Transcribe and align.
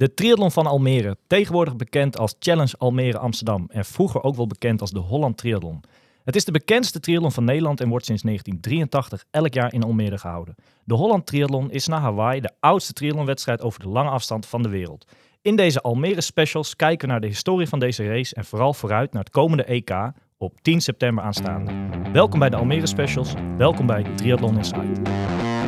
De 0.00 0.14
triathlon 0.14 0.50
van 0.50 0.66
Almere, 0.66 1.16
tegenwoordig 1.26 1.76
bekend 1.76 2.18
als 2.18 2.34
Challenge 2.38 2.74
Almere 2.78 3.18
Amsterdam 3.18 3.66
en 3.68 3.84
vroeger 3.84 4.22
ook 4.22 4.36
wel 4.36 4.46
bekend 4.46 4.80
als 4.80 4.90
de 4.90 4.98
Holland 4.98 5.36
Triathlon. 5.36 5.80
Het 6.24 6.36
is 6.36 6.44
de 6.44 6.52
bekendste 6.52 7.00
triathlon 7.00 7.32
van 7.32 7.44
Nederland 7.44 7.80
en 7.80 7.88
wordt 7.88 8.04
sinds 8.04 8.22
1983 8.22 9.24
elk 9.30 9.54
jaar 9.54 9.72
in 9.72 9.82
Almere 9.82 10.18
gehouden. 10.18 10.54
De 10.84 10.94
Holland 10.94 11.26
Triathlon 11.26 11.70
is 11.70 11.86
na 11.86 12.00
Hawaii 12.00 12.40
de 12.40 12.50
oudste 12.60 12.92
triathlonwedstrijd 12.92 13.62
over 13.62 13.80
de 13.80 13.88
lange 13.88 14.10
afstand 14.10 14.46
van 14.46 14.62
de 14.62 14.68
wereld. 14.68 15.06
In 15.42 15.56
deze 15.56 15.80
Almere 15.80 16.20
specials 16.20 16.76
kijken 16.76 17.06
we 17.06 17.12
naar 17.12 17.20
de 17.20 17.26
historie 17.26 17.68
van 17.68 17.78
deze 17.78 18.06
race 18.06 18.34
en 18.34 18.44
vooral 18.44 18.74
vooruit 18.74 19.12
naar 19.12 19.22
het 19.22 19.32
komende 19.32 19.64
EK 19.64 20.12
op 20.38 20.60
10 20.62 20.80
september 20.80 21.24
aanstaande. 21.24 21.72
Welkom 22.12 22.38
bij 22.38 22.50
de 22.50 22.56
Almere 22.56 22.86
specials, 22.86 23.32
welkom 23.56 23.86
bij 23.86 24.02
Triathlon 24.02 24.56
Inside. 24.56 25.59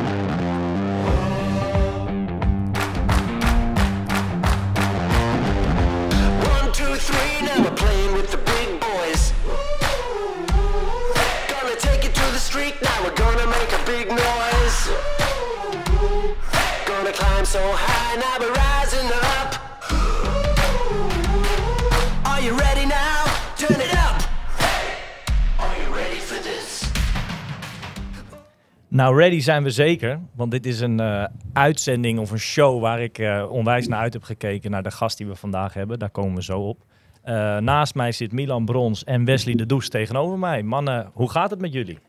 Nou, 28.93 29.17
ready 29.17 29.39
zijn 29.39 29.63
we 29.63 29.69
zeker, 29.69 30.19
want 30.35 30.51
dit 30.51 30.65
is 30.65 30.79
een 30.79 30.99
eh, 30.99 31.25
uitzending 31.53 32.19
of 32.19 32.31
een 32.31 32.39
show 32.39 32.81
waar 32.81 33.01
ik 33.01 33.17
eh, 33.17 33.45
onwijs 33.49 33.87
naar 33.87 33.99
uit 33.99 34.13
heb 34.13 34.23
gekeken 34.23 34.71
naar 34.71 34.83
de 34.83 34.91
gast 34.91 35.17
die 35.17 35.27
we 35.27 35.35
vandaag 35.35 35.73
hebben. 35.73 35.99
Daar 35.99 36.09
komen 36.09 36.35
we 36.35 36.43
zo 36.43 36.59
op. 36.59 36.85
Eh, 37.21 37.57
naast 37.57 37.95
mij 37.95 38.11
zit 38.11 38.31
Milan 38.31 38.65
Brons 38.65 39.03
en 39.03 39.25
Wesley 39.25 39.55
de 39.55 39.65
Does 39.65 39.89
tegenover 39.89 40.39
mij. 40.39 40.63
Mannen, 40.63 41.09
hoe 41.13 41.29
gaat 41.29 41.49
het 41.49 41.59
met 41.59 41.73
jullie? 41.73 41.99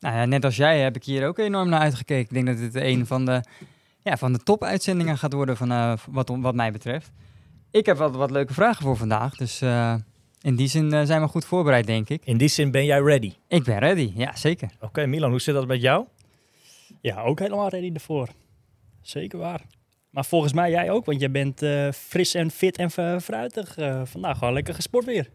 Nou 0.00 0.16
ja, 0.16 0.24
net 0.24 0.44
als 0.44 0.56
jij 0.56 0.80
heb 0.80 0.96
ik 0.96 1.04
hier 1.04 1.26
ook 1.26 1.38
enorm 1.38 1.68
naar 1.68 1.80
uitgekeken. 1.80 2.36
Ik 2.36 2.44
denk 2.44 2.46
dat 2.46 2.72
dit 2.72 2.82
een 2.82 3.06
van 3.06 3.24
de, 3.24 3.42
ja, 4.02 4.16
van 4.16 4.32
de 4.32 4.38
top-uitzendingen 4.38 5.18
gaat 5.18 5.32
worden 5.32 5.56
van, 5.56 5.98
wat, 6.10 6.32
wat 6.40 6.54
mij 6.54 6.72
betreft. 6.72 7.12
Ik 7.70 7.86
heb 7.86 7.96
wat, 7.96 8.16
wat 8.16 8.30
leuke 8.30 8.54
vragen 8.54 8.82
voor 8.82 8.96
vandaag, 8.96 9.36
dus 9.36 9.62
in 10.40 10.56
die 10.56 10.68
zin 10.68 10.92
eh, 10.92 11.02
zijn 11.04 11.20
we 11.22 11.28
goed 11.28 11.44
voorbereid, 11.44 11.86
denk 11.86 12.08
ik. 12.08 12.24
In 12.24 12.36
die 12.36 12.48
zin 12.48 12.70
ben 12.70 12.84
jij 12.84 13.00
ready. 13.00 13.32
Ik 13.48 13.64
ben 13.64 13.78
ready, 13.78 14.12
ja 14.14 14.36
zeker. 14.36 14.70
Oké, 14.80 15.06
Milan, 15.06 15.30
hoe 15.30 15.40
zit 15.40 15.54
dat 15.54 15.66
met 15.66 15.80
jou? 15.80 16.06
Ja, 17.00 17.22
ook 17.22 17.38
helemaal 17.38 17.68
ready 17.68 17.90
ervoor. 17.94 18.28
Zeker 19.02 19.38
waar. 19.38 19.60
Maar 20.10 20.24
volgens 20.24 20.52
mij 20.52 20.70
jij 20.70 20.90
ook, 20.90 21.04
want 21.04 21.20
jij 21.20 21.30
bent 21.30 21.62
eh, 21.62 21.88
fris 21.92 22.34
en 22.34 22.50
fit 22.50 22.76
en 22.76 22.90
fruitig. 23.20 23.76
eh, 23.76 24.00
vandaag 24.04 24.38
gewoon 24.38 24.54
lekker 24.54 24.74
gesport 24.74 25.04
weer. 25.04 25.30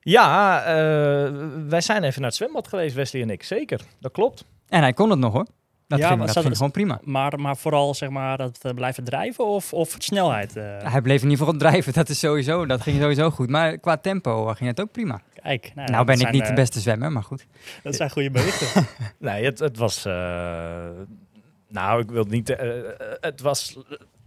Ja, 0.00 0.60
eh, 0.64 1.32
wij 1.68 1.80
zijn 1.80 2.04
even 2.04 2.20
naar 2.20 2.30
het 2.30 2.38
zwembad 2.38 2.68
geweest, 2.68 2.94
Wesley 2.94 3.22
en 3.22 3.30
ik. 3.30 3.42
Zeker, 3.42 3.80
dat 4.00 4.12
klopt. 4.12 4.44
En 4.68 4.80
hij 4.80 4.92
kon 4.92 5.10
het 5.10 5.18
nog 5.18 5.32
hoor. 5.32 5.46
Dat 5.88 5.98
Ja, 5.98 6.06
ging, 6.06 6.18
maar 6.18 6.26
dat 6.26 6.42
ging 6.42 6.56
gewoon 6.56 6.70
prima. 6.70 7.00
Maar, 7.02 7.40
maar 7.40 7.56
vooral 7.56 7.94
zeg 7.94 8.08
maar 8.10 8.36
dat 8.36 8.58
eh, 8.62 8.72
blijven 8.72 9.04
drijven 9.04 9.44
of, 9.46 9.72
of 9.72 9.94
snelheid. 9.98 10.56
eh. 10.56 10.64
Hij 10.92 11.00
bleef 11.00 11.22
in 11.22 11.30
ieder 11.30 11.44
geval 11.46 11.60
drijven, 11.60 11.92
dat 11.92 12.08
is 12.08 12.18
sowieso, 12.18 12.66
dat 12.66 12.80
ging 12.80 13.00
sowieso 13.00 13.30
goed. 13.30 13.48
Maar 13.50 13.78
qua 13.78 13.96
tempo 13.96 14.48
eh, 14.48 14.54
ging 14.56 14.68
het 14.70 14.80
ook 14.80 14.92
prima. 14.92 15.20
Kijk, 15.42 15.72
nou, 15.74 15.90
nou 15.90 16.04
ben 16.04 16.20
ik 16.20 16.30
niet 16.30 16.42
de 16.42 16.48
eh, 16.48 16.54
beste 16.54 16.80
zwemmer, 16.80 17.12
maar 17.12 17.22
goed. 17.22 17.46
Dat 17.82 17.94
zijn 17.94 18.10
goede 18.10 18.30
berichten. 18.30 18.86
Nee, 19.18 19.44
het, 19.44 19.58
het 19.58 19.76
was. 19.76 20.04
eh, 20.04 20.12
nou, 21.68 22.00
ik 22.00 22.10
wil 22.10 22.24
niet. 22.24 22.56
het 23.20 23.40
was 23.40 23.76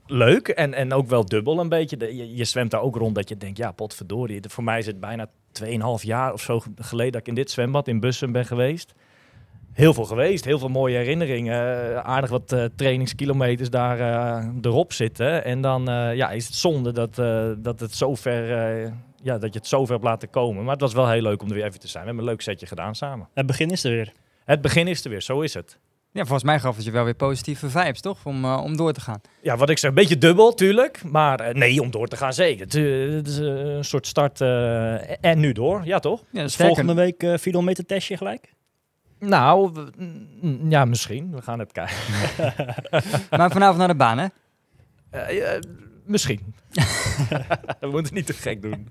leuk 0.06 0.48
en, 0.48 0.74
en 0.74 0.94
ook 0.94 1.08
wel 1.08 1.26
dubbel 1.26 1.60
een 1.60 1.70
beetje. 1.70 1.98
De- 1.98 2.16
je, 2.16 2.36
je 2.36 2.44
zwemt 2.46 2.72
daar 2.72 2.82
ook 2.82 2.96
rond 2.96 3.16
dat 3.16 3.30
je 3.30 3.38
denkt, 3.38 3.58
ja, 3.58 3.72
potverdorie. 3.72 4.42
Voor 4.48 4.64
mij 4.64 4.80
is 4.80 4.86
het 4.86 5.00
bijna 5.00 5.28
2,5 5.64 5.70
jaar 6.02 6.34
of 6.34 6.42
zo 6.42 6.62
geleden 6.76 7.12
dat 7.12 7.22
ik 7.22 7.28
in 7.28 7.34
dit 7.36 7.52
zwembad 7.52 7.88
in 7.88 8.00
Bussen 8.00 8.32
ben 8.32 8.46
geweest. 8.46 8.94
Heel 9.74 9.94
veel 9.94 10.06
geweest, 10.06 10.46
heel 10.46 10.59
veel 10.59 10.68
mooie 10.69 10.97
herinneringen. 10.97 11.90
eh, 11.94 11.97
aardig 11.97 12.30
wat 12.30 12.52
eh, 12.52 12.63
trainingskilometers 12.75 13.69
daar 13.69 14.00
eh, 14.00 14.46
erop 14.62 14.94
zitten. 14.94 15.44
En 15.44 15.62
dan 15.62 15.90
eh, 15.90 16.16
ja, 16.16 16.30
is 16.31 16.46
het 16.46 16.56
zonde 16.56 16.91
dat, 16.91 17.19
eh, 17.19 17.50
dat, 17.57 17.80
het 17.80 17.96
zo 17.96 18.16
ver, 18.16 18.52
eh, 18.85 18.91
ja, 19.24 19.38
dat 19.38 19.53
je 19.53 19.59
het 19.59 19.68
zo 19.68 19.84
ver 19.85 19.94
hebt 19.94 20.03
laten 20.06 20.30
komen. 20.30 20.63
Maar 20.63 20.72
het 20.72 20.81
was 20.81 20.94
wel 20.94 21.09
heel 21.09 21.22
leuk 21.22 21.41
om 21.41 21.47
er 21.47 21.53
weer 21.56 21.66
even 21.66 21.80
te 21.80 21.88
zijn. 21.88 22.02
We 22.03 22.07
hebben 22.09 22.25
een 22.25 22.31
leuk 22.31 22.41
setje 22.41 22.66
gedaan 22.66 22.96
samen. 22.96 23.28
Het 23.34 23.46
begin 23.46 23.69
is 23.69 23.84
er 23.84 23.91
weer. 23.91 24.12
Het 24.46 24.62
begin 24.62 24.88
is 24.88 25.03
er 25.03 25.09
weer, 25.09 25.22
zo 25.22 25.41
is 25.41 25.53
het. 25.53 25.78
Ja, 26.12 26.22
volgens 26.22 26.44
mij 26.44 26.59
gaf 26.59 26.75
het 26.75 26.86
je 26.86 26.91
wel 26.91 27.03
weer 27.03 27.13
positieve 27.13 27.69
vibes, 27.69 28.01
toch? 28.01 28.25
Om, 28.25 28.46
om 28.46 28.78
door 28.78 28.94
te 28.94 29.01
gaan. 29.01 29.22
Ja, 29.41 29.57
wat 29.57 29.69
ik 29.69 29.78
zeg, 29.78 29.90
een 29.90 29.96
beetje 29.96 30.18
dubbel, 30.18 30.53
tuurlijk. 30.53 31.03
Maar 31.03 31.56
nee, 31.57 31.81
om 31.81 31.91
door 31.91 32.07
te 32.07 32.18
gaan 32.18 32.34
zeker. 32.34 32.66
Het, 32.66 32.74
het 33.16 33.28
is 33.28 33.38
een 33.38 33.84
soort 33.86 34.07
start 34.07 34.41
en 35.22 35.40
nu 35.40 35.51
door. 35.51 35.81
Ja, 35.86 36.00
toch? 36.00 36.24
Ja, 36.31 36.41
Dus 36.41 36.56
volgende 36.56 36.94
week 36.94 37.18
400 37.19 37.66
meter 37.66 37.86
testje 37.86 38.18
gelijk. 38.18 38.53
Nou, 39.19 39.72
mm, 40.41 40.69
ja, 40.69 40.85
misschien. 40.85 41.31
We 41.31 41.41
gaan 41.41 41.59
het 41.59 41.72
kijken. 41.72 41.96
Maar 43.38 43.52
vanavond 43.52 43.78
naar 43.78 43.88
de 43.88 43.96
baan, 43.96 44.18
hè? 44.18 44.28
Eh, 45.09 45.59
misschien. 46.06 46.53
we 47.80 47.88
moeten 47.91 48.13
niet 48.13 48.25
te 48.25 48.34
gek 48.34 48.62
doen. 48.62 48.88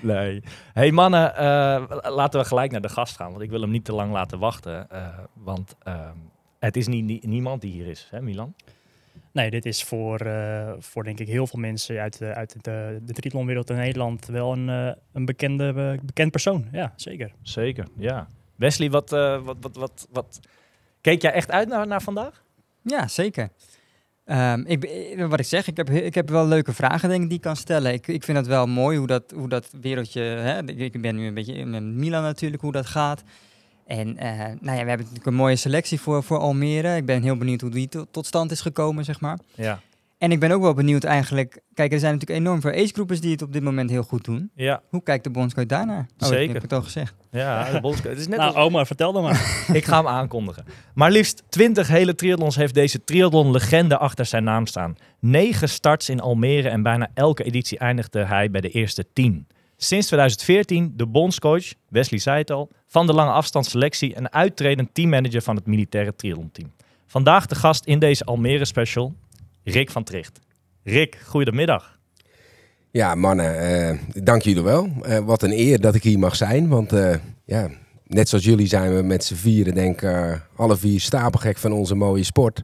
Nee. 0.00 0.42
hey, 0.72 0.90
mannen, 0.92 1.36
eh, 1.36 1.84
laten 2.02 2.40
we 2.40 2.46
gelijk 2.46 2.70
naar 2.70 2.80
de 2.80 2.88
gast 2.88 3.16
gaan. 3.16 3.30
Want 3.30 3.42
ik 3.42 3.50
wil 3.50 3.60
hem 3.60 3.70
niet 3.70 3.84
te 3.84 3.92
lang 3.94 4.12
laten 4.12 4.38
wachten. 4.38 4.90
eh, 4.90 5.18
want 5.34 5.76
ehm, 5.82 6.16
het 6.58 6.76
is 6.76 6.86
niet, 6.86 7.04
nie- 7.04 7.26
niemand 7.26 7.60
die 7.60 7.72
hier 7.72 7.86
is, 7.86 8.08
hè 8.10 8.20
Milan? 8.22 8.54
Nee, 9.32 9.50
dit 9.50 9.66
is 9.66 9.84
voor, 9.84 10.18
eh, 10.20 10.72
voor 10.78 11.04
denk 11.04 11.18
ik 11.18 11.28
heel 11.28 11.46
veel 11.46 11.60
mensen 11.60 12.00
uit, 12.00 12.18
de- 12.18 12.34
uit 12.34 12.64
de, 12.64 12.98
de 13.02 13.12
triathlonwereld 13.12 13.70
in 13.70 13.76
Nederland 13.76 14.26
wel 14.26 14.52
een, 14.52 14.68
eh, 14.68 14.92
een 15.12 15.24
bekende, 15.24 15.66
eh, 15.96 16.04
bekend 16.04 16.30
persoon. 16.30 16.68
Ja, 16.72 16.92
zeker. 16.96 17.32
Zeker, 17.42 17.86
ja. 17.96 18.26
Wesley, 18.62 18.90
wat, 18.90 19.12
eh, 19.12 19.42
wat, 19.42 19.56
wat, 19.60 19.76
wat, 19.76 20.06
wat... 20.12 20.40
Keek 21.00 21.22
jij 21.22 21.32
echt 21.32 21.50
uit 21.50 21.68
naar, 21.68 21.86
naar 21.86 22.02
vandaag? 22.02 22.42
Ja, 22.82 23.08
zeker. 23.08 23.48
Ehm, 24.24 24.60
ik, 24.66 24.84
eh, 24.84 25.26
wat 25.28 25.40
ik 25.40 25.46
zeg, 25.46 25.66
ik 25.66 25.76
heb, 25.76 25.88
he- 25.88 25.96
ik 25.98 26.14
heb 26.14 26.28
wel 26.30 26.46
leuke 26.46 26.72
vragen 26.72 27.08
denk 27.08 27.22
ik, 27.22 27.28
die 27.28 27.36
ik 27.38 27.42
kan 27.44 27.56
stellen. 27.56 27.92
Ik, 27.92 28.06
ik 28.06 28.24
vind 28.24 28.38
het 28.38 28.46
wel 28.46 28.66
mooi 28.66 28.98
hoe 28.98 29.06
dat, 29.06 29.32
hoe 29.34 29.48
dat 29.48 29.68
wereldje... 29.80 30.20
Hè, 30.20 30.64
ik- 30.68 31.00
ben 31.00 31.16
nu 31.16 31.26
een 31.26 31.34
beetje 31.34 31.52
in 31.54 31.96
Milan 31.98 32.22
natuurlijk, 32.22 32.62
hoe 32.62 32.72
dat 32.72 32.86
gaat. 32.86 33.22
En 33.86 34.16
eh, 34.16 34.28
nou 34.38 34.48
ja, 34.60 34.82
we 34.82 34.88
hebben 34.88 34.98
natuurlijk 34.98 35.26
een 35.26 35.34
mooie 35.34 35.56
selectie 35.56 36.00
voor, 36.00 36.22
voor 36.22 36.38
Almere. 36.38 36.96
Ik 36.96 37.06
ben 37.06 37.22
heel 37.22 37.36
benieuwd 37.36 37.60
hoe 37.60 37.70
die 37.70 37.88
to- 37.88 38.06
tot 38.10 38.26
stand 38.26 38.50
is 38.50 38.60
gekomen, 38.60 39.04
zeg 39.04 39.20
maar. 39.20 39.38
Ja. 39.54 39.80
En 40.22 40.32
ik 40.32 40.40
ben 40.40 40.50
ook 40.50 40.62
wel 40.62 40.74
benieuwd 40.74 41.04
eigenlijk... 41.04 41.60
Kijk, 41.74 41.92
er 41.92 41.98
zijn 41.98 42.12
natuurlijk 42.12 42.40
enorm 42.40 42.60
veel 42.60 42.70
agegroepers 42.70 43.20
die 43.20 43.30
het 43.30 43.42
op 43.42 43.52
dit 43.52 43.62
moment 43.62 43.90
heel 43.90 44.02
goed 44.02 44.24
doen. 44.24 44.50
Ja, 44.54 44.82
Hoe 44.88 45.02
kijkt 45.02 45.24
de 45.24 45.30
bondscoach 45.30 45.66
daarnaar? 45.66 46.06
Oh, 46.18 46.28
Zeker. 46.28 46.42
Ik 46.42 46.52
heb 46.52 46.62
het 46.62 46.72
al 46.72 46.82
gezegd. 46.82 47.14
ja 47.30 47.70
de 47.70 47.80
bondscoach. 47.80 48.10
Het 48.12 48.20
is 48.20 48.28
net 48.28 48.38
nou, 48.38 48.54
als- 48.54 48.64
oma, 48.64 48.84
vertel 48.84 49.12
dan 49.12 49.22
maar. 49.22 49.66
Ik 49.72 49.84
ga 49.84 49.96
hem 49.96 50.06
aankondigen. 50.06 50.64
Maar 50.94 51.10
liefst 51.10 51.42
20 51.48 51.88
hele 51.88 52.14
triathlons 52.14 52.56
heeft 52.56 52.74
deze 52.74 53.04
triathlon-legende 53.04 53.98
achter 53.98 54.26
zijn 54.26 54.44
naam 54.44 54.66
staan. 54.66 54.96
Negen 55.20 55.68
starts 55.68 56.08
in 56.08 56.20
Almere 56.20 56.68
en 56.68 56.82
bijna 56.82 57.08
elke 57.14 57.44
editie 57.44 57.78
eindigde 57.78 58.24
hij 58.24 58.50
bij 58.50 58.60
de 58.60 58.70
eerste 58.70 59.06
10. 59.12 59.46
Sinds 59.76 60.06
2014 60.06 60.92
de 60.96 61.06
bondscoach, 61.06 61.64
Wesley 61.88 62.20
zei 62.20 62.38
het 62.38 62.50
al, 62.50 62.68
van 62.88 63.06
de 63.06 63.12
lange 63.12 63.32
afstandsselectie 63.32 64.14
en 64.14 64.32
uittredend 64.32 64.88
teammanager 64.92 65.42
van 65.42 65.56
het 65.56 65.66
militaire 65.66 66.14
triathlonteam. 66.16 66.72
Vandaag 67.06 67.46
de 67.46 67.54
gast 67.54 67.84
in 67.84 67.98
deze 67.98 68.24
Almere 68.24 68.64
special, 68.64 69.14
Rick 69.64 69.90
van 69.90 70.04
Tricht. 70.04 70.40
Rick, 70.82 71.18
goedemiddag. 71.26 71.98
Ja, 72.90 73.14
mannen, 73.14 73.58
eh, 73.58 73.98
dank 74.24 74.42
jullie 74.42 74.62
wel. 74.62 74.88
Eh, 75.02 75.18
wat 75.18 75.42
een 75.42 75.58
eer 75.58 75.80
dat 75.80 75.94
ik 75.94 76.02
hier 76.02 76.18
mag 76.18 76.36
zijn. 76.36 76.68
Want 76.68 76.92
eh, 76.92 77.14
ja, 77.44 77.70
net 78.06 78.28
zoals 78.28 78.44
jullie 78.44 78.66
zijn 78.66 78.94
we 78.94 79.02
met 79.02 79.24
z'n 79.24 79.34
vieren, 79.34 79.74
denk 79.74 80.02
ik, 80.02 80.40
alle 80.56 80.76
vier 80.76 81.00
stapelgek 81.00 81.58
van 81.58 81.72
onze 81.72 81.94
mooie 81.94 82.24
sport. 82.24 82.62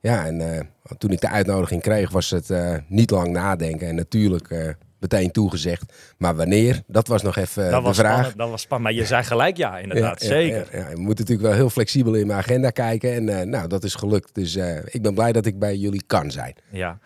Ja, 0.00 0.26
en 0.26 0.68
toen 0.98 1.10
ik 1.10 1.20
de 1.20 1.28
uitnodiging 1.28 1.82
kreeg, 1.82 2.10
was 2.10 2.30
het 2.30 2.52
niet 2.88 3.10
lang 3.10 3.32
nadenken. 3.32 3.88
En 3.88 3.94
natuurlijk 3.94 4.76
meteen 5.00 5.30
toegezegd. 5.30 6.14
Maar 6.18 6.36
wanneer, 6.36 6.82
dat 6.86 7.06
was 7.06 7.22
nog 7.22 7.36
even 7.36 7.64
eh, 7.64 7.70
dat, 7.70 7.80
de 7.80 7.86
was 7.86 7.96
vraag. 7.96 8.12
spannend, 8.12 8.38
dat 8.38 8.50
was 8.50 8.60
spannend, 8.60 8.90
maar 8.90 9.00
je 9.00 9.06
zei 9.06 9.22
gelijk 9.22 9.56
ja, 9.56 9.78
inderdaad. 9.78 10.22
Ja, 10.22 10.26
Zeker. 10.26 10.68
Ja, 10.72 10.78
ja, 10.78 10.90
je 10.90 10.96
moet 10.96 11.18
natuurlijk 11.18 11.48
wel 11.48 11.56
heel 11.56 11.70
flexibel 11.70 12.14
in 12.14 12.26
mijn 12.26 12.38
agenda 12.38 12.70
kijken. 12.70 13.12
En 13.12 13.40
eh, 13.40 13.46
nou, 13.46 13.68
dat 13.68 13.84
is 13.84 13.94
gelukt. 13.94 14.34
Dus 14.34 14.56
eh, 14.56 14.78
ik 14.84 15.02
ben 15.02 15.14
blij 15.14 15.32
dat 15.32 15.46
ik 15.46 15.58
bij 15.58 15.76
jullie 15.76 16.02
kan 16.06 16.30
zijn. 16.30 16.54
Ja. 16.70 16.98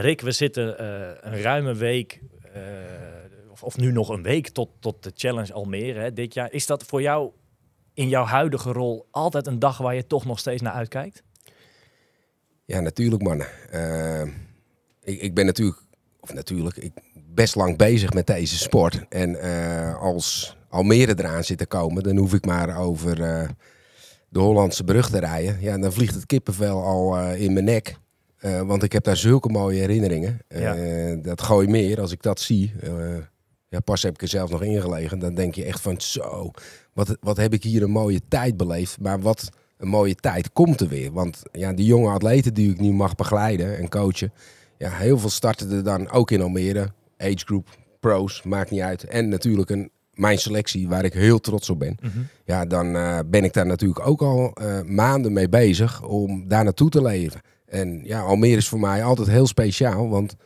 Rick, 0.00 0.20
we 0.20 0.32
zitten 0.32 0.78
eh, 0.78 1.32
een 1.32 1.40
ruime 1.42 1.74
week, 1.74 2.20
eh, 2.52 2.62
of, 3.60 3.76
nu 3.76 3.92
nog 3.92 4.08
een 4.08 4.22
week, 4.22 4.48
tot, 4.48 4.68
tot 4.80 5.02
de 5.02 5.12
Challenge 5.14 5.52
Almere 5.52 6.00
hè, 6.00 6.12
dit 6.12 6.34
jaar. 6.34 6.52
Is 6.52 6.66
dat 6.66 6.84
voor 6.84 7.02
jou 7.02 7.30
in 7.94 8.08
jouw 8.08 8.24
huidige 8.24 8.72
rol 8.72 9.06
altijd 9.10 9.46
een 9.46 9.58
dag 9.58 9.78
waar 9.78 9.94
je 9.94 10.06
toch 10.06 10.24
nog 10.24 10.38
steeds 10.38 10.62
naar 10.62 10.72
uitkijkt? 10.72 11.22
Ja, 12.64 12.80
natuurlijk 12.80 13.22
mannen. 13.22 13.46
Eh, 13.70 14.22
ik, 15.02 15.20
ik 15.20 15.34
ben 15.34 15.46
natuurlijk, 15.46 15.78
of 16.20 16.34
natuurlijk, 16.34 16.76
ik 16.76 16.92
best 17.38 17.54
lang 17.54 17.76
bezig 17.76 18.12
met 18.12 18.26
deze 18.26 18.58
sport. 18.58 19.04
En 19.08 19.40
eh, 19.40 20.00
als 20.00 20.56
Almere 20.68 21.14
eraan 21.18 21.44
zit 21.44 21.58
te 21.58 21.66
komen, 21.66 22.02
dan 22.02 22.16
hoef 22.16 22.34
ik 22.34 22.46
maar 22.46 22.78
over 22.78 23.22
eh, 23.22 23.48
de 24.28 24.38
Hollandse 24.38 24.84
brug 24.84 25.10
te 25.10 25.18
rijden. 25.18 25.56
Ja, 25.60 25.78
dan 25.78 25.92
vliegt 25.92 26.14
het 26.14 26.26
kippenvel 26.26 26.82
al 26.82 27.18
eh, 27.18 27.40
in 27.40 27.52
mijn 27.52 27.64
nek. 27.64 27.96
Want 28.40 28.82
ik 28.82 28.92
heb 28.92 29.04
daar 29.04 29.16
zulke 29.16 29.48
mooie 29.48 29.80
herinneringen. 29.80 30.38
Ja. 30.48 30.74
Dat 31.22 31.42
gooi 31.42 31.68
meer, 31.68 32.00
als 32.00 32.12
ik 32.12 32.22
dat 32.22 32.40
zie. 32.40 32.72
ja, 33.68 33.80
pas 33.80 34.02
heb 34.02 34.14
ik 34.14 34.22
er 34.22 34.28
zelf 34.28 34.50
nog 34.50 34.62
ingelegen. 34.62 35.18
Dan 35.18 35.34
denk 35.34 35.54
je 35.54 35.64
echt 35.64 35.80
van 35.80 36.00
zo, 36.00 36.50
wat, 36.92 37.16
wat 37.20 37.36
heb 37.36 37.52
ik 37.52 37.62
hier 37.62 37.82
een 37.82 37.90
mooie 37.90 38.20
tijd 38.28 38.56
beleefd. 38.56 39.00
Maar 39.00 39.20
wat 39.20 39.48
een 39.76 39.88
mooie 39.88 40.14
tijd 40.14 40.52
komt 40.52 40.80
er 40.80 40.88
weer. 40.88 41.12
Want 41.12 41.42
ja, 41.52 41.72
die 41.72 41.86
jonge 41.86 42.10
atleten 42.10 42.54
die 42.54 42.70
ik 42.70 42.80
nu 42.80 42.92
mag 42.92 43.14
begeleiden 43.14 43.78
en 43.78 43.88
coachen. 43.88 44.32
Ja, 44.78 44.90
heel 44.90 45.18
veel 45.18 45.30
starten 45.30 45.70
er 45.70 45.84
dan 45.84 46.10
ook 46.10 46.30
in 46.30 46.42
Almere. 46.42 46.92
Age 47.18 47.44
group, 47.44 47.68
pros, 48.00 48.42
maakt 48.42 48.70
niet 48.70 48.80
uit. 48.80 49.04
En 49.04 49.28
natuurlijk 49.28 49.70
een, 49.70 49.90
mijn 50.12 50.38
selectie 50.38 50.88
waar 50.88 51.04
ik 51.04 51.12
heel 51.12 51.40
trots 51.40 51.70
op 51.70 51.78
ben. 51.78 51.96
Ja, 52.44 52.64
dan 52.64 52.96
eh, 52.96 53.18
ben 53.26 53.44
ik 53.44 53.52
daar 53.52 53.66
natuurlijk 53.66 54.06
ook 54.06 54.22
al 54.22 54.52
eh, 54.52 54.82
maanden 54.82 55.32
mee 55.32 55.48
bezig 55.48 56.02
om 56.02 56.48
daar 56.48 56.64
naartoe 56.64 56.90
te 56.90 57.02
leven. 57.02 57.40
En 57.66 58.00
ja, 58.04 58.20
Almere 58.20 58.56
is 58.56 58.68
voor 58.68 58.80
mij 58.80 59.04
altijd 59.04 59.28
heel 59.28 59.46
speciaal. 59.46 60.08
Want 60.08 60.36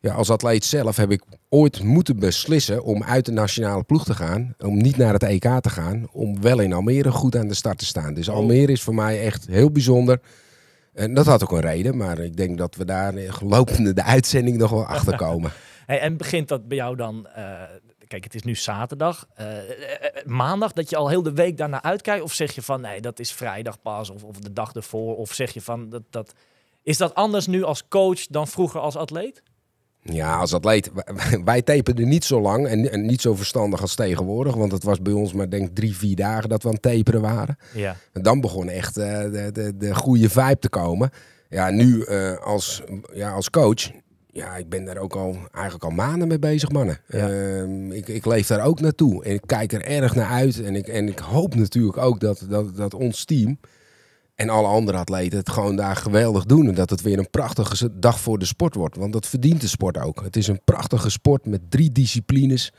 ja, 0.00 0.14
als 0.14 0.30
atleet 0.30 0.64
zelf 0.64 0.96
heb 0.96 1.10
ik 1.10 1.22
ooit 1.48 1.82
moeten 1.82 2.18
beslissen 2.18 2.84
om 2.84 3.02
uit 3.02 3.24
de 3.24 3.32
nationale 3.32 3.82
ploeg 3.82 4.04
te 4.04 4.14
gaan. 4.14 4.54
Om 4.58 4.76
niet 4.76 4.96
naar 4.96 5.12
het 5.12 5.22
EK 5.22 5.60
te 5.60 5.70
gaan. 5.70 6.06
Om 6.12 6.40
wel 6.40 6.60
in 6.60 6.72
Almere 6.72 7.10
goed 7.10 7.36
aan 7.36 7.48
de 7.48 7.54
start 7.54 7.78
te 7.78 7.86
staan. 7.86 8.14
Dus 8.14 8.30
Almere 8.30 8.72
is 8.72 8.82
voor 8.82 8.94
mij 8.94 9.20
echt 9.24 9.46
heel 9.46 9.70
bijzonder. 9.70 10.20
En 10.94 11.14
dat 11.14 11.26
had 11.26 11.42
ook 11.42 11.52
een 11.52 11.60
reden. 11.60 11.96
Maar 11.96 12.18
ik 12.18 12.36
denk 12.36 12.58
dat 12.58 12.76
we 12.76 12.84
daar 12.84 13.14
eh, 13.14 13.32
lopende 13.44 13.92
de 13.92 14.04
uitzending 14.04 14.56
nog 14.56 14.70
wel 14.70 14.86
achter 14.86 15.16
komen. 15.26 15.52
Hey, 15.90 16.00
en 16.00 16.16
begint 16.16 16.48
dat 16.48 16.68
bij 16.68 16.76
jou 16.76 16.96
dan... 16.96 17.26
eh, 17.26 17.62
kijk, 18.08 18.24
het 18.24 18.34
is 18.34 18.42
nu 18.42 18.54
zaterdag. 18.54 19.26
eh, 19.34 19.58
eh, 19.58 20.26
maandag, 20.26 20.72
dat 20.72 20.90
je 20.90 20.96
al 20.96 21.08
heel 21.08 21.22
de 21.22 21.32
week 21.32 21.56
daarna 21.56 21.82
uitkijkt? 21.82 22.22
Of 22.22 22.32
zeg 22.32 22.54
je 22.54 22.62
van, 22.62 22.80
nee, 22.80 23.00
dat 23.00 23.18
is 23.18 23.32
vrijdag 23.32 23.80
pas 23.82 24.10
of, 24.10 24.24
of 24.24 24.36
de 24.36 24.52
dag 24.52 24.72
ervoor? 24.72 25.16
Of 25.16 25.32
zeg 25.32 25.52
je 25.52 25.60
van, 25.60 25.88
dat, 25.88 26.02
dat... 26.10 26.32
is 26.82 26.96
dat 26.96 27.14
anders 27.14 27.46
nu 27.46 27.62
als 27.62 27.88
coach 27.88 28.26
dan 28.26 28.48
vroeger 28.48 28.80
als 28.80 28.96
atleet? 28.96 29.42
Ja, 30.02 30.36
als 30.36 30.54
atleet, 30.54 30.90
wij- 31.44 31.62
taperden 31.62 32.08
niet 32.08 32.24
zo 32.24 32.40
lang 32.40 32.66
en, 32.66 32.90
en 32.92 33.06
niet 33.06 33.20
zo 33.20 33.34
verstandig 33.34 33.80
als 33.80 33.94
tegenwoordig. 33.94 34.54
Want 34.54 34.72
het 34.72 34.84
was 34.84 35.02
bij 35.02 35.12
ons 35.12 35.32
maar 35.32 35.50
denk 35.50 35.68
ik 35.68 35.74
drie, 35.74 35.96
vier 35.96 36.16
dagen 36.16 36.48
dat 36.48 36.62
we 36.62 36.68
aan 36.68 36.74
het 36.74 36.82
taperen 36.82 37.20
waren. 37.20 37.56
Ja. 37.74 37.96
En 38.12 38.22
dan 38.22 38.40
begon 38.40 38.68
echt 38.68 38.94
de, 38.94 39.50
de, 39.52 39.76
de 39.76 39.94
goede 39.94 40.28
vibe 40.30 40.58
te 40.58 40.68
komen. 40.68 41.10
Ja, 41.48 41.70
nu 41.70 42.06
als, 42.36 42.82
ja, 43.12 43.30
als 43.32 43.50
coach, 43.50 43.90
ja, 44.32 44.56
ik 44.56 44.68
ben 44.68 44.84
daar 44.84 44.96
ook 44.96 45.16
al 45.16 45.36
eigenlijk 45.52 45.84
al 45.84 45.90
maanden 45.90 46.28
mee 46.28 46.38
bezig, 46.38 46.70
mannen. 46.70 46.98
Ja. 47.08 47.30
Ehm, 47.30 47.92
ik, 47.92 48.08
ik 48.08 48.26
leef 48.26 48.46
daar 48.46 48.64
ook 48.64 48.80
naartoe 48.80 49.24
en 49.24 49.32
ik 49.32 49.42
kijk 49.46 49.72
er 49.72 49.84
erg 49.84 50.14
naar 50.14 50.30
uit. 50.30 50.62
En 50.62 50.76
ik, 50.76 50.88
en 50.88 51.08
ik 51.08 51.18
hoop 51.18 51.54
natuurlijk 51.54 51.96
ook 51.96 52.20
dat, 52.20 52.46
dat, 52.48 52.76
dat 52.76 52.94
ons 52.94 53.24
team 53.24 53.58
en 54.34 54.48
alle 54.48 54.66
andere 54.68 54.98
atleten 54.98 55.38
het 55.38 55.48
gewoon 55.50 55.76
daar 55.76 55.96
geweldig 55.96 56.44
doen. 56.44 56.68
En 56.68 56.74
dat 56.74 56.90
het 56.90 57.02
weer 57.02 57.18
een 57.18 57.30
prachtige 57.30 57.98
dag 57.98 58.20
voor 58.20 58.38
de 58.38 58.44
sport 58.44 58.74
wordt. 58.74 58.96
Want 58.96 59.12
dat 59.12 59.26
verdient 59.26 59.60
de 59.60 59.68
sport 59.68 59.98
ook. 59.98 60.22
Het 60.22 60.36
is 60.36 60.46
een 60.46 60.60
prachtige 60.64 61.10
sport 61.10 61.46
met 61.46 61.60
drie 61.68 61.92
disciplines. 61.92 62.72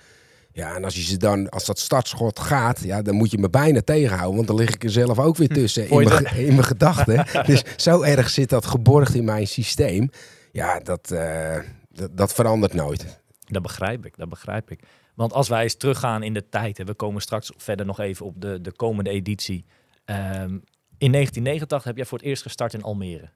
Ja, 0.54 0.76
en 0.76 0.84
als 0.84 0.96
je 0.96 1.02
ze 1.02 1.18
dan, 1.18 1.50
als 1.50 1.66
dat 1.66 1.80
startschot 1.80 2.40
gaat, 2.40 2.80
ja, 2.84 3.02
dan 3.02 3.16
moet 3.16 3.32
je 3.32 3.38
me 3.38 3.50
bijna 3.50 3.82
tegenhouden. 3.82 4.36
Want 4.36 4.48
dan 4.48 4.56
lig 4.56 4.70
ik 4.74 4.84
er 4.84 4.92
zelf 4.92 5.20
ook 5.20 5.38
weer 5.38 5.48
tussen 5.48 5.90
in 5.90 6.04
mijn, 6.04 6.28
ge- 6.28 6.46
in 6.46 6.54
mijn 6.54 6.64
gedachten. 6.64 7.26
dus 7.46 7.64
zo 7.78 8.02
erg 8.02 8.30
zit 8.30 8.50
dat 8.50 8.66
geborgd 8.66 9.14
in 9.16 9.24
mijn 9.24 9.48
systeem. 9.48 10.10
Ja, 10.52 10.80
dat, 10.80 11.12
eh, 11.12 11.58
dat, 11.90 12.18
dat 12.18 12.34
verandert 12.34 12.74
nooit. 12.74 13.20
Dat 13.48 13.62
begrijp 13.62 14.06
ik, 14.06 14.18
dat 14.18 14.30
begrijp 14.30 14.72
ik. 14.72 14.80
Want 15.16 15.34
als 15.34 15.48
wij 15.50 15.64
eens 15.64 15.76
teruggaan 15.76 16.24
in 16.24 16.34
de 16.34 16.50
tijd, 16.50 16.80
en 16.80 16.86
we 16.86 16.94
komen 16.94 17.22
straks 17.22 17.52
verder 17.58 17.86
nog 17.86 18.00
even 18.00 18.26
op 18.26 18.42
de, 18.42 18.62
de 18.62 18.72
komende 18.72 19.10
editie. 19.10 19.66
Ehm, 20.06 20.58
in 20.98 21.12
1989 21.12 21.84
heb 21.84 21.96
jij 21.96 22.06
voor 22.06 22.18
het 22.18 22.28
eerst 22.28 22.42
gestart 22.42 22.74
in 22.74 22.84
Almere. 22.84 23.30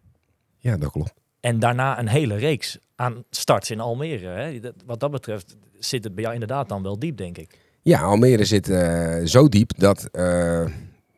Ja, 0.58 0.78
dat 0.78 0.92
klopt. 0.92 1.14
En 1.40 1.60
daarna 1.60 2.00
een 2.00 2.08
hele 2.08 2.36
reeks 2.36 2.78
aan 2.96 3.24
starts 3.30 3.72
in 3.72 3.80
Almere. 3.80 4.28
Hè? 4.28 4.60
Dat- 4.60 4.74
Wat 4.86 5.00
dat 5.00 5.12
betreft 5.12 5.56
zit 5.80 6.04
het 6.04 6.14
bij 6.14 6.24
jou 6.24 6.34
inderdaad 6.34 6.70
dan 6.70 6.84
wel 6.84 7.00
diep, 7.00 7.18
denk 7.18 7.38
ik. 7.38 7.60
Ja, 7.82 8.02
Almere 8.02 8.46
zit 8.46 8.70
eh, 8.70 9.24
zo 9.26 9.50
diep 9.50 9.72
dat, 9.78 10.10
eh, 10.12 10.66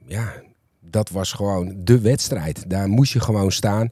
ja, 0.06 0.34
dat 0.80 1.10
was 1.10 1.32
gewoon 1.34 1.74
de 1.78 2.02
wedstrijd. 2.02 2.70
Daar 2.70 2.88
moest 2.88 3.14
je 3.14 3.20
gewoon 3.20 3.52
staan. 3.52 3.90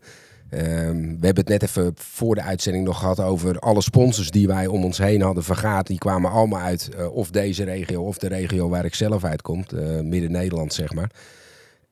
Ehm, 0.50 0.98
we 0.98 1.26
hebben 1.26 1.44
het 1.44 1.48
net 1.48 1.64
even 1.64 1.94
voor 1.96 2.36
de 2.36 2.42
uitzending 2.42 2.86
nog 2.86 3.00
gehad 3.00 3.20
over 3.20 3.60
alle 3.60 3.82
sponsors 3.82 4.32
die 4.32 4.48
wij 4.48 4.68
om 4.68 4.84
ons 4.84 4.98
heen 4.98 5.22
hadden 5.22 5.44
vergaat. 5.44 5.88
Die 5.88 5.98
kwamen 5.98 6.32
allemaal 6.32 6.60
uit 6.62 6.90
eh, 6.90 7.16
of 7.16 7.30
deze 7.30 7.64
regio 7.64 8.04
of 8.04 8.18
de 8.18 8.28
regio 8.28 8.70
waar 8.70 8.86
ik 8.86 8.96
zelf 8.96 9.24
uitkom, 9.24 9.64
eh, 9.76 10.00
Midden-Nederland 10.00 10.74
zeg 10.74 10.94
maar. 10.94 11.12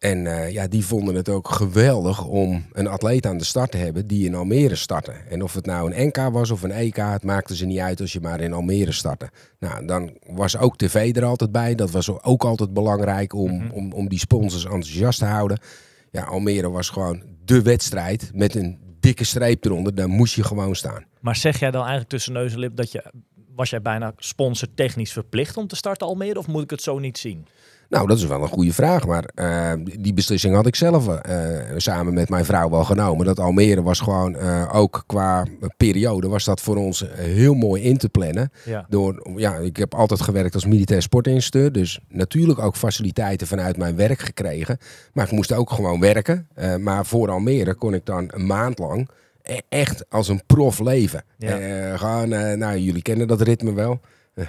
En 0.03 0.27
eh, 0.27 0.51
ja, 0.51 0.67
die 0.67 0.85
vonden 0.85 1.15
het 1.15 1.29
ook 1.29 1.50
geweldig 1.50 2.25
om 2.25 2.65
een 2.71 2.88
atleet 2.88 3.25
aan 3.25 3.38
de 3.38 3.44
start 3.44 3.71
te 3.71 3.77
hebben 3.77 4.07
die 4.07 4.25
in 4.25 4.35
Almere 4.35 4.75
startte. 4.75 5.11
En 5.29 5.44
of 5.44 5.53
het 5.53 5.65
nou 5.65 5.94
een 5.94 6.07
NK 6.07 6.17
was 6.31 6.51
of 6.51 6.63
een 6.63 6.71
EK, 6.71 6.95
het 6.95 7.23
maakte 7.23 7.56
ze 7.56 7.65
niet 7.65 7.79
uit 7.79 8.01
als 8.01 8.13
je 8.13 8.19
maar 8.19 8.41
in 8.41 8.53
Almere 8.53 8.91
startte. 8.91 9.29
Nou, 9.59 9.85
dan 9.85 10.17
was 10.27 10.57
ook 10.57 10.77
tv 10.77 11.15
er 11.15 11.23
altijd 11.23 11.51
bij. 11.51 11.75
Dat 11.75 11.91
was 11.91 12.23
ook 12.23 12.44
altijd 12.44 12.73
belangrijk 12.73 13.33
om, 13.33 13.71
om, 13.71 13.94
om 13.94 14.09
die 14.09 14.19
sponsors 14.19 14.63
enthousiast 14.63 15.19
te 15.19 15.25
houden. 15.25 15.59
Ja, 16.13 16.24
Almere 16.24 16.69
was 16.69 16.89
gewoon 16.89 17.24
de 17.45 17.62
wedstrijd 17.62 18.31
met 18.33 18.56
een 18.56 18.80
dikke 19.00 19.24
streep 19.24 19.65
eronder. 19.65 19.95
Daar 19.95 20.10
moest 20.10 20.36
je 20.36 20.44
gewoon 20.44 20.75
staan. 20.75 21.06
Maar 21.21 21.36
zeg 21.36 21.60
jij 21.60 21.71
dan 21.71 21.81
eigenlijk 21.81 22.10
tussen 22.10 22.33
neus 22.33 22.54
en 22.54 22.60
lip 22.60 22.75
dat 22.75 22.92
je... 22.92 23.13
Was 23.56 23.69
jij 23.69 23.81
bijna 23.81 24.13
sponsortechnisch 24.18 25.12
verplicht 25.12 25.57
om 25.57 25.68
te 25.68 25.75
starten 25.75 26.07
Almere? 26.07 26.39
Of 26.39 26.48
moet 26.48 26.63
ik 26.63 26.69
het 26.69 26.81
zo 26.81 27.00
niet 27.00 27.18
zien? 27.18 27.48
Nou, 27.94 28.07
dat 28.07 28.18
is 28.18 28.25
wel 28.25 28.42
een 28.42 28.48
goede 28.48 28.74
vraag. 28.74 29.07
Maar 29.07 29.24
eh, 29.36 29.72
die 30.00 30.13
beslissing 30.13 30.56
had 30.56 30.66
ik 30.66 30.75
zelf 30.75 31.07
eh, 31.07 31.38
samen 31.78 32.13
met 32.13 32.30
mijn 32.30 32.45
vrouw 32.45 32.69
wel 32.69 32.84
genomen. 32.84 33.25
Dat 33.25 33.40
Almere 33.40 33.81
was 33.81 34.00
gewoon 34.00 34.36
eh, 34.36 34.75
ook 34.75 35.04
qua 35.07 35.45
periode 35.78 36.28
was 36.28 36.44
dat 36.44 36.62
voor 36.62 36.75
ons 36.75 37.06
heel 37.16 37.54
mooi 37.54 37.84
in 37.84 37.98
te 37.98 38.10
plannen. 38.10 38.51
Ja. 38.66 38.86
Door, 38.90 39.30
ja, 39.36 39.56
ik 39.56 39.78
heb 39.78 39.94
altijd 39.95 40.22
gewerkt 40.22 40.54
als 40.54 40.66
militair 40.66 41.01
sportinstructeur. 41.01 41.72
Dus 41.72 42.00
natuurlijk 42.07 42.60
ook 42.60 42.75
faciliteiten 42.75 43.48
vanuit 43.48 43.78
mijn 43.78 43.95
werk 43.95 44.19
gekregen. 44.19 44.78
Maar 45.13 45.25
ik 45.25 45.31
moest 45.31 45.54
ook 45.54 45.69
gewoon 45.69 46.00
werken. 46.00 46.48
Maar 46.80 47.06
voor 47.06 47.30
Almere 47.30 47.74
kon 47.74 47.94
ik 47.94 48.06
dan 48.06 48.31
een 48.34 48.45
maand 48.45 48.80
lang 48.80 49.10
e- 49.42 49.57
echt 49.69 50.06
als 50.10 50.28
een 50.28 50.42
prof 50.45 50.80
leven. 50.80 51.24
Ja. 51.38 51.98
Gewoon, 51.98 52.30
nou, 52.60 52.78
jullie 52.78 53.01
kennen 53.01 53.28
dat 53.28 53.42
ritme 53.42 53.74
wel. 53.74 54.00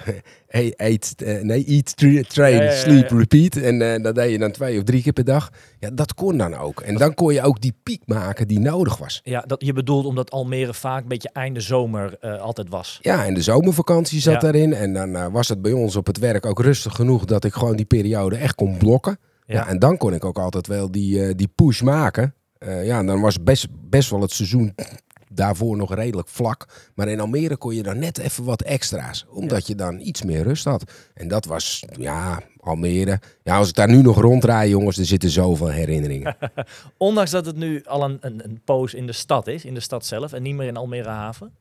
Eat, 0.77 1.13
eh, 1.17 1.41
nee, 1.41 1.65
eat, 1.65 1.97
tra- 1.97 2.21
train, 2.27 2.71
sleep, 2.71 3.09
repeat. 3.09 3.55
En 3.55 3.93
eh, 3.93 4.03
dat 4.03 4.15
deed 4.15 4.31
je 4.31 4.37
dan 4.37 4.51
twee 4.51 4.77
of 4.77 4.83
drie 4.83 5.01
keer 5.01 5.13
per 5.13 5.23
dag. 5.23 5.49
Ja, 5.79 5.89
dat 5.93 6.13
kon 6.13 6.37
dan 6.37 6.55
ook. 6.55 6.81
En 6.81 6.95
dan 6.95 7.13
kon 7.13 7.33
je 7.33 7.41
ook 7.41 7.61
die 7.61 7.73
piek 7.83 8.01
maken 8.05 8.47
die 8.47 8.59
nodig 8.59 8.97
was. 8.97 9.21
Ja, 9.23 9.41
dat, 9.47 9.65
je 9.65 9.73
bedoelt 9.73 10.05
omdat 10.05 10.31
Almere 10.31 10.73
vaak 10.73 11.01
een 11.01 11.07
beetje 11.07 11.29
einde 11.33 11.59
zomer 11.59 12.17
eh, 12.19 12.41
altijd 12.41 12.69
was. 12.69 12.99
Ja, 13.01 13.25
en 13.25 13.33
de 13.33 13.41
zomervakantie 13.41 14.19
zat 14.21 14.33
Ja. 14.33 14.39
daarin. 14.39 14.73
En 14.73 14.93
dan 14.93 15.31
was 15.31 15.49
het 15.49 15.61
bij 15.61 15.71
ons 15.73 15.95
op 15.95 16.05
het 16.07 16.17
werk 16.19 16.45
ook 16.45 16.59
rustig 16.61 16.95
genoeg 16.95 17.25
dat 17.25 17.43
ik 17.43 17.53
gewoon 17.53 17.75
die 17.75 17.85
periode 17.85 18.35
echt 18.35 18.55
kon 18.55 18.77
blokken. 18.77 19.17
Ja. 19.45 19.55
Ja. 19.55 19.67
en 19.67 19.79
dan 19.79 19.97
kon 19.97 20.13
ik 20.13 20.25
ook 20.25 20.39
altijd 20.39 20.67
wel 20.67 20.91
die, 20.91 21.35
die 21.35 21.49
push 21.55 21.81
maken. 21.81 22.33
Ja, 22.83 22.99
en 22.99 23.05
dan 23.05 23.21
was 23.21 23.43
best, 23.43 23.67
best 23.89 24.09
wel 24.09 24.21
het 24.21 24.31
seizoen 24.31 24.73
daarvoor 25.31 25.77
nog 25.77 25.95
redelijk 25.95 26.27
vlak. 26.27 26.91
Maar 26.95 27.07
in 27.07 27.19
Almere 27.19 27.57
kon 27.57 27.75
je 27.75 27.83
dan 27.83 27.99
net 27.99 28.17
even 28.17 28.43
wat 28.43 28.61
extra's. 28.61 29.25
Omdat 29.29 29.67
je 29.67 29.75
dan 29.75 29.99
iets 29.99 30.23
meer 30.23 30.43
rust 30.43 30.65
had. 30.65 30.83
En 31.13 31.27
dat 31.27 31.45
was, 31.45 31.83
ja, 31.97 32.41
Almere. 32.59 33.19
Ja, 33.43 33.57
als 33.57 33.69
ik 33.69 33.75
daar 33.75 33.89
nu 33.89 34.01
nog 34.01 34.21
rondrijd, 34.21 34.69
jongens, 34.69 34.97
er 34.97 35.05
zitten 35.05 35.29
zoveel 35.29 35.69
herinneringen. 35.69 36.37
Ondanks 36.97 37.31
dat 37.31 37.45
het 37.45 37.55
nu 37.55 37.83
al 37.83 38.03
een, 38.03 38.17
een, 38.21 38.43
een 38.43 38.61
poos 38.65 38.93
in 38.93 39.05
de 39.05 39.13
stad 39.13 39.47
is, 39.47 39.65
in 39.65 39.73
de 39.73 39.79
stad 39.79 40.05
zelf, 40.05 40.33
en 40.33 40.41
niet 40.41 40.55
meer 40.55 40.67
in 40.67 40.77
Almere 40.77 41.09
Haven. 41.09 41.51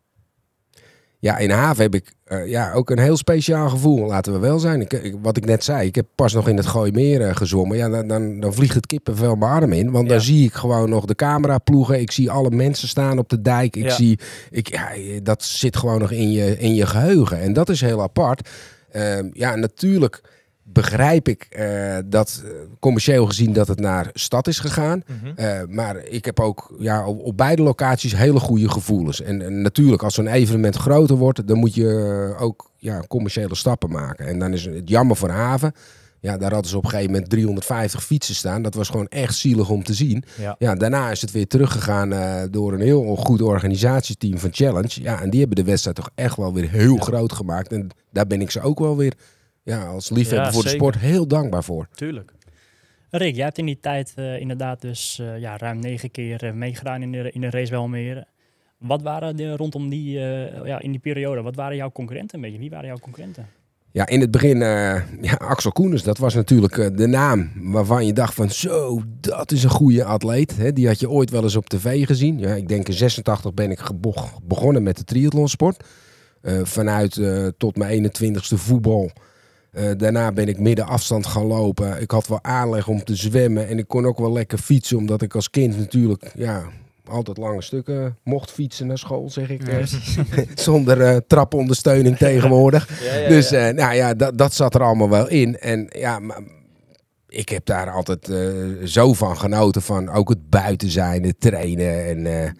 Ja, 1.24 1.38
in 1.38 1.50
Haven 1.50 1.82
heb 1.82 1.94
ik 1.94 2.14
eh, 2.24 2.46
ja, 2.48 2.72
ook 2.72 2.90
een 2.90 2.98
heel 2.98 3.16
speciaal 3.16 3.68
gevoel, 3.68 4.06
laten 4.06 4.32
we 4.32 4.38
wel 4.38 4.58
zijn. 4.58 4.80
Ik, 4.80 4.92
ik- 4.92 5.16
wat 5.22 5.36
ik 5.36 5.44
net 5.44 5.64
zei, 5.64 5.86
ik 5.86 5.94
heb 5.94 6.06
pas 6.14 6.32
nog 6.32 6.48
in 6.48 6.56
het 6.56 6.66
Gooimeer 6.66 7.20
eh, 7.22 7.36
gezwommen. 7.36 7.76
Ja, 7.76 7.88
dan, 7.88 8.08
dan, 8.08 8.40
dan 8.40 8.54
vliegt 8.54 8.74
het 8.74 8.86
kippenvel 8.86 9.34
mijn 9.34 9.50
arm 9.52 9.72
in. 9.72 9.90
Want 9.90 10.06
Ja. 10.06 10.12
dan 10.12 10.22
zie 10.22 10.44
ik 10.44 10.52
gewoon 10.52 10.88
nog 10.90 11.04
de 11.04 11.14
cameraploegen. 11.14 12.00
Ik 12.00 12.10
zie 12.10 12.30
alle 12.30 12.50
mensen 12.50 12.88
staan 12.88 13.18
op 13.18 13.28
de 13.28 13.40
dijk. 13.42 13.76
Ik 13.76 13.84
Ja. 13.84 13.90
zie, 13.94 14.18
ik, 14.50 14.68
ja, 14.68 14.88
dat 15.22 15.42
zit 15.42 15.76
gewoon 15.76 15.98
nog 15.98 16.10
in 16.10 16.30
je, 16.32 16.58
in 16.58 16.74
je 16.74 16.86
geheugen. 16.86 17.40
En 17.40 17.52
dat 17.52 17.68
is 17.68 17.80
heel 17.80 18.02
apart. 18.02 18.48
Ehm, 18.90 19.28
ja, 19.32 19.54
natuurlijk 19.54 20.20
begrijp 20.64 21.28
ik 21.28 21.46
eh, 21.50 21.96
dat 22.06 22.42
eh, 22.44 22.50
commercieel 22.80 23.26
gezien 23.26 23.52
dat 23.52 23.68
het 23.68 23.80
naar 23.80 24.10
stad 24.12 24.46
is 24.46 24.58
gegaan. 24.58 25.02
Eh, 25.36 25.60
maar 25.68 25.96
ik 25.96 26.24
heb 26.24 26.40
ook 26.40 26.74
ja, 26.78 27.06
op, 27.06 27.20
op 27.20 27.36
beide 27.36 27.62
locaties 27.62 28.16
hele 28.16 28.40
goede 28.40 28.68
gevoelens. 28.68 29.20
En, 29.20 29.42
en 29.42 29.62
natuurlijk, 29.62 30.02
als 30.02 30.14
zo'n 30.14 30.26
evenement 30.26 30.76
groter 30.76 31.16
wordt, 31.16 31.46
dan 31.46 31.58
moet 31.58 31.74
je 31.74 32.34
ook 32.38 32.70
ja, 32.78 33.02
commerciële 33.08 33.54
stappen 33.54 33.90
maken. 33.90 34.26
En 34.26 34.38
dan 34.38 34.52
is 34.52 34.64
het 34.64 34.88
jammer 34.88 35.16
voor 35.16 35.30
Haven. 35.30 35.72
Ja, 36.20 36.36
daar 36.36 36.52
hadden 36.52 36.70
ze 36.70 36.76
op 36.76 36.84
een 36.84 36.90
gegeven 36.90 37.12
moment 37.12 37.30
350 37.30 38.04
fietsen 38.04 38.34
staan. 38.34 38.62
Dat 38.62 38.74
was 38.74 38.88
gewoon 38.88 39.08
echt 39.08 39.34
zielig 39.34 39.68
om 39.70 39.84
te 39.84 39.94
zien. 39.94 40.24
Ja. 40.38 40.56
Ja, 40.58 40.74
daarna 40.74 41.10
is 41.10 41.20
het 41.20 41.30
weer 41.30 41.46
teruggegaan 41.46 42.12
door 42.50 42.72
een 42.72 42.80
heel 42.80 43.16
goed 43.16 43.42
organisatieteam 43.42 44.38
van 44.38 44.48
Challenge. 44.52 45.02
Ja, 45.02 45.20
en 45.20 45.30
die 45.30 45.40
hebben 45.40 45.56
de 45.56 45.70
wedstrijd 45.70 45.96
toch 45.96 46.10
echt 46.14 46.36
wel 46.36 46.54
weer 46.54 46.70
heel 46.70 46.96
groot 46.96 47.32
gemaakt. 47.32 47.72
En 47.72 47.88
daar 48.12 48.26
ben 48.26 48.40
ik 48.40 48.50
ze 48.50 48.60
ook 48.60 48.78
wel 48.78 48.96
weer 48.96 49.14
ja, 49.64 49.86
als 49.86 50.10
liefhebber 50.10 50.46
Ja, 50.46 50.52
voor 50.52 50.62
de 50.62 50.68
sport 50.68 50.98
heel 50.98 51.26
dankbaar 51.26 51.64
voor. 51.64 51.88
Tuurlijk. 51.94 52.32
Rick, 53.16 53.34
jij 53.34 53.44
hebt 53.44 53.58
in 53.58 53.66
die 53.66 53.78
tijd 53.80 54.12
eh, 54.14 54.40
inderdaad 54.40 54.80
dus 54.80 55.18
eh, 55.18 55.38
ja, 55.38 55.56
ruim 55.56 55.78
negen 55.78 56.10
keer 56.10 56.44
eh, 56.44 56.52
meegedaan 56.52 57.02
in 57.02 57.12
de, 57.12 57.30
in 57.32 57.40
de 57.40 57.50
race 57.50 57.70
bij 57.70 57.78
Almere. 57.78 58.26
Wat 58.78 59.02
waren 59.02 59.36
de, 59.36 59.56
rondom 59.56 59.88
die, 59.88 60.18
ja, 60.64 60.80
in 60.80 60.90
die 60.90 61.00
periode, 61.00 61.42
wat 61.42 61.54
waren 61.54 61.76
jouw 61.76 61.90
concurrenten 61.92 62.36
een 62.36 62.44
beetje? 62.44 62.58
Wie 62.58 62.70
waren 62.70 62.86
jouw 62.86 62.98
concurrenten? 62.98 63.46
Ja, 63.90 64.06
in 64.06 64.20
het 64.20 64.30
begin, 64.30 64.58
ja, 64.58 65.34
Axel 65.38 65.72
Koeners, 65.72 66.02
dat 66.02 66.18
was 66.18 66.34
natuurlijk 66.34 66.96
de 66.96 67.06
naam 67.06 67.50
waarvan 67.72 68.06
je 68.06 68.12
dacht 68.12 68.34
van 68.34 68.50
zo, 68.50 69.02
dat 69.20 69.52
is 69.52 69.64
een 69.64 69.70
goede 69.70 70.04
atleet. 70.04 70.56
Hè? 70.56 70.72
Die 70.72 70.86
had 70.86 71.00
je 71.00 71.10
ooit 71.10 71.30
wel 71.30 71.42
eens 71.42 71.56
op 71.56 71.68
tv 71.68 72.06
gezien. 72.06 72.38
Ja, 72.38 72.54
ik 72.54 72.68
denk 72.68 72.88
in 72.88 72.94
86 72.94 73.54
ben 73.54 73.70
ik 73.70 73.80
begonnen 74.42 74.82
met 74.82 74.96
de 74.96 75.04
triathlonsport. 75.04 75.84
Vanuit 76.62 77.20
tot 77.56 77.76
mijn 77.76 78.10
21ste 78.10 78.56
voetbal. 78.56 79.12
Eh, 79.74 79.90
daarna 79.96 80.32
ben 80.32 80.48
ik 80.48 80.58
midden 80.58 80.86
afstand 80.86 81.26
gaan 81.26 81.46
lopen. 81.46 82.00
Ik 82.00 82.10
had 82.10 82.26
wel 82.26 82.42
aanleg 82.42 82.88
om 82.88 83.04
te 83.04 83.16
zwemmen 83.16 83.68
en 83.68 83.78
ik 83.78 83.88
kon 83.88 84.06
ook 84.06 84.18
wel 84.18 84.32
lekker 84.32 84.58
fietsen. 84.58 84.96
Omdat 84.96 85.22
ik 85.22 85.34
als 85.34 85.50
kind 85.50 85.78
natuurlijk 85.78 86.32
ja, 86.34 86.64
altijd 87.04 87.36
lange 87.36 87.62
stukken 87.62 88.18
mocht 88.22 88.50
fietsen 88.50 88.86
naar 88.86 88.98
school, 88.98 89.30
zeg 89.30 89.48
ik. 89.48 89.62
Zonder 90.54 91.00
eh, 91.00 91.16
trapondersteuning 91.26 92.16
tegenwoordig. 92.28 92.86
Dus 93.28 93.52
eh, 93.52 93.68
nou 93.68 93.94
ja, 93.94 94.14
dat, 94.14 94.38
dat 94.38 94.54
zat 94.54 94.74
er 94.74 94.82
allemaal 94.82 95.10
wel 95.10 95.28
in. 95.28 95.58
En 95.58 95.86
ja, 95.90 96.18
maar 96.18 96.42
ik 97.28 97.48
heb 97.48 97.66
daar 97.66 97.90
altijd 97.90 98.32
zo 98.84 99.12
van 99.12 99.36
genoten. 99.36 99.82
Van 99.82 100.08
ook 100.08 100.28
het 100.28 100.50
buiten 100.50 100.90
zijn, 100.90 101.24
het 101.24 101.40
trainen. 101.40 102.04
En 102.06 102.54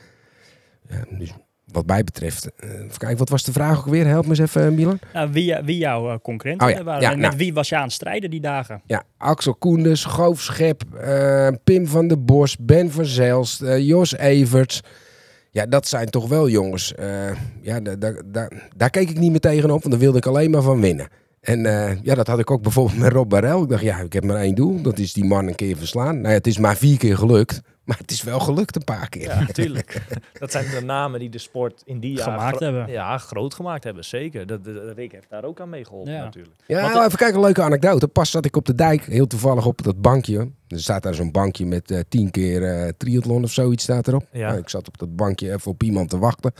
ja, 0.88 1.04
dus 1.18 1.32
wat 1.74 1.86
mij 1.86 2.04
betreft. 2.04 2.50
eh, 2.56 2.68
even 2.70 2.98
kijken, 2.98 3.18
wat 3.18 3.28
was 3.28 3.42
de 3.44 3.52
vraag 3.52 3.78
ook 3.78 3.86
weer? 3.86 4.06
Help 4.06 4.24
me 4.24 4.30
eens 4.30 4.38
even, 4.38 4.66
eh, 4.66 4.70
Milan. 4.72 4.98
Nou, 5.12 5.32
wie, 5.32 5.56
wie 5.64 5.78
jouw 5.78 6.10
eh, 6.10 6.16
concurrenten 6.22 6.66
Oh 6.68 6.72
ja, 6.74 6.82
waren 6.84 7.02
ja, 7.02 7.10
en 7.12 7.18
met 7.18 7.26
nou. 7.26 7.38
wie 7.38 7.54
was 7.54 7.68
je 7.68 7.76
aan 7.76 7.82
het 7.82 7.92
strijden 7.92 8.30
die 8.30 8.40
dagen? 8.40 8.82
Ja, 8.86 9.02
Axel 9.18 9.54
Koenders, 9.54 10.04
Goof 10.04 10.40
Schep, 10.40 10.82
eh, 10.94 11.48
Pim 11.64 11.86
van 11.86 12.08
der 12.08 12.24
Bos, 12.24 12.56
Ben 12.60 12.90
van 12.90 13.04
Zelst, 13.04 13.62
eh, 13.62 13.78
Jos 13.78 14.16
Everts. 14.16 14.80
Ja, 15.50 15.66
dat 15.66 15.88
zijn 15.88 16.10
toch 16.10 16.28
wel 16.28 16.48
jongens. 16.48 16.94
eh, 16.94 17.30
ja, 17.60 17.80
daar, 18.76 18.90
keek 18.90 19.10
ik 19.10 19.18
niet 19.18 19.30
meer 19.30 19.40
tegenop, 19.40 19.78
want 19.80 19.90
daar 19.90 19.98
wilde 19.98 20.18
ik 20.18 20.26
alleen 20.26 20.50
maar 20.50 20.62
van 20.62 20.80
winnen. 20.80 21.08
En 21.40 21.66
eh, 21.66 21.96
ja, 22.02 22.14
dat 22.14 22.26
had 22.26 22.38
ik 22.38 22.50
ook 22.50 22.62
bijvoorbeeld 22.62 22.98
met 22.98 23.12
Rob 23.12 23.28
Barel. 23.30 23.62
Ik 23.62 23.68
dacht, 23.68 23.82
ja, 23.82 23.98
ik 23.98 24.12
heb 24.12 24.24
maar 24.24 24.36
één 24.36 24.54
doel. 24.54 24.82
Dat 24.82 24.98
is 24.98 25.12
die 25.12 25.24
man 25.24 25.46
een 25.46 25.54
keer 25.54 25.76
verslaan. 25.76 26.14
Nou 26.14 26.28
ja, 26.28 26.34
het 26.34 26.46
is 26.46 26.58
maar 26.58 26.76
vier 26.76 26.98
keer 26.98 27.16
gelukt. 27.16 27.60
Maar 27.84 27.98
het 27.98 28.10
is 28.10 28.22
wel 28.22 28.40
gelukt 28.40 28.76
een 28.76 28.84
paar 28.84 29.08
keer. 29.08 29.22
Ja, 29.22 29.40
natuurlijk. 29.46 30.02
dat 30.38 30.50
zijn 30.52 30.70
de 30.70 30.80
namen 30.84 31.20
die 31.20 31.30
de 31.30 31.38
sport 31.38 31.82
in 31.84 32.00
die 32.00 32.16
jaren 32.16 32.32
Gemaakt 32.32 32.60
hebben. 32.60 32.90
Ja, 32.90 33.18
groot 33.18 33.54
gemaakt 33.54 33.84
hebben, 33.84 34.04
zeker. 34.04 34.46
Dat, 34.46 34.64
de, 34.64 34.92
Rick 34.96 35.12
heeft 35.12 35.30
daar 35.30 35.44
ook 35.44 35.60
aan 35.60 35.68
meegeholpen 35.68 36.12
Ja. 36.12 36.24
natuurlijk. 36.24 36.54
Ja, 36.66 36.80
Want 36.80 36.92
nou, 36.92 37.06
even 37.06 37.18
kijken, 37.18 37.36
een 37.36 37.42
leuke 37.42 37.62
anekdote. 37.62 38.08
Pas 38.08 38.30
zat 38.30 38.44
ik 38.44 38.56
op 38.56 38.64
de 38.64 38.74
dijk, 38.74 39.04
heel 39.04 39.26
toevallig 39.26 39.66
op 39.66 39.82
dat 39.82 40.00
bankje. 40.00 40.50
Er 40.68 40.80
staat 40.80 41.02
daar 41.02 41.14
zo'n 41.14 41.32
bankje 41.32 41.66
met 41.66 41.90
eh, 41.90 42.00
tien 42.08 42.30
keer 42.30 42.62
eh, 42.64 42.88
triathlon 42.96 43.42
of 43.44 43.52
zoiets 43.52 43.82
staat 43.82 44.08
erop. 44.08 44.26
Ja. 44.32 44.46
Nou, 44.48 44.58
ik 44.58 44.68
zat 44.68 44.88
op 44.88 44.98
dat 44.98 45.16
bankje 45.16 45.52
even 45.52 45.70
op 45.70 45.82
iemand 45.82 46.10
te 46.10 46.18
wachten. 46.18 46.52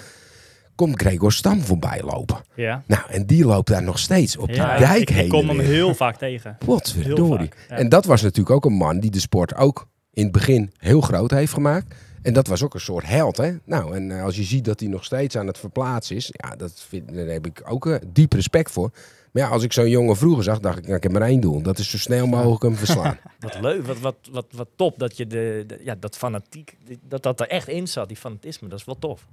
Komt 0.75 1.01
Gregor 1.01 1.33
Stam 1.33 1.61
voorbij 1.61 2.03
lopen. 2.05 2.37
Ja, 2.55 2.83
Nou, 2.87 3.03
en 3.09 3.27
die 3.27 3.45
loopt 3.47 3.69
daar 3.69 3.83
nog 3.83 3.99
steeds 3.99 4.37
op 4.37 4.51
ja 4.51 4.77
die 4.77 4.87
dijk 4.87 5.01
ik, 5.01 5.09
heen. 5.09 5.25
ik 5.25 5.31
kom 5.31 5.49
hem 5.49 5.59
heel 5.61 5.95
vaak 5.95 6.17
tegen. 6.17 6.57
Heel 6.59 6.69
Potverdorie. 6.69 7.51
Ja. 7.69 7.77
En 7.77 7.89
dat 7.89 8.05
was 8.05 8.23
natuurlijk 8.23 8.51
ook 8.57 8.65
een 8.65 8.73
man 8.73 9.01
die 9.01 9.11
de 9.11 9.21
sport 9.21 9.55
ook 9.57 9.87
in 10.15 10.23
het 10.23 10.33
begin 10.33 10.73
heel 10.79 11.01
groot 11.01 11.31
heeft 11.31 11.53
gemaakt. 11.53 11.95
En 12.23 12.33
dat 12.33 12.47
was 12.47 12.63
ook 12.63 12.75
een 12.75 12.81
soort 12.81 13.07
held, 13.07 13.37
hè? 13.37 13.53
Nou, 13.65 13.95
en 13.95 14.11
eh, 14.11 14.23
als 14.25 14.37
je 14.37 14.43
ziet 14.43 14.65
dat 14.65 14.81
hij 14.81 14.89
nog 14.89 15.05
steeds 15.05 15.37
aan 15.37 15.47
het 15.47 15.59
verplaatsen 15.59 16.17
is, 16.17 16.29
ja, 16.33 16.57
dat 16.57 16.73
vind, 16.89 17.15
daar 17.15 17.27
heb 17.27 17.47
ik 17.47 17.63
ook 17.67 17.87
eh, 17.87 17.95
diep 18.07 18.33
respect 18.33 18.71
voor. 18.71 18.91
Maar 19.33 19.43
ja, 19.43 19.49
als 19.49 19.63
ik 19.63 19.73
zo'n 19.73 19.89
jongen 19.89 20.17
vroeger 20.17 20.45
zag, 20.45 20.61
dacht 20.61 20.79
ik, 20.79 20.85
nou, 20.85 20.97
ik 20.97 21.03
heb 21.03 21.13
maar 21.13 21.23
één 21.23 21.41
doel. 21.41 21.63
Dat 21.63 21.79
is 21.79 21.91
zo 21.91 21.99
snel 21.99 22.27
mogelijk 22.27 22.63
hem 22.63 22.75
verslaan. 22.77 23.19
Wat 23.41 23.61
leuk, 23.61 23.87
wat, 23.87 23.99
wat, 23.99 24.17
wat, 24.31 24.47
wat 24.51 24.69
top 24.77 24.99
dat 24.99 25.17
je 25.17 25.27
de, 25.27 25.65
de- 25.67 25.81
ja, 25.85 25.95
dat 26.01 26.17
fanatiek, 26.17 26.77
dat 27.09 27.23
dat 27.23 27.41
er 27.41 27.49
echt 27.49 27.69
in 27.69 27.89
zat, 27.89 28.09
die 28.09 28.17
fanatisme, 28.17 28.69
dat 28.69 28.79
is 28.79 28.85
wel 28.85 28.99
tof. 28.99 29.27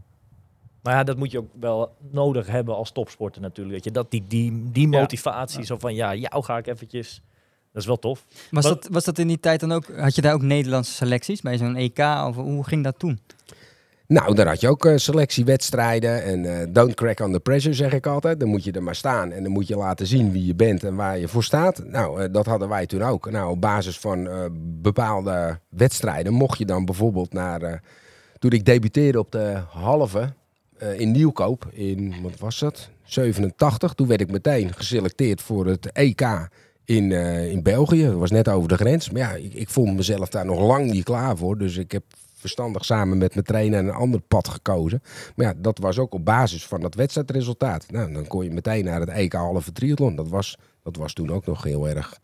Maar 0.82 0.94
ja, 0.94 1.04
dat 1.04 1.18
moet 1.18 1.32
je 1.32 1.38
ook 1.38 1.50
wel 1.60 1.96
nodig 2.12 2.48
hebben 2.48 2.76
als 2.76 2.92
topsporter 2.92 3.42
natuurlijk. 3.42 3.76
Dat 3.76 3.84
je 3.84 3.92
dat, 3.92 4.12
die, 4.12 4.24
die, 4.28 4.64
die 4.72 4.90
Ja. 4.90 5.00
motivatie, 5.00 5.66
zo 5.66 5.78
van 5.78 5.96
ja, 5.96 6.16
jou 6.16 6.44
ga 6.44 6.58
ik 6.58 6.68
eventjes, 6.68 7.22
dat 7.74 7.82
is 7.82 7.86
wel 7.86 8.00
tof. 8.00 8.26
Was, 8.52 8.64
Wat- 8.68 8.82
dat, 8.84 8.92
was 8.92 9.04
dat 9.04 9.18
in 9.18 9.28
die 9.28 9.40
tijd 9.40 9.60
dan 9.60 9.72
ook, 9.72 9.86
had 9.98 10.16
je 10.16 10.22
daar 10.22 10.34
ook 10.34 10.42
Nederlandse 10.42 10.94
selecties 10.94 11.42
bij 11.42 11.58
zo'n 11.58 11.76
EK? 11.76 12.00
Of 12.00 12.36
hoe 12.36 12.64
ging 12.64 12.84
dat 12.84 13.00
toen? 13.00 13.20
nou, 14.08 14.36
daar 14.36 14.48
had 14.48 14.62
je 14.62 14.68
ook 14.70 14.86
eh, 14.86 14.98
selectiewedstrijden. 14.98 16.24
En 16.24 16.46
eh, 16.60 16.68
don't 16.70 16.94
crack 16.94 17.20
under 17.20 17.40
pressure, 17.40 17.74
zeg 17.76 17.94
ik 17.94 18.06
altijd. 18.08 18.40
Dan 18.40 18.50
moet 18.50 18.64
je 18.64 18.72
er 18.72 18.84
maar 18.84 18.96
staan. 18.96 19.32
En 19.32 19.44
dan 19.44 19.52
moet 19.52 19.68
je 19.68 19.76
laten 19.78 20.08
zien 20.08 20.32
wie 20.32 20.46
je 20.46 20.56
bent 20.56 20.84
en 20.84 20.96
waar 20.96 21.18
je 21.20 21.28
voor 21.28 21.44
staat. 21.44 21.84
Nou, 21.86 22.22
eh, 22.24 22.28
dat 22.34 22.46
hadden 22.46 22.70
wij 22.70 22.86
toen 22.86 23.02
ook. 23.04 23.32
Nou, 23.32 23.52
op 23.52 23.62
basis 23.62 24.00
van 24.00 24.28
eh, 24.30 24.46
bepaalde 24.82 25.60
wedstrijden 25.70 26.34
mocht 26.34 26.58
je 26.58 26.66
dan 26.66 26.86
bijvoorbeeld 26.86 27.34
naar... 27.34 27.62
eh, 27.62 27.74
toen 28.40 28.52
ik 28.52 28.66
debuteerde 28.66 29.20
op 29.20 29.32
de 29.32 29.62
halve 29.70 30.34
eh, 30.78 31.00
in 31.00 31.12
Nieuwkoop 31.12 31.68
in, 31.72 32.14
wat 32.22 32.40
was 32.40 32.60
dat? 32.60 32.90
87. 33.04 33.94
Toen 33.94 34.08
werd 34.08 34.22
ik 34.22 34.32
meteen 34.32 34.74
geselecteerd 34.74 35.42
voor 35.42 35.66
het 35.66 35.92
EK 35.92 36.22
in, 36.96 37.12
eh, 37.12 37.52
in 37.52 37.64
België. 37.64 38.06
Dat 38.06 38.14
was 38.14 38.32
net 38.32 38.48
over 38.48 38.70
de 38.70 38.76
grens. 38.76 39.10
Maar 39.10 39.22
ja, 39.22 39.32
ik, 39.32 39.54
ik 39.54 39.70
vond 39.70 39.96
mezelf 39.96 40.30
daar 40.30 40.46
nog 40.46 40.60
lang 40.60 40.92
niet 40.92 41.04
klaar 41.04 41.38
voor. 41.38 41.58
Dus 41.58 41.78
ik 41.78 41.92
heb 41.92 42.04
verstandig 42.36 42.86
samen 42.86 43.18
met 43.18 43.34
mijn 43.34 43.46
trainer 43.46 43.80
een 43.80 43.92
ander 43.92 44.20
pad 44.20 44.48
gekozen. 44.48 45.02
Maar 45.36 45.46
ja, 45.46 45.54
dat 45.58 45.78
was 45.78 46.00
ook 46.00 46.14
op 46.14 46.26
basis 46.26 46.66
van 46.66 46.82
dat 46.82 46.96
wedstrijdresultaat. 46.96 47.86
Nou, 47.92 48.14
dan 48.14 48.28
kon 48.28 48.44
je 48.44 48.52
meteen 48.52 48.86
naar 48.86 49.00
het 49.00 49.10
EK 49.10 49.34
halve 49.34 49.72
triathlon. 49.72 50.16
Dat 50.16 50.28
was, 50.28 50.58
dat 50.84 50.96
was 50.96 51.14
toen 51.14 51.32
ook 51.32 51.46
nog 51.46 51.64
heel 51.64 51.88
erg 51.88 52.20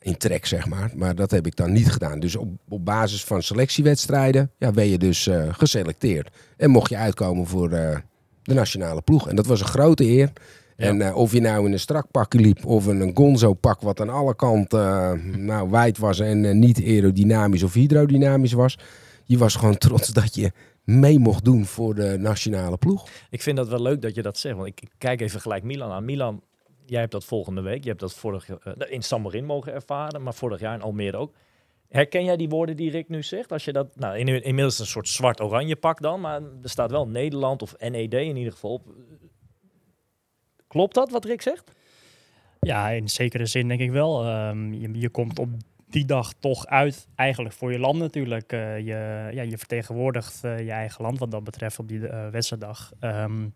in 0.00 0.16
trek, 0.16 0.46
zeg 0.46 0.66
maar. 0.66 0.90
Maar 0.94 1.14
dat 1.14 1.30
heb 1.30 1.46
ik 1.46 1.56
dan 1.56 1.72
niet 1.72 1.92
gedaan. 1.92 2.20
Dus 2.20 2.36
op, 2.36 2.48
op 2.68 2.84
basis 2.84 3.24
van 3.24 3.42
selectiewedstrijden 3.42 4.50
ja, 4.58 4.70
ben 4.70 4.86
je 4.86 4.98
dus 4.98 5.26
eh, 5.26 5.46
geselecteerd. 5.50 6.30
En 6.56 6.70
mocht 6.70 6.90
je 6.90 6.96
uitkomen 6.96 7.46
voor 7.46 7.72
eh, 7.72 7.96
de 8.42 8.54
nationale 8.54 9.02
ploeg. 9.02 9.28
En 9.28 9.36
dat 9.36 9.46
was 9.46 9.60
een 9.60 9.66
grote 9.66 10.04
eer. 10.04 10.32
En 10.78 11.00
eh, 11.00 11.16
of 11.16 11.32
je 11.32 11.40
nou 11.40 11.66
in 11.66 11.72
een 11.72 11.80
strak 11.80 12.10
pakje 12.10 12.40
liep 12.40 12.66
of 12.66 12.88
in 12.88 13.00
een 13.00 13.16
gonzo 13.16 13.54
pak 13.54 13.80
wat 13.80 14.00
aan 14.00 14.08
alle 14.08 14.34
kanten 14.34 14.80
eh, 14.80 15.36
nou, 15.36 15.70
wijd 15.70 15.98
was 15.98 16.18
en 16.18 16.44
eh, 16.44 16.54
niet 16.54 16.82
aerodynamisch 16.82 17.62
of 17.62 17.72
hydrodynamisch 17.72 18.52
was. 18.52 18.78
Je 19.24 19.38
was 19.38 19.54
gewoon 19.54 19.78
trots 19.88 20.08
dat 20.08 20.34
je 20.34 20.52
mee 20.84 21.18
mocht 21.18 21.44
doen 21.44 21.64
voor 21.64 21.94
de 21.94 22.16
nationale 22.18 22.76
ploeg. 22.76 23.08
Ik 23.30 23.42
vind 23.42 23.56
dat 23.56 23.68
wel 23.68 23.82
leuk 23.82 24.02
dat 24.02 24.14
je 24.14 24.22
dat 24.22 24.38
zegt, 24.38 24.56
want 24.56 24.68
ik, 24.68 24.82
kijk 24.98 25.20
even 25.20 25.40
gelijk 25.40 25.62
Milan 25.62 25.90
aan. 25.90 26.04
Milan, 26.04 26.42
jij 26.86 27.00
hebt 27.00 27.12
dat 27.12 27.24
volgende 27.24 27.60
week, 27.60 27.82
je 27.82 27.88
hebt 27.88 28.00
dat 28.00 28.14
vorig 28.14 28.48
eh, 28.48 28.72
in 28.88 29.02
San 29.02 29.20
mogen 29.44 29.72
ervaren, 29.72 30.22
maar 30.22 30.34
vorig 30.34 30.60
jaar 30.60 30.74
in 30.74 30.82
Almere 30.82 31.16
ook. 31.16 31.34
Herken 31.88 32.24
jij 32.24 32.36
die 32.36 32.48
woorden 32.48 32.76
die 32.76 32.90
Rick 32.90 33.08
nu 33.08 33.22
zegt? 33.22 33.52
Als 33.52 33.64
je 33.64 33.72
dat, 33.72 33.96
nou, 33.96 34.18
in, 34.18 34.28
inmiddels 34.28 34.78
een 34.78 34.86
soort 34.86 35.08
zwart-oranje 35.08 35.76
pak 35.76 36.00
dan, 36.00 36.20
maar 36.20 36.40
er 36.62 36.70
staat 36.70 36.90
wel 36.90 37.08
Nederland 37.08 37.62
of 37.62 37.74
NED 37.78 38.14
in 38.14 38.36
ieder 38.36 38.52
geval 38.52 38.70
op. 38.70 38.86
Klopt 40.68 40.94
dat 40.94 41.10
wat 41.10 41.24
Rick 41.24 41.42
zegt? 41.42 41.70
Ja, 42.60 42.88
in 42.88 43.08
zekere 43.08 43.46
zin 43.46 43.68
denk 43.68 43.80
ik 43.80 43.90
wel. 43.90 44.24
Ehm, 44.24 44.72
je, 44.72 44.98
je 44.98 45.08
komt 45.08 45.38
op 45.38 45.48
die 45.90 46.04
dag 46.04 46.32
toch 46.32 46.66
uit, 46.66 47.08
eigenlijk 47.14 47.54
voor 47.54 47.72
je 47.72 47.78
land 47.78 47.98
natuurlijk. 47.98 48.52
Eh, 48.52 48.78
je, 48.78 49.28
ja, 49.32 49.42
je 49.42 49.58
vertegenwoordigt 49.58 50.44
eh, 50.44 50.58
je 50.58 50.70
eigen 50.70 51.02
land 51.02 51.18
wat 51.18 51.30
dat 51.30 51.44
betreft 51.44 51.78
op 51.78 51.88
die 51.88 52.08
eh, 52.08 52.28
wedstrijddag. 52.28 52.92
Ehm, 53.00 53.46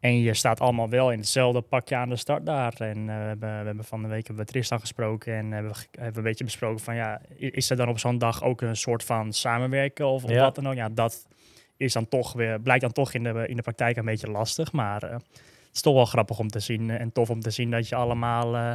en 0.00 0.18
je 0.20 0.34
staat 0.34 0.60
allemaal 0.60 0.88
wel 0.88 1.12
in 1.12 1.18
hetzelfde 1.18 1.60
pakje 1.60 1.96
aan 1.96 2.08
de 2.08 2.16
start 2.16 2.46
daar. 2.46 2.74
En 2.78 3.06
we, 3.06 3.12
hebben, 3.12 3.58
we 3.60 3.66
hebben 3.66 3.84
van 3.84 4.02
de 4.02 4.08
week 4.08 4.26
hebben 4.26 4.44
we 4.44 4.50
Tristan 4.50 4.80
gesproken 4.80 5.34
en 5.34 5.52
hebben 5.52 5.72
hebben 5.90 6.16
een 6.16 6.22
beetje 6.22 6.44
besproken 6.44 6.80
van 6.84 6.94
ja, 6.94 7.20
is 7.36 7.70
er 7.70 7.76
dan 7.76 7.88
op 7.88 7.98
zo'n 7.98 8.18
dag 8.18 8.42
ook 8.42 8.60
een 8.60 8.76
soort 8.76 9.04
van 9.04 9.32
samenwerken 9.32 10.06
of, 10.06 10.24
of 10.24 10.30
Ja. 10.30 10.40
wat 10.40 10.54
dan 10.54 10.68
ook? 10.68 10.74
Ja, 10.74 10.88
dat 10.88 11.26
is 11.76 11.92
dan 11.92 12.08
toch 12.08 12.32
weer, 12.32 12.60
blijkt 12.60 12.82
dan 12.82 12.92
toch 12.92 13.12
in 13.12 13.22
de, 13.22 13.44
in 13.48 13.56
de 13.56 13.62
praktijk 13.62 13.96
een 13.96 14.04
beetje 14.04 14.30
lastig. 14.30 14.72
Maar 14.72 15.20
het 15.70 15.78
is 15.78 15.80
toch 15.82 15.94
wel 15.94 16.04
grappig 16.04 16.38
om 16.38 16.48
te 16.48 16.60
zien 16.60 16.90
eh, 16.90 17.00
en 17.00 17.12
tof 17.12 17.30
om 17.30 17.40
te 17.40 17.50
zien 17.50 17.70
dat 17.70 17.88
je 17.88 17.94
allemaal 17.94 18.54
eh, 18.56 18.72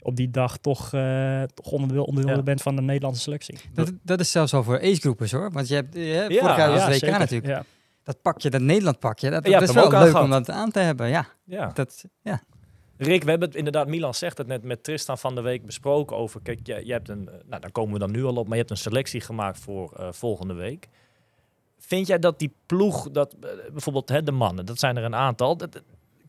op 0.00 0.16
die 0.16 0.30
dag 0.30 0.56
toch, 0.58 0.92
eh 0.92 1.42
toch 1.42 1.70
onderdeel, 1.72 2.04
onderdeel 2.04 2.36
Ja. 2.36 2.42
bent 2.42 2.62
van 2.62 2.76
de 2.76 2.82
Nederlandse 2.82 3.22
selectie. 3.22 3.58
Dat, 3.74 3.92
dat 4.02 4.20
is 4.20 4.30
zelfs 4.30 4.54
al 4.54 4.62
voor 4.62 4.80
acegroepers 4.80 5.32
hoor. 5.32 5.52
Want 5.52 5.68
je 5.68 5.74
hebt 5.74 5.94
eh, 5.94 6.28
Ja, 6.28 6.40
vorig 6.40 6.56
jaar 6.56 6.70
was 6.70 6.84
het 6.86 7.00
WK 7.00 7.10
natuurlijk. 7.10 7.46
Ja. 7.46 7.64
Dat 8.02 8.22
pakje, 8.22 8.50
dat 8.50 8.60
Nederland 8.60 8.98
pakje, 8.98 9.30
dat, 9.30 9.44
Ja, 9.44 9.50
je 9.52 9.58
dat 9.58 9.68
is 9.68 9.74
wel 9.74 9.90
leuk 9.90 10.14
om 10.18 10.30
dat 10.30 10.50
aan 10.50 10.70
te 10.70 10.78
hebben. 10.80 11.08
Ja, 11.08 11.26
Ja. 11.44 11.70
dat, 11.74 12.04
ja. 12.22 12.42
Rick, 12.98 13.22
we 13.22 13.30
hebben 13.30 13.48
het 13.48 13.56
inderdaad, 13.56 13.86
Milan 13.88 14.14
zegt 14.14 14.38
het 14.38 14.46
net 14.46 14.62
met 14.62 14.84
Tristan 14.84 15.18
van 15.18 15.34
de 15.34 15.40
week 15.40 15.66
besproken 15.66 16.16
over. 16.16 16.40
Kijk, 16.42 16.58
je, 16.62 16.86
je 16.86 16.92
hebt 16.92 17.08
een, 17.08 17.28
nou 17.46 17.60
daar 17.60 17.72
komen 17.72 17.92
we 17.92 17.98
dan 17.98 18.10
nu 18.10 18.24
al 18.24 18.34
op, 18.36 18.44
maar 18.44 18.52
je 18.52 18.58
hebt 18.58 18.70
een 18.70 18.76
selectie 18.76 19.20
gemaakt 19.20 19.58
voor 19.58 19.92
eh, 19.92 20.08
volgende 20.12 20.54
week. 20.54 20.88
Vind 21.78 22.06
jij 22.06 22.18
dat 22.18 22.38
die 22.38 22.52
ploeg, 22.66 23.10
dat 23.10 23.36
bijvoorbeeld 23.72 24.08
hè, 24.08 24.22
de 24.22 24.32
mannen, 24.32 24.66
dat 24.66 24.78
zijn 24.78 24.96
er 24.96 25.04
een 25.04 25.14
aantal, 25.14 25.56
dat, 25.56 25.82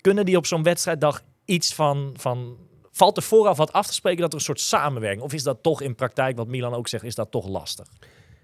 kunnen 0.07 0.25
die 0.25 0.37
op 0.37 0.45
zo'n 0.45 0.63
wedstrijddag 0.63 1.21
iets 1.45 1.73
van, 1.73 2.13
van. 2.17 2.57
Valt 2.91 3.17
er 3.17 3.23
vooraf 3.23 3.57
wat 3.57 3.73
af 3.73 3.87
te 3.87 3.93
spreken 3.93 4.21
dat 4.21 4.29
er 4.31 4.37
een 4.37 4.43
soort 4.43 4.59
samenwerking, 4.59 5.23
of 5.23 5.33
is 5.33 5.43
dat 5.43 5.57
toch 5.61 5.81
in 5.81 5.95
praktijk, 5.95 6.37
wat 6.37 6.47
Milan 6.47 6.73
ook 6.73 6.87
zegt, 6.87 7.03
is 7.03 7.15
dat 7.15 7.31
toch 7.31 7.47
lastig? 7.47 7.87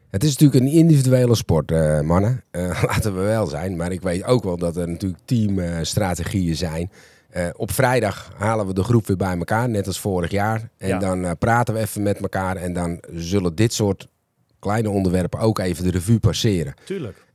Het 0.09 0.23
is 0.23 0.37
natuurlijk 0.37 0.65
een 0.65 0.71
individuele 0.71 1.35
sport, 1.35 1.71
eh, 1.71 1.99
mannen. 1.99 2.43
Eh, 2.51 2.83
laten 2.89 3.15
we 3.15 3.21
wel 3.21 3.47
zijn. 3.47 3.75
Maar 3.75 3.91
ik 3.91 4.01
weet 4.01 4.23
ook 4.23 4.43
wel 4.43 4.57
dat 4.57 4.77
er 4.77 4.89
natuurlijk 4.89 5.21
teamstrategieën 5.25 6.55
zijn. 6.55 6.91
Eh, 7.29 7.47
op 7.55 7.71
vrijdag 7.71 8.31
halen 8.37 8.67
we 8.67 8.73
de 8.73 8.83
groep 8.83 9.07
weer 9.07 9.17
bij 9.17 9.37
elkaar, 9.37 9.69
net 9.69 9.87
als 9.87 9.99
vorig 9.99 10.31
jaar. 10.31 10.69
En 10.77 10.87
Ja. 10.87 10.97
dan 10.99 11.37
praten 11.37 11.73
we 11.73 11.79
even 11.79 12.03
met 12.03 12.17
elkaar. 12.21 12.55
En 12.55 12.73
dan 12.73 13.03
zullen 13.11 13.55
dit 13.55 13.73
soort 13.73 14.07
kleine 14.59 14.89
onderwerpen 14.89 15.39
ook 15.39 15.59
even 15.59 15.83
de 15.83 15.91
revue 15.91 16.19
passeren. 16.19 16.73
Tuurlijk. 16.85 17.25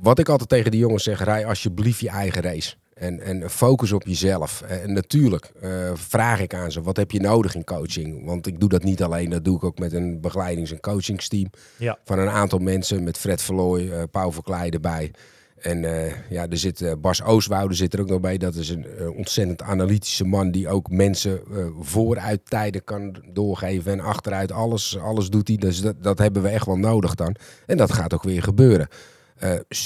Wat 0.00 0.18
ik 0.18 0.28
altijd 0.28 0.48
tegen 0.48 0.70
die 0.70 0.80
jongens 0.80 1.04
zeg, 1.04 1.24
rij 1.24 1.46
alsjeblieft 1.46 2.00
je 2.00 2.08
eigen 2.08 2.42
race. 2.42 2.74
En, 2.96 3.20
en 3.20 3.50
focus 3.50 3.92
op 3.92 4.06
jezelf. 4.06 4.62
En 4.62 4.92
natuurlijk 4.92 5.52
eh, 5.60 5.90
vraag 5.94 6.40
ik 6.40 6.54
aan 6.54 6.72
ze, 6.72 6.82
wat 6.82 6.96
heb 6.96 7.10
je 7.10 7.20
nodig 7.20 7.54
in 7.54 7.64
coaching? 7.64 8.24
Want 8.24 8.46
ik 8.46 8.60
doe 8.60 8.68
dat 8.68 8.82
niet 8.82 9.02
alleen, 9.02 9.30
dat 9.30 9.44
doe 9.44 9.56
ik 9.56 9.64
ook 9.64 9.78
met 9.78 9.92
een 9.92 10.20
begeleidings- 10.20 10.72
en 10.72 10.80
coachingsteam. 10.80 11.50
Ja. 11.76 11.98
Van 12.04 12.18
een 12.18 12.28
aantal 12.28 12.58
mensen, 12.58 13.04
met 13.04 13.18
Fred 13.18 13.42
Verlooy, 13.42 13.90
eh 13.90 14.02
Pauw 14.10 14.32
Verkleij 14.32 14.70
erbij. 14.70 15.10
En 15.56 15.84
eh, 15.84 16.12
ja, 16.30 16.48
er 16.48 16.58
zit 16.58 17.00
Bas 17.00 17.22
Ooswoude 17.22 17.74
zit 17.74 17.94
er 17.94 18.00
ook 18.00 18.08
nog 18.08 18.20
bij. 18.20 18.36
Dat 18.36 18.54
is 18.54 18.68
een 18.68 18.86
ontzettend 19.16 19.62
analytische 19.62 20.24
man 20.24 20.50
die 20.50 20.68
ook 20.68 20.90
mensen 20.90 21.40
vooruit 21.80 22.40
tijden 22.44 22.84
kan 22.84 23.16
doorgeven. 23.32 23.92
En 23.92 24.00
achteruit 24.00 24.52
alles, 24.52 24.98
alles 24.98 25.30
doet 25.30 25.48
hij. 25.48 25.56
Dus 25.56 25.80
dat, 25.80 26.02
dat 26.02 26.18
hebben 26.18 26.42
we 26.42 26.48
echt 26.48 26.66
wel 26.66 26.78
nodig 26.78 27.14
dan. 27.14 27.36
En 27.66 27.76
dat 27.76 27.92
gaat 27.92 28.14
ook 28.14 28.22
weer 28.22 28.42
gebeuren. 28.42 28.88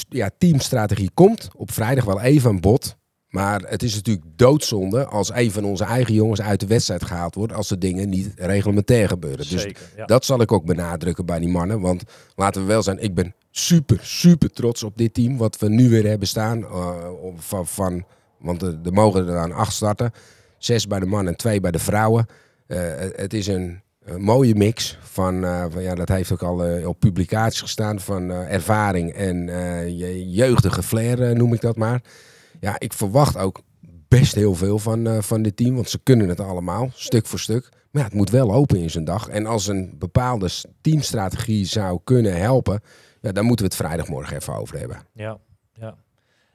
Ja, 0.08 0.30
teamstrategie 0.38 1.10
komt 1.14 1.48
op 1.56 1.72
vrijdag 1.72 2.04
wel 2.04 2.20
even 2.20 2.50
aan 2.50 2.60
bod. 2.60 2.98
Maar 3.30 3.60
het 3.60 3.82
is 3.82 3.94
natuurlijk 3.94 4.26
doodzonde 4.36 5.04
als 5.04 5.32
een 5.34 5.50
van 5.50 5.64
onze 5.64 5.84
eigen 5.84 6.14
jongens 6.14 6.40
uit 6.40 6.60
de 6.60 6.66
wedstrijd 6.66 7.04
gehaald 7.04 7.34
wordt. 7.34 7.52
Als 7.52 7.68
de 7.68 7.78
dingen 7.78 8.08
niet 8.08 8.32
reglementair 8.36 9.08
gebeuren. 9.08 9.48
Dus. 9.48 9.66
Ja. 9.96 10.04
dat 10.04 10.24
zal 10.24 10.40
ik 10.40 10.52
ook 10.52 10.64
benadrukken 10.64 11.26
bij 11.26 11.38
die 11.38 11.48
mannen. 11.48 11.80
Want 11.80 12.02
laten 12.34 12.60
we 12.60 12.66
wel 12.66 12.82
zijn, 12.82 12.98
ik 12.98 13.14
ben 13.14 13.34
super, 13.50 13.98
super 14.02 14.52
trots 14.52 14.82
op 14.82 14.96
dit 14.96 15.14
team. 15.14 15.36
Wat 15.36 15.58
we 15.58 15.68
nu 15.68 15.88
weer 15.88 16.06
hebben 16.06 16.28
staan. 16.28 16.62
eh, 16.64 17.08
van, 17.36 17.66
van, 17.66 18.04
want 18.38 18.62
er, 18.62 18.78
er 18.84 18.92
mogen 18.92 19.26
er 19.28 19.34
dan 19.34 19.52
acht 19.52 19.72
starten. 19.72 20.12
Zes 20.58 20.86
bij 20.86 21.00
de 21.00 21.06
mannen 21.06 21.32
en 21.32 21.38
twee 21.38 21.60
bij 21.60 21.70
de 21.70 21.78
vrouwen. 21.78 22.26
Eh, 22.66 22.78
het, 23.16 23.34
is 23.34 23.46
een, 23.46 23.80
een 24.04 24.22
mooie 24.22 24.54
mix 24.54 24.98
van, 25.02 25.44
eh, 25.44 25.64
van, 25.70 25.82
ja, 25.82 25.94
dat 25.94 26.08
heeft 26.08 26.32
ook 26.32 26.42
al 26.42 26.86
op 26.86 27.00
publicaties 27.00 27.60
gestaan, 27.60 28.00
van 28.00 28.30
ervaring 28.30 29.12
en 29.12 29.46
je 29.96 30.30
jeugdige 30.30 30.82
flair, 30.82 31.36
noem 31.36 31.52
ik 31.52 31.60
dat 31.60 31.76
maar. 31.76 32.02
Ja, 32.60 32.78
ik 32.78 32.92
verwacht 32.92 33.36
ook 33.36 33.62
best 34.08 34.34
heel 34.34 34.54
veel 34.54 34.78
van, 34.78 35.06
eh, 35.06 35.22
van 35.22 35.42
dit 35.42 35.56
team, 35.56 35.74
want 35.74 35.90
ze 35.90 35.98
kunnen 36.02 36.28
het 36.28 36.40
allemaal, 36.40 36.90
stuk 36.94 37.26
voor 37.26 37.38
stuk. 37.38 37.68
Maar 37.90 38.02
ja, 38.02 38.08
het 38.08 38.16
moet 38.16 38.30
wel 38.30 38.52
open 38.52 38.78
in 38.78 38.90
zijn 38.90 39.04
dag. 39.04 39.28
En 39.28 39.46
als 39.46 39.66
een 39.66 39.94
bepaalde 39.98 40.48
teamstrategie 40.80 41.64
zou 41.64 42.00
kunnen 42.04 42.36
helpen, 42.36 42.80
ja, 43.20 43.32
dan 43.32 43.44
moeten 43.44 43.66
we 43.66 43.72
het 43.72 43.80
vrijdagmorgen 43.80 44.36
even 44.36 44.54
over 44.54 44.78
hebben. 44.78 45.06
Ja, 45.12 45.38
ja. 45.72 45.96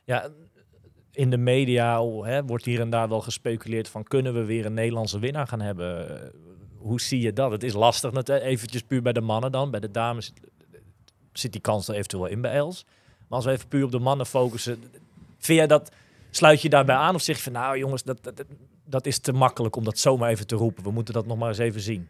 ja 0.03 0.29
in 1.11 1.29
de 1.29 1.37
media 1.37 2.01
oh, 2.01 2.25
hè, 2.25 2.45
wordt 2.45 2.65
hier 2.65 2.79
en 2.79 2.89
daar 2.89 3.09
wel 3.09 3.21
gespeculeerd 3.21 3.89
van 3.89 4.03
kunnen 4.03 4.33
we 4.33 4.43
weer 4.43 4.65
een 4.65 4.73
Nederlandse 4.73 5.19
winnaar 5.19 5.47
gaan 5.47 5.61
hebben. 5.61 6.21
Eh, 6.21 6.29
Hoe 6.77 7.01
zie 7.01 7.21
je 7.21 7.33
dat? 7.33 7.51
Het 7.51 7.63
is 7.63 7.73
lastig, 7.73 8.11
net, 8.11 8.29
eventjes 8.29 8.81
puur 8.81 9.01
bij 9.01 9.13
de 9.13 9.21
mannen 9.21 9.51
dan. 9.51 9.71
Bij 9.71 9.79
de 9.79 9.91
dames 9.91 10.33
zit 11.33 11.51
die 11.51 11.61
kans 11.61 11.87
er 11.87 11.95
eventueel 11.95 12.25
in 12.25 12.41
bij 12.41 12.51
Els. 12.51 12.85
Maar 13.17 13.37
als 13.37 13.45
we 13.45 13.51
even 13.51 13.67
puur 13.67 13.83
op 13.83 13.91
de 13.91 13.99
mannen 13.99 14.25
focussen, 14.25 14.83
vind 15.45 15.57
jij 15.57 15.67
dat, 15.67 15.91
sluit 16.29 16.61
je 16.61 16.69
daarbij 16.69 16.95
aan 16.95 17.15
of 17.15 17.21
zeg 17.21 17.35
je 17.35 17.43
van 17.43 17.51
nou 17.51 17.77
jongens, 17.77 18.03
dat, 18.03 18.23
dat, 18.23 18.43
dat 18.85 19.05
is 19.05 19.19
te 19.19 19.31
makkelijk 19.31 19.75
om 19.75 19.83
dat 19.83 19.97
zomaar 19.97 20.29
even 20.29 20.47
te 20.47 20.55
roepen. 20.55 20.83
We 20.83 20.91
moeten 20.91 21.13
dat 21.13 21.25
nog 21.25 21.37
maar 21.37 21.49
eens 21.49 21.57
even 21.57 21.81
zien. 21.81 22.07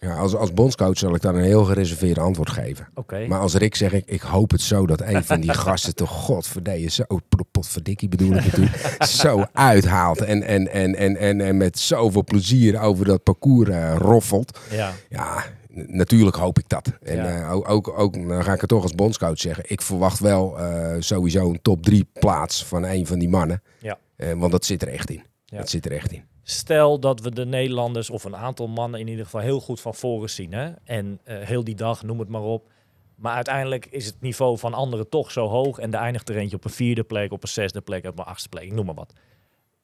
Ja, 0.00 0.16
als, 0.16 0.34
als 0.34 0.52
bondscoach 0.52 0.98
zal 0.98 1.14
ik 1.14 1.20
dan 1.20 1.34
een 1.34 1.42
heel 1.42 1.64
gereserveerd 1.64 2.18
antwoord 2.18 2.50
geven. 2.50 2.88
Oké. 2.94 3.26
Maar 3.26 3.40
als 3.40 3.54
Rick 3.54 3.74
zeg 3.74 3.92
ik, 3.92 4.06
ik 4.06 4.20
hoop 4.20 4.50
het 4.50 4.60
zo 4.60 4.86
dat 4.86 5.00
een 5.00 5.24
van 5.24 5.40
die 5.40 5.52
gasten 5.64 5.94
toch 5.94 6.10
godverdeeën, 6.10 6.90
zo 6.90 7.04
potverdikkie 7.50 8.08
bedoel 8.08 8.32
ik 8.32 8.44
natuurlijk, 8.44 8.96
zo 9.22 9.44
uithaalt 9.52 10.20
en, 10.20 10.42
en, 10.42 10.72
en, 10.72 10.94
en, 10.94 11.16
en, 11.16 11.40
en 11.40 11.56
met 11.56 11.78
zoveel 11.78 12.24
plezier 12.24 12.80
over 12.80 13.04
dat 13.04 13.22
parcours 13.22 13.68
eh, 13.68 13.94
roffelt. 13.96 14.58
Ja, 14.70 14.92
Ja, 15.08 15.44
natuurlijk 15.86 16.36
hoop 16.36 16.58
ik 16.58 16.68
dat. 16.68 16.92
En 17.02 17.16
Ja. 17.16 17.40
eh, 17.40 17.70
ook, 17.70 17.98
ook, 17.98 18.28
dan 18.28 18.44
ga 18.44 18.52
ik 18.52 18.60
het 18.60 18.68
toch 18.68 18.82
als 18.82 18.94
bondscoach 18.94 19.38
zeggen, 19.38 19.64
ik 19.66 19.82
verwacht 19.82 20.18
wel 20.18 20.58
eh, 20.58 20.96
sowieso 20.98 21.48
een 21.50 21.62
top 21.62 21.82
drie 21.82 22.08
plaats 22.12 22.64
van 22.64 22.84
een 22.84 23.06
van 23.06 23.18
die 23.18 23.28
mannen. 23.28 23.62
Ja. 23.80 23.98
Eh, 24.16 24.32
want 24.32 24.52
dat 24.52 24.64
zit 24.64 24.82
er 24.82 24.88
echt 24.88 25.10
in. 25.10 25.22
Ja. 25.44 25.58
Dat 25.58 25.68
zit 25.68 25.84
er 25.86 25.92
echt 25.92 26.12
in. 26.12 26.24
Stel 26.42 26.98
dat 27.00 27.20
we 27.20 27.30
de 27.30 27.46
Nederlanders, 27.46 28.10
of 28.10 28.24
een 28.24 28.36
aantal 28.36 28.68
mannen 28.68 29.00
in 29.00 29.08
ieder 29.08 29.24
geval, 29.24 29.40
heel 29.40 29.60
goed 29.60 29.80
van 29.80 29.94
voren 29.94 30.30
zien. 30.30 30.52
Hè? 30.52 30.70
En 30.84 31.20
heel 31.24 31.64
die 31.64 31.74
dag, 31.74 32.02
noem 32.02 32.18
het 32.18 32.28
maar 32.28 32.42
op. 32.42 32.68
Maar 33.14 33.34
uiteindelijk 33.34 33.86
is 33.86 34.06
het 34.06 34.20
niveau 34.20 34.58
van 34.58 34.74
anderen 34.74 35.08
toch 35.08 35.30
zo 35.30 35.46
hoog. 35.48 35.78
En 35.78 35.92
er 35.94 36.00
eindigt 36.00 36.28
er 36.28 36.36
eentje 36.36 36.56
op 36.56 36.64
een 36.64 36.70
vierde 36.70 37.04
plek, 37.04 37.32
op 37.32 37.42
een 37.42 37.48
zesde 37.48 37.80
plek, 37.80 38.06
op 38.06 38.18
een 38.18 38.24
achtste 38.24 38.48
plek, 38.48 38.62
ik 38.64 38.72
noem 38.72 38.86
maar 38.86 38.94
wat. 38.94 39.12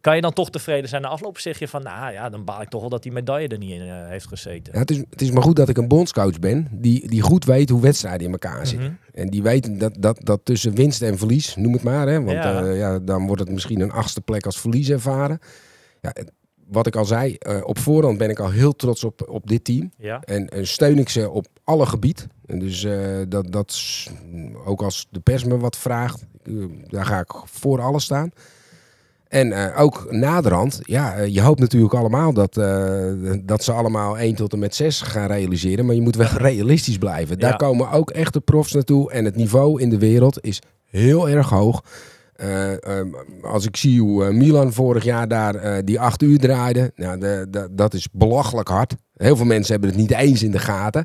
Kan 0.05 0.15
je 0.15 0.21
dan 0.21 0.33
toch 0.33 0.51
tevreden 0.51 0.89
zijn 0.89 1.03
na 1.03 1.09
afloop? 1.09 1.39
Zeg 1.39 1.59
je 1.59 1.69
van, 1.69 1.83
nou 1.83 2.13
ja, 2.13 2.29
dan 2.29 2.45
baal 2.45 2.63
ik 2.63 2.69
toch 2.69 2.81
wel 2.81 2.91
dat 2.91 3.03
die 3.03 3.13
medaille 3.13 3.49
er 3.49 3.59
niet 3.59 3.71
in 3.71 3.81
eh, 3.81 4.09
heeft 4.09 4.27
gezeten. 4.27 4.73
Ja, 4.73 4.79
het, 4.79 4.91
is, 4.91 4.97
het 4.97 5.21
is 5.21 5.31
maar 5.31 5.43
goed 5.43 5.57
dat 5.57 5.69
ik 5.69 5.77
een 5.77 5.89
bondscoach 5.89 6.39
ben 6.39 6.69
die, 6.71 7.09
die 7.09 7.21
goed 7.21 7.45
weet 7.45 7.71
hoe 7.71 7.81
wedstrijden 7.81 8.27
in 8.27 8.33
elkaar 8.33 8.67
zitten. 8.67 8.99
Mhm. 9.11 9.19
En 9.21 9.31
die 9.31 9.43
weet 9.43 9.81
dat, 9.81 9.95
dat, 9.99 10.21
dat 10.23 10.41
tussen 10.43 10.75
winst 10.75 11.03
en 11.03 11.19
verlies, 11.19 11.57
noem 11.57 11.73
het 11.73 11.83
maar, 11.83 12.09
hè, 12.09 12.23
want 12.23 12.37
Ja. 12.37 12.61
ja. 12.61 12.71
ja, 12.71 12.99
dan 12.99 13.27
wordt 13.27 13.41
het 13.41 13.51
misschien 13.51 13.81
een 13.81 13.91
achtste 13.91 14.21
plek 14.21 14.47
als 14.47 14.61
verlies 14.61 14.89
ervaren. 14.89 15.39
Ja, 16.01 16.13
wat 16.67 16.87
ik 16.87 16.97
al 16.97 17.05
zei, 17.05 17.35
eh, 17.35 17.61
op 17.63 17.79
voorhand 17.79 18.19
ben 18.19 18.31
ik 18.31 18.39
al 18.39 18.51
heel 18.51 18.77
trots 18.77 19.05
op, 19.05 19.29
op 19.29 19.47
dit 19.47 19.65
team. 19.65 19.93
Ja, 19.99 20.21
En, 20.21 20.49
en 20.49 20.67
steun 20.67 20.99
ik 20.99 21.09
ze 21.09 21.31
op 21.31 21.47
alle 21.65 21.87
gebied. 21.87 22.27
En 22.47 22.59
dus 22.59 22.85
eh, 22.85 23.21
dat, 23.29 23.53
dat 23.53 24.07
ook 24.65 24.83
als 24.83 25.07
de 25.11 25.21
pers 25.21 25.45
me 25.45 25.59
wat 25.59 25.77
vraagt, 25.77 26.27
eh, 26.43 26.55
daar 26.87 27.07
ga 27.07 27.19
ik 27.19 27.33
voor 27.45 27.81
alles 27.81 28.05
staan. 28.05 28.31
En 29.29 29.53
eh, 29.53 29.81
ook 29.81 30.07
naderhand, 30.11 30.81
ja, 30.83 31.15
eh, 31.15 31.35
je 31.35 31.41
hoopt 31.41 31.61
natuurlijk 31.61 31.95
allemaal 31.95 32.33
dat, 32.33 32.57
eh, 32.57 33.13
dat 33.45 33.65
ze 33.65 33.73
allemaal 33.73 34.19
1 34.19 34.35
tot 34.35 34.53
en 34.53 34.59
met 34.59 34.75
6 34.75 35.01
gaan 35.01 35.27
realiseren. 35.27 35.87
Maar 35.87 35.95
je 35.95 36.01
moet 36.01 36.17
wel 36.17 36.27
realistisch 36.51 36.99
blijven. 36.99 37.39
Daar 37.39 37.51
Ja. 37.51 37.57
komen 37.57 37.91
ook 37.91 38.11
echte 38.11 38.41
profs 38.41 38.73
naartoe. 38.73 39.13
En 39.13 39.25
het 39.25 39.37
niveau 39.37 39.81
in 39.81 39.91
de 39.91 39.99
wereld 39.99 40.39
is 40.45 40.61
heel 40.91 41.29
erg 41.29 41.49
hoog. 41.49 41.83
Eh, 42.35 42.99
ehm, 42.99 43.09
als 43.43 43.67
ik 43.67 43.77
zie 43.77 44.01
hoe 44.01 44.25
eh, 44.25 44.31
Milan 44.35 44.73
vorig 44.73 45.05
jaar 45.05 45.29
daar 45.29 45.55
eh, 45.55 45.79
die 45.85 46.01
acht 46.01 46.23
uur 46.23 46.39
draaide, 46.39 46.93
nou, 46.97 47.19
de, 47.19 47.47
de- 47.51 47.69
dat 47.71 47.95
is 47.95 48.09
belachelijk 48.13 48.69
hard. 48.69 48.95
Heel 49.15 49.37
veel 49.37 49.45
mensen 49.47 49.73
hebben 49.73 49.91
het 49.91 49.99
niet 49.99 50.11
eens 50.13 50.43
in 50.43 50.51
de 50.51 50.59
gaten. 50.59 51.05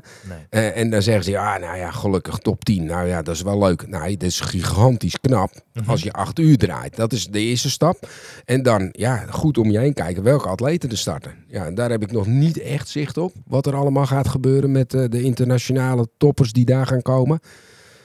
nee. 0.50 0.70
En 0.70 0.90
dan 0.90 1.02
zeggen 1.02 1.24
ze, 1.24 1.30
ja, 1.30 1.58
nou 1.58 1.76
ja, 1.78 1.90
gelukkig 1.90 2.38
top 2.38 2.64
10. 2.64 2.84
Nou 2.84 3.06
ja, 3.08 3.22
dat 3.22 3.34
is 3.34 3.42
wel 3.42 3.58
leuk. 3.58 3.88
Nee, 3.88 4.16
dat 4.16 4.28
is 4.28 4.40
gigantisch 4.40 5.20
knap 5.20 5.50
Mhm. 5.72 5.90
als 5.90 6.02
je 6.02 6.12
acht 6.12 6.38
uur 6.38 6.56
draait. 6.56 6.96
Dat 6.96 7.12
is 7.12 7.26
de 7.26 7.38
eerste 7.40 7.70
stap. 7.70 8.08
En 8.44 8.62
dan, 8.62 8.88
ja, 8.92 9.16
goed 9.30 9.58
om 9.58 9.70
je 9.70 9.78
heen 9.78 9.94
kijken 9.94 10.22
welke 10.22 10.48
atleten 10.48 10.90
er 10.90 10.98
starten. 10.98 11.34
Ja, 11.46 11.66
en 11.66 11.74
daar 11.74 11.90
heb 11.90 12.02
ik 12.02 12.12
nog 12.12 12.26
niet 12.26 12.58
echt 12.60 12.88
zicht 12.88 13.16
op. 13.18 13.32
Wat 13.46 13.66
er 13.66 13.74
allemaal 13.74 14.06
gaat 14.06 14.28
gebeuren 14.28 14.72
met 14.72 14.90
de 14.90 15.22
internationale 15.22 16.08
toppers 16.16 16.52
die 16.52 16.64
daar 16.64 16.86
gaan 16.86 17.02
komen. 17.02 17.40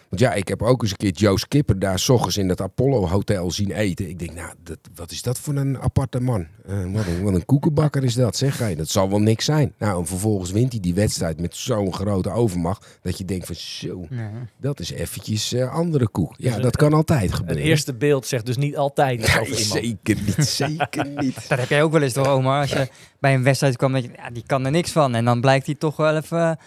Want 0.10 0.22
ja, 0.22 0.34
ik 0.34 0.48
heb 0.48 0.62
ook 0.62 0.82
eens 0.82 0.92
een 0.92 0.98
keer 0.98 1.12
Joe 1.12 1.40
Skipper 1.40 1.80
daar 1.80 2.00
s 2.00 2.10
ochtends 2.10 2.38
in 2.38 2.50
het 2.50 2.62
Apollo 2.62 3.08
Hotel 3.08 3.52
zien 3.52 3.72
eten. 3.72 4.10
Ik 4.10 4.20
denk, 4.20 4.34
nou, 4.34 4.54
dat, 4.64 4.78
wat 4.96 5.12
is 5.12 5.22
dat 5.22 5.40
voor 5.40 5.56
een 5.56 5.82
aparte 5.82 6.20
man? 6.20 6.48
Eh, 6.66 6.76
wat, 6.94 7.06
een, 7.06 7.24
wat 7.24 7.34
een 7.34 7.46
koekenbakker 7.46 8.04
is 8.04 8.14
dat, 8.14 8.36
zeg. 8.38 8.58
Hey, 8.58 8.76
dat 8.76 8.90
zal 8.90 9.10
wel 9.10 9.20
niks 9.20 9.46
zijn. 9.46 9.74
Nou, 9.78 10.00
en 10.00 10.08
vervolgens 10.08 10.52
wint 10.52 10.72
hij 10.72 10.82
die 10.82 10.94
wedstrijd 10.94 11.40
met 11.42 11.56
zo'n 11.56 11.94
grote 11.94 12.30
overmacht. 12.30 13.00
Dat 13.02 13.18
je 13.18 13.26
denkt 13.26 13.46
van, 13.46 13.56
zo, 13.56 14.06
Ja. 14.10 14.32
dat 14.58 14.80
is 14.80 14.92
eventjes 14.92 15.54
eh, 15.54 15.74
andere 15.74 16.08
koek. 16.08 16.34
Ja, 16.38 16.56
een- 16.56 16.62
dat 16.62 16.76
kan 16.78 16.94
altijd 16.94 17.34
gebeuren. 17.34 17.64
eerste 17.64 17.94
beeld 17.94 18.26
zegt 18.28 18.46
dus 18.46 18.58
niet 18.58 18.78
altijd 18.78 19.20
iets 19.20 19.34
Nee, 19.34 19.40
over 19.42 19.58
iemand. 19.60 19.80
zeker 19.86 20.18
niet, 20.26 20.48
zeker 20.78 21.08
niet. 21.16 21.50
Dat 21.50 21.60
heb 21.60 21.70
jij 21.70 21.84
ook 21.84 21.92
wel 21.92 22.02
eens 22.02 22.14
toch, 22.14 22.28
Omar? 22.28 22.62
Als 22.62 22.72
je 22.72 22.88
bij 23.20 23.34
een 23.34 23.44
wedstrijd 23.44 23.78
kwam, 23.78 23.92
dat 23.94 24.04
je, 24.04 24.10
ja, 24.16 24.30
die 24.30 24.44
kan 24.46 24.66
er 24.66 24.72
niks 24.72 24.92
van. 24.92 25.16
En 25.16 25.26
dan 25.26 25.42
blijkt 25.42 25.66
hij 25.66 25.76
toch 25.76 25.96
wel 25.96 26.16
even... 26.16 26.58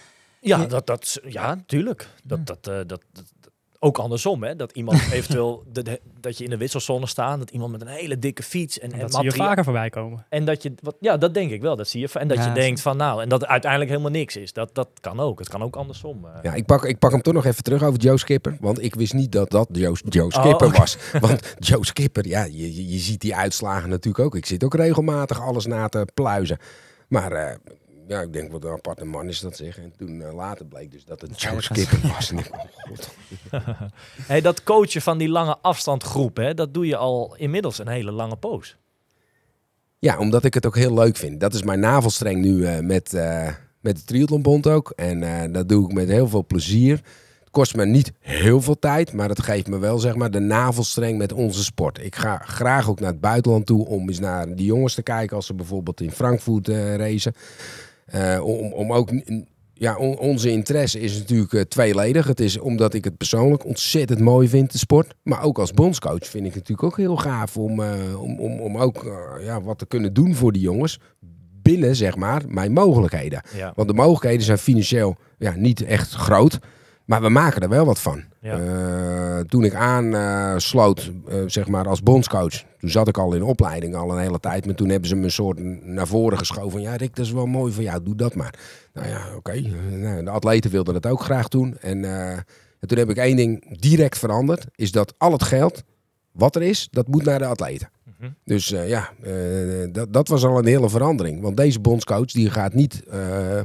Ja, 0.41 0.65
dat, 0.65 0.87
dat, 0.87 1.19
ja, 1.27 1.63
tuurlijk. 1.65 2.07
Dat, 2.23 2.45
dat, 2.47 2.67
eh, 2.67 2.73
dat, 2.87 3.01
dat, 3.13 3.23
ook 3.81 3.97
andersom, 3.97 4.43
hè? 4.43 4.55
Dat 4.55 4.71
iemand 4.71 5.01
eventueel 5.11 5.63
de, 5.71 5.83
de- 5.83 6.01
dat 6.19 6.37
je 6.37 6.43
in 6.43 6.49
de 6.49 6.57
wisselzone 6.57 7.07
staat, 7.07 7.39
dat 7.39 7.49
iemand 7.49 7.71
met 7.71 7.81
een 7.81 7.87
hele 7.87 8.19
dikke 8.19 8.43
fiets 8.43 8.79
en, 8.79 8.91
en 8.91 8.99
dat 8.99 9.13
zie 9.13 9.23
je 9.23 9.31
vaker 9.31 9.63
voorbij 9.63 9.89
komen. 9.89 10.25
En 10.29 10.45
dat 10.45 10.63
je, 10.63 10.73
wat, 10.81 10.95
ja, 10.99 11.17
dat 11.17 11.33
denk 11.33 11.51
ik 11.51 11.61
wel. 11.61 11.75
Dat 11.75 11.87
zie 11.87 11.99
je. 12.01 12.09
En 12.19 12.27
dat 12.27 12.37
Ja, 12.37 12.47
je 12.47 12.53
denkt 12.53 12.81
van, 12.81 12.97
nou, 12.97 13.21
en 13.21 13.29
dat 13.29 13.45
uiteindelijk 13.45 13.91
helemaal 13.91 14.11
niks 14.11 14.35
is. 14.35 14.53
Dat, 14.53 14.75
dat 14.75 14.89
kan 15.01 15.19
ook. 15.19 15.39
Het 15.39 15.49
kan 15.49 15.63
ook 15.63 15.75
andersom. 15.75 16.25
eh. 16.25 16.31
Ja, 16.41 16.53
ik 16.53 16.65
pak, 16.65 16.85
ik 16.85 16.99
pak 16.99 17.11
hem 17.11 17.21
toch 17.21 17.33
nog 17.33 17.45
even 17.45 17.63
terug 17.63 17.83
over 17.83 17.99
Joe 17.99 18.17
Skipper. 18.17 18.57
Want 18.59 18.81
ik 18.83 18.95
wist 18.95 19.13
niet 19.13 19.31
dat 19.31 19.49
dat 19.51 19.67
Joe, 19.71 19.97
Joe 20.09 20.31
Skipper 20.33 20.67
oké. 20.67 20.77
was. 20.77 20.97
Want 21.21 21.55
Joe 21.59 21.85
Skipper, 21.85 22.27
ja, 22.27 22.43
je, 22.43 22.75
je, 22.75 22.87
je 22.91 22.97
ziet 22.97 23.21
die 23.21 23.35
uitslagen 23.35 23.89
natuurlijk 23.89 24.25
ook. 24.25 24.35
Ik 24.35 24.45
zit 24.45 24.63
ook 24.63 24.73
regelmatig 24.75 25.41
alles 25.41 25.65
na 25.65 25.87
te 25.87 26.07
pluizen. 26.13 26.57
Maar 27.07 27.31
eh, 27.31 27.55
ja, 28.09 28.21
ik 28.21 28.33
denk 28.33 28.51
wat 28.51 28.63
een 28.63 28.71
aparte 28.71 29.05
man 29.05 29.27
is 29.27 29.39
dat 29.39 29.55
zeg. 29.55 29.77
En 29.77 29.93
toen 29.97 30.21
eh, 30.21 30.33
later 30.33 30.65
bleek 30.65 30.91
dus 30.91 31.05
dat 31.05 31.21
het 31.21 31.43
was- 31.53 31.63
Skipper 31.63 31.99
was. 32.13 32.31
En 32.31 32.37
ik, 32.37 32.49
oh 32.51 32.59
god. 32.71 33.09
Hey, 34.21 34.41
dat 34.41 34.63
coachen 34.63 35.01
van 35.01 35.17
die 35.17 35.29
lange 35.29 35.57
afstandgroep, 35.61 36.37
hè, 36.37 36.53
dat 36.53 36.73
doe 36.73 36.85
je 36.87 36.95
al 36.95 37.35
inmiddels 37.37 37.77
een 37.79 37.87
hele 37.87 38.11
lange 38.11 38.35
poos. 38.35 38.77
Ja, 39.99 40.17
omdat 40.17 40.43
ik 40.43 40.53
het 40.53 40.65
ook 40.65 40.75
heel 40.75 40.93
leuk 40.93 41.17
vind. 41.17 41.39
Dat 41.39 41.53
is 41.53 41.63
mijn 41.63 41.79
navelstreng 41.79 42.41
nu 42.41 42.65
eh, 42.65 42.79
met, 42.79 43.13
eh, 43.13 43.47
met 43.79 43.95
de 43.97 44.03
Triathlonbond 44.03 44.67
ook. 44.67 44.93
En 44.95 45.51
dat 45.51 45.69
doe 45.69 45.85
ik 45.89 45.93
met 45.93 46.07
heel 46.07 46.27
veel 46.27 46.45
plezier. 46.45 47.01
Het 47.39 47.49
kost 47.57 47.75
me 47.75 47.85
niet 47.85 48.11
heel 48.19 48.61
veel 48.61 48.79
tijd, 48.79 49.13
maar 49.13 49.29
het 49.29 49.41
geeft 49.41 49.67
me 49.67 49.77
wel 49.77 49.99
zeg 49.99 50.15
maar, 50.15 50.31
de 50.31 50.39
navelstreng 50.39 51.17
met 51.17 51.33
onze 51.33 51.63
sport. 51.63 52.03
Ik 52.03 52.15
ga 52.15 52.37
graag 52.37 52.89
ook 52.89 52.99
naar 52.99 53.11
het 53.11 53.19
buitenland 53.21 53.65
toe 53.65 53.85
om 53.87 54.07
eens 54.09 54.19
naar 54.19 54.55
die 54.55 54.65
jongens 54.65 54.93
te 54.93 55.01
kijken 55.03 55.35
als 55.35 55.45
ze 55.45 55.53
bijvoorbeeld 55.53 56.01
in 56.01 56.11
Frankfurt 56.11 56.67
racen. 56.67 57.33
Eh, 58.11 58.39
om, 58.43 58.73
om 58.73 58.93
ook, 58.93 59.09
ja, 59.73 59.97
on- 59.97 60.17
onze 60.17 60.51
interesse 60.51 60.99
is 60.99 61.17
natuurlijk 61.17 61.53
eh, 61.53 61.61
tweeledig. 61.61 62.27
Het 62.27 62.39
is 62.39 62.59
omdat 62.59 62.93
ik 62.93 63.03
het 63.03 63.17
persoonlijk 63.17 63.65
ontzettend 63.65 64.19
mooi 64.19 64.47
vind, 64.47 64.71
de 64.71 64.77
sport. 64.77 65.13
Maar 65.23 65.43
ook 65.43 65.59
als 65.59 65.71
bondscoach 65.71 66.25
vind 66.27 66.45
ik 66.45 66.53
het 66.53 66.69
natuurlijk 66.69 66.83
ook 66.83 66.97
heel 66.97 67.15
gaaf 67.17 67.57
om, 67.57 67.81
eh, 67.83 68.21
om, 68.21 68.39
om, 68.39 68.59
om 68.59 68.77
ook 68.77 69.03
ja, 69.41 69.61
wat 69.61 69.77
te 69.77 69.85
kunnen 69.85 70.13
doen 70.13 70.35
voor 70.35 70.51
die 70.51 70.61
jongens. 70.61 70.99
Binnen, 71.61 71.95
zeg 71.95 72.15
maar, 72.15 72.41
mijn 72.47 72.71
mogelijkheden. 72.71 73.41
Ja. 73.55 73.73
Want 73.75 73.87
de 73.87 73.93
mogelijkheden 73.93 74.45
zijn 74.45 74.57
financieel 74.57 75.15
ja, 75.37 75.53
niet 75.55 75.81
echt 75.83 76.11
groot. 76.13 76.59
Maar 77.09 77.21
we 77.21 77.29
maken 77.29 77.61
er 77.61 77.69
wel 77.69 77.85
wat 77.85 77.99
van. 77.99 78.23
Ja. 78.41 78.59
Eh, 78.59 79.39
toen 79.39 79.63
ik 79.63 79.73
aansloot, 79.73 81.11
eh, 81.27 81.37
zeg 81.45 81.67
maar 81.67 81.87
als 81.87 82.03
bondscoach, 82.03 82.63
toen 82.79 82.89
zat 82.89 83.07
ik 83.07 83.17
al 83.17 83.33
in 83.33 83.43
opleiding 83.43 83.95
al 83.95 84.11
een 84.11 84.21
hele 84.21 84.39
tijd. 84.39 84.65
Maar 84.65 84.75
toen 84.75 84.89
hebben 84.89 85.09
ze 85.09 85.15
me 85.15 85.23
een 85.23 85.31
soort 85.31 85.59
naar 85.83 86.07
voren 86.07 86.37
geschoven 86.37 86.71
van 86.71 86.81
ja 86.81 86.95
Rick, 86.95 87.15
dat 87.15 87.25
is 87.25 87.31
wel 87.31 87.45
mooi 87.45 87.73
van 87.73 87.83
jou, 87.83 88.03
doe 88.03 88.15
dat 88.15 88.35
maar. 88.35 88.53
Nou 88.93 89.07
ja, 89.07 89.35
oké. 89.35 89.51
Eh, 89.51 89.63
nou, 89.91 90.23
de 90.23 90.29
atleten 90.29 90.71
wilden 90.71 90.93
dat 90.93 91.11
ook 91.11 91.21
graag 91.21 91.47
doen. 91.47 91.77
En, 91.77 92.05
eh, 92.05 92.31
en 92.79 92.87
toen 92.87 92.97
heb 92.97 93.09
ik 93.09 93.17
één 93.17 93.35
ding 93.35 93.79
direct 93.79 94.17
veranderd, 94.17 94.65
is 94.75 94.91
dat 94.91 95.13
al 95.17 95.31
het 95.31 95.43
geld 95.43 95.83
wat 96.31 96.55
er 96.55 96.61
is, 96.61 96.87
dat 96.91 97.07
moet 97.07 97.23
naar 97.23 97.39
de 97.39 97.45
atleten. 97.45 97.89
Mhm. 98.19 98.31
Dus 98.43 98.71
eh, 98.71 98.89
ja, 98.89 99.09
eh, 99.21 99.33
dat, 99.91 100.13
dat 100.13 100.27
was 100.27 100.43
al 100.43 100.57
een 100.57 100.65
hele 100.65 100.89
verandering. 100.89 101.41
Want 101.41 101.57
deze 101.57 101.79
bondscoach 101.79 102.31
die 102.31 102.49
gaat 102.49 102.73
niet 102.73 103.03
eh, 103.05 103.61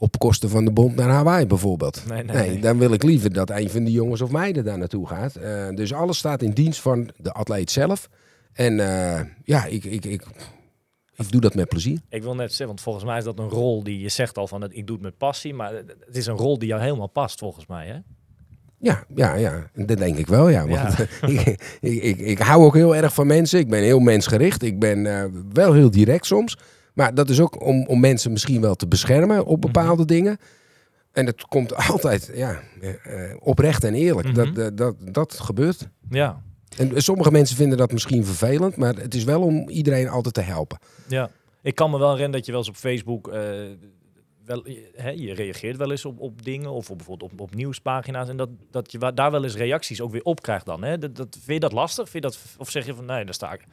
op 0.00 0.18
kosten 0.18 0.48
van 0.48 0.64
de 0.64 0.70
bond 0.70 0.96
naar 0.96 1.08
Hawaii 1.08 1.46
bijvoorbeeld. 1.46 2.02
Nee, 2.08 2.22
nee, 2.22 2.60
dan 2.60 2.78
wil 2.78 2.92
ik 2.92 3.02
liever 3.02 3.32
dat 3.32 3.50
een 3.50 3.70
van 3.70 3.84
die 3.84 3.92
jongens 3.92 4.20
of 4.20 4.30
meiden 4.30 4.64
daar 4.64 4.78
naartoe 4.78 5.06
gaat. 5.06 5.36
Eh, 5.36 5.68
dus 5.68 5.92
alles 5.92 6.18
staat 6.18 6.42
in 6.42 6.50
dienst 6.50 6.80
van 6.80 7.10
de 7.16 7.32
atleet 7.32 7.70
zelf. 7.70 8.08
En 8.52 8.80
eh, 8.80 9.20
ja, 9.44 9.64
ik, 9.64 9.84
ik, 9.84 10.04
ik, 10.04 10.26
ik 11.16 11.30
doe 11.30 11.40
dat 11.40 11.54
met 11.54 11.68
plezier. 11.68 12.00
Ik 12.08 12.22
wil 12.22 12.34
net 12.34 12.48
zeggen, 12.48 12.66
want 12.66 12.80
volgens 12.80 13.04
mij 13.04 13.18
is 13.18 13.24
dat 13.24 13.38
een 13.38 13.48
rol 13.48 13.82
die 13.82 14.00
je 14.00 14.08
zegt 14.08 14.38
al 14.38 14.46
van 14.48 14.72
ik 14.72 14.86
doe 14.86 14.96
het 14.96 15.04
met 15.04 15.18
passie, 15.18 15.54
maar 15.54 15.72
het 16.06 16.16
is 16.16 16.26
een 16.26 16.36
rol 16.36 16.58
die 16.58 16.68
jou 16.68 16.82
helemaal 16.82 17.06
past 17.06 17.38
volgens 17.38 17.66
mij. 17.66 17.86
Hè? 17.86 17.98
Ja, 18.78 19.04
ja, 19.14 19.34
ja. 19.34 19.70
Dat 19.74 19.98
denk 19.98 20.16
ik 20.16 20.26
wel, 20.26 20.48
ja. 20.48 20.66
Want 20.66 20.96
Ja. 20.96 21.06
ik, 21.28 21.60
ik, 21.80 22.02
ik, 22.02 22.18
ik 22.18 22.38
hou 22.38 22.64
ook 22.64 22.74
heel 22.74 22.96
erg 22.96 23.14
van 23.14 23.26
mensen. 23.26 23.58
Ik 23.58 23.68
ben 23.68 23.82
heel 23.82 23.98
mensgericht. 23.98 24.62
Ik 24.62 24.78
ben 24.78 25.06
eh, 25.06 25.24
wel 25.52 25.72
heel 25.72 25.90
direct 25.90 26.26
soms. 26.26 26.58
Maar 26.94 27.14
dat 27.14 27.28
is 27.28 27.40
ook 27.40 27.64
om, 27.64 27.86
om 27.86 28.00
mensen 28.00 28.32
misschien 28.32 28.60
wel 28.60 28.74
te 28.74 28.88
beschermen 28.88 29.44
op 29.44 29.60
bepaalde 29.60 30.04
dingen. 30.04 30.38
En 31.12 31.26
het 31.26 31.42
komt 31.44 31.74
altijd 31.90 32.30
ja, 32.34 32.60
eh, 32.80 33.30
eh, 33.30 33.36
oprecht 33.40 33.84
en 33.84 33.94
eerlijk. 33.94 34.26
Mhm. 34.28 34.36
dat, 34.36 34.54
dat, 34.54 34.76
dat, 34.76 34.94
dat 35.14 35.40
gebeurt. 35.40 35.88
Ja, 36.10 36.42
En 36.76 37.02
sommige 37.02 37.30
mensen 37.30 37.56
vinden 37.56 37.78
dat 37.78 37.92
misschien 37.92 38.24
vervelend. 38.24 38.76
Maar 38.76 38.94
het 38.94 39.14
is 39.14 39.24
wel 39.24 39.42
om 39.42 39.68
iedereen 39.68 40.08
altijd 40.08 40.34
te 40.34 40.40
helpen. 40.40 40.78
ja. 41.06 41.30
Ik 41.62 41.74
kan 41.74 41.90
me 41.90 41.98
wel 41.98 42.06
herinneren 42.10 42.36
dat 42.36 42.46
je 42.46 42.52
wel 42.52 42.60
eens 42.60 42.68
op 42.70 42.76
Facebook, 42.76 43.28
eh, 43.28 43.40
wel, 44.44 44.68
je- 44.68 44.90
hè, 44.96 45.10
je 45.10 45.34
reageert 45.34 45.76
wel 45.76 45.90
eens 45.90 46.04
op, 46.04 46.20
op 46.20 46.42
dingen 46.44 46.70
of 46.70 46.90
op, 46.90 46.96
bijvoorbeeld 46.96 47.32
op, 47.32 47.40
op 47.40 47.54
nieuwspagina's 47.54 48.28
en 48.28 48.36
dat, 48.36 48.48
dat 48.70 48.92
je 48.92 49.12
daar 49.14 49.30
wel 49.30 49.44
eens 49.44 49.56
reacties 49.56 50.00
ook 50.00 50.10
weer 50.12 50.22
op 50.22 50.42
krijgt 50.42 50.66
dan. 50.66 50.82
Hè? 50.84 50.98
Dat, 50.98 51.16
dat, 51.16 51.28
vind 51.30 51.46
je 51.52 51.60
dat 51.60 51.72
lastig? 51.72 52.08
Vind 52.08 52.24
je 52.24 52.30
dat, 52.30 52.38
of 52.58 52.70
zeg 52.70 52.86
je 52.86 52.94
van 52.94 53.04
nee, 53.04 53.24
daar 53.24 53.34
sta 53.34 53.52
ik. 53.52 53.64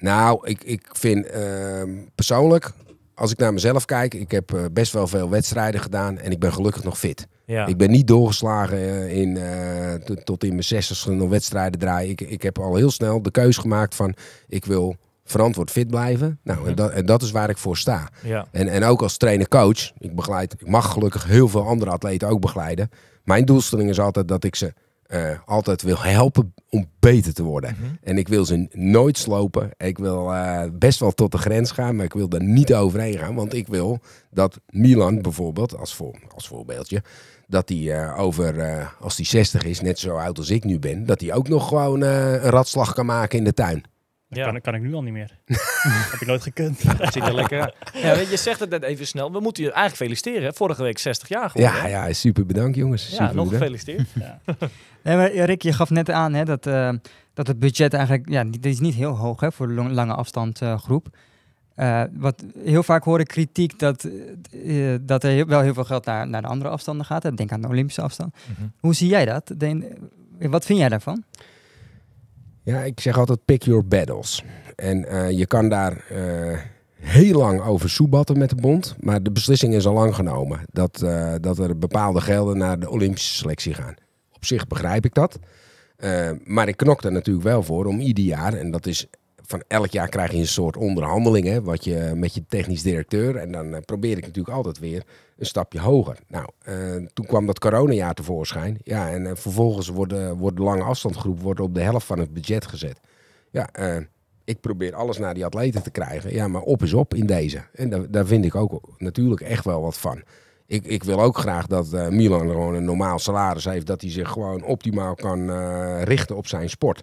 Nou, 0.00 0.48
ik, 0.48 0.62
ik 0.64 0.86
vind 0.92 1.26
ehm, 1.26 1.90
persoonlijk, 2.14 2.70
als 3.14 3.30
ik 3.32 3.38
naar 3.38 3.52
mezelf 3.52 3.84
kijk, 3.84 4.14
ik 4.14 4.30
heb 4.30 4.52
eh, 4.54 4.64
best 4.72 4.92
wel 4.92 5.06
veel 5.06 5.30
wedstrijden 5.30 5.80
gedaan 5.80 6.18
en 6.18 6.30
ik 6.30 6.38
ben 6.38 6.52
gelukkig 6.52 6.84
nog 6.84 6.98
fit. 6.98 7.26
Ja, 7.44 7.66
Ik 7.66 7.76
ben 7.76 7.90
niet 7.90 8.06
doorgeslagen 8.06 8.78
eh, 8.78 9.16
in, 9.16 9.36
eh, 9.36 9.94
tot- 10.24 10.44
in 10.44 10.50
mijn 10.50 10.64
zestigste 10.64 11.10
nog 11.10 11.28
wedstrijden 11.28 11.80
draaien. 11.80 12.10
Ik, 12.10 12.20
ik 12.20 12.42
heb 12.42 12.58
al 12.58 12.74
heel 12.74 12.90
snel 12.90 13.22
de 13.22 13.30
keus 13.30 13.56
gemaakt 13.56 13.94
van 13.94 14.14
ik 14.48 14.64
wil 14.64 14.96
verantwoord 15.24 15.70
fit 15.70 15.88
blijven. 15.88 16.38
Nou, 16.42 16.68
en, 16.68 16.74
dat, 16.74 16.90
en 16.90 17.06
dat 17.06 17.22
is 17.22 17.30
waar 17.30 17.50
ik 17.50 17.58
voor 17.58 17.76
sta. 17.76 18.08
ja, 18.22 18.46
En, 18.52 18.68
en 18.68 18.84
ook 18.84 19.02
als 19.02 19.16
trainer-coach, 19.16 19.92
ik, 19.98 20.14
begeleid, 20.14 20.52
ik 20.58 20.66
mag 20.68 20.92
gelukkig 20.92 21.24
heel 21.24 21.48
veel 21.48 21.66
andere 21.66 21.90
atleten 21.90 22.28
ook 22.28 22.40
begeleiden. 22.40 22.90
Mijn 23.24 23.44
doelstelling 23.44 23.88
is 23.90 24.00
altijd 24.00 24.28
dat 24.28 24.44
ik 24.44 24.54
ze 24.56 24.72
eh, 25.10 25.38
altijd 25.44 25.82
wil 25.82 25.98
helpen 25.98 26.54
om 26.68 26.86
beter 27.00 27.34
te 27.34 27.42
worden. 27.42 27.76
Mhm. 27.78 27.94
En 28.02 28.18
ik 28.18 28.28
wil 28.28 28.44
ze 28.44 28.68
nooit 28.72 29.18
slopen. 29.18 29.70
Ik 29.76 29.98
wil 29.98 30.34
eh, 30.34 30.62
best 30.72 30.98
wel 30.98 31.10
tot 31.10 31.32
de 31.32 31.38
grens 31.38 31.70
gaan, 31.70 31.96
maar 31.96 32.04
ik 32.04 32.12
wil 32.12 32.28
er 32.28 32.42
niet 32.42 32.74
overheen 32.74 33.18
gaan. 33.18 33.34
Want 33.34 33.54
ik 33.54 33.66
wil 33.66 33.98
dat 34.30 34.60
Milan 34.68 35.22
bijvoorbeeld, 35.22 35.76
als, 35.76 35.94
voor, 35.94 36.18
als 36.34 36.48
voorbeeldje, 36.48 37.02
dat 37.46 37.68
hij 37.68 37.92
eh, 37.92 38.18
over, 38.18 38.88
als 39.00 39.16
hij 39.16 39.24
60 39.24 39.64
is, 39.64 39.80
net 39.80 39.98
zo 39.98 40.16
oud 40.16 40.38
als 40.38 40.50
ik 40.50 40.64
nu 40.64 40.78
ben, 40.78 41.06
dat 41.06 41.20
hij 41.20 41.34
ook 41.34 41.48
nog 41.48 41.68
gewoon 41.68 42.00
een 42.00 42.38
ratslag 42.38 42.94
kan 42.94 43.06
maken 43.06 43.38
in 43.38 43.44
de 43.44 43.54
tuin. 43.54 43.84
Dat 44.30 44.38
Ja. 44.38 44.50
kan, 44.50 44.60
kan 44.60 44.74
ik 44.74 44.80
nu 44.82 44.94
al 44.94 45.02
niet 45.02 45.12
meer. 45.12 45.36
Heb 46.10 46.20
ik 46.20 46.26
nooit 46.26 46.42
gekund. 46.42 46.84
dat 46.98 47.12
ziet 47.12 47.22
er 47.26 47.34
lekker 47.34 47.60
uit. 47.60 47.74
Ja, 48.02 48.14
weet 48.14 48.30
je, 48.30 48.36
zegt 48.36 48.60
het 48.60 48.70
net 48.70 48.82
even 48.82 49.06
snel. 49.06 49.32
We 49.32 49.40
moeten 49.40 49.62
je 49.62 49.72
eigenlijk 49.72 50.02
feliciteren. 50.02 50.48
hè? 50.48 50.52
Vorige 50.52 50.82
week 50.82 50.98
60 50.98 51.28
jaar 51.28 51.50
geworden. 51.50 51.80
Ja, 51.80 51.86
ja, 51.86 52.12
super 52.12 52.46
bedankt 52.46 52.76
jongens. 52.76 53.02
ja 53.08 53.14
Super 53.16 53.34
nog 53.34 53.50
bedankt. 53.50 53.80
gefeliciteerd. 53.80 54.08
Nee, 55.02 55.16
maar 55.16 55.34
ja, 55.34 55.44
Rick, 55.44 55.62
je 55.62 55.72
gaf 55.72 55.90
net 55.90 56.10
aan 56.10 56.34
hè, 56.34 56.44
dat, 56.44 56.66
eh, 56.66 56.92
dat 57.34 57.46
het 57.46 57.58
budget 57.58 57.94
eigenlijk, 57.94 58.28
ja, 58.28 58.44
die 58.44 58.70
is 58.70 58.80
niet 58.80 58.94
heel 58.94 59.16
hoog 59.16 59.40
hè, 59.40 59.52
voor 59.52 59.66
de 59.66 59.72
long- 59.74 59.90
lange 59.92 60.14
afstand 60.14 60.62
eh, 60.62 60.78
groep. 60.78 61.06
Eh, 61.74 62.02
wat 62.12 62.44
heel 62.64 62.82
vaak 62.82 63.04
hoor 63.04 63.20
ik 63.20 63.26
kritiek 63.28 63.78
dat, 63.78 64.04
eh, 64.52 64.94
eh, 64.94 65.00
dat 65.02 65.24
er 65.24 65.30
heel- 65.30 65.46
wel 65.46 65.60
heel 65.60 65.74
veel 65.74 65.84
geld 65.84 66.04
naar, 66.04 66.28
naar 66.28 66.42
de 66.42 66.48
andere 66.48 66.70
afstanden 66.70 67.06
gaat. 67.06 67.36
Denk 67.36 67.52
aan 67.52 67.60
de 67.60 67.68
Olympische 67.68 68.02
afstand. 68.02 68.34
Mhm. 68.58 68.68
Hoe 68.80 68.94
zie 68.94 69.08
jij 69.08 69.24
dat? 69.24 69.52
Den- 69.56 69.84
eh, 70.38 70.48
wat 70.50 70.64
vind 70.64 70.78
jij 70.78 70.88
daarvan? 70.88 71.24
Ja, 72.70 72.82
ik 72.82 73.00
zeg 73.00 73.18
altijd 73.18 73.44
pick 73.44 73.62
your 73.62 73.86
battles. 73.86 74.44
En 74.76 75.04
eh, 75.04 75.30
je 75.30 75.46
kan 75.46 75.68
daar 75.68 76.04
eh, 76.08 76.58
heel 76.94 77.38
lang 77.38 77.60
over 77.60 77.90
soebatten 77.90 78.38
met 78.38 78.48
de 78.48 78.56
bond. 78.56 78.96
Maar 79.00 79.22
de 79.22 79.30
beslissing 79.30 79.74
is 79.74 79.86
al 79.86 79.94
lang 79.94 80.14
genomen. 80.14 80.60
Dat, 80.72 81.02
eh, 81.02 81.34
dat 81.40 81.58
er 81.58 81.78
bepaalde 81.78 82.20
gelden 82.20 82.58
naar 82.58 82.78
de 82.80 82.90
Olympische 82.90 83.34
selectie 83.34 83.74
gaan. 83.74 83.94
Op 84.32 84.44
zich 84.44 84.66
begrijp 84.66 85.04
ik 85.04 85.14
dat. 85.14 85.38
Maar 86.44 86.68
ik 86.68 86.76
knok 86.76 87.02
er 87.02 87.12
natuurlijk 87.12 87.44
wel 87.46 87.62
voor 87.62 87.86
om 87.86 88.00
ieder 88.00 88.24
jaar, 88.24 88.54
en 88.54 88.70
dat 88.70 88.86
is 88.86 89.06
van 89.36 89.62
elk 89.68 89.90
jaar 89.90 90.08
krijg 90.08 90.30
je 90.30 90.38
een 90.38 90.46
soort 90.46 90.76
onderhandeling 90.76 91.46
hè, 91.46 91.62
wat 91.62 91.84
je, 91.84 92.12
met 92.14 92.34
je 92.34 92.44
technisch 92.48 92.82
directeur. 92.82 93.36
En 93.36 93.52
dan 93.52 93.82
probeer 93.84 94.16
ik 94.16 94.26
natuurlijk 94.26 94.56
altijd 94.56 94.78
weer 94.78 95.02
een 95.40 95.46
stapje 95.46 95.80
hoger. 95.80 96.18
Nou, 96.28 96.46
eh, 96.62 97.06
toen 97.12 97.26
kwam 97.26 97.46
dat 97.46 97.58
coronajaar 97.58 98.14
tevoorschijn. 98.14 98.78
Ja, 98.82 99.10
en 99.10 99.26
eh, 99.26 99.32
vervolgens 99.34 99.88
wordt, 99.88 100.12
de- 100.12 100.34
wordt 100.36 100.56
de 100.56 100.62
lange 100.62 100.82
afstandsgroep 100.82 101.40
wordt 101.40 101.60
op 101.60 101.74
de 101.74 101.80
helft 101.82 102.06
van 102.06 102.18
het 102.18 102.32
budget 102.34 102.66
gezet. 102.66 103.00
Ja, 103.50 103.68
eh, 103.72 103.96
ik 104.44 104.60
probeer 104.60 104.94
alles 104.94 105.18
naar 105.18 105.34
die 105.34 105.44
atleten 105.44 105.82
te 105.82 105.90
krijgen. 105.90 106.32
Ja, 106.32 106.48
maar 106.48 106.62
op 106.62 106.82
is 106.82 106.92
op 106.92 107.14
in 107.14 107.26
deze. 107.26 107.62
En 107.72 107.90
daar, 107.90 108.10
daar 108.10 108.26
vind 108.26 108.44
ik 108.44 108.54
ook 108.54 108.80
natuurlijk 108.98 109.40
echt 109.40 109.64
wel 109.64 109.80
wat 109.80 109.98
van. 109.98 110.22
Ik, 110.66 110.84
ik 110.86 111.04
wil 111.04 111.20
ook 111.22 111.38
graag 111.38 111.66
dat 111.66 111.92
eh, 111.92 112.08
Milan 112.08 112.48
gewoon 112.48 112.74
een 112.74 112.84
normaal 112.84 113.18
salaris 113.18 113.64
heeft. 113.64 113.86
Dat 113.86 114.00
hij 114.00 114.10
zich 114.10 114.28
gewoon 114.28 114.62
optimaal 114.64 115.14
kan 115.14 115.50
eh, 115.50 116.02
richten 116.02 116.36
op 116.36 116.46
zijn 116.46 116.70
sport. 116.70 117.02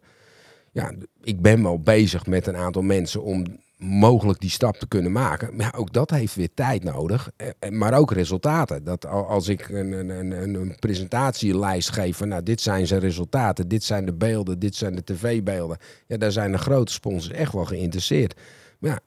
Ja, 0.72 0.92
ik 1.24 1.42
ben 1.42 1.64
wel 1.64 1.80
bezig 1.80 2.26
met 2.26 2.48
een 2.48 2.56
aantal 2.58 2.82
mensen 2.82 3.24
om 3.24 3.46
mogelijk 3.78 4.40
die 4.40 4.50
stap 4.50 4.76
te 4.78 4.88
kunnen 4.88 5.12
maken. 5.12 5.56
Maar 5.56 5.76
ook 5.78 5.94
dat 5.94 6.10
heeft 6.10 6.36
weer 6.36 6.54
tijd 6.54 6.84
nodig. 6.84 7.30
Eh, 7.36 7.48
eh, 7.60 7.72
Maar 7.72 7.94
ook 7.94 8.12
resultaten. 8.12 8.84
Dat 8.84 9.06
al- 9.08 9.28
als 9.28 9.48
ik 9.48 9.70
een, 9.70 9.92
een, 10.10 10.32
een, 10.32 10.76
presentatielijst 10.80 11.90
geef 11.92 12.18
van 12.18 12.28
nou, 12.28 12.44
dit 12.44 12.62
zijn 12.62 12.88
zijn 12.88 13.00
resultaten, 13.00 13.68
dit 13.68 13.84
zijn 13.84 14.06
de 14.06 14.14
beelden, 14.14 14.60
dit 14.60 14.76
zijn 14.76 14.96
de 14.96 15.04
tv-beelden. 15.04 15.78
Ja, 16.08 16.18
daar 16.18 16.32
zijn 16.32 16.52
de 16.52 16.58
grote 16.58 16.92
sponsors 16.92 17.36
echt 17.36 17.54
wel 17.54 17.66
geïnteresseerd. 17.66 18.40
Maar 18.80 18.92
ja, 18.92 19.00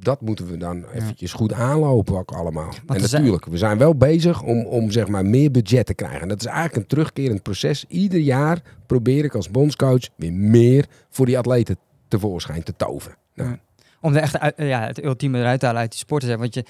dat 0.00 0.20
moeten 0.20 0.46
we 0.46 0.56
dan 0.56 0.84
eventjes 0.94 1.32
goed 1.32 1.52
aanlopen 1.52 2.16
ook 2.18 2.30
allemaal. 2.32 2.72
en 2.86 3.00
natuurlijk, 3.00 3.44
we 3.46 3.58
zijn 3.58 3.78
wel 3.78 3.94
bezig 3.96 4.42
om, 4.42 4.64
om 4.66 4.90
zeg 4.90 5.08
maar 5.08 5.26
meer 5.26 5.50
budget 5.50 5.86
te 5.86 5.94
krijgen. 5.94 6.20
En 6.20 6.28
dat 6.28 6.40
is 6.40 6.46
eigenlijk 6.46 6.76
een 6.76 6.86
terugkerend 6.86 7.42
proces. 7.42 7.84
Ieder 7.88 8.20
jaar 8.20 8.62
probeer 8.86 9.24
ik 9.24 9.34
als 9.34 9.50
bondscoach 9.50 10.08
weer 10.16 10.32
meer 10.32 10.86
voor 11.10 11.26
die 11.26 11.38
atleten 11.38 11.76
tevoorschijn 12.08 12.62
te 12.62 12.76
toveren. 12.76 13.16
Nou, 13.34 13.50
Ja. 13.50 13.58
Om 14.06 14.12
de 14.12 14.20
echte, 14.20 14.40
uit- 14.40 14.54
ja, 14.56 14.86
het 14.86 15.04
ultieme 15.04 15.38
eruit 15.38 15.60
te 15.60 15.66
halen 15.66 15.80
uit 15.80 15.90
die 15.90 15.98
sporten. 15.98 16.38
Want 16.38 16.54
je, 16.54 16.64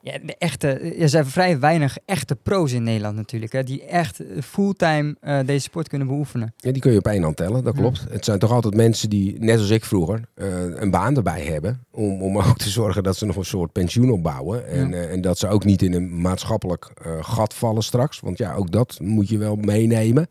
ja, 0.00 0.18
de 0.24 0.36
echte, 0.38 0.68
er 0.98 1.08
zijn 1.08 1.26
vrij 1.26 1.58
weinig 1.58 1.96
echte 2.04 2.36
pro's 2.36 2.72
in 2.72 2.82
Nederland 2.82 3.16
natuurlijk. 3.16 3.52
Hè, 3.52 3.62
die 3.62 3.84
echt 3.84 4.20
eh, 4.20 4.42
fulltime 4.42 5.16
eh, 5.20 5.38
deze 5.46 5.60
sport 5.62 5.88
kunnen 5.88 6.06
beoefenen. 6.06 6.54
Ja, 6.56 6.72
die 6.72 6.82
kun 6.82 6.92
je 6.92 6.98
op 6.98 7.06
één 7.06 7.22
hand 7.22 7.36
tellen, 7.36 7.64
dat 7.64 7.74
Ja. 7.74 7.80
klopt. 7.80 8.04
Het 8.10 8.24
zijn 8.24 8.38
toch 8.38 8.50
altijd 8.52 8.74
mensen 8.74 9.10
die, 9.10 9.38
net 9.40 9.58
als 9.58 9.70
ik 9.70 9.84
vroeger, 9.84 10.20
eh, 10.34 10.46
een 10.74 10.90
baan 10.90 11.16
erbij 11.16 11.44
hebben. 11.44 11.84
Om, 11.92 12.22
om 12.22 12.38
ook 12.38 12.58
te 12.58 12.68
zorgen 12.70 13.02
dat 13.02 13.16
ze 13.16 13.26
nog 13.26 13.36
een 13.36 13.44
soort 13.44 13.72
pensioen 13.72 14.10
opbouwen. 14.10 14.68
En, 14.68 14.88
Ja. 14.88 14.94
eh, 14.96 15.12
en 15.12 15.20
dat 15.20 15.38
ze 15.38 15.48
ook 15.48 15.64
niet 15.64 15.82
in 15.82 15.92
een 15.94 16.20
maatschappelijk 16.20 16.90
eh, 17.04 17.12
gat 17.20 17.54
vallen 17.54 17.82
straks. 17.82 18.20
Want 18.20 18.38
ja, 18.38 18.54
ook 18.54 18.70
dat 18.70 18.98
moet 19.02 19.28
je 19.28 19.38
wel 19.38 19.56
meenemen. 19.56 20.26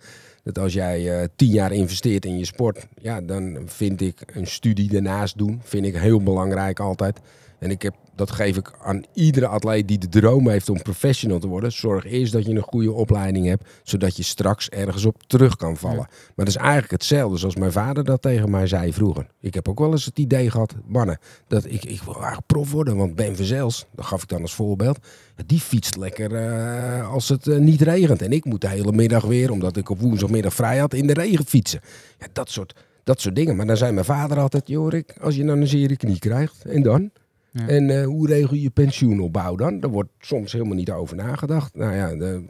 Dat 0.47 0.57
als 0.59 0.73
jij 0.73 1.19
eh, 1.19 1.27
tien 1.35 1.49
jaar 1.49 1.71
investeert 1.71 2.25
in 2.25 2.37
je 2.37 2.45
sport, 2.45 2.87
ja, 3.01 3.21
dan 3.21 3.57
vind 3.65 4.01
ik 4.01 4.23
een 4.33 4.47
studie 4.47 4.89
daarnaast 4.89 5.37
doen. 5.37 5.59
Vind 5.63 5.85
ik 5.85 5.95
heel 5.95 6.23
belangrijk 6.23 6.79
altijd. 6.79 7.19
En 7.59 7.71
ik 7.71 7.81
heb, 7.81 7.95
dat 8.15 8.31
geef 8.31 8.57
ik 8.57 8.71
aan 8.81 9.03
iedere 9.13 9.47
atleet 9.47 9.87
die 9.87 9.97
de 9.97 10.09
droom 10.09 10.49
heeft 10.49 10.69
om 10.69 10.81
professional 10.81 11.39
te 11.39 11.47
worden. 11.47 11.71
Zorg 11.71 12.05
eerst 12.05 12.33
dat 12.33 12.45
je 12.45 12.51
een 12.51 12.61
goede 12.61 12.91
opleiding 12.91 13.45
hebt, 13.45 13.69
zodat 13.83 14.17
je 14.17 14.23
straks 14.23 14.69
ergens 14.69 15.05
op 15.05 15.23
terug 15.27 15.55
kan 15.55 15.77
vallen. 15.77 16.07
Maar 16.07 16.45
dat 16.45 16.47
is 16.47 16.55
eigenlijk 16.55 16.91
hetzelfde 16.91 17.37
zoals 17.37 17.55
mijn 17.55 17.71
vader 17.71 18.03
dat 18.03 18.21
tegen 18.21 18.49
mij 18.49 18.67
zei 18.67 18.93
vroeger. 18.93 19.27
Ik 19.39 19.53
heb 19.53 19.67
ook 19.69 19.79
wel 19.79 19.91
eens 19.91 20.05
het 20.05 20.19
idee 20.19 20.51
gehad, 20.51 20.75
mannen, 20.85 21.19
dat 21.47 21.65
ik, 21.65 21.85
ik 21.85 22.01
wil 22.01 22.13
eigenlijk 22.13 22.45
prof 22.45 22.71
worden. 22.71 22.97
Want 22.97 23.15
Ben 23.15 23.35
Verzels, 23.35 23.85
dat 23.95 24.05
gaf 24.05 24.21
ik 24.21 24.29
dan 24.29 24.41
als 24.41 24.53
voorbeeld, 24.53 24.97
die 25.45 25.59
fietst 25.59 25.97
lekker 25.97 26.35
eh, 26.35 27.11
als 27.11 27.29
het 27.29 27.47
eh, 27.47 27.57
niet 27.57 27.81
regent. 27.81 28.21
En 28.21 28.31
ik 28.31 28.45
moet 28.45 28.61
de 28.61 28.69
hele 28.69 28.91
middag 28.91 29.23
weer, 29.23 29.51
omdat 29.51 29.77
ik 29.77 29.89
op 29.89 29.99
woensdagmiddag 29.99 30.53
vrij 30.53 30.77
had, 30.77 30.93
in 30.93 31.07
de 31.07 31.13
regen 31.13 31.45
fietsen. 31.45 31.81
Ja, 32.19 32.27
dat 32.33 32.49
soort, 32.49 32.75
dat 33.03 33.21
soort 33.21 33.35
dingen. 33.35 33.55
Maar 33.55 33.65
dan 33.65 33.77
zei 33.77 33.91
mijn 33.91 34.05
vader 34.05 34.39
altijd, 34.39 34.67
Jorik, 34.67 35.17
als 35.21 35.35
je 35.35 35.45
dan 35.45 35.61
een 35.61 35.67
zere 35.67 35.97
knie 35.97 36.19
krijgt, 36.19 36.65
en 36.65 36.81
dan? 36.81 37.11
Ja. 37.57 37.67
En 37.67 37.89
eh, 37.89 38.05
hoe 38.05 38.27
regel 38.27 38.55
je 38.55 38.69
pensioenopbouw 38.69 39.55
dan? 39.55 39.79
Daar 39.79 39.89
wordt 39.89 40.11
soms 40.19 40.51
helemaal 40.51 40.75
niet 40.75 40.91
over 40.91 41.15
nagedacht. 41.15 41.75
Nou 41.75 41.95
ja, 41.95 42.15
de, 42.15 42.45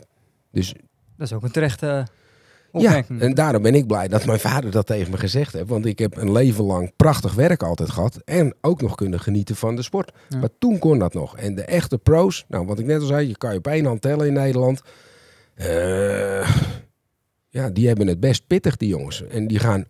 dus 0.51 0.73
Dat 1.17 1.27
is 1.27 1.33
ook 1.33 1.43
een 1.43 1.51
terechte 1.51 1.85
ja, 1.85 2.07
opmerking. 2.71 3.21
en 3.21 3.33
daarom 3.33 3.61
ben 3.61 3.75
ik 3.75 3.87
blij 3.87 4.07
dat 4.07 4.25
mijn 4.25 4.39
vader 4.39 4.71
dat 4.71 4.85
tegen 4.85 5.11
me 5.11 5.17
gezegd 5.17 5.53
heeft. 5.53 5.69
Want 5.69 5.85
ik 5.85 5.99
heb 5.99 6.17
een 6.17 6.31
leven 6.31 6.63
lang 6.63 6.91
prachtig 6.95 7.33
werk 7.33 7.63
altijd 7.63 7.89
gehad. 7.89 8.21
En 8.25 8.55
ook 8.61 8.81
nog 8.81 8.95
kunnen 8.95 9.19
genieten 9.19 9.55
van 9.55 9.75
de 9.75 9.81
sport. 9.81 10.11
Ja. 10.29 10.37
Maar 10.37 10.49
toen 10.59 10.79
kon 10.79 10.99
dat 10.99 11.13
nog. 11.13 11.37
En 11.37 11.55
de 11.55 11.63
echte 11.63 11.97
pro's, 11.97 12.45
nou 12.47 12.65
wat 12.65 12.79
ik 12.79 12.85
net 12.85 12.99
al 13.01 13.07
zei, 13.07 13.27
je 13.27 13.37
kan 13.37 13.51
je 13.51 13.57
op 13.57 13.67
één 13.67 13.85
hand 13.85 14.01
tellen 14.01 14.27
in 14.27 14.33
Nederland. 14.33 14.81
Eh, 15.55 16.49
ja, 17.49 17.69
die 17.69 17.87
hebben 17.87 18.07
het 18.07 18.19
best 18.19 18.47
pittig, 18.47 18.77
die 18.77 18.89
jongens. 18.89 19.27
En 19.27 19.47
die 19.47 19.59
gaan 19.59 19.85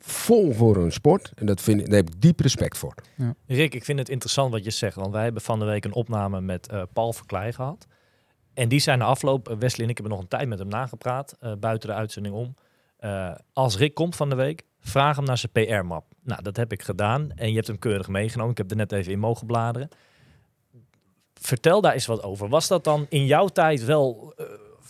vol 0.00 0.52
voor 0.52 0.76
hun 0.76 0.92
sport. 0.92 1.32
En 1.34 1.46
dat 1.46 1.60
vind 1.60 1.80
ik, 1.80 1.86
daar 1.86 1.96
heb 1.96 2.10
ik 2.10 2.20
diep 2.20 2.40
respect 2.40 2.78
voor. 2.78 2.94
Rick, 3.46 3.74
ik 3.74 3.84
vind 3.84 3.98
het 3.98 4.08
interessant 4.08 4.52
wat 4.52 4.64
je 4.64 4.70
zegt. 4.70 4.96
Want 4.96 5.12
wij 5.12 5.22
hebben 5.22 5.42
van 5.42 5.58
de 5.58 5.64
week 5.64 5.84
een 5.84 5.94
opname 5.94 6.40
met 6.40 6.68
eh, 6.68 6.82
Paul 6.92 7.12
Verkleij 7.12 7.52
gehad. 7.52 7.86
En 8.54 8.68
die 8.68 8.80
zijn 8.80 8.98
na 8.98 9.04
afloop, 9.04 9.48
eh, 9.48 9.56
Wesley 9.56 9.84
en 9.84 9.90
ik 9.90 9.98
hebben 9.98 10.14
nog 10.14 10.22
een 10.22 10.28
tijd 10.28 10.48
met 10.48 10.58
hem 10.58 10.68
nagepraat, 10.68 11.36
eh, 11.40 11.52
buiten 11.58 11.88
de 11.88 11.94
uitzending 11.94 12.34
om. 12.34 12.54
Eh, 13.00 13.34
als 13.52 13.76
Rick 13.76 13.94
komt 13.94 14.16
van 14.16 14.28
de 14.28 14.34
week, 14.34 14.62
vraag 14.80 15.16
hem 15.16 15.24
naar 15.24 15.38
zijn 15.38 15.52
PR-map. 15.52 16.04
Nou, 16.22 16.42
dat 16.42 16.56
heb 16.56 16.72
ik 16.72 16.82
gedaan 16.82 17.30
en 17.34 17.48
je 17.48 17.54
hebt 17.54 17.66
hem 17.66 17.78
keurig 17.78 18.08
meegenomen. 18.08 18.50
Ik 18.50 18.58
heb 18.58 18.70
er 18.70 18.76
net 18.76 18.92
even 18.92 19.12
in 19.12 19.18
mogen 19.18 19.46
bladeren. 19.46 19.88
Vertel 21.34 21.80
daar 21.80 21.92
eens 21.92 22.06
wat 22.06 22.22
over. 22.22 22.48
Was 22.48 22.68
dat 22.68 22.84
dan 22.84 23.06
in 23.08 23.26
jouw 23.26 23.46
tijd 23.46 23.84
wel, 23.84 24.32
eh, 24.36 24.44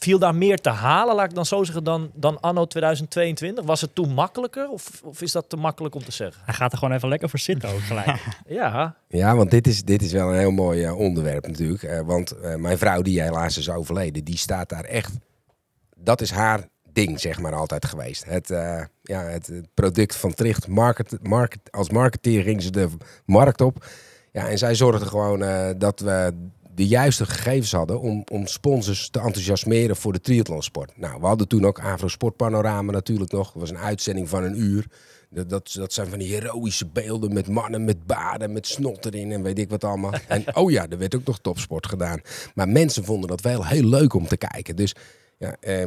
viel 0.05 0.19
daar 0.19 0.35
meer 0.35 0.59
te 0.59 0.69
halen, 0.69 1.15
laat 1.15 1.29
ik 1.29 1.35
dan 1.35 1.47
zo 1.47 1.65
zeggen, 1.65 1.85
dan, 1.85 2.11
dan 2.15 2.41
anno 2.41 2.67
2022? 2.67 3.65
Was 3.65 3.81
het 3.81 3.95
toen 3.95 4.13
makkelijker 4.13 4.69
of, 4.69 5.01
of 5.05 5.23
is 5.23 5.33
dat 5.33 5.45
te 5.49 5.57
makkelijk 5.57 5.95
om 5.95 6.05
te 6.05 6.13
zeggen? 6.13 6.43
Hij 6.45 6.55
gaat 6.55 6.73
er 6.73 6.79
gewoon 6.79 6.95
even 6.95 7.09
lekker 7.09 7.29
voor 7.29 7.39
zitten 7.39 7.69
ook 7.69 7.81
gelijk. 7.81 8.07
Ja, 8.47 8.97
Ja, 9.09 9.37
want 9.37 9.51
dit 9.51 9.67
is, 9.67 9.83
dit 9.83 10.03
is 10.03 10.13
wel 10.13 10.29
een 10.29 10.39
heel 10.39 10.51
mooi 10.51 10.85
eh, 10.85 10.99
onderwerp 10.99 11.47
natuurlijk. 11.47 11.83
Eh, 11.83 12.01
want 12.01 12.31
eh, 12.31 12.55
mijn 12.55 12.79
vrouw, 12.79 13.03
die 13.03 13.23
helaas 13.23 13.59
is 13.59 13.71
overleden, 13.71 14.25
die 14.25 14.39
staat 14.39 14.69
daar 14.69 14.85
echt. 14.85 15.13
Dat 15.97 16.21
is 16.21 16.31
haar 16.31 16.69
ding, 16.93 17.21
zeg 17.21 17.41
maar, 17.41 17.55
altijd 17.55 17.85
geweest. 17.85 18.25
Het, 18.25 18.51
eh, 18.51 18.83
ja, 19.03 19.23
het, 19.23 19.51
product 19.75 20.17
van 20.17 20.35
Tricht, 20.35 20.69
market, 20.69 21.19
market, 21.23 21.61
als 21.71 21.91
marketeer 21.91 22.43
ging 22.43 22.63
ze 22.63 22.71
de 22.71 22.89
markt 23.25 23.61
op. 23.61 23.85
Ja, 24.33 24.49
en 24.49 24.59
zij 24.59 24.75
zorgde 24.75 25.07
gewoon 25.07 25.43
eh, 25.43 25.71
dat 25.77 26.01
we 26.01 26.33
de 26.75 26.87
juiste 26.87 27.27
gegevens 27.27 27.73
hadden 27.73 28.01
om, 28.01 28.25
om 28.33 28.47
sponsors 28.47 29.09
te 29.09 29.21
enthousiasmeren 29.21 29.97
voor 29.97 30.13
de 30.13 30.21
triathlonsport. 30.21 30.99
Nou, 30.99 31.21
we 31.21 31.27
hadden 31.27 31.49
toen 31.49 31.65
ook 31.65 31.81
Avro 31.81 32.09
Sport 32.09 32.37
Panorama 32.37 32.93
natuurlijk 32.93 33.33
nog. 33.33 33.53
Dat 33.53 33.61
was 33.61 33.71
een 33.71 33.79
uitzending 33.79 34.29
van 34.29 34.45
een 34.45 34.61
uur. 34.61 34.87
Dat, 35.31 35.49
dat, 35.49 35.73
dat 35.73 35.93
zijn 35.93 36.07
van 36.09 36.19
die 36.19 36.33
heroïsche 36.33 36.87
beelden 36.87 37.33
met 37.33 37.49
mannen 37.49 37.85
met 37.85 38.07
baden, 38.07 38.53
met 38.53 38.67
snot 38.67 39.05
erin 39.05 39.33
en 39.33 39.43
weet 39.43 39.59
ik 39.59 39.71
wat 39.71 39.85
allemaal. 39.85 40.13
En 40.29 40.57
oh 40.57 40.71
ja, 40.71 40.89
er 40.89 40.99
werd 40.99 41.15
ook 41.15 41.25
nog 41.25 41.39
topsport 41.39 41.87
gedaan. 41.87 42.21
Maar 42.55 42.69
mensen 42.69 43.05
vonden 43.05 43.29
dat 43.29 43.41
wel 43.41 43.67
heel 43.67 43.85
leuk 43.85 44.15
om 44.15 44.27
te 44.27 44.37
kijken. 44.37 44.77
Dus 44.77 44.95
ja, 45.39 45.57
eh, 45.61 45.87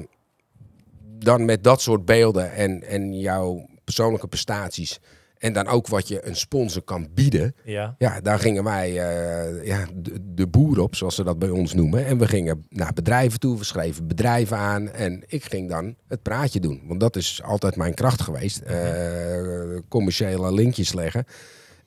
dan 1.20 1.46
met 1.46 1.64
dat 1.64 1.82
soort 1.82 2.06
beelden 2.06 2.54
en, 2.54 2.84
en 2.84 3.20
jouw 3.20 3.70
persoonlijke 3.84 4.28
prestaties. 4.28 5.00
En 5.44 5.54
dan 5.54 5.68
ook 5.68 5.88
wat 5.88 6.08
je 6.08 6.28
een 6.28 6.36
sponsor 6.36 6.82
kan 6.82 7.08
bieden. 7.14 7.56
ja. 7.64 7.96
Ja, 7.98 8.22
daar 8.22 8.40
gingen 8.40 8.64
wij 8.64 8.88
eh, 8.90 9.66
ja, 9.66 9.86
de, 9.96 10.34
de 10.34 10.48
boer 10.48 10.80
op, 10.80 10.96
zoals 10.96 11.16
ze 11.16 11.24
dat 11.24 11.40
bij 11.40 11.50
ons 11.50 11.74
noemen. 11.74 12.06
En 12.06 12.18
we 12.18 12.28
gingen 12.28 12.66
naar 12.70 12.94
bedrijven 12.94 13.40
toe, 13.40 13.58
we 13.58 13.64
schreven 13.64 14.08
bedrijven 14.08 14.58
aan. 14.58 14.90
En 14.90 15.24
ik 15.28 15.44
ging 15.46 15.70
dan 15.70 15.96
het 16.08 16.22
praatje 16.22 16.60
doen. 16.60 16.82
Want 16.88 17.00
dat 17.00 17.16
is 17.16 17.42
altijd 17.44 17.76
mijn 17.76 17.94
kracht 17.94 18.22
geweest. 18.22 18.60
eh, 18.60 19.80
commerciële 19.90 20.54
linkjes 20.54 20.94
leggen. 20.94 21.26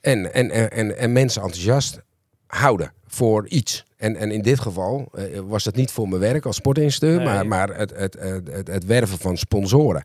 En, 0.01 0.33
en, 0.33 0.51
en, 0.51 0.71
en, 0.71 0.97
en 0.97 1.11
mensen 1.11 1.41
enthousiast 1.41 2.01
houden 2.47 2.91
voor 3.07 3.47
iets. 3.47 3.85
En, 3.97 4.15
en 4.15 4.31
in 4.31 4.41
dit 4.41 4.59
geval 4.59 5.09
eh, 5.13 5.39
was 5.39 5.65
het 5.65 5.75
niet 5.75 5.91
voor 5.91 6.07
mijn 6.09 6.21
werk 6.21 6.45
als 6.45 6.55
sportinstructeur, 6.55 7.17
Nee. 7.17 7.25
maar, 7.27 7.47
maar 7.47 7.77
het, 7.77 7.95
het, 7.95 8.17
het, 8.19 8.47
het, 8.51 8.67
het 8.67 8.85
werven 8.85 9.17
van 9.17 9.37
sponsoren. 9.37 10.03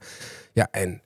Ja, 0.53 0.69
en 0.71 1.01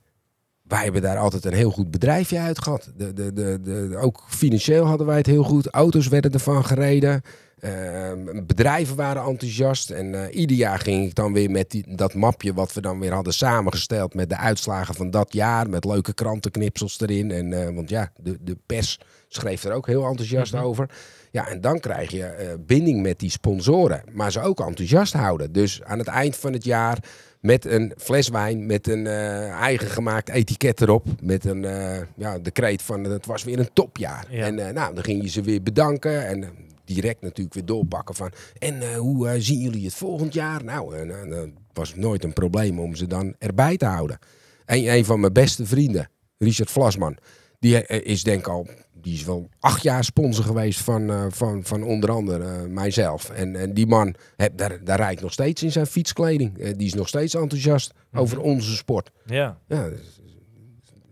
wij 0.68 0.82
hebben 0.82 1.02
daar 1.02 1.18
altijd 1.18 1.44
een 1.44 1.52
heel 1.52 1.70
goed 1.70 1.90
bedrijfje 1.90 2.38
uit 2.38 2.62
gehad. 2.62 2.90
De, 2.96 3.12
de, 3.12 3.32
de, 3.32 3.60
de, 3.62 3.96
ook 3.96 4.24
financieel 4.28 4.84
hadden 4.84 5.06
wij 5.06 5.16
het 5.16 5.26
heel 5.26 5.42
goed. 5.42 5.70
Auto's 5.70 6.08
werden 6.08 6.32
ervan 6.32 6.64
gereden. 6.64 7.22
Ehm, 7.60 8.46
bedrijven 8.46 8.96
waren 8.96 9.24
enthousiast. 9.24 9.90
En 9.90 10.14
eh, 10.14 10.36
ieder 10.36 10.56
jaar 10.56 10.78
ging 10.78 11.04
ik 11.04 11.14
dan 11.14 11.32
weer 11.32 11.50
met 11.50 11.70
die, 11.70 11.96
dat 11.96 12.14
mapje 12.14 12.54
wat 12.54 12.72
we 12.72 12.80
dan 12.80 13.00
weer 13.00 13.12
hadden 13.12 13.32
samengesteld. 13.32 14.14
Met 14.14 14.28
de 14.28 14.36
uitslagen 14.36 14.94
van 14.94 15.10
dat 15.10 15.32
jaar. 15.32 15.70
Met 15.70 15.84
leuke 15.84 16.14
krantenknipsels 16.14 17.00
erin. 17.00 17.30
En, 17.30 17.52
eh, 17.52 17.74
want 17.74 17.88
ja, 17.88 18.12
de, 18.16 18.38
de 18.40 18.56
pers 18.66 18.98
schreef 19.28 19.64
er 19.64 19.72
ook 19.72 19.86
heel 19.86 20.06
enthousiast 20.06 20.54
over. 20.54 20.90
Ja, 21.30 21.48
en 21.48 21.60
dan 21.60 21.80
krijg 21.80 22.10
je 22.10 22.24
eh, 22.24 22.54
binding 22.66 23.02
met 23.02 23.18
die 23.18 23.30
sponsoren. 23.30 24.02
Maar 24.12 24.32
ze 24.32 24.40
ook 24.40 24.60
enthousiast 24.60 25.12
houden. 25.12 25.52
Dus 25.52 25.82
aan 25.82 25.98
het 25.98 26.08
eind 26.08 26.36
van 26.36 26.52
het 26.52 26.64
jaar 26.64 26.98
met 27.46 27.64
een 27.64 27.92
fles 27.96 28.28
wijn, 28.28 28.66
met 28.66 28.88
een 28.88 29.06
eh, 29.06 29.50
eigen 29.50 29.88
gemaakt 29.88 30.28
etiket 30.28 30.80
erop. 30.80 31.06
Met 31.22 31.44
een 31.44 31.64
eh, 31.64 32.02
ja, 32.16 32.38
decreet 32.38 32.82
van 32.82 33.04
het 33.04 33.26
was 33.26 33.44
weer 33.44 33.58
een 33.58 33.72
topjaar. 33.72 34.26
Ja. 34.30 34.44
En 34.44 34.58
eh, 34.58 34.74
nou, 34.74 34.94
dan 34.94 35.04
ging 35.04 35.22
je 35.22 35.28
ze 35.28 35.40
weer 35.42 35.62
bedanken. 35.62 36.26
En 36.26 36.48
direct 36.84 37.22
natuurlijk 37.22 37.54
weer 37.54 37.64
doorpakken 37.64 38.14
van. 38.14 38.32
En 38.58 38.94
hoe 38.94 39.34
zien 39.38 39.60
jullie 39.60 39.84
het 39.84 39.94
volgend 39.94 40.34
jaar? 40.34 40.64
Nou, 40.64 40.96
eh, 40.96 41.28
dat 41.28 41.48
was 41.72 41.94
nooit 41.94 42.24
een 42.24 42.32
probleem 42.32 42.80
om 42.80 42.94
ze 42.94 43.06
dan 43.06 43.34
erbij 43.38 43.76
te 43.76 43.86
houden. 43.86 44.18
En 44.64 44.92
een 44.92 45.04
van 45.04 45.20
mijn 45.20 45.32
beste 45.32 45.66
vrienden, 45.66 46.08
Richard 46.38 46.70
Vlasman, 46.70 47.16
die 47.58 47.86
is 47.86 48.22
denk 48.22 48.38
ik 48.38 48.48
al. 48.48 48.66
Die 49.06 49.14
is 49.14 49.24
wel 49.24 49.48
acht 49.60 49.82
jaar 49.82 50.04
sponsor 50.04 50.44
geweest 50.44 50.80
van, 50.80 51.10
eh, 51.10 51.26
van, 51.28 51.64
van 51.64 51.82
onder 51.82 52.10
andere 52.10 52.44
eh, 52.44 52.62
mijzelf. 52.68 53.30
En, 53.30 53.56
en 53.56 53.74
die 53.74 53.86
man, 53.86 54.14
heb, 54.36 54.56
daar, 54.56 54.84
daar 54.84 54.96
rijdt 54.96 55.20
nog 55.20 55.32
steeds 55.32 55.62
in 55.62 55.72
zijn 55.72 55.86
fietskleding. 55.86 56.58
Eh, 56.58 56.72
die 56.76 56.86
is 56.86 56.94
nog 56.94 57.08
steeds 57.08 57.34
enthousiast 57.34 57.92
over 58.12 58.40
onze 58.40 58.76
sport. 58.76 59.10
Ja, 59.24 59.58
Ja, 59.68 59.88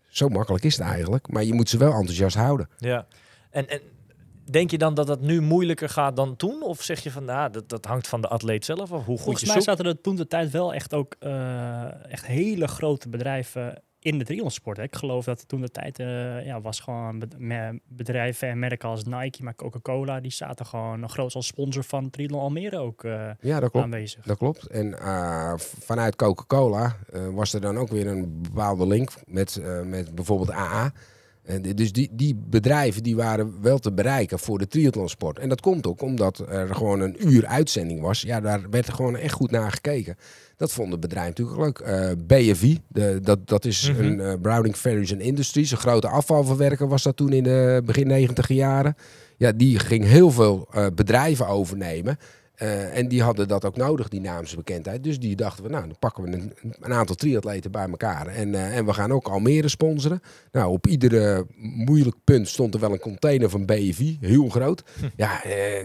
zo 0.08 0.28
makkelijk 0.28 0.64
is 0.64 0.76
het 0.76 0.86
eigenlijk. 0.86 1.28
Maar 1.28 1.44
je 1.44 1.54
moet 1.54 1.68
ze 1.68 1.78
wel 1.78 1.92
enthousiast 1.92 2.36
houden. 2.36 2.68
ja. 2.78 3.06
En, 3.50 3.68
en 3.68 3.80
denk 4.50 4.70
je 4.70 4.78
dan 4.78 4.94
dat 4.94 5.06
dat 5.06 5.20
nu 5.20 5.40
moeilijker 5.40 5.88
gaat 5.88 6.16
dan 6.16 6.36
toen? 6.36 6.62
Of 6.62 6.82
zeg 6.82 7.02
je 7.02 7.10
van, 7.10 7.24
nou, 7.24 7.50
dat, 7.50 7.68
dat 7.68 7.84
hangt 7.84 8.08
van 8.08 8.20
de 8.20 8.28
atleet 8.28 8.64
zelf 8.64 8.80
af? 8.80 8.88
Hoe 8.88 8.98
goed 8.98 9.20
Volgens 9.20 9.40
je 9.40 9.46
mij 9.46 9.54
zoekt? 9.54 9.68
zaten 9.68 9.86
er 9.86 10.00
toen 10.00 10.16
de 10.16 10.26
tijd 10.26 10.50
wel 10.50 10.74
echt 10.74 10.94
ook 10.94 11.16
eh, 11.18 12.12
echt 12.12 12.26
hele 12.26 12.68
grote 12.68 13.08
bedrijven 13.08 13.82
in 14.04 14.18
de 14.18 14.24
triathlonsport. 14.24 14.78
Ik 14.78 14.96
geloof 14.96 15.24
dat 15.24 15.48
toen 15.48 15.60
de 15.60 15.70
tijd 15.70 15.98
eh, 15.98 16.46
ja, 16.46 16.60
was 16.60 16.80
gewoon 16.80 17.22
bedrijven 17.88 18.48
en 18.48 18.58
merken 18.58 18.88
als 18.88 19.04
Nike, 19.04 19.42
maar 19.42 19.54
Coca-Cola, 19.54 20.20
die 20.20 20.32
zaten 20.32 20.66
gewoon 20.66 21.08
groot 21.08 21.34
als 21.34 21.46
sponsor 21.46 21.84
van 21.84 22.10
Triathlon 22.10 22.40
Almere 22.40 22.78
ook 22.78 23.04
eh, 23.04 23.30
Ja, 23.40 23.60
dat 23.60 23.70
klopt. 23.70 23.86
aanwezig. 23.86 24.24
Dat 24.24 24.38
klopt. 24.38 24.66
En 24.66 24.98
eh, 24.98 25.52
vanuit 25.58 26.16
Coca-Cola 26.16 26.96
was 27.32 27.52
er 27.52 27.60
dan 27.60 27.78
ook 27.78 27.88
weer 27.88 28.06
een 28.06 28.42
bepaalde 28.42 28.86
link 28.86 29.10
met, 29.26 29.62
met 29.84 30.14
bijvoorbeeld 30.14 30.50
AA. 30.50 30.92
En 31.42 31.62
dus 31.62 31.92
die, 31.92 32.08
die 32.12 32.34
bedrijven 32.34 33.02
die 33.02 33.16
waren 33.16 33.62
wel 33.62 33.78
te 33.78 33.92
bereiken 33.92 34.38
voor 34.38 34.58
de 34.58 34.66
triathlonsport. 34.66 35.38
En 35.38 35.48
dat 35.48 35.60
komt 35.60 35.86
ook 35.86 36.02
omdat 36.02 36.38
er 36.38 36.74
gewoon 36.74 37.00
een 37.00 37.16
uur 37.32 37.46
uitzending 37.46 38.00
was. 38.00 38.20
Ja, 38.20 38.40
daar 38.40 38.70
werd 38.70 38.86
er 38.86 38.92
gewoon 38.92 39.16
echt 39.16 39.34
goed 39.34 39.50
naar 39.50 39.72
gekeken. 39.72 40.16
Dat 40.56 40.72
vonden 40.72 41.00
bedrijven 41.00 41.44
natuurlijk 41.44 41.78
leuk. 41.80 42.18
BFI, 42.26 42.80
de, 42.88 43.18
dat, 43.22 43.48
dat 43.48 43.64
is 43.64 43.90
Mhm. 43.90 44.02
een 44.04 44.20
eh, 44.20 44.32
Browning 44.42 44.76
Ferries 44.76 45.12
and 45.12 45.20
Industries. 45.20 45.70
Een 45.70 45.76
grote 45.76 46.08
afvalverwerker 46.08 46.88
was 46.88 47.02
dat 47.02 47.16
toen 47.16 47.32
in 47.32 47.42
de 47.42 47.82
begin 47.84 48.06
negentig 48.06 48.48
jaren. 48.48 48.96
Ja, 49.36 49.52
die 49.52 49.78
ging 49.78 50.04
heel 50.04 50.30
veel 50.30 50.68
eh, 50.72 50.86
bedrijven 50.94 51.46
overnemen. 51.46 52.18
En 52.92 53.08
die 53.08 53.22
hadden 53.22 53.48
dat 53.48 53.64
ook 53.64 53.76
nodig, 53.76 54.08
die 54.08 54.20
naamsbekendheid. 54.20 55.04
Dus 55.04 55.18
die 55.20 55.36
dachten 55.36 55.64
we, 55.64 55.70
nou, 55.70 55.86
dan 55.86 55.98
pakken 55.98 56.24
we 56.24 56.32
een, 56.32 56.52
een 56.80 56.92
aantal 56.92 57.14
triatleten 57.16 57.70
bij 57.70 57.88
elkaar. 57.88 58.26
En, 58.26 58.54
en 58.72 58.84
we 58.86 58.92
gaan 58.92 59.12
ook 59.12 59.28
Almere 59.28 59.68
sponsoren. 59.68 60.20
Nou, 60.52 60.72
op 60.72 60.86
iedere 60.86 61.46
moeilijk 61.56 62.16
punt 62.24 62.48
stond 62.48 62.74
er 62.74 62.80
wel 62.80 62.92
een 62.92 62.98
container 62.98 63.50
van 63.50 63.64
BFI, 63.66 64.18
heel 64.20 64.48
groot. 64.48 64.82
Ja, 65.16 65.44
eh, 65.44 65.78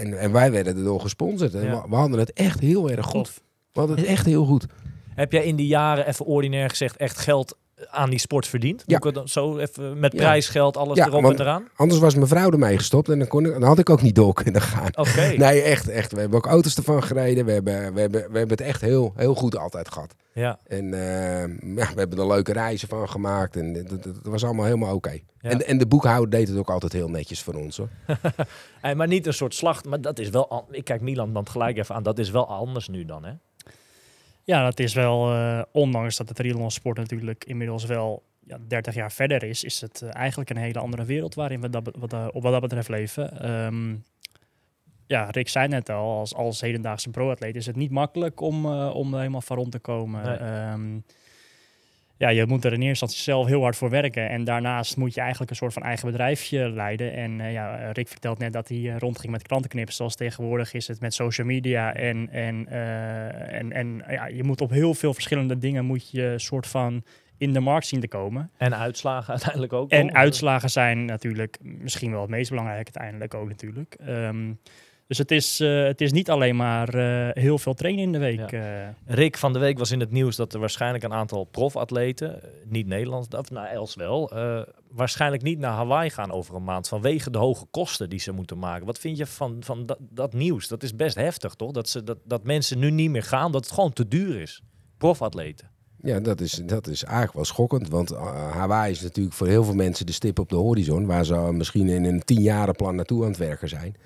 en, 0.00 0.18
en 0.18 0.32
wij 0.32 0.50
werden 0.50 0.76
erdoor 0.76 1.00
gesponsord. 1.00 1.52
Ja. 1.52 1.58
we, 1.60 1.88
we 1.88 1.94
hadden 1.94 2.18
het 2.18 2.32
echt 2.32 2.60
heel 2.60 2.90
erg 2.90 3.06
goed. 3.06 3.24
Tof. 3.24 3.42
Hadden 3.78 3.96
het 3.96 4.06
echt 4.06 4.26
heel 4.26 4.44
goed. 4.44 4.66
Heb 5.14 5.32
jij 5.32 5.44
in 5.44 5.56
die 5.56 5.66
jaren, 5.66 6.06
even 6.08 6.24
ordinair 6.26 6.68
gezegd, 6.68 6.96
echt 6.96 7.18
geld 7.18 7.56
aan 7.90 8.10
die 8.10 8.18
sport 8.18 8.46
verdient? 8.46 8.78
Ja. 8.78 8.84
Moet 8.86 8.96
ik 8.96 9.04
het 9.04 9.14
dan 9.14 9.28
zo 9.28 9.58
even 9.58 9.98
met 9.98 10.12
Ja. 10.12 10.18
prijsgeld, 10.18 10.76
alles 10.76 10.96
Ja, 10.96 11.06
erop 11.06 11.24
en 11.24 11.40
eraan? 11.40 11.68
Anders 11.76 12.00
was 12.00 12.14
mijn 12.14 12.26
vrouw 12.28 12.50
ermee 12.50 12.76
gestopt 12.76 13.08
en 13.08 13.18
dan, 13.18 13.28
kon 13.28 13.44
ik, 13.46 13.52
dan 13.52 13.62
had 13.62 13.78
ik 13.78 13.90
ook 13.90 14.02
niet 14.02 14.14
door 14.14 14.32
kunnen 14.34 14.60
gaan. 14.62 14.88
Oké. 14.96 15.20
Nee, 15.36 15.60
echt, 15.62 15.88
echt. 15.88 16.12
We 16.12 16.20
hebben 16.20 16.38
ook 16.38 16.46
auto's 16.46 16.76
ervan 16.76 17.02
gereden. 17.02 17.44
We 17.44 17.52
hebben, 17.52 17.94
we 17.94 18.00
hebben, 18.00 18.20
we 18.30 18.38
hebben 18.38 18.56
het 18.56 18.60
echt 18.60 18.80
heel, 18.80 19.12
heel 19.16 19.34
goed 19.34 19.56
altijd 19.56 19.92
gehad. 19.92 20.14
Ja. 20.32 20.58
En 20.66 20.94
eh, 20.94 21.76
ja, 21.76 21.92
we 21.94 21.98
hebben 21.98 22.18
er 22.18 22.26
leuke 22.26 22.52
reizen 22.52 22.88
van 22.88 23.08
gemaakt. 23.08 23.56
En 23.56 23.72
dat, 23.72 23.88
dat, 23.88 24.02
dat 24.04 24.14
was 24.22 24.44
allemaal 24.44 24.64
helemaal 24.64 24.94
oké. 24.94 25.18
Ja. 25.40 25.50
En, 25.50 25.66
en 25.66 25.78
de 25.78 25.86
boekhouder 25.86 26.30
deed 26.30 26.48
het 26.48 26.56
ook 26.58 26.70
altijd 26.70 26.92
heel 26.92 27.08
netjes 27.08 27.42
voor 27.42 27.54
ons. 27.54 27.76
Hoor. 27.76 27.88
Hey, 28.80 28.94
maar 28.94 29.06
niet 29.08 29.26
een 29.26 29.34
soort 29.34 29.54
slacht, 29.54 29.84
maar 29.84 30.00
dat 30.00 30.18
is 30.18 30.28
wel... 30.28 30.66
Ik 30.70 30.84
kijk 30.84 31.00
Milan 31.00 31.32
dan 31.32 31.48
gelijk 31.48 31.78
even 31.78 31.94
aan, 31.94 32.02
dat 32.02 32.18
is 32.18 32.30
wel 32.30 32.48
anders 32.48 32.88
nu 32.88 33.04
dan, 33.04 33.24
hè? 33.24 33.32
Ja, 34.48 34.64
dat 34.64 34.80
is 34.80 34.94
wel, 34.94 35.32
eh, 35.32 35.62
ondanks 35.72 36.16
dat 36.16 36.28
de 36.28 36.34
triathlonsport 36.34 36.96
natuurlijk 36.96 37.44
inmiddels 37.44 37.84
wel 37.84 38.22
ja, 38.46 38.58
30 38.68 38.94
jaar 38.94 39.12
verder 39.12 39.42
is, 39.42 39.64
is 39.64 39.80
het 39.80 40.02
eh, 40.02 40.14
eigenlijk 40.14 40.50
een 40.50 40.56
hele 40.56 40.78
andere 40.78 41.04
wereld 41.04 41.34
waarin 41.34 41.60
we 41.60 41.70
dat, 41.70 41.90
wat, 41.98 42.12
eh, 42.12 42.26
op 42.32 42.42
wat 42.42 42.52
dat 42.52 42.60
betreft 42.60 42.88
leven. 42.88 43.40
Ehm, 43.40 43.96
ja, 45.06 45.30
Rick 45.30 45.48
zei 45.48 45.68
net 45.68 45.90
al, 45.90 46.18
als, 46.18 46.34
als 46.34 46.60
hedendaagse 46.60 47.10
pro-atleet 47.10 47.56
is 47.56 47.66
het 47.66 47.76
niet 47.76 47.90
makkelijk 47.90 48.40
om, 48.40 48.66
om 48.86 49.12
er 49.12 49.18
helemaal 49.18 49.40
van 49.40 49.56
rond 49.56 49.72
te 49.72 49.78
komen. 49.78 50.24
Nee. 50.24 50.36
Ehm, 50.36 50.98
ja, 52.18 52.28
je 52.28 52.46
moet 52.46 52.64
er 52.64 52.72
in 52.72 52.82
eerste 52.82 52.88
instantie 52.88 53.18
zelf 53.18 53.46
heel 53.46 53.62
hard 53.62 53.76
voor 53.76 53.90
werken. 53.90 54.28
En 54.28 54.44
daarnaast 54.44 54.96
moet 54.96 55.14
je 55.14 55.20
eigenlijk 55.20 55.50
een 55.50 55.56
soort 55.56 55.72
van 55.72 55.82
eigen 55.82 56.06
bedrijfje 56.06 56.70
leiden. 56.70 57.12
En 57.12 57.40
eh, 57.40 57.52
ja, 57.52 57.90
Rick 57.92 58.08
vertelt 58.08 58.38
net 58.38 58.52
dat 58.52 58.68
hij 58.68 58.78
eh, 58.78 58.96
rondging 58.96 59.32
met 59.32 59.42
klantenknips. 59.42 59.96
Zoals 59.96 60.14
tegenwoordig 60.14 60.72
is 60.72 60.88
het 60.88 61.00
met 61.00 61.14
social 61.14 61.46
media. 61.46 61.94
En, 61.94 62.28
en, 62.30 62.66
eh, 62.68 63.58
en, 63.58 63.72
en 63.72 64.04
ja, 64.08 64.26
je 64.26 64.44
moet 64.44 64.60
op 64.60 64.70
heel 64.70 64.94
veel 64.94 65.14
verschillende 65.14 65.58
dingen 65.58 65.84
moet 65.84 66.10
je 66.10 66.34
soort 66.36 66.66
van 66.66 67.02
in 67.36 67.52
de 67.52 67.60
markt 67.60 67.86
zien 67.86 68.00
te 68.00 68.08
komen. 68.08 68.50
En 68.56 68.76
uitslagen 68.76 69.30
uiteindelijk 69.36 69.72
ook. 69.72 69.90
En 69.90 70.14
uitslagen 70.14 70.70
zijn 70.70 71.04
natuurlijk 71.04 71.58
misschien 71.60 72.10
wel 72.10 72.20
het 72.20 72.30
meest 72.30 72.50
belangrijk 72.50 72.84
uiteindelijk 72.94 73.34
ook 73.34 73.48
natuurlijk. 73.48 73.94
Ehm, 73.94 74.52
dus 75.08 75.18
het 75.18 75.30
is, 75.30 75.60
eh, 75.60 75.82
het 75.82 76.00
is 76.00 76.12
niet 76.12 76.30
alleen 76.30 76.56
maar 76.56 76.88
eh, 76.94 77.42
heel 77.42 77.58
veel 77.58 77.74
trainen 77.74 78.02
in 78.04 78.12
de 78.12 78.18
week. 78.18 78.52
eh. 78.52 78.88
Rick 79.06 79.36
van 79.36 79.52
de 79.52 79.58
week 79.58 79.78
was 79.78 79.90
in 79.90 80.00
het 80.00 80.10
nieuws 80.10 80.36
dat 80.36 80.52
er 80.54 80.60
waarschijnlijk 80.60 81.04
een 81.04 81.12
aantal 81.12 81.44
profatleten, 81.44 82.40
niet 82.64 82.86
Nederlands, 82.86 83.28
of 83.28 83.50
nou 83.50 83.66
Els 83.66 83.94
wel, 83.94 84.30
eh, 84.30 84.60
waarschijnlijk 84.90 85.42
niet 85.42 85.58
naar 85.58 85.72
Hawaii 85.72 86.10
gaan 86.10 86.30
over 86.32 86.54
een 86.54 86.64
maand 86.64 86.88
vanwege 86.88 87.30
de 87.30 87.38
hoge 87.38 87.66
kosten 87.70 88.08
die 88.10 88.20
ze 88.20 88.32
moeten 88.32 88.58
maken. 88.58 88.86
Wat 88.86 88.98
vind 88.98 89.16
je 89.16 89.26
van, 89.26 89.56
van 89.60 89.86
dat, 89.86 89.98
dat 90.00 90.32
nieuws? 90.32 90.68
Dat 90.68 90.82
is 90.82 90.96
best 90.96 91.16
heftig, 91.16 91.54
toch? 91.54 91.70
Dat, 91.72 91.88
ze, 91.88 92.04
dat, 92.04 92.18
dat 92.24 92.44
mensen 92.44 92.78
nu 92.78 92.90
niet 92.90 93.10
meer 93.10 93.22
gaan, 93.22 93.52
dat 93.52 93.64
het 93.64 93.74
gewoon 93.74 93.92
te 93.92 94.08
duur 94.08 94.40
is. 94.40 94.62
Profatleten. 94.98 95.70
Ja, 96.02 96.20
dat 96.20 96.40
is, 96.40 96.52
dat 96.52 96.86
is 96.86 97.02
eigenlijk 97.04 97.34
wel 97.34 97.44
schokkend. 97.44 97.88
Want 97.88 98.10
Hawaii 98.52 98.90
is 98.92 99.00
natuurlijk 99.00 99.36
voor 99.36 99.46
heel 99.46 99.64
veel 99.64 99.74
mensen 99.74 100.06
de 100.06 100.12
stip 100.12 100.38
op 100.38 100.48
de 100.48 100.56
horizon. 100.56 101.06
Waar 101.06 101.24
ze 101.24 101.34
misschien 101.34 101.88
in 101.88 102.04
een 102.04 102.24
tienjarenplan 102.24 102.94
naartoe 102.94 103.22
aan 103.22 103.28
het 103.28 103.38
werken 103.38 103.68
zijn. 103.68 103.96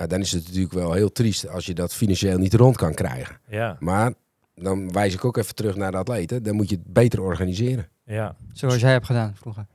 Ja, 0.00 0.06
dan 0.06 0.20
is 0.20 0.32
het 0.32 0.44
natuurlijk 0.46 0.72
wel 0.72 0.92
heel 0.92 1.12
triest 1.12 1.48
als 1.48 1.66
je 1.66 1.74
dat 1.74 1.94
financieel 1.94 2.38
niet 2.38 2.54
rond 2.54 2.76
kan 2.76 2.94
krijgen. 2.94 3.38
Ja, 3.48 3.76
Maar 3.80 4.12
dan 4.54 4.92
wijs 4.92 5.14
ik 5.14 5.24
ook 5.24 5.36
even 5.36 5.54
terug 5.54 5.76
naar 5.76 5.90
de 5.90 5.96
atleten. 5.96 6.42
Dan 6.42 6.54
moet 6.54 6.68
je 6.70 6.76
het 6.76 6.92
beter 6.92 7.22
organiseren. 7.22 7.88
ja. 8.04 8.36
Zoals 8.52 8.80
jij 8.80 8.90
hebt 8.92 9.06
gedaan 9.06 9.34
vroeger. 9.36 9.66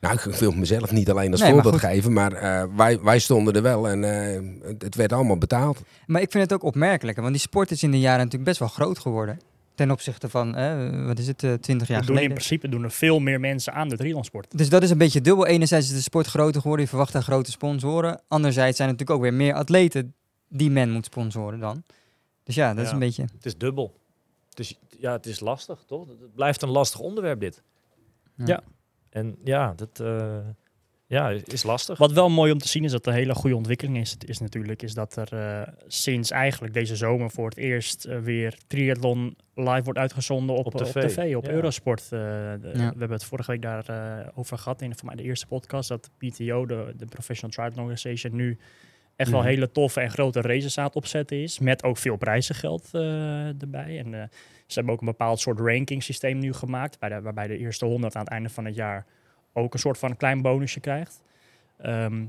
Nou, 0.00 0.14
ik 0.14 0.34
wil 0.34 0.52
mezelf 0.52 0.92
niet 0.92 1.10
alleen 1.10 1.30
als 1.30 1.40
Nee, 1.40 1.52
voorbeeld 1.52 1.78
geven. 1.78 2.12
Maar 2.12 2.32
eh, 2.32 2.64
wij, 2.76 3.00
wij 3.00 3.18
stonden 3.18 3.54
er 3.54 3.62
wel 3.62 3.88
en 3.88 4.04
eh, 4.04 4.68
het, 4.68 4.82
het 4.82 4.94
werd 4.94 5.12
allemaal 5.12 5.38
betaald. 5.38 5.80
Maar 6.06 6.22
ik 6.22 6.30
vind 6.30 6.42
het 6.42 6.52
ook 6.52 6.62
opmerkelijk, 6.62 7.16
want 7.18 7.30
die 7.30 7.40
sport 7.40 7.70
is 7.70 7.82
in 7.82 7.90
de 7.90 8.00
jaren 8.00 8.18
natuurlijk 8.18 8.44
best 8.44 8.58
wel 8.58 8.68
groot 8.68 8.98
geworden. 8.98 9.40
Ten 9.74 9.90
opzichte 9.90 10.28
van, 10.28 10.56
eh, 10.56 11.06
wat 11.06 11.18
is 11.18 11.26
het, 11.26 11.42
eh, 11.42 11.52
20 11.52 11.88
jaar 11.88 12.00
We 12.00 12.06
doen 12.06 12.14
in 12.14 12.22
geleden. 12.22 12.28
principe 12.28 12.68
doen 12.68 12.84
er 12.84 12.90
veel 12.90 13.18
meer 13.20 13.40
mensen 13.40 13.72
aan 13.72 13.88
de 13.88 13.96
triathlonsport. 13.96 14.58
Dus 14.58 14.68
dat 14.68 14.82
is 14.82 14.90
een 14.90 14.98
beetje 14.98 15.20
dubbel. 15.20 15.46
Enerzijds 15.46 15.88
is 15.88 15.94
de 15.94 16.02
sport 16.02 16.26
groter 16.26 16.60
geworden, 16.60 16.84
je 16.84 16.90
verwacht 16.90 17.12
daar 17.12 17.22
grote 17.22 17.50
sponsoren. 17.50 18.20
Anderzijds 18.28 18.76
zijn 18.76 18.88
er 18.88 18.94
natuurlijk 18.94 19.18
ook 19.18 19.30
weer 19.30 19.38
meer 19.38 19.54
atleten 19.54 20.14
die 20.48 20.70
men 20.70 20.90
moet 20.90 21.04
sponsoren 21.04 21.60
dan. 21.60 21.82
Dus 22.42 22.54
ja, 22.54 22.74
dat 22.74 22.84
is 22.84 22.90
een 22.90 22.98
beetje... 22.98 23.22
Het 23.22 23.46
is 23.46 23.56
dubbel. 23.56 24.00
Dus 24.54 24.78
ja, 24.98 25.12
het 25.12 25.26
is 25.26 25.40
lastig, 25.40 25.82
toch? 25.86 26.08
Het 26.08 26.34
blijft 26.34 26.62
een 26.62 26.68
lastig 26.68 27.00
onderwerp, 27.00 27.40
dit. 27.40 27.62
Ja. 28.36 28.44
Ja. 28.46 28.62
En 29.10 29.36
ja, 29.44 29.72
dat 29.76 30.00
eh, 30.00 30.38
ja, 31.06 31.28
is 31.44 31.62
lastig. 31.62 31.98
Wat 31.98 32.12
wel 32.12 32.28
mooi 32.30 32.52
om 32.52 32.58
te 32.58 32.68
zien 32.68 32.84
is 32.84 32.90
dat 32.90 33.06
een 33.06 33.12
hele 33.12 33.34
goede 33.34 33.56
ontwikkeling 33.56 33.96
is, 33.98 34.16
is 34.26 34.38
natuurlijk, 34.38 34.82
is 34.82 34.94
dat 34.94 35.16
er 35.16 35.28
eh, 35.32 35.72
sinds 35.86 36.30
eigenlijk 36.30 36.74
deze 36.74 36.96
zomer 36.96 37.30
voor 37.30 37.48
het 37.48 37.58
eerst 37.58 38.04
eh, 38.04 38.18
weer 38.18 38.58
triathlon 38.66 39.36
live 39.54 39.82
wordt 39.82 39.98
uitgezonden 39.98 40.56
op, 40.56 40.66
Op 40.66 40.74
op 40.74 40.86
tv, 40.86 41.36
op 41.36 41.44
ja. 41.44 41.50
Eurosport. 41.50 42.02
Eh, 42.02 42.08
de- 42.10 42.58
We 42.72 42.78
hebben 42.80 43.10
het 43.10 43.24
vorige 43.24 43.50
week 43.50 43.62
daarover 43.62 44.30
over 44.34 44.58
gehad 44.58 44.82
in 44.82 44.96
voor 44.96 45.06
mij 45.06 45.16
de 45.16 45.22
eerste 45.22 45.46
podcast, 45.46 45.88
dat 45.88 46.10
PTO, 46.18 46.66
de, 46.66 46.92
de 46.96 47.06
Professional 47.06 47.50
Triathlon 47.54 47.84
Organization, 47.84 48.34
nu 48.36 48.58
echt 49.16 49.30
wel 49.30 49.42
hele 49.42 49.70
toffe 49.70 50.00
en 50.00 50.10
grote 50.10 50.40
races 50.40 50.78
aan 50.78 50.84
het 50.84 50.94
opzetten 50.96 51.42
is, 51.42 51.58
met 51.58 51.82
ook 51.84 51.96
veel 51.96 52.16
prijzengeld 52.16 52.88
eh, 52.92 53.62
erbij. 53.62 53.98
En 53.98 54.14
eh, 54.14 54.22
ze 54.66 54.74
hebben 54.74 54.92
ook 54.94 55.00
een 55.00 55.06
bepaald 55.06 55.40
soort 55.40 55.60
ranking 55.60 56.02
systeem 56.02 56.38
nu 56.38 56.52
gemaakt, 56.52 56.98
bij 56.98 57.08
de, 57.08 57.20
waarbij 57.20 57.46
de 57.46 57.58
eerste 57.58 57.84
100 57.84 58.14
aan 58.14 58.22
het 58.22 58.30
einde 58.30 58.48
van 58.48 58.64
het 58.64 58.74
jaar 58.74 59.06
ook 59.54 59.72
een 59.72 59.78
soort 59.78 59.98
van 59.98 60.16
klein 60.16 60.42
bonusje 60.42 60.80
krijgt. 60.80 61.22
Ehm, 61.78 62.24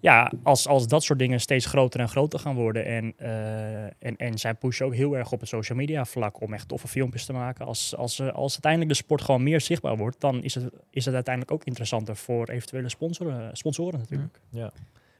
ja, 0.00 0.32
als, 0.42 0.66
als 0.66 0.86
dat 0.86 1.02
soort 1.02 1.18
dingen 1.18 1.40
steeds 1.40 1.66
groter 1.66 2.00
en 2.00 2.08
groter 2.08 2.38
gaan 2.38 2.54
worden. 2.54 2.84
En, 2.84 3.12
eh, 3.16 3.84
en, 3.84 4.16
en 4.16 4.38
zij 4.38 4.54
pushen 4.54 4.86
ook 4.86 4.94
heel 4.94 5.16
erg 5.16 5.32
op 5.32 5.40
het 5.40 5.48
social 5.48 5.78
media 5.78 6.04
vlak 6.04 6.40
om 6.40 6.52
echt 6.54 6.68
toffe 6.68 6.88
filmpjes 6.88 7.24
te 7.24 7.32
maken. 7.32 7.66
Als, 7.66 7.96
als, 7.96 8.18
eh, 8.18 8.32
als 8.32 8.52
uiteindelijk 8.52 8.92
de 8.92 8.96
sport 8.96 9.22
gewoon 9.22 9.42
meer 9.42 9.60
zichtbaar 9.60 9.96
wordt, 9.96 10.20
dan 10.20 10.42
is 10.42 10.54
het, 10.54 10.64
is 10.90 11.04
het 11.04 11.14
uiteindelijk 11.14 11.54
ook 11.54 11.64
interessanter 11.64 12.16
voor 12.16 12.48
eventuele 12.48 12.88
sponsoren, 12.88 13.56
sponsoren 13.56 13.98
natuurlijk. 13.98 14.40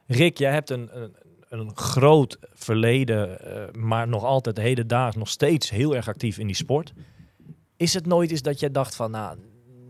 Rick, 0.06 0.38
jij 0.38 0.52
hebt 0.52 0.70
een, 0.70 0.90
een, 0.92 1.14
een 1.48 1.76
groot 1.76 2.38
verleden, 2.54 3.40
eh, 3.40 3.72
maar 3.72 4.08
nog 4.08 4.24
altijd 4.24 4.56
hedendaags 4.56 5.16
nog 5.16 5.28
steeds 5.28 5.70
heel 5.70 5.96
erg 5.96 6.08
actief 6.08 6.38
in 6.38 6.46
die 6.46 6.56
sport. 6.56 6.92
Is 7.76 7.94
het 7.94 8.06
nooit 8.06 8.30
eens 8.30 8.42
dat 8.42 8.60
jij 8.60 8.70
dacht 8.70 8.96
van, 8.96 9.10
nou, 9.10 9.38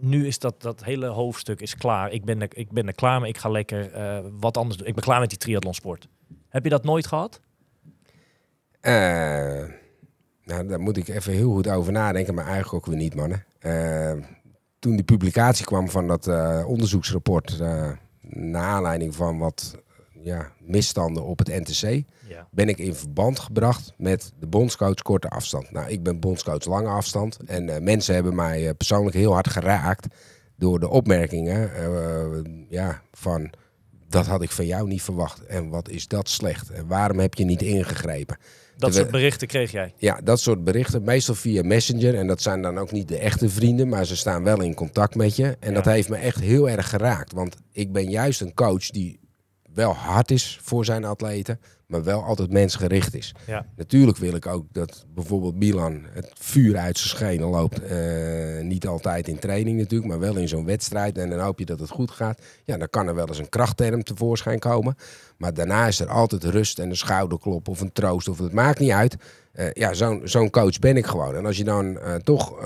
nu 0.00 0.26
is 0.26 0.38
dat, 0.38 0.62
dat 0.62 0.84
hele 0.84 1.06
hoofdstuk 1.06 1.60
is 1.60 1.76
klaar. 1.76 2.12
Ik 2.12 2.24
ben 2.24 2.40
er, 2.40 2.48
ik 2.52 2.70
ben 2.70 2.86
er 2.86 2.94
klaar 2.94 3.20
mee, 3.20 3.30
ik 3.30 3.38
ga 3.38 3.48
lekker 3.48 3.92
eh, 3.92 4.18
wat 4.40 4.56
anders 4.56 4.76
doen. 4.76 4.86
Ik 4.86 4.94
ben 4.94 5.04
klaar 5.04 5.20
met 5.20 5.28
die 5.28 5.38
triathlonsport. 5.38 6.08
Heb 6.48 6.64
je 6.64 6.70
dat 6.70 6.84
nooit 6.84 7.06
gehad? 7.06 7.40
Eh, 8.80 8.92
nou, 10.44 10.66
daar 10.66 10.80
moet 10.80 10.96
ik 10.96 11.08
even 11.08 11.32
heel 11.32 11.52
goed 11.52 11.68
over 11.68 11.92
nadenken, 11.92 12.34
maar 12.34 12.44
eigenlijk 12.44 12.74
ook 12.74 12.86
weer 12.86 13.02
niet, 13.02 13.14
mannen. 13.14 13.44
Eh, 13.58 14.12
toen 14.78 14.94
die 14.94 15.04
publicatie 15.04 15.64
kwam 15.64 15.88
van 15.88 16.06
dat 16.06 16.26
onderzoeksrapport, 16.66 17.58
naar 18.22 18.62
aanleiding 18.62 19.14
van 19.14 19.38
wat 19.38 19.78
ja, 20.22 20.52
misstanden 20.60 21.24
op 21.24 21.38
het 21.38 21.48
NTC, 21.48 22.02
Ja. 22.28 22.48
ben 22.50 22.68
ik 22.68 22.78
in 22.78 22.94
verband 22.94 23.38
gebracht 23.38 23.92
met 23.96 24.32
de 24.38 24.46
bondscoach 24.46 25.02
korte 25.02 25.28
afstand. 25.28 25.70
Nou, 25.70 25.90
ik 25.90 26.02
ben 26.02 26.20
bondscoach 26.20 26.64
lange 26.64 26.88
afstand 26.88 27.38
en 27.46 27.68
eh, 27.68 27.80
mensen 27.80 28.14
hebben 28.14 28.34
mij 28.34 28.68
eh, 28.68 28.74
persoonlijk 28.76 29.16
heel 29.16 29.32
hard 29.32 29.48
geraakt 29.48 30.06
door 30.56 30.80
de 30.80 30.88
opmerkingen 30.88 31.74
eh, 31.74 32.52
ja, 32.68 33.02
van 33.12 33.50
dat 34.08 34.26
had 34.26 34.42
ik 34.42 34.50
van 34.50 34.66
jou 34.66 34.88
niet 34.88 35.02
verwacht 35.02 35.46
en 35.46 35.68
wat 35.68 35.88
is 35.88 36.08
dat 36.08 36.28
slecht 36.28 36.70
en 36.70 36.86
waarom 36.86 37.18
heb 37.18 37.34
je 37.34 37.44
niet 37.44 37.62
ingegrepen? 37.62 38.36
Dat 38.76 38.94
soort 38.94 39.10
berichten 39.10 39.48
kreeg 39.48 39.70
jij. 39.70 39.92
Ja, 39.96 40.20
dat 40.24 40.40
soort 40.40 40.64
berichten, 40.64 41.04
meestal 41.04 41.34
via 41.34 41.62
Messenger. 41.62 42.14
En 42.14 42.26
dat 42.26 42.42
zijn 42.42 42.62
dan 42.62 42.78
ook 42.78 42.92
niet 42.92 43.08
de 43.08 43.18
echte 43.18 43.48
vrienden, 43.48 43.88
maar 43.88 44.04
ze 44.04 44.16
staan 44.16 44.42
wel 44.42 44.60
in 44.62 44.74
contact 44.74 45.14
met 45.14 45.36
je. 45.36 45.56
En 45.60 45.68
Ja. 45.68 45.74
dat 45.74 45.84
heeft 45.84 46.08
me 46.08 46.16
echt 46.16 46.40
heel 46.40 46.68
erg 46.68 46.88
geraakt. 46.90 47.32
Want 47.32 47.56
ik 47.72 47.92
ben 47.92 48.10
juist 48.10 48.40
een 48.40 48.54
coach 48.54 48.86
die 48.90 49.19
wel 49.80 49.94
hard 49.94 50.30
is 50.30 50.58
voor 50.62 50.84
zijn 50.84 51.04
atleten, 51.04 51.60
maar 51.86 52.04
wel 52.04 52.22
altijd 52.22 52.52
mensgericht 52.52 53.14
is. 53.14 53.34
Ja. 53.46 53.66
Natuurlijk 53.76 54.18
wil 54.18 54.34
ik 54.34 54.46
ook 54.46 54.64
dat 54.72 55.04
bijvoorbeeld 55.14 55.56
Milan 55.56 56.02
het 56.12 56.32
vuur 56.38 56.76
uit 56.76 56.98
zijn 56.98 57.08
schenen 57.08 57.48
loopt. 57.48 57.82
Eh, 57.82 58.62
niet 58.62 58.86
altijd 58.86 59.28
in 59.28 59.38
training 59.38 59.78
natuurlijk, 59.78 60.10
maar 60.10 60.18
wel 60.18 60.36
in 60.36 60.48
zo'n 60.48 60.64
wedstrijd. 60.64 61.18
En 61.18 61.30
dan 61.30 61.40
hoop 61.40 61.58
je 61.58 61.64
dat 61.64 61.80
het 61.80 61.90
goed 61.90 62.10
gaat. 62.10 62.40
Ja, 62.64 62.76
dan 62.76 62.90
kan 62.90 63.08
er 63.08 63.14
wel 63.14 63.28
eens 63.28 63.38
een 63.38 63.48
krachtterm 63.48 64.02
tevoorschijn 64.02 64.58
komen. 64.58 64.96
Maar 65.36 65.54
daarna 65.54 65.86
is 65.86 66.00
er 66.00 66.08
altijd 66.08 66.44
rust 66.44 66.78
en 66.78 66.90
een 66.90 66.96
schouderklop 66.96 67.68
of 67.68 67.80
een 67.80 67.92
troost. 67.92 68.28
Of 68.28 68.38
het 68.38 68.52
maakt 68.52 68.78
niet 68.78 68.90
uit. 68.90 69.16
Eh, 69.52 69.72
ja, 69.72 69.92
zo'n 69.92 70.20
zo'n 70.24 70.50
coach 70.50 70.78
ben 70.78 70.96
ik 70.96 71.06
gewoon. 71.06 71.34
En 71.34 71.46
als 71.46 71.56
je 71.56 71.64
dan 71.64 71.98
eh, 71.98 72.14
toch 72.14 72.64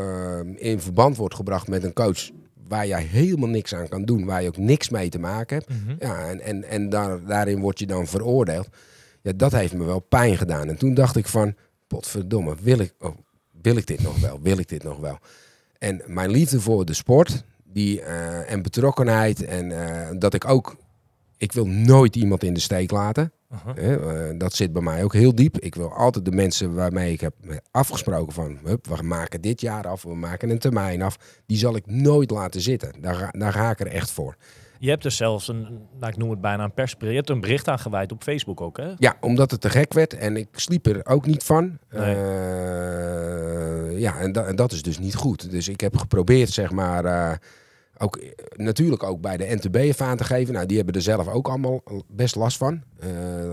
in 0.56 0.80
verband 0.80 1.16
wordt 1.16 1.34
gebracht 1.34 1.68
met 1.68 1.84
een 1.84 1.92
coach 1.92 2.30
waar 2.68 2.86
jij 2.86 3.02
helemaal 3.02 3.48
niks 3.48 3.74
aan 3.74 3.88
kan 3.88 4.04
doen, 4.04 4.24
waar 4.24 4.42
je 4.42 4.48
ook 4.48 4.56
niks 4.56 4.88
mee 4.88 5.08
te 5.08 5.18
maken 5.18 5.56
hebt. 5.56 5.70
Ja, 5.98 6.28
en, 6.28 6.40
en, 6.40 6.64
en 6.64 6.88
daar, 6.88 7.24
daarin 7.24 7.60
word 7.60 7.78
je 7.78 7.86
dan 7.86 8.06
veroordeeld. 8.06 8.68
Ja, 9.22 9.32
dat 9.36 9.52
heeft 9.52 9.74
me 9.74 9.84
wel 9.84 10.00
pijn 10.00 10.36
gedaan. 10.36 10.68
En 10.68 10.76
toen 10.76 10.94
dacht 10.94 11.16
ik 11.16 11.26
van, 11.26 11.54
potverdomme, 11.86 12.56
wil 12.60 12.78
ik, 12.78 12.94
oh, 12.98 13.16
wil 13.62 13.76
ik 13.76 13.86
dit 13.86 14.02
nog 14.02 14.20
wel? 14.20 14.40
Wil 14.42 14.58
ik 14.58 14.68
dit 14.68 14.82
nog 14.82 14.98
wel? 14.98 15.18
En 15.78 16.02
mijn 16.06 16.30
liefde 16.30 16.60
voor 16.60 16.84
de 16.84 16.94
sport 16.94 17.44
die, 17.64 18.00
eh, 18.00 18.52
en 18.52 18.62
betrokkenheid 18.62 19.44
en 19.44 19.86
eh, 19.86 20.08
dat 20.18 20.34
ik 20.34 20.48
ook, 20.48 20.76
ik 21.36 21.52
wil 21.52 21.66
nooit 21.66 22.16
iemand 22.16 22.42
in 22.42 22.54
de 22.54 22.60
steek 22.60 22.90
laten. 22.90 23.32
Uh-huh. 23.52 24.28
Eh, 24.30 24.38
dat 24.38 24.54
zit 24.54 24.72
bij 24.72 24.82
mij 24.82 25.04
ook 25.04 25.12
heel 25.12 25.34
diep. 25.34 25.58
Ik 25.58 25.74
wil 25.74 25.92
altijd 25.92 26.24
de 26.24 26.30
mensen 26.32 26.74
waarmee 26.74 27.12
ik 27.12 27.20
heb 27.20 27.34
afgesproken 27.70 28.32
van... 28.32 28.58
Hup, 28.64 28.86
we 28.86 29.02
maken 29.02 29.40
dit 29.40 29.60
jaar 29.60 29.86
af, 29.88 30.02
we 30.02 30.14
maken 30.14 30.50
een 30.50 30.58
termijn 30.58 31.02
af. 31.02 31.16
Die 31.46 31.58
zal 31.58 31.76
ik 31.76 31.86
nooit 31.86 32.30
laten 32.30 32.60
zitten. 32.60 32.92
Daar, 33.00 33.14
ga- 33.14 33.30
daar 33.38 33.52
ga 33.52 33.70
ik 33.70 33.80
er 33.80 33.86
echt 33.86 34.10
voor. 34.10 34.36
Je 34.78 34.90
hebt 34.90 35.02
dus 35.02 35.16
zelfs 35.16 35.48
een, 35.48 35.66
nou, 36.00 36.12
ik 36.12 36.16
noem 36.18 36.30
het 36.30 36.40
bijna 36.40 36.64
een 36.64 36.74
persbericht. 36.74 37.10
Je 37.12 37.16
hebt 37.18 37.30
een 37.30 37.40
bericht 37.40 37.68
aangeweid 37.68 38.12
op 38.12 38.22
Facebook 38.22 38.60
ook, 38.60 38.76
hè? 38.76 38.92
Ja, 38.98 39.16
omdat 39.20 39.50
het 39.50 39.60
te 39.60 39.70
gek 39.70 39.92
werd 39.92 40.14
en 40.14 40.36
ik 40.36 40.48
sliep 40.52 40.86
er 40.86 41.06
ook 41.06 41.26
niet 41.26 41.42
van. 41.44 41.78
Nee. 41.90 42.14
Eh, 42.14 43.98
ja, 44.00 44.18
en, 44.18 44.32
da- 44.32 44.44
en 44.44 44.56
dat 44.56 44.72
is 44.72 44.82
dus 44.82 44.98
niet 44.98 45.14
goed. 45.14 45.50
Dus 45.50 45.68
ik 45.68 45.80
heb 45.80 45.96
geprobeerd, 45.96 46.50
zeg 46.50 46.70
maar, 46.70 47.04
eh, 47.04 47.36
ook, 47.98 48.16
eh, 48.16 48.30
natuurlijk 48.56 49.02
ook 49.02 49.20
bij 49.20 49.36
de 49.36 49.54
NTB 49.54 49.74
even 49.76 50.06
aan 50.06 50.16
te 50.16 50.24
geven. 50.24 50.54
Nou, 50.54 50.66
die 50.66 50.76
hebben 50.76 50.94
er 50.94 51.02
zelf 51.02 51.28
ook 51.28 51.48
allemaal 51.48 51.82
best 52.08 52.34
last 52.34 52.56
van. 52.56 52.82
Eh, 52.98 53.08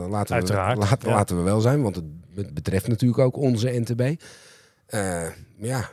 laten, 0.09 0.27
we, 0.27 0.33
Uiteraard, 0.33 0.77
laten, 0.89 1.09
ja. 1.09 1.15
laten 1.15 1.37
we 1.37 1.43
wel 1.43 1.61
zijn, 1.61 1.81
want 1.81 1.95
het 1.95 2.33
bet- 2.35 2.53
betreft 2.53 2.87
natuurlijk 2.87 3.19
ook 3.19 3.37
onze 3.37 3.79
NTB. 3.79 4.21
Eh, 4.85 5.27
ja, 5.57 5.89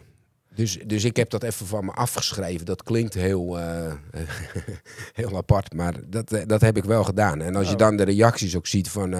dus, 0.54 0.78
dus 0.86 1.04
ik 1.04 1.16
heb 1.16 1.30
dat 1.30 1.42
even 1.42 1.66
van 1.66 1.84
me 1.84 1.92
afgeschreven. 1.92 2.66
Dat 2.66 2.82
klinkt 2.82 3.14
heel, 3.14 3.58
heel 5.20 5.36
apart, 5.36 5.74
maar 5.74 5.94
dat, 6.06 6.36
dat 6.46 6.60
heb 6.60 6.76
ik 6.76 6.84
wel 6.84 7.04
gedaan. 7.04 7.40
En 7.40 7.56
als 7.56 7.66
je 7.66 7.72
Oh. 7.72 7.78
dan 7.78 7.96
de 7.96 8.02
reacties 8.04 8.56
ook 8.56 8.66
ziet 8.66 8.90
van, 8.90 9.10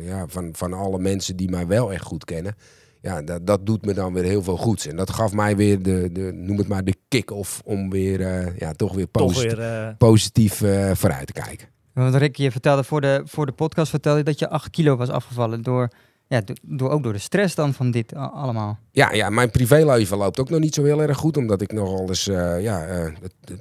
ja, 0.00 0.24
van, 0.28 0.48
van 0.52 0.72
alle 0.72 0.98
mensen 0.98 1.36
die 1.36 1.50
mij 1.50 1.66
wel 1.66 1.92
echt 1.92 2.04
goed 2.04 2.24
kennen. 2.24 2.54
Ja, 3.02 3.22
dat, 3.22 3.46
dat 3.46 3.66
doet 3.66 3.84
me 3.84 3.94
dan 3.94 4.12
weer 4.12 4.24
heel 4.24 4.42
veel 4.42 4.56
goeds. 4.56 4.86
En 4.86 4.96
dat 4.96 5.10
gaf 5.10 5.32
mij 5.32 5.56
weer 5.56 5.82
de, 5.82 6.08
de 6.12 6.32
noem 6.34 6.58
het 6.58 6.68
maar, 6.68 6.84
de 6.84 6.94
kick-off 7.08 7.60
om 7.64 7.90
weer, 7.90 8.20
eh, 8.20 8.58
ja, 8.58 8.72
toch 8.72 8.94
weer, 8.94 9.06
Toch 9.10 9.26
posit- 9.26 9.54
weer... 9.54 9.60
eh, 9.60 9.88
positief 9.98 10.62
eh, 10.62 10.90
vooruit 10.94 11.26
te 11.26 11.32
kijken. 11.32 11.68
Want 11.94 12.14
Rick, 12.14 12.36
je 12.36 12.50
vertelde 12.50 12.84
voor 12.84 13.00
de, 13.00 13.22
voor 13.24 13.46
de 13.46 13.52
podcast 13.52 13.90
vertelde 13.90 14.18
je 14.18 14.24
dat 14.24 14.38
je 14.38 14.48
8 14.48 14.70
kilo 14.70 14.96
was 14.96 15.08
afgevallen. 15.08 15.62
Door, 15.62 15.88
ja, 16.26 16.40
do- 16.40 16.54
door, 16.62 16.90
ook 16.90 17.02
door 17.02 17.12
de 17.12 17.18
stress 17.18 17.54
dan 17.54 17.74
van 17.74 17.90
dit 17.90 18.14
allemaal. 18.14 18.78
Ja, 18.92 19.12
ja, 19.12 19.30
mijn 19.30 19.50
privéleven 19.50 20.16
loopt 20.18 20.40
ook 20.40 20.50
nog 20.50 20.60
niet 20.60 20.74
zo 20.74 20.84
heel 20.84 21.02
erg 21.02 21.16
goed. 21.16 21.36
Omdat 21.36 21.60
ik 21.60 21.72
nogal 21.72 22.08
eens 22.08 22.28
eh, 22.28 22.62
ja, 22.62 22.86
eh, 22.86 23.06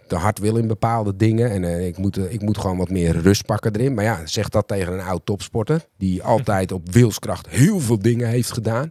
te- 0.07 0.15
hard 0.15 0.39
wil 0.39 0.55
in 0.57 0.67
bepaalde 0.67 1.15
dingen. 1.15 1.51
En 1.51 1.85
ik, 1.87 1.97
moet, 1.97 2.31
ik 2.33 2.41
moet 2.41 2.57
gewoon 2.57 2.77
wat 2.77 2.89
meer 2.89 3.17
rust 3.21 3.45
pakken 3.45 3.75
erin. 3.75 3.93
Maar 3.93 4.03
ja, 4.03 4.25
zeg 4.25 4.49
dat 4.49 4.67
tegen 4.67 4.93
een 4.93 5.01
oud 5.05 5.25
topsporter. 5.25 5.85
Die 5.97 6.23
altijd 6.23 6.71
op 6.71 6.91
wilskracht 6.91 7.47
heel 7.49 7.79
veel 7.79 7.99
dingen 7.99 8.27
heeft 8.27 8.51
gedaan. 8.51 8.89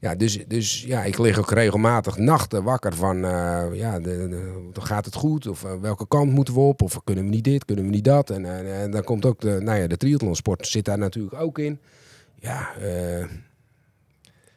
Ja, 0.00 0.14
dus, 0.14 0.46
dus 0.46 0.82
ja, 0.82 1.04
ik 1.04 1.18
lig 1.18 1.38
ook 1.38 1.50
regelmatig 1.50 2.16
nachten 2.16 2.62
wakker 2.62 2.94
van... 2.94 3.24
eh, 3.24 3.66
ja, 3.72 3.98
de, 4.00 4.28
de- 4.72 4.80
gaat 4.80 5.04
het 5.04 5.14
goed? 5.14 5.46
Of 5.46 5.64
eh, 5.64 5.74
welke 5.80 6.08
kant 6.08 6.32
moeten 6.32 6.54
we 6.54 6.60
op? 6.60 6.82
Of 6.82 7.00
kunnen 7.04 7.24
we 7.24 7.30
niet 7.30 7.44
dit? 7.44 7.64
Kunnen 7.64 7.84
we 7.84 7.90
niet 7.90 8.04
dat? 8.04 8.30
En, 8.30 8.44
eh, 8.44 8.82
en 8.82 8.90
dan 8.90 9.04
komt 9.04 9.24
ook 9.24 9.40
de, 9.40 9.58
nou 9.60 9.78
ja, 9.78 9.86
de 9.86 9.96
triathlonsport 9.96 10.66
zit 10.66 10.84
daar 10.84 10.98
natuurlijk 10.98 11.40
ook 11.40 11.58
in. 11.58 11.80
Ja, 12.34 12.74
eh, 12.74 13.24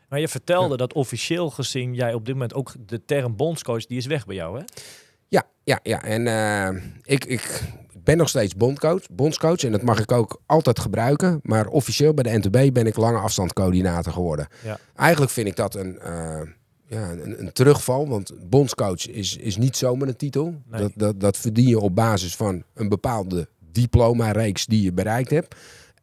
maar 0.10 0.20
je 0.20 0.28
vertelde 0.28 0.78
dat 0.78 0.94
officieel 0.94 1.50
gezien 1.50 1.94
jij 1.94 2.14
op 2.14 2.26
dit 2.26 2.34
moment 2.34 2.54
ook 2.54 2.74
de 2.86 3.06
term 3.06 3.36
bondscoach, 3.36 3.86
die 3.86 3.98
is 3.98 4.06
weg 4.06 4.26
bij 4.26 4.36
jou, 4.36 4.58
hè? 4.60 4.64
Ja, 5.28 5.44
ja, 5.64 5.80
ja. 5.84 6.04
En 6.04 6.28
eh, 6.28 6.84
ik, 7.04 7.26
ik 7.26 7.62
ben 8.04 8.18
nog 8.18 8.30
steeds 8.30 8.56
bondcoach, 8.56 9.02
bondscoach. 9.12 9.64
En 9.64 9.72
dat 9.72 9.82
mag 9.82 10.00
ik 10.00 10.12
ook 10.12 10.42
altijd 10.46 10.80
gebruiken. 10.80 11.40
Maar 11.44 11.68
officieel 11.68 12.14
bij 12.14 12.24
de 12.24 12.38
NTB 12.38 12.74
ben 12.74 12.88
ik 12.88 12.96
lange 12.96 13.18
afstandcoördinator 13.20 14.14
geworden. 14.14 14.48
Ja. 14.64 14.80
Eigenlijk 14.96 15.32
vind 15.32 15.48
ik 15.48 15.56
dat 15.56 15.76
een, 15.76 16.00
eh, 16.00 16.42
ja, 16.86 17.12
een, 17.12 17.40
een 17.40 17.54
terugval. 17.54 18.08
Want 18.08 18.32
bondscoach 18.50 19.08
is, 19.08 19.38
is 19.38 19.58
niet 19.58 19.78
zomaar 19.78 20.08
een 20.08 20.16
titel. 20.16 20.56
Nee. 20.66 20.82
Dat, 20.82 20.92
dat, 20.96 21.20
dat 21.20 21.38
verdien 21.38 21.68
je 21.68 21.80
op 21.80 21.96
basis 21.96 22.36
van 22.36 22.64
een 22.74 22.90
bepaalde 22.90 23.48
diploma-reeks 23.72 24.66
die 24.66 24.82
je 24.84 24.94
bereikt 24.94 25.30
hebt. 25.30 25.56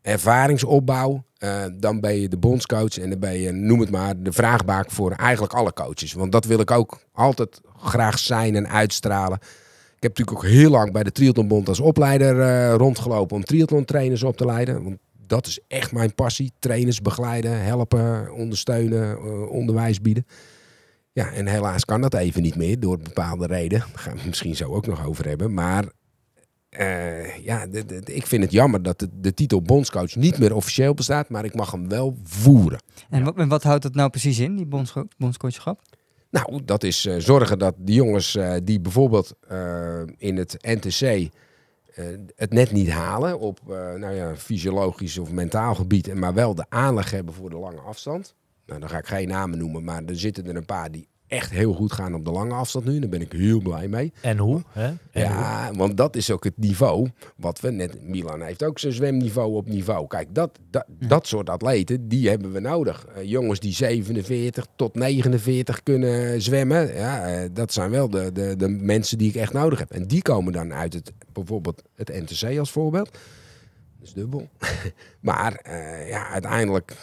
Ervaringsopbouw. 0.03 1.25
eh, 1.39 1.65
dan 1.75 2.01
ben 2.01 2.21
je 2.21 2.29
de 2.29 2.37
bondscoach 2.39 2.99
en 2.99 3.11
dan 3.11 3.19
ben 3.19 3.39
je, 3.39 3.53
noem 3.53 3.81
het 3.81 3.91
maar, 3.91 4.23
de 4.23 4.33
vraagbaak 4.33 4.91
voor 4.91 5.13
eigenlijk 5.13 5.53
alle 5.53 5.73
coaches. 5.73 6.13
Want 6.13 6.33
dat 6.33 6.45
wil 6.45 6.61
ik 6.61 6.71
ook 6.71 6.99
altijd 7.13 7.61
graag 7.77 8.19
zijn 8.19 8.55
en 8.57 8.69
uitstralen. 8.69 9.39
Ik 9.99 10.05
heb 10.05 10.19
natuurlijk 10.19 10.47
ook 10.47 10.53
heel 10.53 10.71
lang 10.71 10.93
bij 10.93 11.03
de 11.03 11.13
Triathlonbond 11.13 11.69
als 11.69 11.81
opleider 11.81 12.41
eh, 12.41 12.75
rondgelopen 12.75 13.37
om 13.37 13.45
triathlon-trainers 13.45 14.23
op 14.23 14.37
te 14.37 14.45
leiden. 14.45 14.83
Want 14.83 14.99
dat 15.27 15.47
is 15.47 15.61
echt 15.69 15.93
mijn 15.93 16.15
passie. 16.15 16.53
Trainers 16.59 17.01
begeleiden, 17.01 17.63
helpen, 17.65 18.33
ondersteunen, 18.33 19.17
eh, 19.17 19.51
onderwijs 19.51 20.01
bieden. 20.01 20.27
Ja, 21.13 21.33
en 21.33 21.47
helaas 21.47 21.85
kan 21.85 22.01
dat 22.01 22.15
even 22.15 22.43
niet 22.43 22.57
meer 22.57 22.81
door 22.81 22.99
bepaalde 22.99 23.47
reden. 23.47 23.79
Daar 23.79 23.89
gaan 23.95 24.13
we 24.13 24.19
het 24.19 24.29
misschien 24.29 24.57
zo 24.57 24.73
ook 24.73 24.87
nog 24.87 25.07
over 25.07 25.29
hebben. 25.29 25.55
Maar 25.55 25.85
eh, 26.69 27.37
ja, 27.37 27.67
ik 28.05 28.27
vind 28.27 28.43
het 28.43 28.53
jammer 28.53 28.83
dat 28.83 29.07
de, 29.13 29.35
titel 29.35 29.63
bondscoach 29.63 30.15
niet 30.15 30.39
meer 30.39 30.55
officieel 30.55 30.95
bestaat. 30.95 31.29
Maar 31.29 31.45
ik 31.45 31.55
mag 31.55 31.71
hem 31.71 31.89
wel 31.89 32.17
voeren. 32.23 32.79
En, 33.11 33.25
wat, 33.25 33.47
wat 33.47 33.63
houdt 33.63 33.83
dat 33.83 33.95
nou 33.95 34.11
precies 34.11 34.39
in, 34.39 34.57
die 34.57 34.67
bondsco 34.67 35.07
bondscoachschap? 35.17 35.81
Nou, 36.31 36.65
dat 36.65 36.83
is 36.83 37.07
eh, 37.07 37.15
zorgen 37.19 37.59
dat 37.59 37.75
de 37.79 37.93
jongens 37.93 38.37
eh, 38.37 38.55
die 38.63 38.81
bijvoorbeeld 38.81 39.35
eh, 39.49 40.03
in 40.17 40.37
het 40.37 40.57
NTC 40.61 41.31
het 42.35 42.53
net 42.53 42.71
niet 42.71 42.91
halen 42.91 43.39
op 43.39 43.61
nou 43.67 44.15
ja, 44.15 44.37
fysiologisch 44.37 45.19
of 45.19 45.31
mentaal 45.31 45.75
gebied, 45.75 46.15
maar 46.15 46.35
wel 46.35 46.55
de 46.55 46.65
aanleg 46.69 47.11
hebben 47.11 47.35
voor 47.35 47.51
de 47.51 47.57
lange 47.57 47.81
afstand. 47.81 48.35
Nou, 48.67 48.81
dan 48.81 48.89
ga 48.89 48.99
ik 48.99 49.07
geen 49.07 49.29
namen 49.29 49.59
noemen, 49.59 49.85
maar 49.85 50.05
er 50.05 50.19
zitten 50.19 50.47
er 50.47 50.57
een 50.57 50.65
paar 50.65 50.91
die 50.91 51.09
echt 51.29 51.51
heel 51.51 51.73
goed 51.73 51.93
gaan 51.93 52.15
op 52.15 52.25
de 52.25 52.31
lange 52.31 52.55
afstand 52.55 52.85
nu. 52.85 52.99
Daar 52.99 53.09
ben 53.09 53.21
ik 53.21 53.33
heel 53.33 53.61
blij 53.61 53.89
mee. 53.89 54.13
En 54.21 54.39
hoe? 54.39 54.63
Hè? 54.69 54.87
En 54.87 54.97
hoe? 55.13 55.23
Ja, 55.23 55.71
want 55.75 55.97
dat 55.97 56.17
is 56.17 56.31
ook 56.31 56.45
het 56.45 56.57
niveau 56.57 57.09
wat 57.37 57.61
we 57.61 57.71
net... 57.71 58.03
Milan 58.03 58.43
heeft 58.43 58.65
ook 58.65 58.79
zijn 58.79 58.93
zwemniveau 58.93 59.55
op 59.55 59.69
niveau. 59.69 60.07
Kijk, 60.07 60.35
dat, 60.35 60.59
dat, 60.71 60.85
dat 60.89 61.27
soort 61.27 61.51
atleten, 61.51 62.09
die 62.09 62.29
hebben 62.29 62.53
we 62.53 62.61
nodig. 62.61 63.07
Eh, 63.07 63.23
jongens 63.25 63.61
die 63.61 63.73
47 63.73 64.67
tot 64.77 64.95
49 64.95 65.83
kunnen 65.83 66.43
zwemmen. 66.43 66.95
Ja, 66.95 67.27
eh, 67.27 67.49
dat 67.53 67.73
zijn 67.73 67.91
wel 67.91 68.11
de, 68.11 68.33
de, 68.33 68.57
de 68.57 68.69
mensen 68.69 69.19
die 69.19 69.29
ik 69.29 69.35
echt 69.35 69.53
nodig 69.53 69.79
heb. 69.79 69.91
En 69.91 70.07
die 70.07 70.23
komen 70.23 70.53
dan 70.53 70.73
uit 70.73 70.95
het, 70.95 71.13
bijvoorbeeld 71.33 71.83
het 71.95 72.09
NTC 72.09 72.59
als 72.59 72.71
voorbeeld. 72.71 73.11
Dat 73.99 74.09
is 74.09 74.13
dubbel. 74.13 74.49
maar 75.21 75.55
eh, 75.55 76.09
ja, 76.09 76.29
uiteindelijk 76.29 76.97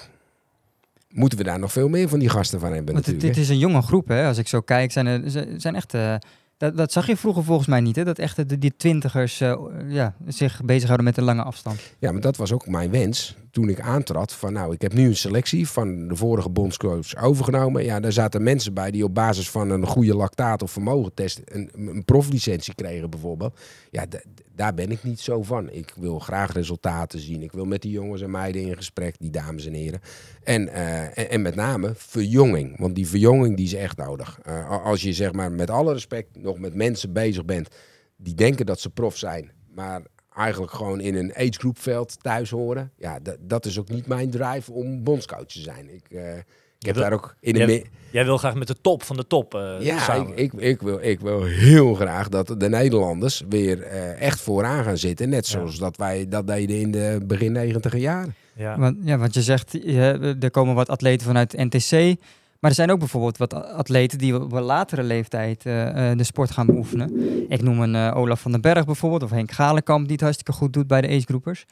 moeten 1.16 1.38
we 1.38 1.44
daar 1.44 1.60
nog 1.60 1.72
veel 1.72 1.90
meer 1.90 2.10
van 2.10 2.20
die 2.20 2.30
gasten 2.30 2.60
van 2.60 2.74
hebben 2.74 2.94
Want 2.94 3.06
het, 3.06 3.16
natuurlijk. 3.16 3.34
dit 3.40 3.44
is 3.44 3.50
een 3.62 3.70
jonge 3.70 3.82
groep, 3.82 4.08
hè? 4.08 4.28
Als 4.28 4.38
ik 4.38 4.48
zo 4.48 4.62
kijk, 4.62 4.92
zijn 4.92 5.06
er 5.06 5.30
ze- 5.30 5.54
zijn 5.58 5.76
echt... 5.76 5.94
eh, 5.94 6.16
dat, 6.58 6.78
dat 6.78 6.92
zag 6.92 7.08
je 7.08 7.18
vroeger 7.18 7.44
volgens 7.44 7.68
mij 7.68 7.80
niet, 7.80 7.96
hè? 7.96 8.04
Dat 8.04 8.20
echt 8.20 8.50
de, 8.50 8.58
die 8.58 8.74
twintigers 8.78 9.42
eh, 9.42 9.56
ja, 9.88 10.16
zich 10.28 10.62
bezighouden 10.64 11.06
met 11.06 11.16
de 11.16 11.22
lange 11.22 11.44
afstand. 11.44 11.80
Ja, 12.00 12.12
maar 12.12 12.22
dat 12.22 12.38
was 12.38 12.52
ook 12.52 12.68
mijn 12.68 12.92
wens 12.92 13.36
toen 13.52 13.70
ik 13.70 13.80
aantrad. 13.80 14.34
Van 14.34 14.54
nou, 14.54 14.74
ik 14.74 14.82
heb 14.82 14.94
nu 14.94 15.08
een 15.08 15.16
selectie 15.16 15.68
van 15.68 16.08
de 16.08 16.16
vorige 16.16 16.50
bondscoach 16.50 17.16
overgenomen. 17.24 17.84
Ja, 17.84 18.00
daar 18.00 18.12
zaten 18.12 18.44
mensen 18.44 18.74
bij 18.74 18.92
die 18.92 19.04
op 19.04 19.14
basis 19.14 19.50
van 19.50 19.70
een 19.70 19.86
goede 19.88 20.16
lactaat 20.16 20.62
of 20.62 20.72
vermogentest 20.72 21.42
een, 21.46 21.70
een 21.76 22.06
proflicentie 22.06 22.76
kregen 22.76 23.10
bijvoorbeeld. 23.10 23.60
Ja, 23.92 24.06
daar 24.56 24.74
ben 24.74 24.92
ik 24.92 25.04
niet 25.04 25.20
zo 25.20 25.44
van. 25.44 25.70
Ik 25.70 25.94
wil 25.96 26.20
graag 26.20 26.54
resultaten 26.54 27.20
zien. 27.20 27.42
Ik 27.42 27.52
wil 27.52 27.66
met 27.66 27.82
die 27.82 27.92
jongens 27.92 28.22
en 28.22 28.32
meiden 28.32 28.62
in 28.62 28.76
gesprek, 28.76 29.16
die 29.20 29.30
dames 29.30 29.66
en 29.66 29.74
heren. 29.74 30.02
En, 30.44 30.70
eh, 30.70 31.34
en, 31.34 31.42
met 31.42 31.56
name 31.56 31.92
verjonging. 31.96 32.80
Want 32.80 32.96
die 32.96 33.08
verjonging 33.08 33.56
die 33.56 33.66
is 33.66 33.74
echt 33.74 33.98
nodig. 33.98 34.40
Eh, 34.44 34.84
als 34.86 35.02
je 35.02 35.14
zeg 35.14 35.34
maar 35.34 35.52
met 35.52 35.70
alle 35.70 35.94
respect 35.94 36.38
nog 36.38 36.60
met 36.60 36.74
mensen 36.74 37.14
bezig 37.14 37.46
bent 37.46 37.70
die 38.18 38.34
denken 38.34 38.66
dat 38.66 38.80
ze 38.80 38.90
prof 38.90 39.18
zijn, 39.18 39.52
maar 39.74 40.02
eigenlijk 40.36 40.72
gewoon 40.72 41.00
in 41.00 41.16
een 41.16 41.36
agegroupveld 41.36 42.24
thuis 42.24 42.50
horen. 42.50 42.92
Ja, 42.98 43.20
dat, 43.20 43.38
dat 43.42 43.66
is 43.66 43.80
ook 43.80 43.90
niet 43.90 44.08
mijn 44.08 44.30
drive 44.30 44.72
om 44.72 45.04
bondscoach 45.04 45.46
te 45.46 45.62
zijn. 45.62 45.94
Ik, 45.94 46.10
eh, 46.10 46.38
ik 46.90 46.96
heb 46.96 46.96
wil- 46.96 47.04
daar 47.04 47.14
ook 47.14 47.36
in 47.40 47.54
de 47.54 47.60
Jij, 47.60 47.86
jij 48.12 48.26
wil 48.26 48.38
graag 48.38 48.56
met 48.56 48.68
de 48.68 48.76
top 48.82 49.04
van 49.04 49.16
de 49.16 49.28
top 49.28 49.54
eh, 49.56 49.76
ja, 49.80 50.00
samen. 50.00 50.28
ik, 50.38 50.54
ik, 50.54 50.62
ik, 50.62 50.82
wil, 50.82 51.00
ik 51.02 51.20
wil 51.20 51.44
heel 51.44 51.94
graag 51.94 52.30
dat 52.30 52.56
de 52.58 52.70
Nederlanders 52.70 53.44
weer 53.50 53.82
eh, 53.82 54.22
echt 54.22 54.42
vooraan 54.42 54.84
gaan 54.84 54.98
zitten. 54.98 55.30
Net 55.30 55.46
zoals 55.48 55.78
dat 55.78 55.98
wij 55.98 56.28
dat 56.30 56.48
deden 56.48 56.80
in 56.80 56.92
de 56.92 57.20
begin 57.26 57.52
negentiger 57.52 58.00
jaren. 58.00 58.36
ja. 58.54 58.80
Want, 58.80 58.98
ja, 59.04 59.18
want 59.18 59.34
je 59.34 59.42
zegt, 59.42 59.72
je- 59.72 60.36
er 60.40 60.52
komen 60.52 60.76
wat 60.76 60.90
atleten 60.90 61.26
vanuit 61.28 61.54
NTC. 61.58 62.16
Maar 62.60 62.70
er 62.74 62.80
zijn 62.80 62.92
ook 62.92 63.00
bijvoorbeeld 63.00 63.38
wat 63.38 63.54
atleten 63.54 64.18
die 64.18 64.42
op 64.42 64.52
een 64.52 64.62
latere 64.62 65.04
leeftijd 65.04 65.66
eh, 65.66 66.12
de 66.18 66.24
sport 66.24 66.52
gaan 66.52 66.66
beoefenen. 66.66 67.12
Ik 67.50 67.62
noem 67.62 67.80
een 67.82 68.14
Olaf 68.14 68.42
van 68.42 68.52
den 68.52 68.62
Berg 68.62 68.86
bijvoorbeeld, 68.86 69.24
of 69.24 69.30
Henk 69.30 69.52
Galenkamp, 69.52 70.04
die 70.04 70.12
het 70.12 70.22
hartstikke 70.22 70.52
goed 70.52 70.74
doet 70.74 70.88
bij 70.88 71.02
de 71.02 71.08
agegroepers. 71.08 71.66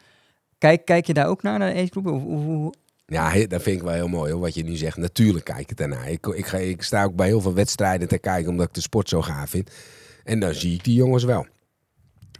Kijk, 0.58 0.86
kijk 0.86 1.06
je 1.08 1.14
daar 1.14 1.28
ook 1.28 1.42
naar, 1.42 1.60
naar 1.60 1.74
de 1.74 1.80
agegroepen? 1.80 2.12
Hoe- 2.14 2.74
Ja, 3.14 3.48
dat 3.48 3.62
vind 3.62 3.78
ik 3.78 3.84
wel 3.84 3.94
heel 3.94 4.08
mooi 4.08 4.32
hoor, 4.32 4.42
wat 4.42 4.54
je 4.54 4.64
nu 4.64 4.76
zegt. 4.76 4.98
Natuurlijk 4.98 5.46
kijk 5.46 5.72
ik 5.72 5.80
ernaar. 5.80 6.10
Ik, 6.10 6.28
ik, 6.28 6.46
ga, 6.46 6.58
ik 6.58 6.82
sta 6.82 7.04
ook 7.04 7.16
bij 7.16 7.28
heel 7.28 7.42
veel 7.42 7.54
wedstrijden 7.54 8.08
te 8.08 8.18
kijken 8.18 8.52
omdat 8.52 8.68
ik 8.68 8.74
de 8.74 8.82
sport 8.82 9.10
zo 9.10 9.22
gaaf 9.22 9.50
vind. 9.50 9.70
En 10.24 10.40
dan 10.40 10.54
zie 10.54 10.74
ik 10.74 10.84
die 10.84 10.96
jongens 10.96 11.24
wel. 11.24 11.46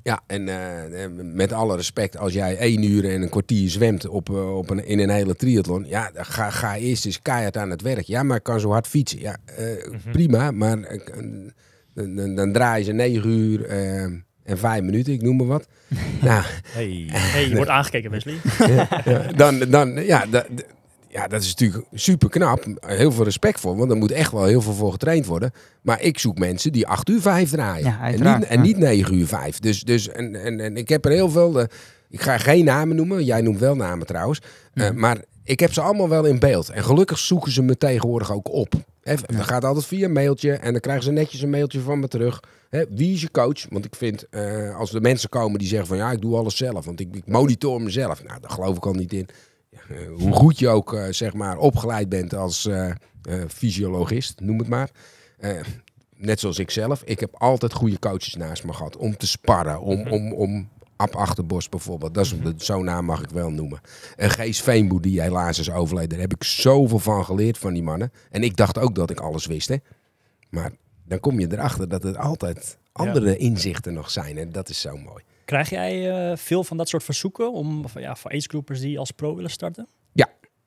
Ja, 0.04 0.22
en 0.28 0.48
eh, 0.48 1.04
eh, 1.04 1.12
met 1.12 1.52
alle 1.52 1.76
respect, 1.76 2.18
als 2.18 2.34
jij 2.34 2.58
één 2.58 2.84
uur 2.84 3.10
en 3.10 3.22
een 3.22 3.30
kwartier 3.30 3.70
zwemt 3.70 4.08
op, 4.08 4.30
eh, 4.30 4.58
op 4.58 4.70
een, 4.70 4.86
in 4.86 5.00
een 5.00 5.10
hele 5.10 5.36
triathlon, 5.36 5.86
ja, 5.88 6.12
ga, 6.14 6.50
ga 6.50 6.78
eerst 6.78 7.06
eens 7.06 7.22
keihard 7.22 7.58
aan 7.58 7.70
het 7.70 7.82
werk. 7.82 8.06
Ja, 8.06 8.24
maar 8.24 8.38
ik 8.38 8.44
kan 8.44 8.60
zo 8.60 8.70
hard 8.70 8.88
fietsen. 8.88 9.20
Ja, 9.20 9.38
eh, 9.46 9.66
prima, 10.12 10.52
maar 10.52 11.00
dan, 11.94 12.16
dan, 12.16 12.36
dan 12.36 12.52
draai 12.52 12.80
je 12.80 12.86
ze 12.86 12.92
negen 12.92 13.30
uur 13.30 13.66
en 14.44 14.58
vijf 14.58 14.82
minuten, 14.82 15.14
ik 15.14 15.22
noem 15.22 15.36
maar 15.38 15.46
wat. 15.48 15.68
nou, 16.22 16.44
Hey. 16.68 17.10
Hey, 17.12 17.50
je 17.50 17.56
wordt 17.56 17.70
aangekeken, 17.70 18.12
Wesley. 18.12 18.36
ja, 18.58 18.88
dan, 19.36 19.60
dan, 19.60 20.06
ja, 20.06 20.26
da- 20.26 20.46
d- 20.56 20.66
ja, 21.08 21.28
dat 21.28 21.42
is 21.42 21.48
natuurlijk 21.50 21.86
super 21.94 22.30
knap. 22.30 22.66
Heel 22.86 23.12
veel 23.12 23.24
respect 23.24 23.60
voor, 23.60 23.76
want 23.76 23.92
er 23.92 23.98
moet 23.98 24.12
echt 24.12 24.32
wel 24.32 24.46
heel 24.46 24.62
veel 24.62 24.74
voor 24.74 24.92
getraind 24.92 25.26
worden. 25.26 25.52
Maar 25.82 26.02
ik 26.02 26.20
zoek 26.20 26.38
mensen 26.40 26.72
die 26.72 26.88
8 26.88 27.10
uur 27.10 27.22
5 27.22 27.50
draaien. 27.50 27.86
Ja, 27.86 28.12
en, 28.12 28.24
niet, 28.40 28.48
en 28.48 28.62
niet 28.62 28.78
9 28.78 29.14
uur 29.16 29.28
5. 29.28 29.60
Dus, 29.60 29.82
dus 29.84 30.10
en, 30.10 30.36
en, 30.44 30.60
en 30.60 30.78
ik 30.78 30.90
heb 30.90 31.06
er 31.06 31.12
heel 31.12 31.30
veel. 31.30 31.60
eh, 31.60 31.66
ik 32.10 32.22
ga 32.22 32.38
geen 32.38 32.66
namen 32.66 32.96
noemen. 32.96 33.24
Jij 33.24 33.42
noemt 33.42 33.60
wel 33.60 33.76
namen 33.76 34.08
trouwens. 34.08 34.42
Eh, 34.74 34.90
Mhm. 34.90 35.00
maar 35.00 35.18
ik 35.44 35.60
heb 35.60 35.74
ze 35.74 35.82
allemaal 35.82 36.10
wel 36.10 36.26
in 36.26 36.40
beeld. 36.40 36.70
En 36.70 36.84
gelukkig 36.84 37.20
zoeken 37.20 37.52
ze 37.52 37.62
me 37.62 37.78
tegenwoordig 37.78 38.32
ook 38.32 38.52
op. 38.52 38.74
Hè, 39.02 39.16
Dat 39.16 39.46
gaat 39.46 39.66
altijd 39.66 39.86
via 39.86 40.06
een 40.06 40.12
mailtje. 40.12 40.54
En 40.54 40.72
dan 40.72 40.82
krijgen 40.82 41.04
ze 41.04 41.12
netjes 41.12 41.42
een 41.42 41.50
mailtje 41.50 41.80
van 41.80 42.00
me 42.00 42.08
terug. 42.08 42.40
Wie 42.90 43.14
is 43.14 43.22
je 43.22 43.32
coach? 43.32 43.66
Want 43.70 43.86
ik 43.86 43.96
vind, 43.96 44.30
eh, 44.30 44.76
als 44.76 44.94
er 44.94 45.02
mensen 45.02 45.30
komen 45.30 45.60
die 45.60 45.68
zeggen 45.68 45.88
van 45.88 45.98
ja, 45.98 46.12
ik 46.12 46.22
doe 46.22 46.36
alles 46.36 46.58
zelf. 46.58 46.86
Want 46.86 47.00
ik, 47.00 47.16
ik 47.16 47.28
monitor 47.28 47.82
mezelf. 47.82 48.24
Nou, 48.24 48.40
daar 48.40 48.52
geloof 48.52 48.78
ik 48.78 48.86
al 48.86 48.94
niet 48.94 49.14
in. 49.14 49.28
Ja, 49.70 49.80
eh, 49.90 50.08
hoe 50.18 50.34
goed 50.34 50.60
je 50.60 50.70
ook 50.70 50.94
eh, 50.94 51.06
zeg 51.10 51.34
maar 51.34 51.58
opgeleid 51.58 52.10
bent 52.10 52.36
als 52.36 52.70
fysiologist, 53.48 54.40
noem 54.40 54.60
het 54.60 54.68
maar. 54.68 54.90
Net 56.16 56.40
zoals 56.40 56.60
ik 56.60 56.72
zelf. 56.72 57.04
Ik 57.06 57.20
heb 57.20 57.36
altijd 57.38 57.74
goede 57.74 58.00
coaches 58.00 58.36
naast 58.36 58.64
me 58.64 58.74
gehad. 58.74 58.98
Om 58.98 59.18
te 59.18 59.28
sparren. 59.28 59.82
Om, 59.82 60.08
om, 60.08 60.34
om 60.34 60.70
Ab 61.04 61.16
Achterbos 61.16 61.70
bijvoorbeeld. 61.70 62.14
Dat 62.14 62.26
is, 62.26 62.36
Zo'n 62.56 62.86
naam 62.86 63.06
mag 63.06 63.22
ik 63.22 63.30
wel 63.30 63.50
noemen. 63.50 63.82
En 64.16 64.30
Gees 64.30 64.62
Veenboer, 64.62 65.02
die 65.02 65.22
helaas 65.22 65.60
is 65.60 65.72
overleden. 65.72 66.10
Daar 66.10 66.20
heb 66.20 66.34
ik 66.34 66.44
zoveel 66.44 67.00
van 67.00 67.26
geleerd 67.26 67.58
van 67.58 67.74
die 67.74 67.84
mannen. 67.84 68.12
En 68.32 68.44
ik 68.44 68.56
dacht 68.56 68.80
ook 68.80 68.96
dat 68.96 69.10
ik 69.10 69.20
alles 69.20 69.46
wist. 69.46 69.68
Hè? 69.68 69.76
Maar 70.50 70.72
dan 71.06 71.20
kom 71.20 71.40
je 71.40 71.48
erachter 71.52 71.90
dat 71.90 72.04
er 72.04 72.18
altijd 72.18 72.78
andere 72.92 73.38
inzichten 73.38 73.94
nog 73.94 74.12
zijn. 74.12 74.38
En 74.38 74.52
dat 74.52 74.70
is 74.70 74.82
zo 74.82 74.98
mooi. 74.98 75.24
Krijg 75.46 75.70
jij 75.70 76.12
eh, 76.12 76.38
veel 76.38 76.64
van 76.64 76.78
dat 76.78 76.90
soort 76.90 77.04
verzoeken 77.04 77.52
om, 77.52 77.88
van, 77.88 78.02
ja, 78.02 78.16
voor 78.16 78.32
agegroupers 78.32 78.80
die 78.80 79.00
als 79.00 79.12
pro 79.12 79.36
willen 79.36 79.52
starten? 79.52 79.88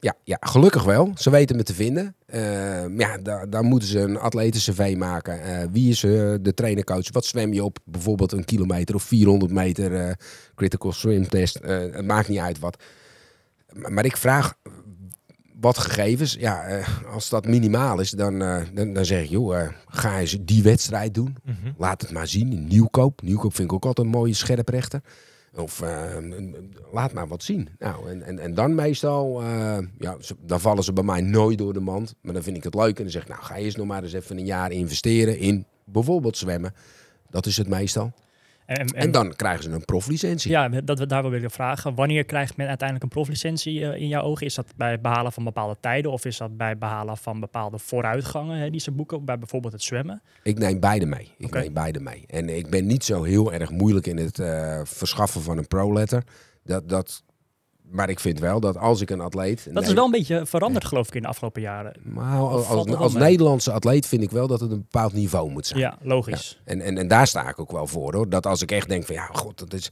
Ja, 0.01 0.15
ja, 0.25 0.37
gelukkig 0.41 0.85
wel. 0.85 1.13
Ze 1.15 1.31
weten 1.31 1.57
me 1.57 1.63
te 1.63 1.75
vinden. 1.75 2.15
Eh, 2.27 2.97
ja, 2.97 3.19
daar, 3.19 3.51
daar 3.51 3.65
moeten 3.65 3.89
ze 3.89 3.99
een 3.99 4.19
atletenscv 4.19 4.95
maken. 4.99 5.43
Eh, 5.43 5.67
wie 5.71 5.91
is 5.91 6.05
eh, 6.05 6.35
de 6.41 6.55
trainercoach? 6.55 7.13
Wat 7.13 7.25
zwem 7.25 7.53
je 7.53 7.65
op? 7.65 7.79
Bijvoorbeeld 7.85 8.33
een 8.33 8.45
kilometer 8.45 8.95
of 8.95 9.03
400 9.03 9.53
meter 9.53 10.17
critical 10.55 10.93
swim 10.93 11.29
test. 11.29 11.59
Het 11.63 12.07
maakt 12.07 12.29
niet 12.29 12.39
uit 12.39 12.59
wat. 12.59 12.83
Maar, 13.73 14.05
ik 14.05 14.17
vraag 14.17 14.55
wat 15.61 15.79
gegevens. 15.79 16.37
Ja, 16.39 16.81
als 17.13 17.29
dat 17.29 17.47
minimaal 17.47 18.01
is, 18.01 18.11
dan, 18.11 18.39
dan, 18.75 18.93
dan 18.93 19.05
zeg 19.05 19.23
ik, 19.23 19.29
joh, 19.29 19.69
ga 19.87 20.21
eens 20.21 20.39
die 20.41 20.63
wedstrijd 20.63 21.15
doen. 21.15 21.37
Mhm. 21.45 21.73
Laat 21.79 22.01
het 22.01 22.11
maar 22.11 22.27
zien 22.27 22.67
Nieuwkoop. 22.67 23.23
Nieuwkoop 23.23 23.55
vind 23.55 23.69
ik 23.69 23.75
ook 23.75 23.85
altijd 23.85 24.07
een 24.07 24.13
mooie 24.13 24.35
scherprechter. 24.35 25.01
Of 25.57 25.81
eh, 25.81 26.17
laat 26.93 27.13
maar 27.13 27.29
wat 27.29 27.43
zien. 27.43 27.69
Nou, 27.79 28.11
en, 28.11 28.23
en, 28.23 28.39
en 28.39 28.55
dan 28.55 28.75
meestal, 28.75 29.43
eh, 29.43 29.79
ja, 29.99 30.17
dan 30.41 30.61
vallen 30.61 30.85
ze 30.85 30.93
bij 30.93 31.05
mij 31.05 31.21
nooit 31.21 31.59
door 31.59 31.73
de 31.73 31.81
mand. 31.81 32.15
Maar 32.21 32.35
dan 32.35 32.43
vind 32.43 32.57
ik 32.57 32.65
het 32.65 32.75
leuk 32.75 32.97
en 32.97 33.03
dan 33.03 33.13
zeg 33.13 33.23
ik, 33.23 33.29
nou 33.29 33.43
ga 33.43 33.55
eens 33.55 33.77
nog 33.77 33.87
maar 33.87 34.03
eens 34.03 34.13
even 34.13 34.39
een 34.39 34.45
jaar 34.45 34.73
investeren 34.73 35.39
in 35.39 35.67
bijvoorbeeld 35.85 36.37
zwemmen. 36.37 36.75
Dat 37.31 37.47
is 37.47 37.57
het 37.57 37.69
meestal. 37.69 38.13
En, 38.67 38.77
en, 38.77 38.89
En 38.89 39.11
dan 39.11 39.37
krijgen 39.37 39.62
ze 39.62 39.71
een 39.71 39.85
proflicentie. 39.85 40.51
Ja, 40.51 40.69
dat 40.69 40.99
we 40.99 41.07
daar 41.07 41.23
wel 41.23 41.31
willen 41.31 41.51
vragen. 41.51 41.95
Wanneer 41.95 42.25
krijgt 42.25 42.57
men 42.57 42.67
uiteindelijk 42.69 43.12
een 43.12 43.21
proflicentie 43.21 43.91
eh, 43.91 44.01
in 44.01 44.09
jouw 44.09 44.23
ogen? 44.23 44.47
Is 44.47 44.55
dat 44.55 44.67
bij 44.77 44.91
het 44.91 45.03
behalen 45.03 45.33
van 45.33 45.45
bepaalde 45.45 45.77
tijden 45.81 46.11
of 46.11 46.25
is 46.25 46.37
dat 46.37 46.57
bij 46.57 46.69
het 46.69 46.79
behalen 46.79 47.17
van 47.17 47.41
bepaalde 47.41 47.79
vooruitgangen 47.79 48.59
hè, 48.59 48.71
die 48.71 48.81
ze 48.81 48.91
boeken? 48.91 49.25
Bij 49.25 49.39
bijvoorbeeld 49.39 49.73
het 49.73 49.83
zwemmen? 49.83 50.23
Ik 50.43 50.59
neem 50.59 50.81
beide 50.81 51.07
mee. 51.07 51.35
Ik 51.39 51.51
neem 51.51 51.73
beide 51.73 52.01
mee. 52.01 52.25
En 52.27 52.49
ik 52.49 52.71
ben 52.71 52.87
niet 52.87 53.05
zo 53.05 53.23
heel 53.23 53.53
erg 53.53 53.71
moeilijk 53.71 54.07
in 54.07 54.17
het 54.17 54.39
eh, 54.39 54.81
verschaffen 54.85 55.43
van 55.43 55.59
een 55.59 55.69
pro-letter. 55.69 56.23
Dat, 56.64 56.89
dat, 56.89 57.23
maar 57.91 58.09
ik 58.09 58.20
vind 58.20 58.39
wel 58.39 58.61
dat 58.61 58.76
als 58.76 59.01
ik 59.01 59.11
een 59.11 59.20
atleet... 59.20 59.68
Dat 59.72 59.87
is 59.87 59.93
wel 59.93 60.05
een 60.05 60.11
beetje 60.11 60.47
veranderd 60.47 60.84
geloof 60.84 61.09
ik 61.09 61.14
in 61.14 61.22
de 61.22 61.28
afgelopen 61.28 61.62
jaren. 61.62 61.93
Maar 62.03 62.39
als, 62.39 62.66
als? 62.95 63.12
Nederlandse 63.12 63.72
atleet 63.72 64.07
vind 64.07 64.22
ik 64.22 64.30
wel 64.30 64.47
dat 64.47 64.61
het 64.61 64.70
een 64.70 64.80
bepaald 64.80 65.12
niveau 65.12 65.51
moet 65.51 65.66
zijn. 65.66 65.80
Ja, 65.80 65.99
logisch. 66.03 66.61
En, 66.64 66.80
en, 66.80 66.99
en 66.99 67.09
daar 67.09 67.26
sta 67.26 67.49
ik 67.49 67.61
ook 67.61 67.72
wel 67.72 67.87
voor 67.87 68.14
hoor. 68.14 68.28
Dat 68.28 68.47
als 68.47 68.62
ik 68.62 68.72
echt 68.72 68.89
denk 68.89 69.05
van 69.05 69.14
ja, 69.14 69.28
god, 69.32 69.59
dat 69.59 69.72
is 69.72 69.91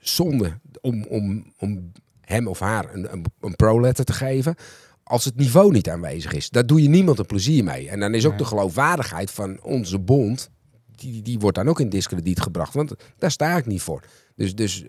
zonde 0.00 0.58
om, 0.80 1.04
om, 1.04 1.52
om 1.58 1.92
hem 2.20 2.48
of 2.48 2.58
haar 2.58 2.94
een, 2.94 3.12
een, 3.12 3.24
een 3.40 3.56
pro-letter 3.56 4.04
te 4.04 4.12
geven. 4.12 4.54
Als 5.02 5.24
het 5.24 5.36
niveau 5.36 5.72
niet 5.72 5.88
aanwezig 5.88 6.32
is. 6.32 6.50
Daar 6.50 6.66
doe 6.66 6.82
je 6.82 6.88
niemand 6.88 7.18
een 7.18 7.26
plezier 7.26 7.64
mee. 7.64 7.88
En 7.88 8.00
dan 8.00 8.14
is 8.14 8.26
ook 8.26 8.38
de 8.38 8.44
geloofwaardigheid 8.44 9.30
van 9.30 9.62
onze 9.62 9.98
bond. 9.98 10.50
Die, 10.96 11.22
die 11.22 11.38
wordt 11.38 11.56
dan 11.56 11.68
ook 11.68 11.80
in 11.80 11.88
discrediet 11.88 12.40
gebracht. 12.40 12.74
Want 12.74 12.94
daar 13.18 13.30
sta 13.30 13.56
ik 13.56 13.66
niet 13.66 13.82
voor. 13.82 14.02
Dus, 14.36 14.54
dus 14.54 14.84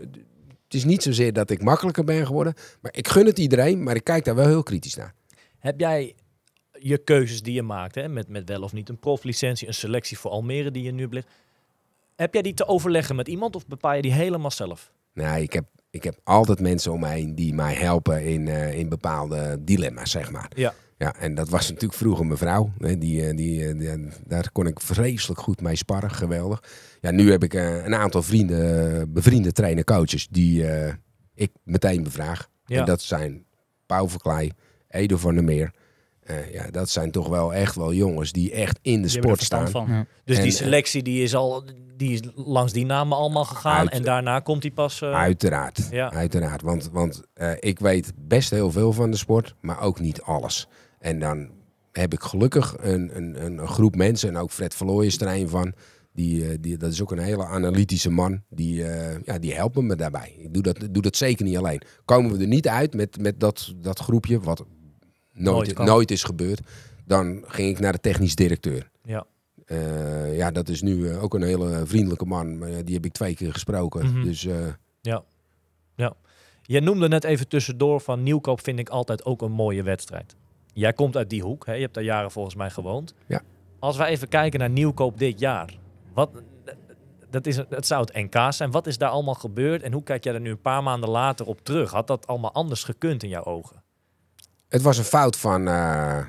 het 0.71 0.79
is 0.79 0.85
niet 0.85 1.03
zozeer 1.03 1.33
dat 1.33 1.49
ik 1.49 1.63
makkelijker 1.63 2.03
ben 2.03 2.25
geworden. 2.25 2.53
Maar 2.81 2.95
ik 2.95 3.07
gun 3.07 3.25
het 3.25 3.39
iedereen. 3.39 3.83
Maar 3.83 3.95
ik 3.95 4.03
kijk 4.03 4.25
daar 4.25 4.35
wel 4.35 4.47
heel 4.47 4.63
kritisch 4.63 4.95
naar. 4.95 5.13
Heb 5.59 5.79
jij 5.79 6.15
je 6.79 6.97
keuzes 6.97 7.41
die 7.41 7.53
je 7.53 7.61
maakt, 7.61 7.95
hè, 7.95 8.07
met, 8.07 8.27
met 8.27 8.49
wel 8.49 8.61
of 8.61 8.73
niet 8.73 8.89
een 8.89 8.99
proflicentie, 8.99 9.67
een 9.67 9.73
selectie 9.73 10.17
voor 10.17 10.31
Almere 10.31 10.71
die 10.71 10.83
je 10.83 10.91
nu 10.91 11.07
ligt, 11.09 11.27
heb 12.15 12.33
jij 12.33 12.41
die 12.41 12.53
te 12.53 12.67
overleggen 12.67 13.15
met 13.15 13.27
iemand 13.27 13.55
of 13.55 13.67
bepaal 13.67 13.93
je 13.93 14.01
die 14.01 14.13
helemaal 14.13 14.51
zelf? 14.51 14.91
Nee, 15.13 15.43
ik 15.43 15.53
heb, 15.53 15.65
ik 15.89 16.03
heb 16.03 16.19
altijd 16.23 16.59
mensen 16.59 16.91
om 16.91 16.99
me 16.99 17.07
heen 17.07 17.35
die 17.35 17.53
mij 17.53 17.73
helpen 17.73 18.25
in, 18.25 18.47
eh, 18.47 18.79
in 18.79 18.89
bepaalde 18.89 19.57
dilemma's, 19.59 20.11
zeg 20.11 20.31
maar. 20.31 20.51
Ja. 20.55 20.73
Ja, 21.01 21.15
en 21.15 21.35
dat 21.35 21.49
was 21.49 21.67
natuurlijk 21.67 21.93
vroeger 21.93 22.25
mijn 22.25 22.37
vrouw. 22.37 22.71
hè, 22.77 22.97
Die, 22.97 23.27
eh, 23.27 23.35
die, 23.35 23.67
eh, 23.67 23.77
die- 23.77 24.07
daar 24.27 24.51
kon 24.51 24.67
ik 24.67 24.79
vreselijk 24.79 25.39
goed 25.39 25.61
mee 25.61 25.75
sparren, 25.75 26.11
geweldig. 26.11 26.63
Ja, 26.99 27.11
nu 27.11 27.31
heb 27.31 27.43
ik 27.43 27.53
eh, 27.53 27.85
een 27.85 27.95
aantal 27.95 28.23
vrienden, 28.23 28.95
eh, 28.99 29.01
bevriende 29.07 29.51
trainer-coaches 29.51 30.27
die 30.27 30.67
eh, 30.67 30.93
ik 31.33 31.51
meteen 31.63 32.03
bevraag. 32.03 32.49
Ja. 32.65 32.79
En 32.79 32.85
dat 32.85 33.01
zijn 33.01 33.45
Pauw 33.85 34.09
Verkleij, 34.09 34.51
Edo 34.87 35.17
van 35.17 35.33
der 35.33 35.43
Meer. 35.43 35.71
Eh, 36.21 36.53
ja, 36.53 36.67
dat 36.71 36.89
zijn 36.89 37.11
toch 37.11 37.27
wel 37.27 37.53
echt 37.53 37.75
wel 37.75 37.93
jongens 37.93 38.31
die 38.31 38.51
echt 38.51 38.79
in 38.81 38.95
de 38.95 38.99
Die 39.07 39.09
sport 39.09 39.41
staan. 39.43 39.69
van. 39.69 39.85
Ja. 39.89 40.05
Dus 40.25 40.37
En, 40.37 40.43
die 40.43 40.51
eh, 40.51 40.57
selectie 40.57 41.03
die 41.03 41.23
is 41.23 41.35
al 41.35 41.63
die 41.95 42.13
is 42.13 42.21
langs 42.35 42.73
die 42.73 42.85
namen 42.85 43.17
allemaal 43.17 43.45
gegaan 43.45 43.77
Uit- 43.77 43.89
en 43.89 44.01
daarna 44.03 44.39
komt 44.39 44.61
die 44.61 44.71
pas. 44.71 45.01
eh, 45.01 45.13
Uiteraard, 45.13 45.87
Ja. 45.91 46.11
uiteraard. 46.11 46.61
Want, 46.61 46.89
want 46.91 47.21
eh, 47.33 47.51
ik 47.59 47.79
weet 47.79 48.13
best 48.17 48.49
heel 48.49 48.71
veel 48.71 48.93
van 48.93 49.11
de 49.11 49.17
sport, 49.17 49.55
maar 49.61 49.81
ook 49.81 49.99
niet 49.99 50.21
alles. 50.21 50.67
En 51.01 51.19
dan 51.19 51.49
heb 51.91 52.13
ik 52.13 52.21
gelukkig 52.21 52.75
een, 52.79 53.17
een, 53.17 53.43
een 53.43 53.67
groep 53.67 53.95
mensen, 53.95 54.29
en 54.29 54.37
ook 54.37 54.51
Fred 54.51 54.75
Verlooy 54.75 55.05
is 55.05 55.21
er 55.21 55.27
een 55.27 55.49
van. 55.49 55.73
Die, 56.13 56.47
eh, 56.47 56.57
die, 56.59 56.77
dat 56.77 56.91
is 56.91 57.01
ook 57.01 57.11
een 57.11 57.17
hele 57.19 57.45
analytische 57.45 58.09
man. 58.09 58.41
Die, 58.49 58.83
eh, 58.83 59.17
ja, 59.25 59.39
die 59.39 59.53
helpen 59.53 59.85
me 59.85 59.95
daarbij. 59.95 60.35
Ik 60.37 60.53
doe 60.53 60.63
dat, 60.63 60.77
doe 60.91 61.01
dat 61.01 61.15
zeker 61.15 61.45
niet 61.45 61.57
alleen. 61.57 61.81
Komen 62.05 62.31
we 62.31 62.37
er 62.37 62.47
niet 62.47 62.67
uit 62.67 62.93
met, 62.93 63.21
met 63.21 63.39
dat, 63.39 63.73
dat 63.77 63.99
groepje, 63.99 64.39
wat 64.39 64.65
nooit, 65.33 65.77
Nooit 65.77 66.11
is 66.11 66.23
gebeurd, 66.23 66.61
dan 67.05 67.43
ging 67.47 67.69
ik 67.69 67.79
naar 67.79 67.91
de 67.91 67.99
technisch 67.99 68.35
directeur. 68.35 68.89
Ja. 69.03 69.25
Eh, 69.65 70.37
ja, 70.37 70.51
dat 70.51 70.69
is 70.69 70.81
nu 70.81 71.13
ook 71.13 71.33
een 71.33 71.41
hele 71.43 71.81
vriendelijke 71.85 72.25
man. 72.25 72.57
Maar 72.57 72.85
die 72.85 72.95
heb 72.95 73.05
ik 73.05 73.11
twee 73.11 73.35
keer 73.35 73.51
gesproken. 73.51 74.23
Dus 74.23 74.45
eh, 74.45 74.67
Ja. 75.01 75.23
ja. 75.95 76.13
Jij 76.61 76.79
noemde 76.79 77.07
net 77.07 77.23
even 77.23 77.47
tussendoor 77.47 78.01
van 78.01 78.23
Nieuwkoop 78.23 78.63
vind 78.63 78.79
ik 78.79 78.89
altijd 78.89 79.25
ook 79.25 79.41
een 79.41 79.51
mooie 79.51 79.83
wedstrijd. 79.83 80.35
Jij 80.73 80.93
komt 80.93 81.17
uit 81.17 81.29
die 81.29 81.41
hoek, 81.41 81.65
hè? 81.65 81.73
je 81.73 81.81
hebt 81.81 81.93
daar 81.93 82.03
jaren 82.03 82.31
volgens 82.31 82.55
mij 82.55 82.69
gewoond. 82.69 83.13
Ja. 83.27 83.41
Als 83.79 83.97
wij 83.97 84.07
even 84.07 84.27
kijken 84.27 84.59
naar 84.59 84.69
Nieuwkoop 84.69 85.19
dit 85.19 85.39
jaar. 85.39 85.77
Wat, 86.13 86.29
dat, 87.29 87.47
is, 87.47 87.59
dat 87.69 87.87
zou 87.87 88.01
het 88.01 88.13
NK 88.13 88.53
zijn. 88.53 88.71
Wat 88.71 88.87
is 88.87 88.97
daar 88.97 89.09
allemaal 89.09 89.33
gebeurd 89.33 89.81
en 89.81 89.93
hoe 89.93 90.03
kijk 90.03 90.23
jij 90.23 90.33
er 90.33 90.39
nu 90.39 90.49
een 90.49 90.61
paar 90.61 90.83
maanden 90.83 91.09
later 91.09 91.45
op 91.45 91.63
terug? 91.63 91.91
Had 91.91 92.07
dat 92.07 92.27
allemaal 92.27 92.53
anders 92.53 92.83
gekund 92.83 93.23
in 93.23 93.29
jouw 93.29 93.43
ogen? 93.43 93.83
Het 94.67 94.81
was 94.81 94.97
een 94.97 95.03
fout 95.03 95.37
van 95.37 95.67
eh, 95.67 96.17
eh, 96.17 96.25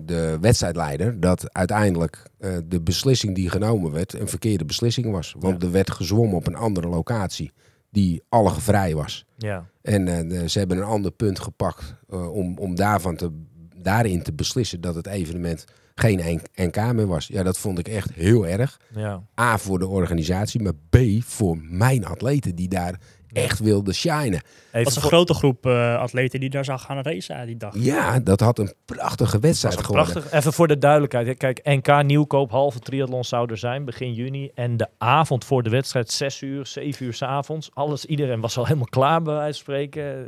de 0.00 0.38
wedstrijdleider 0.40 1.20
dat 1.20 1.52
uiteindelijk 1.52 2.22
eh, 2.38 2.56
de 2.64 2.80
beslissing 2.80 3.34
die 3.34 3.50
genomen 3.50 3.92
werd 3.92 4.12
een 4.12 4.28
verkeerde 4.28 4.64
beslissing 4.64 5.10
was. 5.10 5.34
Want 5.38 5.62
er 5.62 5.70
werd 5.70 5.90
gezwommen 5.90 6.36
op 6.36 6.46
een 6.46 6.54
andere 6.56 6.88
locatie 6.88 7.52
die 7.94 8.22
algevrij 8.28 8.94
was. 8.94 9.24
Ja. 9.36 9.66
En 9.82 10.08
eh, 10.08 10.48
ze 10.48 10.58
hebben 10.58 10.76
een 10.76 10.84
ander 10.84 11.10
punt 11.10 11.38
gepakt 11.38 11.94
eh, 12.08 12.34
om, 12.34 12.58
om 12.58 12.74
daarvan 12.74 13.16
te, 13.16 13.30
daarin 13.76 14.22
te 14.22 14.32
beslissen 14.32 14.80
dat 14.80 14.94
het 14.94 15.06
evenement 15.06 15.64
geen 15.94 16.40
NK 16.54 16.92
meer 16.92 17.06
was. 17.06 17.26
Ja, 17.26 17.42
dat 17.42 17.58
vond 17.58 17.78
ik 17.78 17.88
echt 17.88 18.12
heel 18.12 18.46
erg. 18.46 18.80
ja. 18.94 19.22
A, 19.40 19.58
voor 19.58 19.78
de 19.78 19.86
organisatie, 19.86 20.62
maar 20.62 20.74
B, 20.90 20.96
voor 21.20 21.58
mijn 21.58 22.04
atleten 22.04 22.54
die 22.54 22.68
daar 22.68 23.00
echt 23.34 23.58
wilden 23.58 23.94
shinen. 23.94 24.42
Het 24.70 24.84
was 24.84 24.96
een 24.96 25.02
grote 25.02 25.34
groep 25.34 25.66
eh, 25.66 25.98
atleten 25.98 26.40
die 26.40 26.50
daar 26.50 26.64
zou 26.64 26.78
gaan 26.78 27.00
racen 27.00 27.46
die 27.46 27.56
dag. 27.56 27.74
Ja, 27.76 28.20
dat 28.20 28.40
had 28.40 28.58
een 28.58 28.72
prachtige 28.84 29.38
wedstrijd 29.38 29.74
was 29.74 29.84
geworden. 29.84 30.12
prachtig. 30.12 30.32
Even 30.32 30.52
voor 30.52 30.68
de 30.68 30.78
duidelijkheid. 30.78 31.36
Kijk, 31.36 31.60
NK 31.64 32.02
Nieuwkoop, 32.02 32.50
halve 32.50 32.78
triathlon 32.78 33.24
zou 33.24 33.50
er 33.50 33.58
zijn 33.58 33.84
begin 33.84 34.12
juni. 34.12 34.50
En 34.54 34.76
de 34.76 34.88
avond 34.98 35.44
voor 35.44 35.62
de 35.62 35.70
wedstrijd, 35.70 36.10
6 36.10 36.40
uur, 36.40 36.66
7 36.66 37.06
uur 37.06 37.14
s 37.14 37.22
avonds. 37.22 37.70
Alles, 37.74 38.04
iedereen 38.04 38.40
was 38.40 38.58
al 38.58 38.64
helemaal 38.66 38.88
klaar 38.88 39.22
bij 39.22 39.34
wijze 39.34 39.64
van 39.64 39.74
spreken. 39.74 40.26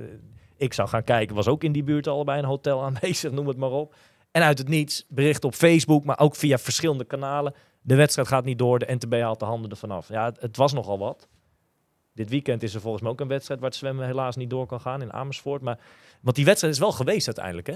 Ik 0.57 0.72
zou 0.72 0.88
gaan 0.88 1.04
kijken, 1.04 1.36
was 1.36 1.48
ook 1.48 1.64
in 1.64 1.72
die 1.72 1.84
buurt 1.84 2.09
al 2.09 2.24
bij 2.24 2.38
een 2.38 2.44
hotel 2.44 2.82
aanwezig, 2.82 3.32
noem 3.36 3.48
het 3.48 3.57
maar 3.57 3.70
op. 3.70 3.94
En 4.30 4.42
uit 4.42 4.59
het 4.59 4.68
niets, 4.68 5.04
bericht 5.09 5.44
op 5.44 5.54
Facebook, 5.54 6.04
maar 6.04 6.18
ook 6.18 6.36
via 6.36 6.59
verschillende 6.59 7.04
kanalen. 7.04 7.54
De 7.80 7.94
wedstrijd 7.94 8.28
gaat 8.28 8.44
niet 8.44 8.59
door, 8.59 8.78
de 8.78 8.94
NTB 8.94 9.12
haalt 9.20 9.38
de 9.38 9.44
handen 9.44 9.70
ervan 9.70 9.90
af. 9.90 10.09
Ja, 10.09 10.24
het, 10.24 10.40
het 10.40 10.57
was 10.57 10.72
nogal 10.72 10.98
wat. 10.98 11.28
Dit 12.16 12.30
weekend 12.30 12.62
is 12.62 12.74
er 12.74 12.80
volgens 12.80 13.02
mij 13.02 13.12
ook 13.12 13.20
een 13.20 13.28
wedstrijd 13.28 13.60
waar 13.60 13.68
het 13.68 13.78
zwemmen 13.78 14.06
helaas 14.06 14.36
niet 14.36 14.50
door 14.50 14.66
kan 14.66 14.80
gaan 14.80 15.02
in 15.02 15.12
Amersfoort. 15.12 15.62
Maar, 15.62 15.78
want 16.20 16.36
die 16.36 16.44
wedstrijd 16.44 16.74
is 16.74 16.80
wel 16.80 16.92
geweest 16.92 17.26
uiteindelijk, 17.26 17.66
hè? 17.66 17.74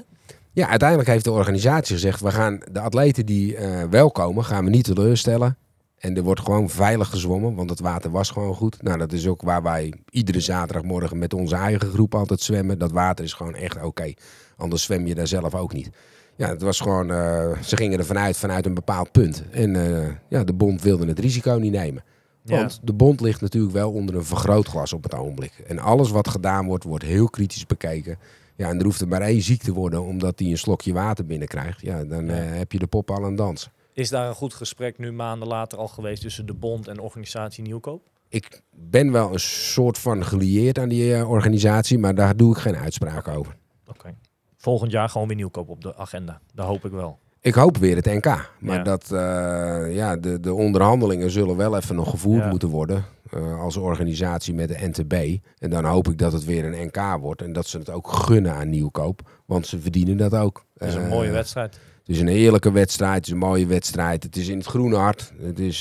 Ja, 0.53 0.69
uiteindelijk 0.69 1.09
heeft 1.09 1.25
de 1.25 1.31
organisatie 1.31 1.95
gezegd, 1.95 2.21
we 2.21 2.31
gaan 2.31 2.63
de 2.73 2.81
atleten 2.81 3.27
die 3.27 3.57
eh, 3.57 3.83
wel 3.91 4.11
komen, 4.11 4.45
gaan 4.45 4.65
we 4.65 4.71
niet 4.71 4.85
teleurstellen. 4.85 5.57
En 5.99 6.17
er 6.17 6.23
wordt 6.23 6.41
gewoon 6.41 6.71
veilig 6.71 7.09
gezwommen, 7.09 7.55
want 7.55 7.71
het 7.71 7.81
water 7.81 8.11
was 8.11 8.31
gewoon 8.31 8.55
goed. 8.55 8.83
Nou, 8.83 8.99
dat 8.99 9.13
is 9.13 9.27
ook 9.27 9.43
waar 9.43 9.63
wij 9.63 9.95
iedere 10.11 10.41
zaterdagmorgen 10.41 11.19
met 11.19 11.35
onze 11.35 11.57
eigen 11.57 11.91
groep 11.91 12.15
altijd 12.15 12.41
zwemmen. 12.41 12.79
Dat 12.79 12.93
water 12.93 13.25
is 13.25 13.33
gewoon 13.33 13.55
echt 13.55 13.83
oké. 13.83 14.13
Anders 14.57 14.83
zwem 14.83 15.07
je 15.07 15.15
daar 15.15 15.27
zelf 15.27 15.55
ook 15.55 15.73
niet. 15.73 15.91
Ja, 16.37 16.49
het 16.49 16.63
was 16.63 16.81
gewoon, 16.81 17.11
eh, 17.11 17.59
ze 17.63 17.77
gingen 17.77 17.99
er 17.99 18.05
vanuit, 18.05 18.37
vanuit 18.37 18.67
een 18.67 18.75
bepaald 18.75 19.13
punt. 19.13 19.45
En 19.51 19.77
eh, 19.77 20.09
ja, 20.29 20.45
de 20.45 20.53
bond 20.53 20.83
wilde 20.83 21.07
het 21.07 21.19
risico 21.19 21.53
niet 21.53 21.73
nemen. 21.73 22.03
Want 22.45 22.81
de 22.83 22.93
bond 22.93 23.21
ligt 23.21 23.41
natuurlijk 23.41 23.73
wel 23.73 23.93
onder 23.93 24.15
een 24.15 24.25
vergrootglas 24.25 24.93
op 24.93 25.03
het 25.03 25.15
ogenblik. 25.15 25.53
En 25.67 25.79
alles 25.79 26.11
wat 26.11 26.29
gedaan 26.29 26.67
wordt, 26.67 26.85
wordt 26.85 27.05
heel 27.05 27.29
kritisch 27.29 27.67
bekeken. 27.67 28.19
Ja, 28.57 28.69
en 28.69 28.79
er 28.79 28.85
hoeft 28.85 29.01
er 29.01 29.09
maar 29.09 29.21
één 29.21 29.43
ziek 29.43 29.63
te 29.63 29.73
worden 29.73 30.03
omdat 30.03 30.39
hij 30.39 30.49
een 30.49 30.59
slokje 30.59 30.93
water 30.93 31.27
binnenkrijgt. 31.27 31.81
Ja, 31.81 32.05
dan 32.05 32.27
Ja. 32.27 32.33
eh, 32.33 32.57
heb 32.59 32.73
je 32.73 32.79
de 32.79 32.87
pop 32.87 33.11
al 33.11 33.25
aan 33.25 33.37
dansen. 33.37 33.73
Is 33.93 34.09
daar 34.09 34.29
een 34.29 34.35
goed 34.35 34.55
gesprek 34.55 34.99
nu 34.99 35.13
maanden 35.13 35.49
later 35.49 35.79
al 35.79 35.89
geweest 35.89 36.23
tussen 36.23 36.47
de 36.47 36.55
bond 36.55 36.89
en 36.89 36.99
organisatie 37.01 37.63
Nieuwkoop? 37.65 38.03
Ik 38.29 38.63
ben 38.71 39.13
wel 39.13 39.33
een 39.33 39.41
soort 39.41 39.99
van 39.99 40.25
gelieerd 40.25 40.79
aan 40.79 40.89
die 40.89 41.15
eh, 41.15 41.31
organisatie, 41.31 41.99
maar 41.99 42.15
daar 42.15 42.37
doe 42.37 42.53
ik 42.53 42.59
geen 42.61 42.77
uitspraak 42.77 43.29
over. 43.29 43.57
Oké. 43.87 44.15
Volgend 44.57 44.93
jaar 44.93 45.09
gewoon 45.09 45.27
weer 45.27 45.37
Nieuwkoop 45.37 45.69
op 45.69 45.81
de 45.83 45.97
agenda. 45.97 46.41
Dat 46.55 46.67
hoop 46.67 46.85
ik 46.85 46.91
wel. 46.93 47.19
Ik 47.43 47.55
hoop 47.55 47.77
weer 47.77 47.97
het 47.97 48.05
NK. 48.05 48.25
Maar 48.59 48.77
Ja. 48.77 48.83
dat, 48.83 49.03
eh, 49.13 49.95
ja, 49.95 50.17
de, 50.17 50.41
de 50.41 50.55
onderhandelingen 50.55 51.31
zullen 51.31 51.57
wel 51.57 51.77
even 51.77 51.95
nog 51.95 52.11
gevoerd 52.11 52.43
Ja. 52.43 52.49
moeten 52.49 52.69
worden. 52.69 53.05
eh, 53.31 53.61
als 53.61 53.77
organisatie 53.77 54.55
met 54.55 54.69
de 54.69 54.89
NTB. 54.89 55.39
En 55.59 55.71
dan 55.71 55.85
hoop 55.85 56.09
ik 56.09 56.19
dat 56.19 56.33
het 56.33 56.45
weer 56.45 56.65
een 56.65 56.87
NK 56.87 57.17
wordt. 57.21 57.43
En 57.43 57.53
dat 57.53 57.67
ze 57.67 57.79
het 57.79 57.91
ook 57.91 58.09
gunnen 58.13 58.53
aan 58.55 58.69
Nieuwkoop. 58.71 59.31
Want 59.47 59.67
ze 59.67 59.81
verdienen 59.81 60.17
dat 60.17 60.35
ook. 60.35 60.65
Het 60.79 60.89
is 60.89 60.95
een 60.95 61.03
Eh, 61.03 61.09
mooie 61.11 61.31
wedstrijd. 61.31 61.75
Het 61.99 62.09
is 62.09 62.21
een 62.21 62.29
eerlijke 62.29 62.73
wedstrijd. 62.73 63.15
Het 63.15 63.27
is 63.27 63.33
een 63.33 63.39
mooie 63.39 63.67
wedstrijd. 63.67 64.23
Het 64.23 64.37
is 64.37 64.49
in 64.49 64.57
het 64.59 64.67
groene 64.67 64.97
hart. 64.97 65.33
Het 65.43 65.59
is 65.59 65.81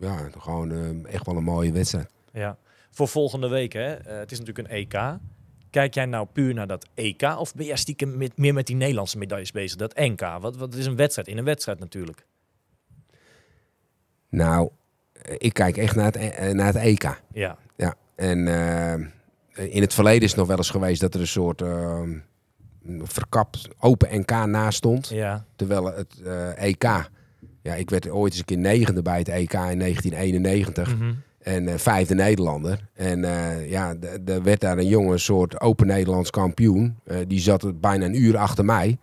ja, 0.00 0.28
gewoon 0.38 1.06
echt 1.06 1.26
wel 1.26 1.36
een 1.36 1.44
mooie 1.44 1.72
wedstrijd. 1.72 2.08
Ja. 2.32 2.56
Voor 2.90 3.08
volgende 3.08 3.48
week, 3.48 3.72
hè? 3.72 3.94
het 4.04 4.32
is 4.32 4.38
natuurlijk 4.38 4.68
een 4.68 4.74
EK. 4.76 5.16
Kijk 5.74 5.94
jij 5.94 6.06
nou 6.06 6.26
puur 6.32 6.54
naar 6.54 6.66
dat 6.66 6.86
EK 6.94 7.22
of 7.22 7.54
ben 7.54 7.66
jij 7.66 7.76
stiekem 7.76 8.16
met, 8.16 8.38
meer 8.38 8.54
met 8.54 8.66
die 8.66 8.76
Nederlandse 8.76 9.18
medailles 9.18 9.50
bezig? 9.50 9.76
Dat 9.78 9.94
NK, 9.96 10.20
wat, 10.40 10.56
wat 10.56 10.74
is 10.74 10.86
een 10.86 10.96
wedstrijd 10.96 11.28
in 11.28 11.38
een 11.38 11.44
wedstrijd 11.44 11.78
natuurlijk. 11.78 12.26
Nou, 14.28 14.70
eh, 15.12 15.34
ik 15.38 15.52
kijk 15.52 15.76
echt 15.76 15.96
naar 15.96 16.04
het, 16.04 16.16
eh, 16.16 16.50
naar 16.52 16.66
het 16.66 16.76
EK. 16.76 17.20
Ja, 17.32 17.58
Ja, 17.76 17.94
en 18.14 18.48
eh, 18.48 19.74
in 19.74 19.80
het 19.80 19.94
verleden 19.94 20.22
is 20.22 20.28
het 20.30 20.38
nog 20.38 20.46
wel 20.48 20.56
eens 20.56 20.70
geweest 20.70 21.00
dat 21.00 21.14
er 21.14 21.20
een 21.20 21.26
soort 21.26 21.62
eh, 21.62 22.02
verkapt 23.02 23.68
open 23.78 24.18
NK 24.20 24.30
naast 24.30 24.76
stond. 24.78 25.08
ja, 25.08 25.44
Terwijl 25.56 25.84
het 25.84 26.20
eh, 26.24 26.62
EK, 26.62 26.82
ja, 27.62 27.74
ik 27.74 27.90
werd 27.90 28.10
ooit 28.10 28.30
eens 28.32 28.38
een 28.38 28.44
keer 28.46 28.58
negende 28.58 29.02
bij 29.02 29.18
het 29.18 29.28
EK 29.28 29.52
in 29.52 29.78
1991 29.78 30.96
Mhm. 30.96 31.12
En 31.44 31.68
eh, 31.68 31.74
vijfde 31.78 32.14
Nederlander. 32.14 32.78
En 32.94 33.24
eh, 33.24 33.70
ja, 33.70 33.94
er 34.26 34.42
werd 34.42 34.60
daar 34.60 34.78
een 34.78 34.86
jongen, 34.86 35.12
een 35.12 35.18
soort 35.18 35.60
open 35.60 35.86
Nederlands 35.86 36.30
kampioen. 36.30 36.96
Eh, 37.04 37.16
die 37.26 37.40
zat 37.40 37.80
bijna 37.80 38.04
een 38.04 38.22
uur 38.22 38.36
achter 38.36 38.64
mij. 38.64 38.98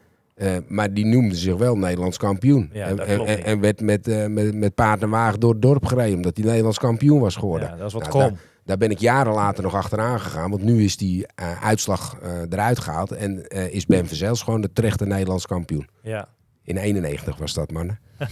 Maar 0.67 0.93
die 0.93 1.05
noemde 1.05 1.35
zich 1.35 1.55
wel 1.55 1.77
Nederlands 1.77 2.17
kampioen. 2.17 2.69
Ja, 2.73 2.87
en, 2.87 3.59
werd 3.59 3.81
met, 3.81 4.29
met, 4.29 4.55
met 4.55 4.75
paard 4.75 5.01
en 5.01 5.09
wagen 5.09 5.39
door 5.39 5.51
het 5.51 5.61
dorp 5.61 5.85
gereden. 5.85 6.15
Omdat 6.15 6.37
hij 6.37 6.45
Nederlands 6.45 6.79
kampioen 6.79 7.19
was 7.19 7.35
geworden. 7.35 7.67
ja, 7.67 7.75
dat 7.75 7.87
is 7.87 7.93
wat 7.93 8.13
Nou. 8.13 8.33
Daar 8.65 8.77
ben 8.77 8.91
ik 8.91 8.99
jaren 8.99 9.33
later 9.33 9.63
nog 9.63 9.75
achteraan 9.75 10.19
gegaan. 10.19 10.49
Want 10.49 10.63
nu 10.63 10.83
is 10.83 10.97
die 10.97 11.25
uitslag 11.61 12.17
eruit 12.49 12.79
gehaald. 12.79 13.11
En 13.11 13.47
is 13.47 13.85
Ben 13.85 14.07
Verzels 14.07 14.41
gewoon 14.41 14.61
de 14.61 14.73
terechte 14.73 15.05
Nederlands 15.05 15.45
kampioen. 15.45 15.87
Ja. 16.01 16.27
In 16.63 16.77
91 16.77 17.37
was 17.37 17.53
dat, 17.53 17.71
man. 17.71 17.97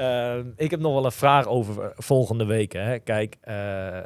Eh, 0.00 0.38
ik 0.56 0.70
heb 0.70 0.80
nog 0.80 0.92
wel 0.92 1.04
een 1.04 1.12
vraag 1.12 1.46
over 1.46 1.82
eh, 1.82 1.90
volgende 1.94 2.44
week. 2.44 2.72
Hè. 2.72 2.98
Kijk, 2.98 3.36
eh, 3.40 4.00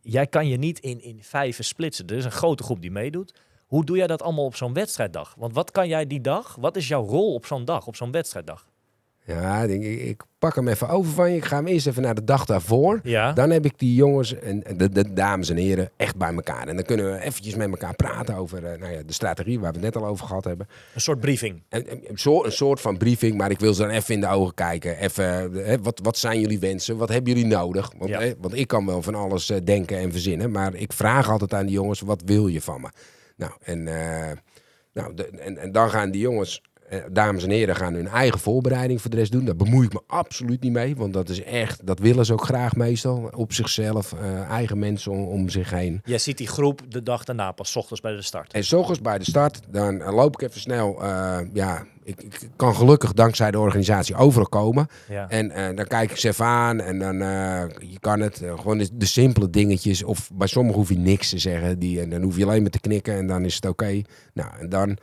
jij 0.00 0.26
kan 0.26 0.48
je 0.48 0.56
niet 0.56 0.78
in, 0.78 1.02
in 1.02 1.22
vijven 1.22 1.64
splitsen. 1.64 2.06
Er 2.06 2.16
is 2.16 2.24
een 2.24 2.30
grote 2.30 2.62
groep 2.62 2.80
die 2.80 2.90
meedoet. 2.90 3.40
Hoe 3.66 3.84
doe 3.84 3.96
jij 3.96 4.06
dat 4.06 4.22
allemaal 4.22 4.44
op 4.44 4.56
zo'n 4.56 4.72
wedstrijddag? 4.72 5.34
Want 5.38 5.54
wat 5.54 5.70
kan 5.70 5.88
jij 5.88 6.06
die 6.06 6.20
dag? 6.20 6.56
Wat 6.60 6.76
is 6.76 6.88
jouw 6.88 7.04
rol 7.04 7.34
op 7.34 7.46
zo'n 7.46 7.64
dag, 7.64 7.86
op 7.86 7.96
zo'n 7.96 8.10
wedstrijddag? 8.10 8.67
Ja, 9.34 9.62
ik, 9.62 9.68
denk, 9.68 9.82
ik, 9.82 10.00
ik 10.00 10.22
pak 10.38 10.54
hem 10.54 10.68
even 10.68 10.88
over 10.88 11.12
van 11.12 11.30
je. 11.30 11.36
Ik 11.36 11.44
ga 11.44 11.56
hem 11.56 11.66
eerst 11.66 11.86
even 11.86 12.02
naar 12.02 12.14
de 12.14 12.24
dag 12.24 12.44
daarvoor. 12.44 13.00
Ja, 13.02 13.32
Dan 13.32 13.50
heb 13.50 13.64
ik 13.64 13.78
die 13.78 13.94
jongens 13.94 14.38
en 14.38 14.62
de, 14.76 14.88
de 14.88 15.12
dames 15.12 15.48
en 15.50 15.56
heren 15.56 15.90
echt 15.96 16.16
bij 16.16 16.32
elkaar. 16.34 16.68
En 16.68 16.74
dan 16.76 16.84
kunnen 16.84 17.12
we 17.12 17.20
eventjes 17.20 17.54
met 17.54 17.70
elkaar 17.70 17.94
praten 17.94 18.34
over 18.34 18.64
eh, 18.64 18.78
nou 18.80 18.92
ja, 18.92 19.02
de 19.06 19.12
strategie 19.12 19.60
waar 19.60 19.72
we 19.72 19.78
het 19.78 19.94
net 19.94 20.02
al 20.02 20.08
over 20.08 20.26
gehad 20.26 20.44
hebben. 20.44 20.68
een 20.94 21.00
soort 21.00 21.20
briefing. 21.20 21.62
En, 21.68 21.88
en, 21.88 22.00
een, 22.06 22.18
soort, 22.18 22.46
een 22.46 22.52
soort 22.52 22.80
van 22.80 22.96
briefing, 22.96 23.36
maar 23.36 23.50
ik 23.50 23.60
wil 23.60 23.74
ze 23.74 23.82
dan 23.82 23.90
even 23.90 24.14
in 24.14 24.20
de 24.20 24.28
ogen 24.28 24.54
kijken. 24.54 24.96
Even, 24.98 25.54
eh, 25.54 25.66
hè, 25.66 25.78
wat, 25.80 26.00
wat 26.02 26.16
zijn 26.18 26.40
jullie 26.40 26.58
wensen? 26.58 26.96
Wat 26.96 27.08
hebben 27.08 27.32
jullie 27.32 27.48
nodig? 27.48 27.92
Want, 27.98 28.10
Ja. 28.10 28.20
hè, 28.20 28.32
want 28.40 28.56
ik 28.56 28.66
kan 28.68 28.86
wel 28.86 29.02
van 29.02 29.14
alles 29.14 29.50
eh, 29.50 29.56
denken 29.64 29.98
en 29.98 30.10
verzinnen. 30.12 30.50
Maar 30.50 30.74
ik 30.74 30.92
vraag 30.92 31.30
altijd 31.30 31.54
aan 31.54 31.66
die 31.66 31.74
jongens, 31.74 32.00
wat 32.00 32.22
wil 32.24 32.46
je 32.46 32.60
van 32.60 32.80
me? 32.80 32.88
Nou, 33.36 33.52
en, 33.62 33.82
nou, 34.92 35.14
de, 35.14 35.26
en, 35.26 35.58
en 35.58 35.72
dan 35.72 35.90
gaan 35.90 36.10
die 36.10 36.20
jongens, 36.20 36.62
dames 37.12 37.44
en 37.44 37.50
heren, 37.50 37.76
gaan 37.76 37.94
hun 37.94 38.08
eigen 38.08 38.40
voorbereiding 38.40 39.00
voor 39.00 39.10
de 39.10 39.16
rest 39.16 39.32
doen. 39.32 39.44
Daar 39.44 39.56
bemoei 39.56 39.86
ik 39.86 39.92
me 39.92 40.00
absoluut 40.06 40.60
niet 40.62 40.72
mee. 40.72 40.96
Want 40.96 41.12
dat 41.12 41.28
is 41.28 41.42
echt, 41.42 41.86
dat 41.86 41.98
willen 41.98 42.26
ze 42.26 42.32
ook 42.32 42.44
graag 42.44 42.76
meestal. 42.76 43.30
Op 43.34 43.52
zichzelf, 43.52 44.12
eh, 44.12 44.40
eigen 44.40 44.78
mensen 44.78 45.12
om, 45.12 45.22
om 45.24 45.48
zich 45.48 45.70
heen. 45.70 46.00
Jij 46.04 46.18
ziet 46.18 46.38
die 46.38 46.46
groep 46.48 46.80
de 46.88 47.02
dag 47.02 47.24
daarna, 47.24 47.52
pas 47.52 47.70
's 47.70 47.76
ochtends 47.76 48.00
bij 48.00 48.12
de 48.16 48.22
start. 48.22 48.52
En 48.52 48.64
s 48.64 48.72
ochtends 48.72 49.00
bij 49.00 49.18
de 49.18 49.24
start, 49.24 49.60
dan 49.68 50.00
eh, 50.02 50.14
loop 50.14 50.40
ik 50.42 50.48
even 50.48 50.60
snel. 50.60 51.02
eh, 51.02 51.38
ja, 51.52 51.84
ik, 52.04 52.22
ik 52.22 52.48
kan 52.56 52.74
gelukkig 52.74 53.12
dankzij 53.12 53.50
de 53.50 53.58
organisatie 53.58 54.14
overal 54.14 54.48
komen. 54.48 54.86
Ja. 55.08 55.28
En 55.28 55.50
eh, 55.50 55.76
dan 55.76 55.86
kijk 55.86 56.10
ik 56.10 56.16
ze 56.16 56.28
even 56.28 56.44
aan 56.44 56.80
en 56.80 56.98
dan 56.98 57.20
eh, 57.20 57.62
je 57.90 57.98
kan 58.00 58.20
het. 58.20 58.42
eh, 58.42 58.58
gewoon 58.58 58.78
de, 58.78 58.88
de 58.92 59.06
simpele 59.06 59.50
dingetjes. 59.50 60.02
Of 60.02 60.30
bij 60.34 60.46
sommigen 60.46 60.78
hoef 60.78 60.88
je 60.88 60.98
niks 60.98 61.28
te 61.28 61.38
zeggen. 61.38 61.78
Die, 61.78 62.00
en 62.00 62.10
dan 62.10 62.22
hoef 62.22 62.36
je 62.36 62.44
alleen 62.44 62.62
maar 62.62 62.70
te 62.70 62.80
knikken 62.80 63.14
en 63.14 63.26
dan 63.26 63.44
is 63.44 63.54
het 63.54 63.66
oké. 63.66 64.02
Nou, 64.34 64.50
en 64.60 64.68
dan, 64.68 64.96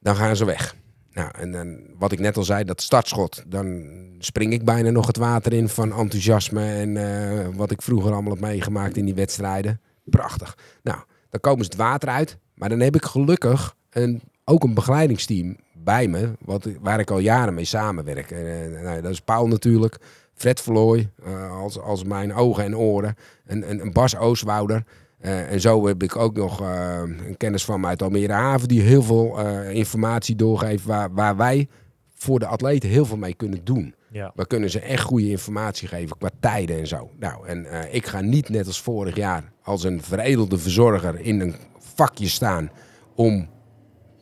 dan 0.00 0.16
gaan 0.16 0.36
ze 0.36 0.44
weg. 0.44 0.74
Nou, 1.12 1.30
en 1.38 1.52
dan, 1.52 1.78
wat 1.98 2.12
ik 2.12 2.18
net 2.18 2.36
al 2.36 2.44
zei, 2.44 2.64
dat 2.64 2.82
startschot. 2.82 3.42
Dan 3.46 3.84
spring 4.18 4.52
ik 4.52 4.64
bijna 4.64 4.90
nog 4.90 5.06
het 5.06 5.16
water 5.16 5.52
in 5.52 5.68
van 5.68 5.92
enthousiasme. 5.92 6.64
En 6.64 6.96
eh, 6.96 7.46
wat 7.54 7.70
ik 7.70 7.82
vroeger 7.82 8.12
allemaal 8.12 8.32
heb 8.32 8.40
meegemaakt 8.40 8.96
in 8.96 9.04
die 9.04 9.14
wedstrijden. 9.14 9.80
Prachtig. 10.04 10.58
Nou, 10.82 10.98
dan 11.30 11.40
komen 11.40 11.64
ze 11.64 11.70
het 11.70 11.80
water 11.80 12.08
uit. 12.08 12.38
Maar 12.54 12.68
dan 12.68 12.80
heb 12.80 12.94
ik 12.94 13.04
gelukkig 13.04 13.76
een, 13.90 14.22
ook 14.44 14.64
een 14.64 14.74
begeleidingsteam 14.74 15.56
bij 15.74 16.08
me. 16.08 16.32
Wat, 16.40 16.68
waar 16.80 17.00
ik 17.00 17.10
al 17.10 17.18
jaren 17.18 17.54
mee 17.54 17.64
samenwerk. 17.64 18.30
En, 18.30 18.76
eh, 18.76 18.82
nou, 18.82 19.00
dat 19.00 19.10
is 19.10 19.20
Paul 19.20 19.46
natuurlijk. 19.48 19.98
Fred 20.34 20.60
Verlooy 20.60 21.10
eh, 21.24 21.60
als, 21.60 21.78
als 21.78 22.04
mijn 22.04 22.34
ogen 22.34 22.64
en 22.64 22.76
oren. 22.76 23.16
En, 23.44 23.64
en, 23.64 23.80
en 23.80 23.92
Bas 23.92 24.16
Ooswouder. 24.16 24.84
Eh, 25.22 25.52
en 25.52 25.60
zo 25.60 25.86
heb 25.86 26.02
ik 26.02 26.16
ook 26.16 26.36
nog 26.36 26.60
eh, 26.60 27.00
een 27.26 27.36
kennis 27.36 27.64
van 27.64 27.80
me 27.80 27.86
uit 27.86 28.02
Almere 28.02 28.32
Haven. 28.32 28.68
Die 28.68 28.80
heel 28.80 29.02
veel 29.02 29.38
eh, 29.38 29.74
informatie 29.74 30.36
doorgeeft. 30.36 30.84
Waar, 30.84 31.14
waar 31.14 31.36
wij 31.36 31.68
voor 32.14 32.38
de 32.38 32.46
atleten 32.46 32.88
heel 32.88 33.04
veel 33.04 33.16
mee 33.16 33.34
kunnen 33.34 33.64
doen. 33.64 33.94
Ja. 34.10 34.32
We 34.34 34.46
kunnen 34.46 34.70
ze 34.70 34.80
echt 34.80 35.02
goede 35.02 35.30
informatie 35.30 35.88
geven 35.88 36.18
qua 36.18 36.30
tijden 36.40 36.78
en 36.78 36.86
zo. 36.86 37.10
Nou, 37.18 37.46
en 37.46 37.66
ik 37.94 38.06
ga 38.06 38.20
niet 38.20 38.48
net 38.48 38.66
als 38.66 38.80
vorig 38.80 39.16
jaar 39.16 39.52
als 39.62 39.84
een 39.84 40.02
veredelde 40.02 40.58
verzorger 40.58 41.20
in 41.20 41.40
een 41.40 41.54
vakje 41.78 42.28
staan 42.28 42.70
om 43.14 43.48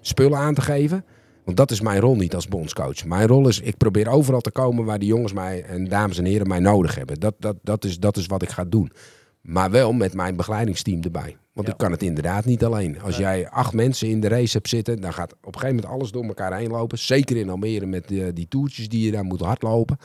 spullen 0.01 0.39
aan 0.39 0.55
te 0.55 0.61
geven. 0.61 1.05
Want 1.45 1.57
dat 1.57 1.71
is 1.71 1.81
mijn 1.81 2.01
rol 2.01 2.17
niet 2.17 2.35
als 2.35 2.49
bondscoach. 2.49 3.05
Mijn 3.05 3.27
rol 3.27 3.49
is, 3.49 3.61
ik 3.61 3.77
probeer 3.77 4.09
overal 4.09 4.41
te 4.41 4.51
komen 4.51 4.85
waar 4.85 4.99
die 4.99 5.09
jongens 5.09 5.33
mij 5.33 5.65
en 5.65 5.89
dames 5.89 6.19
en 6.19 6.25
heren 6.25 6.49
mij 6.49 6.59
nodig 6.59 6.95
hebben. 6.95 7.21
Dat, 7.21 7.35
dat, 7.39 7.57
dat, 7.63 7.85
is, 7.85 7.99
dat 7.99 8.17
is 8.17 8.27
wat 8.27 8.43
ik 8.43 8.51
ga 8.51 8.65
doen. 8.65 8.93
Maar 9.41 9.71
wel 9.71 9.93
met 9.93 10.15
mijn 10.15 10.37
begeleidingsteam 10.37 11.03
erbij. 11.03 11.37
Want 11.53 11.67
Ja. 11.67 11.73
ik 11.73 11.79
kan 11.79 11.91
het 11.91 12.03
inderdaad 12.03 12.45
niet 12.45 12.65
alleen. 12.65 13.01
Als 13.01 13.17
jij 13.17 13.49
acht 13.49 13.73
mensen 13.73 14.09
in 14.09 14.21
de 14.21 14.29
race 14.29 14.57
hebt 14.57 14.69
zitten, 14.69 15.01
dan 15.01 15.13
gaat 15.13 15.33
op 15.33 15.47
een 15.47 15.61
gegeven 15.61 15.75
moment 15.77 15.93
alles 15.95 16.11
door 16.11 16.25
elkaar 16.25 16.57
heen 16.57 16.71
lopen. 16.71 16.99
Zeker 16.99 17.37
in 17.37 17.51
Almere 17.51 17.87
met 17.87 18.09
die, 18.09 18.33
die 18.33 18.49
toertjes 18.49 18.89
die 18.89 19.05
je 19.05 19.11
daar 19.11 19.25
moet 19.25 19.41
hardlopen. 19.41 19.97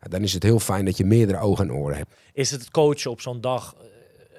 Ja, 0.00 0.08
dan 0.08 0.22
is 0.22 0.32
het 0.32 0.42
heel 0.42 0.58
fijn 0.60 0.84
dat 0.84 0.96
je 0.96 1.04
meerdere 1.04 1.38
ogen 1.38 1.68
en 1.68 1.74
oren 1.74 1.96
hebt. 1.96 2.14
Is 2.32 2.50
het 2.50 2.70
coachen 2.70 3.10
op 3.10 3.20
zo'n 3.20 3.40
dag, 3.40 3.74
eh, 3.78 3.84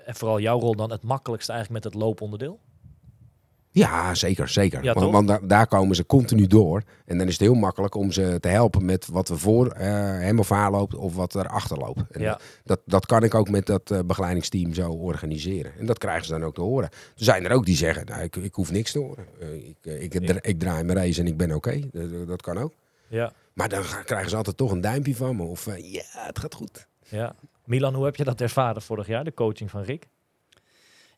en 0.05 0.15
vooral 0.15 0.39
jouw 0.39 0.59
rol 0.59 0.75
dan, 0.75 0.91
het 0.91 1.03
makkelijkste 1.03 1.51
eigenlijk 1.51 1.83
met 1.83 1.93
het 1.93 2.03
looponderdeel? 2.03 2.59
Ja, 3.73 4.15
zeker, 4.15 4.47
zeker. 4.49 4.83
Ja, 4.83 4.93
want 4.93 5.05
toch? 5.05 5.13
want 5.13 5.27
da- 5.27 5.39
daar 5.47 5.67
komen 5.67 5.95
ze 5.95 6.05
continu 6.05 6.47
door. 6.47 6.83
En 7.05 7.17
dan 7.17 7.27
is 7.27 7.33
het 7.33 7.41
heel 7.41 7.53
makkelijk 7.53 7.95
om 7.95 8.11
ze 8.11 8.37
te 8.39 8.47
helpen 8.47 8.85
met 8.85 9.07
wat 9.07 9.29
er 9.29 9.39
voor 9.39 9.67
eh, 9.71 9.87
hem 10.19 10.39
of 10.39 10.49
haar 10.49 10.71
loopt 10.71 10.95
of 10.95 11.15
wat 11.15 11.33
er 11.33 11.47
achter 11.47 11.77
loopt. 11.77 12.01
En 12.11 12.21
Ja. 12.21 12.39
dat, 12.63 12.79
dat 12.85 13.05
kan 13.05 13.23
ik 13.23 13.35
ook 13.35 13.49
met 13.49 13.65
dat 13.65 13.91
eh, 13.91 13.99
begeleidingsteam 14.05 14.73
zo 14.73 14.91
organiseren. 14.91 15.71
En 15.79 15.85
dat 15.85 15.97
krijgen 15.97 16.25
ze 16.25 16.31
dan 16.31 16.43
ook 16.43 16.53
te 16.55 16.61
horen. 16.61 16.89
Er 16.91 16.99
zijn 17.15 17.45
er 17.45 17.51
ook 17.51 17.65
die 17.65 17.75
zeggen, 17.75 18.05
nou, 18.05 18.21
ik, 18.23 18.35
ik 18.35 18.53
hoef 18.55 18.71
niks 18.71 18.91
te 18.91 18.99
horen. 18.99 19.25
Eh, 19.39 19.53
ik, 19.53 19.75
ik, 19.81 20.13
ik, 20.13 20.25
dra- 20.27 20.41
ik 20.41 20.59
draai 20.59 20.83
mijn 20.83 20.97
race 20.97 21.19
en 21.21 21.27
ik 21.27 21.37
ben 21.37 21.51
oké. 21.51 21.79
Dat, 21.91 22.27
dat 22.27 22.41
kan 22.41 22.57
ook. 22.57 22.73
Ja. 23.07 23.33
Maar 23.53 23.69
dan 23.69 23.83
krijgen 24.05 24.29
ze 24.29 24.35
altijd 24.35 24.57
toch 24.57 24.71
een 24.71 24.81
duimpje 24.81 25.15
van 25.15 25.35
me. 25.35 25.43
Of 25.43 25.65
ja, 25.81 26.01
het 26.05 26.39
gaat 26.39 26.55
goed. 26.55 26.87
Ja. 27.09 27.35
Milan, 27.65 27.93
hoe 27.95 28.05
heb 28.05 28.15
je 28.15 28.23
dat 28.23 28.41
ervaren 28.41 28.81
vorig 28.81 29.07
jaar, 29.07 29.23
de 29.23 29.33
coaching 29.33 29.69
van 29.69 29.81
Rick? 29.81 30.07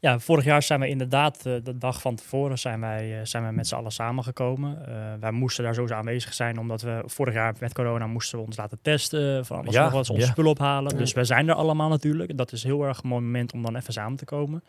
Ja, 0.04 0.20
vorig 0.20 0.44
jaar 0.46 0.64
zijn 0.64 0.80
we 0.80 0.88
inderdaad, 0.88 1.46
eh, 1.46 1.54
de 1.64 1.78
dag 1.78 2.02
van 2.02 2.16
tevoren 2.16 2.60
zijn 2.60 2.80
wij, 2.80 3.20
eh, 3.20 3.26
zijn 3.26 3.46
we 3.48 3.52
met 3.52 3.68
z'n 3.68 3.76
allen 3.76 3.92
samengekomen. 3.92 4.88
Eh, 4.88 5.14
wij 5.20 5.32
moesten 5.32 5.64
daar 5.64 5.74
sowieso 5.74 5.96
aanwezig 5.96 6.34
zijn, 6.34 6.60
omdat 6.60 6.82
we 6.82 7.02
vorig 7.06 7.34
jaar 7.34 7.54
met 7.60 7.74
corona 7.74 8.08
moesten 8.08 8.38
we 8.40 8.46
ons 8.46 8.58
laten 8.58 8.80
testen. 8.82 9.46
Van 9.46 9.58
alles 9.58 9.74
Ja, 9.74 9.84
nog 9.84 9.92
wat, 9.92 10.10
ons 10.10 10.20
ja. 10.20 10.26
spul 10.26 10.46
ophalen. 10.46 10.98
Dus 10.98 11.14
wij 11.14 11.24
zijn 11.24 11.48
er 11.50 11.56
allemaal 11.56 11.90
natuurlijk. 11.90 12.38
Dat 12.38 12.52
is 12.52 12.64
heel 12.64 12.84
erg 12.84 13.04
een 13.04 13.10
mooi 13.10 13.24
moment 13.24 13.54
om 13.54 13.62
dan 13.62 13.76
even 13.76 13.94
samen 13.94 14.18
te 14.18 14.26
komen. 14.26 14.64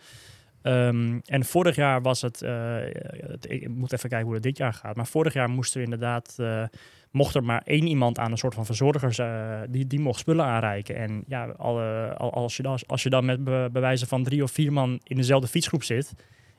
Ehm, 0.62 1.18
en 1.24 1.44
vorig 1.44 1.76
jaar 1.76 2.02
was 2.02 2.22
het, 2.22 2.42
eh, 2.42 2.76
het- 3.28 3.50
ik 3.50 3.68
moet 3.68 3.92
even 3.92 4.08
kijken 4.08 4.26
hoe 4.26 4.34
het 4.34 4.42
dit 4.44 4.56
jaar 4.56 4.72
gaat. 4.72 4.96
Maar 4.96 5.06
vorig 5.06 5.32
jaar 5.32 5.48
moesten 5.50 5.78
we 5.78 5.84
inderdaad, 5.84 6.34
eh, 6.38 6.62
mocht 7.14 7.34
er 7.34 7.44
maar 7.44 7.62
één 7.64 7.86
iemand 7.86 8.18
aan 8.18 8.30
een 8.30 8.38
soort 8.38 8.54
van 8.54 8.66
verzorgers, 8.66 9.18
eh, 9.18 9.60
die, 9.68 9.86
die 9.86 10.00
mocht 10.00 10.18
spullen 10.20 10.44
aanreiken. 10.44 10.96
En 10.96 11.24
ja, 11.28 11.46
alle, 11.46 12.14
al- 12.18 12.32
als, 12.32 12.56
je 12.56 12.62
dan, 12.62 12.78
als 12.86 13.02
je 13.02 13.10
dan 13.10 13.24
met 13.24 13.44
be- 13.44 13.68
bewijzen 13.72 14.06
van 14.08 14.22
drie 14.24 14.42
of 14.42 14.50
vier 14.50 14.72
man 14.72 15.00
in 15.02 15.16
dezelfde 15.16 15.48
fietsgroep 15.48 15.82
zit, 15.82 16.12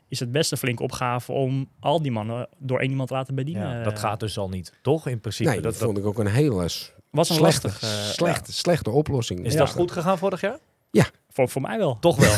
is 0.07 0.19
het 0.19 0.31
best 0.31 0.51
een 0.51 0.57
flinke 0.57 0.83
opgave 0.83 1.31
om 1.31 1.69
al 1.79 2.01
die 2.01 2.11
mannen 2.11 2.47
door 2.57 2.79
één 2.79 2.89
iemand 2.89 3.07
te 3.07 3.13
laten 3.15 3.35
bedienen. 3.35 3.69
Ja, 3.77 3.83
dat 3.83 3.99
gaat 3.99 4.19
dus 4.19 4.37
al 4.37 4.49
niet, 4.49 4.73
toch? 4.81 5.07
In 5.07 5.19
principe. 5.19 5.49
Nee, 5.49 5.61
dat, 5.61 5.75
vond 5.75 5.97
ik 5.97 6.05
ook 6.05 6.19
een 6.19 6.27
hele 6.27 6.67
s- 6.69 6.93
was 7.09 7.29
een 7.29 7.35
slechte, 7.35 7.67
lastig. 7.67 7.89
eh, 7.89 7.95
slechte, 8.05 8.53
slechte 8.53 8.89
oplossing. 8.89 9.45
is 9.45 9.53
Ja. 9.53 9.59
dat 9.59 9.69
goed 9.69 9.91
gegaan 9.91 10.17
vorig 10.17 10.41
jaar? 10.41 10.57
Voor, 11.29 11.49
voor 11.49 11.61
mij 11.61 11.77
wel. 11.77 11.97
Toch 11.99 12.15
wel. 12.17 12.35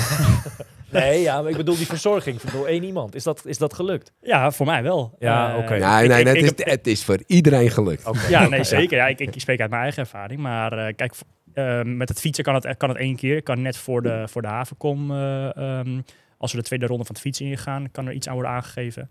nee, 1.02 1.22
ja, 1.22 1.42
maar 1.42 1.52
ik 1.52 1.58
bedoel 1.58 1.76
die 1.76 1.86
verzorging 1.86 2.42
door 2.42 2.68
één 2.68 2.84
iemand. 2.84 3.16
Is 3.16 3.24
dat, 3.24 3.46
is 3.46 3.58
dat 3.58 3.74
gelukt? 3.74 4.12
Ja, 4.22 4.52
voor 4.52 4.66
mij 4.66 4.84
wel. 4.84 5.16
Ja, 5.20 5.52
Eh, 5.54 5.58
oké. 5.58 5.70
Nee, 5.78 6.04
ik- 6.04 6.10
nee, 6.10 6.20
ik- 6.20 6.26
nee, 6.26 6.36
ik 6.36 6.46
het, 6.46 6.58
heb- 6.58 6.68
is, 6.68 6.74
het 6.74 6.88
is 6.88 7.04
voor 7.04 7.20
iedereen 7.28 7.70
gelukt. 7.72 8.04
Ja, 8.30 8.48
nee, 8.50 8.64
zeker. 8.64 8.98
Ja, 8.98 9.08
ik, 9.08 9.20
ik 9.20 9.40
spreek 9.42 9.62
uit 9.62 9.70
mijn 9.70 9.82
eigen 9.82 10.02
ervaring. 10.02 10.40
Maar 10.40 10.72
eh, 10.88 10.96
kijk, 10.96 11.14
eh, 11.54 11.82
met 11.84 12.10
het 12.10 12.20
fietsen 12.20 12.44
kan 12.44 12.56
het, 12.56 12.78
kan 12.78 12.90
het 12.90 12.98
één 12.98 13.16
keer. 13.16 13.44
Kan 13.44 13.62
net 13.62 13.78
voor 13.78 14.02
de, 14.02 14.24
voor 14.28 14.42
de 14.42 14.48
havenkom, 14.48 15.12
eh, 15.12 15.56
ehm, 15.58 16.02
als 16.38 16.52
we 16.52 16.58
de 16.58 16.64
tweede 16.64 16.86
ronde 16.86 17.06
van 17.06 17.14
het 17.16 17.24
fietsen 17.24 17.46
ingaan, 17.46 17.92
kan 17.92 18.08
er 18.08 18.14
iets 18.14 18.28
aan 18.28 18.34
worden 18.34 18.52
aangegeven. 18.52 19.10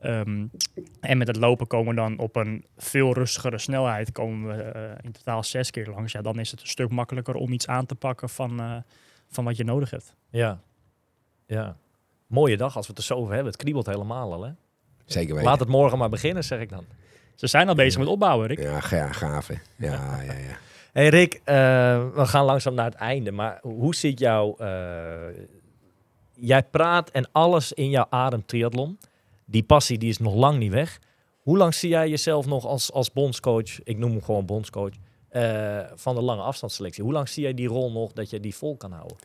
Ehm, 0.00 0.46
en 1.00 1.18
met 1.18 1.26
het 1.26 1.36
lopen 1.36 1.66
komen 1.66 1.94
we 1.94 2.00
dan 2.00 2.18
op 2.18 2.36
een 2.36 2.64
veel 2.76 3.12
rustigere 3.12 3.58
snelheid. 3.58 4.12
Komen 4.12 4.56
we 4.56 4.62
eh, 4.62 4.82
in 5.02 5.12
totaal 5.12 5.44
zes 5.44 5.70
keer 5.70 5.86
langs. 5.86 6.12
Ja, 6.12 6.22
dan 6.22 6.38
is 6.38 6.50
het 6.50 6.60
een 6.60 6.66
stuk 6.66 6.90
makkelijker 6.90 7.34
om 7.34 7.52
iets 7.52 7.66
aan 7.66 7.86
te 7.86 7.94
pakken 7.94 8.28
van, 8.28 8.60
eh, 8.60 8.76
van 9.28 9.44
wat 9.44 9.56
je 9.56 9.64
nodig 9.64 9.90
hebt. 9.90 10.14
Ja. 10.30 10.60
ja. 11.46 11.76
Mooie 12.26 12.56
dag 12.56 12.76
als 12.76 12.86
we 12.86 12.92
het 12.92 13.00
er 13.00 13.06
zo 13.06 13.14
over 13.14 13.32
hebben. 13.34 13.52
Het 13.52 13.62
kriebelt 13.62 13.86
helemaal 13.86 14.32
al, 14.32 14.42
hè? 14.44 14.50
Zeker 15.04 15.34
weten. 15.34 15.48
Laat 15.50 15.60
het 15.60 15.68
morgen 15.68 15.98
maar 15.98 16.08
beginnen, 16.08 16.44
zeg 16.44 16.60
ik 16.60 16.68
dan. 16.68 16.84
Ze 17.34 17.46
zijn 17.46 17.68
al 17.68 17.74
bezig 17.74 17.98
met 17.98 18.08
opbouwen, 18.08 18.46
Rick. 18.46 18.58
Ja, 18.60 18.80
ga- 18.80 19.12
gaaf 19.12 19.46
hè. 19.46 19.54
Ja, 19.76 20.22
ja, 20.22 20.32
ja. 20.32 20.56
Hey 20.92 21.08
Rick, 21.08 21.34
eh, 21.34 21.54
we 22.14 22.26
gaan 22.26 22.44
langzaam 22.44 22.74
naar 22.74 22.84
het 22.84 22.94
einde. 22.94 23.30
Maar 23.32 23.58
hoe 23.62 23.94
zit 23.94 24.18
jouw... 24.18 24.56
eh, 24.56 25.16
jij 26.34 26.62
praat 26.62 27.10
en 27.10 27.28
alles 27.32 27.72
in 27.72 27.90
jouw 27.90 28.06
adem 28.10 28.46
triathlon. 28.46 28.98
Die 29.50 29.62
passie 29.62 29.98
die 29.98 30.08
is 30.08 30.18
nog 30.18 30.34
lang 30.34 30.58
niet 30.58 30.72
weg. 30.72 30.98
Hoe 31.40 31.56
lang 31.56 31.74
zie 31.74 31.88
jij 31.88 32.08
jezelf 32.08 32.46
nog 32.46 32.66
als, 32.66 32.92
als 32.92 33.12
bondscoach, 33.12 33.82
ik 33.82 33.98
noem 33.98 34.10
hem 34.10 34.22
gewoon 34.22 34.46
bondscoach, 34.46 34.92
eh, 35.28 35.78
van 35.94 36.14
de 36.14 36.20
lange 36.20 36.42
afstandsselectie? 36.42 37.04
Hoe 37.04 37.12
lang 37.12 37.28
zie 37.28 37.42
jij 37.42 37.54
die 37.54 37.68
rol 37.68 37.92
nog 37.92 38.12
dat 38.12 38.30
je 38.30 38.40
die 38.40 38.54
vol 38.54 38.76
kan 38.76 38.92
houden? 38.92 39.16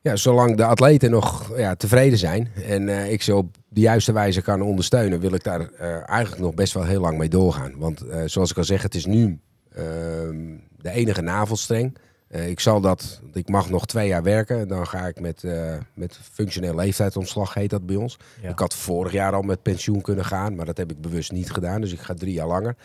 Ja, 0.00 0.16
zolang 0.16 0.56
de 0.56 0.64
atleten 0.64 1.10
nog 1.10 1.56
ja, 1.56 1.74
tevreden 1.74 2.18
zijn 2.18 2.52
en 2.64 2.88
eh, 2.88 3.12
ik 3.12 3.22
ze 3.22 3.34
op 3.34 3.56
de 3.68 3.80
juiste 3.80 4.12
wijze 4.12 4.42
kan 4.42 4.62
ondersteunen, 4.62 5.20
wil 5.20 5.34
ik 5.34 5.44
daar 5.44 5.60
eh, 5.60 6.08
eigenlijk 6.08 6.42
nog 6.42 6.54
best 6.54 6.72
wel 6.72 6.84
heel 6.84 7.00
lang 7.00 7.18
mee 7.18 7.28
doorgaan. 7.28 7.72
Want 7.76 8.04
zoals 8.24 8.50
ik 8.50 8.56
al 8.56 8.64
zeg, 8.64 8.82
het 8.82 8.94
is 8.94 9.06
nu 9.06 9.40
ehm, 9.72 10.56
de 10.76 10.90
enige 10.90 11.22
navelstreng. 11.22 11.98
Eh, 12.28 12.48
ik 12.48 12.60
zal 12.60 12.80
dat, 12.80 13.20
ik 13.32 13.48
mag 13.48 13.70
nog 13.70 13.86
twee 13.86 14.08
jaar 14.08 14.22
werken. 14.22 14.68
Dan 14.68 14.86
ga 14.86 15.06
ik 15.06 15.20
met, 15.20 15.44
eh, 15.44 15.74
met 15.94 16.18
functioneel 16.32 16.74
leeftijdsontslag, 16.74 17.54
heet 17.54 17.70
dat 17.70 17.86
bij 17.86 17.96
ons. 17.96 18.18
Ja. 18.42 18.48
Ik 18.48 18.58
had 18.58 18.74
vorig 18.74 19.12
jaar 19.12 19.32
al 19.32 19.42
met 19.42 19.62
pensioen 19.62 20.00
kunnen 20.00 20.24
gaan, 20.24 20.54
maar 20.54 20.66
dat 20.66 20.76
heb 20.76 20.90
ik 20.90 21.00
bewust 21.00 21.32
niet 21.32 21.50
gedaan. 21.50 21.80
Dus 21.80 21.92
ik 21.92 22.00
ga 22.00 22.14
drie 22.14 22.32
jaar 22.32 22.46
langer. 22.46 22.76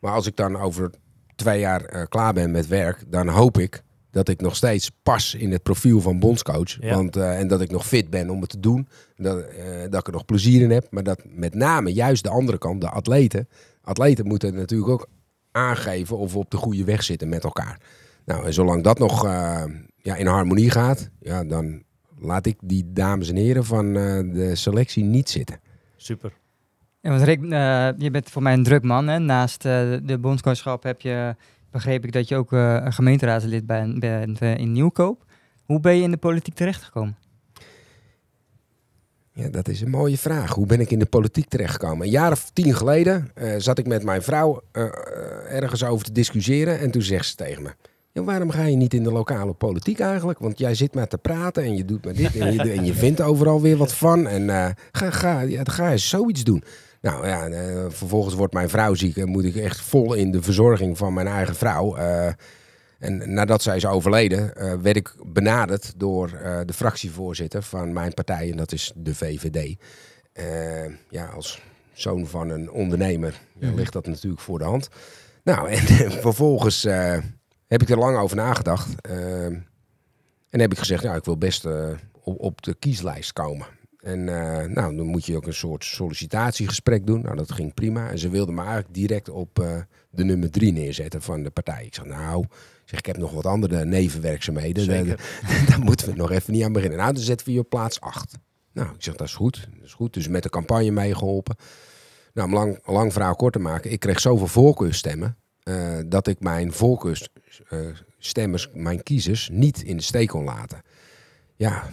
Maar 0.00 0.12
als 0.12 0.26
ik 0.26 0.36
dan 0.36 0.56
over 0.56 0.90
twee 1.36 1.60
jaar 1.60 1.84
eh, 1.84 2.02
klaar 2.08 2.32
ben 2.32 2.50
met 2.50 2.66
werk, 2.66 3.04
dan 3.06 3.28
hoop 3.28 3.58
ik 3.58 3.82
dat 4.10 4.28
ik 4.28 4.40
nog 4.40 4.56
steeds 4.56 4.90
pas 5.02 5.34
in 5.34 5.52
het 5.52 5.62
profiel 5.62 6.00
van 6.00 6.18
bondscoach. 6.18 6.76
Ja. 6.80 6.94
Want, 6.94 7.16
en 7.16 7.48
dat 7.48 7.60
ik 7.60 7.70
nog 7.70 7.86
fit 7.86 8.10
ben 8.10 8.30
om 8.30 8.40
het 8.40 8.50
te 8.50 8.60
doen. 8.60 8.88
Dat, 9.16 9.44
dat 9.90 10.00
ik 10.00 10.06
er 10.06 10.12
nog 10.12 10.24
plezier 10.24 10.62
in 10.62 10.70
heb. 10.70 10.86
Maar 10.90 11.02
dat 11.02 11.22
met 11.24 11.54
name 11.54 11.92
juist 11.92 12.22
de 12.22 12.30
andere 12.30 12.58
kant, 12.58 12.80
de 12.80 12.88
atleten. 12.90 13.48
Atleten 13.82 14.26
moeten 14.26 14.54
natuurlijk 14.54 14.90
ook 14.90 15.08
aangeven 15.52 16.18
of 16.18 16.32
we 16.32 16.38
op 16.38 16.50
de 16.50 16.56
goede 16.56 16.84
weg 16.84 17.02
zitten 17.02 17.28
met 17.28 17.44
elkaar. 17.44 17.80
Nou, 18.28 18.44
en 18.44 18.52
zolang 18.52 18.82
dat 18.82 18.98
nog 18.98 19.24
eh, 19.24 19.64
ja, 19.96 20.16
in 20.16 20.26
harmonie 20.26 20.70
gaat, 20.70 21.10
ja, 21.20 21.44
dan 21.44 21.82
laat 22.18 22.46
ik 22.46 22.56
die 22.62 22.92
dames 22.92 23.28
en 23.28 23.36
heren 23.36 23.64
van 23.64 23.86
eh, 23.86 24.34
de 24.34 24.54
selectie 24.54 25.04
niet 25.04 25.30
zitten. 25.30 25.60
Super. 25.96 26.32
Ja, 27.00 27.10
want 27.10 27.22
Rick, 27.22 27.42
eh, 27.42 27.88
je 27.96 28.10
bent 28.10 28.30
voor 28.30 28.42
mij 28.42 28.52
een 28.52 28.62
druk 28.62 28.82
man. 28.82 29.08
Hè? 29.08 29.18
Naast 29.18 29.64
eh, 29.64 29.96
de, 30.02 30.18
bondscoachschap 30.18 30.82
heb 30.82 31.00
je, 31.00 31.36
begreep 31.70 32.04
ik 32.04 32.12
dat 32.12 32.28
je 32.28 32.36
ook 32.36 32.52
eh, 32.52 32.74
een 32.84 32.92
gemeenteraadslid 32.92 33.66
bent, 33.66 34.00
bent 34.00 34.40
in 34.40 34.72
Nieuwkoop. 34.72 35.24
Hoe 35.64 35.80
ben 35.80 35.96
je 35.96 36.02
in 36.02 36.10
de 36.10 36.16
politiek 36.16 36.54
terechtgekomen? 36.54 37.16
Ja, 39.32 39.48
dat 39.48 39.68
is 39.68 39.80
een 39.80 39.90
mooie 39.90 40.18
vraag. 40.18 40.54
Hoe 40.54 40.66
ben 40.66 40.80
ik 40.80 40.90
in 40.90 40.98
de 40.98 41.06
politiek 41.06 41.48
terechtgekomen? 41.48 42.06
Een 42.06 42.12
jaar 42.12 42.32
of 42.32 42.50
tien 42.50 42.74
geleden 42.74 43.30
eh, 43.34 43.54
zat 43.58 43.78
ik 43.78 43.86
met 43.86 44.02
mijn 44.02 44.22
vrouw 44.22 44.62
ergens 45.48 45.84
over 45.84 46.04
te 46.04 46.12
discussiëren. 46.12 46.78
En 46.78 46.90
toen 46.90 47.02
zegt 47.02 47.26
ze 47.26 47.34
tegen 47.34 47.62
me... 47.62 47.70
"Ja, 48.18 48.24
waarom 48.24 48.50
ga 48.50 48.64
je 48.64 48.76
niet 48.76 48.94
in 48.94 49.02
de 49.02 49.12
lokale 49.12 49.52
politiek 49.52 50.00
eigenlijk? 50.00 50.38
Want 50.38 50.58
jij 50.58 50.74
zit 50.74 50.94
maar 50.94 51.08
te 51.08 51.18
praten 51.18 51.62
en 51.62 51.76
je 51.76 51.84
doet 51.84 52.04
maar 52.04 52.14
dit. 52.14 52.36
En 52.36 52.52
je, 52.52 52.72
en 52.72 52.84
je 52.84 52.94
vindt 52.94 53.20
overal 53.20 53.60
weer 53.60 53.76
wat 53.76 53.92
van. 53.92 54.26
En 54.26 54.50
eh, 54.50 54.68
ga, 54.92 55.10
ga, 55.10 55.40
ja, 55.40 55.62
dan 55.62 55.74
ga 55.74 55.90
je 55.90 55.98
zoiets 55.98 56.44
doen. 56.44 56.64
Nou 57.00 57.26
ja, 57.26 57.46
eh, 57.46 57.84
vervolgens 57.88 58.34
wordt 58.34 58.52
mijn 58.54 58.68
vrouw 58.68 58.94
ziek. 58.94 59.16
En 59.16 59.28
moet 59.28 59.44
ik 59.44 59.56
echt 59.56 59.80
vol 59.80 60.14
in 60.14 60.30
de 60.30 60.42
verzorging 60.42 60.98
van 60.98 61.12
mijn 61.12 61.26
eigen 61.26 61.54
vrouw... 61.54 61.96
eh, 61.96 62.32
en 62.98 63.34
nadat 63.34 63.62
zij 63.62 63.76
is 63.76 63.86
overleden, 63.86 64.52
werd 64.82 64.96
ik 64.96 65.14
benaderd 65.26 65.92
door 65.96 66.28
de 66.66 66.72
fractievoorzitter 66.72 67.62
van 67.62 67.92
mijn 67.92 68.14
partij, 68.14 68.50
en 68.50 68.56
dat 68.56 68.72
is 68.72 68.92
de 68.96 69.14
VVD. 69.14 69.76
Ja, 71.10 71.26
als 71.26 71.62
zoon 71.92 72.26
van 72.26 72.50
een 72.50 72.70
ondernemer 72.70 73.40
ja, 73.58 73.72
ligt 73.74 73.92
dat 73.92 74.06
natuurlijk 74.06 74.42
voor 74.42 74.58
de 74.58 74.64
hand. 74.64 74.88
Nou, 75.44 75.68
en 75.70 76.12
vervolgens 76.26 76.86
heb 77.68 77.82
ik 77.82 77.88
er 77.90 77.98
lang 77.98 78.16
over 78.18 78.36
nagedacht. 78.36 79.00
eh, 79.00 79.44
en 80.50 80.60
heb 80.60 80.72
ik 80.72 80.78
gezegd, 80.78 81.02
nou, 81.02 81.16
ik 81.16 81.24
wil 81.24 81.38
best 81.38 81.64
eh, 81.64 81.90
op, 82.22 82.40
op 82.40 82.62
de 82.62 82.74
kieslijst 82.74 83.32
komen. 83.32 83.66
En 83.98 84.28
eh, 84.28 84.68
nou, 84.68 84.96
dan 84.96 85.06
moet 85.06 85.26
je 85.26 85.36
ook 85.36 85.46
een 85.46 85.54
soort 85.54 85.84
sollicitatiegesprek 85.84 87.06
doen. 87.06 87.22
Nou, 87.22 87.36
dat 87.36 87.52
ging 87.52 87.74
prima. 87.74 88.10
En 88.10 88.18
ze 88.18 88.28
wilden 88.28 88.54
me 88.54 88.60
eigenlijk 88.60 88.94
direct 88.94 89.28
op 89.28 89.58
eh, 89.58 89.76
de 90.10 90.24
nummer 90.24 90.50
drie 90.50 90.72
neerzetten 90.72 91.22
van 91.22 91.42
de 91.42 91.50
partij. 91.50 91.84
Ik 91.84 91.94
zeg, 91.94 92.04
nou, 92.04 92.42
ik 92.42 92.84
zeg, 92.84 92.98
ik 92.98 93.06
heb 93.06 93.16
nog 93.16 93.32
wat 93.32 93.46
andere 93.46 93.84
nevenwerkzaamheden. 93.84 94.86
Daar 95.68 95.80
moeten 95.80 96.08
we 96.08 96.14
nog 96.14 96.30
even 96.30 96.52
niet 96.52 96.64
aan 96.64 96.72
beginnen. 96.72 96.98
Nou, 96.98 97.12
dan 97.12 97.22
zetten 97.22 97.46
we 97.46 97.52
je 97.52 97.58
op 97.58 97.68
plaats 97.68 98.00
acht. 98.00 98.34
Nou, 98.72 98.88
ik 98.88 99.02
zeg, 99.02 99.14
dat 99.16 99.26
is 99.26 99.34
goed. 99.34 99.68
Dat 99.74 99.84
is 99.84 99.92
goed. 99.92 100.14
Dus 100.14 100.28
met 100.28 100.42
de 100.42 100.48
campagne 100.48 100.90
meegeholpen. 100.90 101.56
Nou, 102.32 102.48
om 102.48 102.54
lang, 102.54 102.80
lang 102.84 103.12
verhaal 103.12 103.36
kort 103.36 103.52
te 103.52 103.58
maken. 103.58 103.92
Ik 103.92 104.00
kreeg 104.00 104.20
zoveel 104.20 104.46
voorkeurstemmen... 104.46 105.36
eh, 105.68 105.98
dat 106.06 106.26
ik 106.26 106.40
mijn 106.40 106.72
voorkeursstemmers, 106.72 108.68
mijn 108.72 109.02
kiezers, 109.02 109.48
niet 109.52 109.82
in 109.82 109.96
de 109.96 110.02
steek 110.02 110.28
kon 110.28 110.44
laten. 110.44 110.82
Ja, 111.56 111.88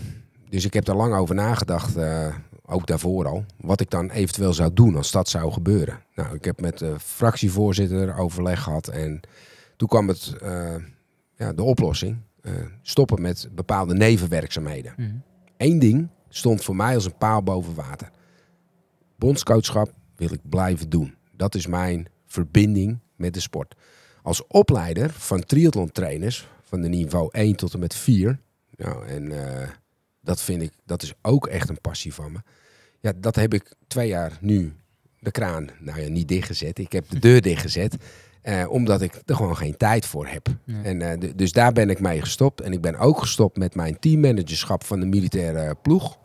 dus 0.49 0.65
ik 0.65 0.73
heb 0.73 0.85
daar 0.85 0.95
lang 0.95 1.13
over 1.13 1.35
nagedacht, 1.35 1.95
eh, 1.95 2.35
ook 2.65 2.87
daarvoor 2.87 3.27
al, 3.27 3.45
wat 3.57 3.81
ik 3.81 3.89
dan 3.89 4.09
eventueel 4.09 4.53
zou 4.53 4.73
doen 4.73 4.95
als 4.95 5.11
dat 5.11 5.29
zou 5.29 5.51
gebeuren. 5.51 6.03
Nou, 6.15 6.35
ik 6.35 6.45
heb 6.45 6.61
met 6.61 6.77
de 6.77 6.99
fractievoorzitter 6.99 8.17
overleg 8.17 8.63
gehad 8.63 8.87
en 8.87 9.19
toen 9.75 9.87
kwam 9.87 10.07
het, 10.07 10.35
eh, 10.41 10.75
ja, 11.35 11.53
de 11.53 11.63
oplossing, 11.63 12.17
eh, 12.41 12.53
stoppen 12.81 13.21
met 13.21 13.49
bepaalde 13.51 13.93
nevenwerkzaamheden. 13.93 15.23
Eén 15.57 15.79
ding 15.79 16.09
stond 16.29 16.63
voor 16.63 16.75
mij 16.75 16.95
als 16.95 17.05
een 17.05 17.17
paal 17.17 17.43
boven 17.43 17.75
water. 17.75 18.09
Bondscoachschap 19.15 19.91
wil 20.15 20.33
ik 20.33 20.49
blijven 20.49 20.89
doen. 20.89 21.15
Dat 21.31 21.55
is 21.55 21.67
mijn 21.67 22.07
verbinding 22.25 22.99
met 23.15 23.33
de 23.33 23.39
sport. 23.39 23.75
Als 24.21 24.47
opleider 24.47 25.09
van 25.09 25.45
triathlon-trainers 25.45 26.47
van 26.63 26.81
de 26.81 26.87
niveau 26.87 27.29
1 27.31 27.55
tot 27.55 27.73
en 27.73 27.79
met 27.79 27.95
4. 27.95 28.39
Nou, 28.75 29.07
en 29.07 29.31
eh, 29.31 29.69
dat 30.21 30.41
vind 30.41 30.61
ik, 30.61 30.71
dat 30.85 31.03
is 31.03 31.13
ook 31.21 31.47
echt 31.47 31.69
een 31.69 31.81
passie 31.81 32.13
van 32.13 32.31
me. 32.31 32.39
Ja, 32.99 33.13
dat 33.17 33.35
heb 33.35 33.53
ik 33.53 33.73
twee 33.87 34.07
jaar 34.07 34.37
nu 34.41 34.73
de 35.19 35.31
kraan, 35.31 35.69
nou 35.79 36.01
ja, 36.01 36.09
niet 36.09 36.27
dichtgezet. 36.27 36.79
Ik 36.79 36.91
heb 36.91 37.09
de 37.09 37.19
deur 37.19 37.41
dichtgezet. 37.41 37.95
eh, 38.45 38.65
omdat 38.69 39.01
ik 39.01 39.21
er 39.25 39.35
gewoon 39.35 39.57
geen 39.57 39.77
tijd 39.77 40.05
voor 40.05 40.27
heb. 40.27 40.47
Ja. 40.63 40.83
En, 40.83 41.01
eh, 41.01 41.31
dus 41.35 41.51
daar 41.51 41.71
ben 41.71 41.89
ik 41.89 41.99
mee 41.99 42.21
gestopt. 42.21 42.61
En 42.61 42.71
ik 42.71 42.81
ben 42.81 42.95
ook 42.97 43.19
gestopt 43.19 43.57
met 43.57 43.75
mijn 43.75 43.99
teammanagerschap 43.99 44.83
van 44.83 44.99
de 44.99 45.05
militaire 45.05 45.75
ploeg. 45.81 46.17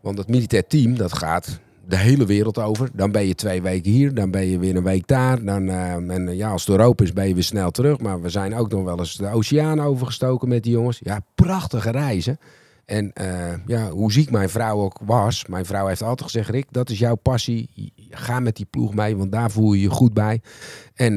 Want 0.00 0.16
dat 0.16 0.28
militair 0.28 0.66
team, 0.66 0.96
dat 0.96 1.12
gaat 1.12 1.60
de 1.88 1.96
hele 1.96 2.26
wereld 2.26 2.58
over. 2.58 2.88
Dan 2.92 3.12
ben 3.12 3.26
je 3.26 3.34
twee 3.34 3.62
weken 3.62 3.90
hier, 3.90 4.14
dan 4.14 4.30
ben 4.30 4.46
je 4.46 4.58
weer 4.58 4.76
een 4.76 4.82
week 4.82 5.06
daar. 5.06 5.44
Dan, 5.44 5.68
eh, 5.68 5.92
en 5.92 6.28
eh, 6.28 6.36
ja, 6.36 6.50
als 6.50 6.66
het 6.66 6.76
Europa 6.76 7.04
is, 7.04 7.12
ben 7.12 7.28
je 7.28 7.34
weer 7.34 7.42
snel 7.42 7.70
terug. 7.70 7.98
Maar 7.98 8.20
we 8.20 8.28
zijn 8.28 8.54
ook 8.54 8.70
nog 8.70 8.84
wel 8.84 8.98
eens 8.98 9.16
de 9.16 9.28
oceaan 9.28 9.80
overgestoken 9.80 10.48
met 10.48 10.62
die 10.62 10.72
jongens. 10.72 11.00
Ja, 11.02 11.20
prachtige 11.34 11.90
reizen. 11.90 12.38
En 12.84 13.12
eh, 13.12 13.66
ja, 13.66 13.90
hoe 13.90 14.12
ziek 14.12 14.30
mijn 14.30 14.48
vrouw 14.48 14.80
ook 14.80 14.98
was. 15.04 15.46
Mijn 15.46 15.64
vrouw 15.64 15.86
heeft 15.86 16.02
altijd 16.02 16.30
gezegd, 16.30 16.48
Rick, 16.48 16.66
dat 16.70 16.90
is 16.90 16.98
jouw 16.98 17.14
passie. 17.14 17.92
Ga 18.10 18.40
met 18.40 18.56
die 18.56 18.66
ploeg 18.66 18.94
mee, 18.94 19.16
want 19.16 19.32
daar 19.32 19.50
voel 19.50 19.72
je 19.72 19.80
je 19.80 19.90
goed 19.90 20.14
bij. 20.14 20.40
En 20.94 21.16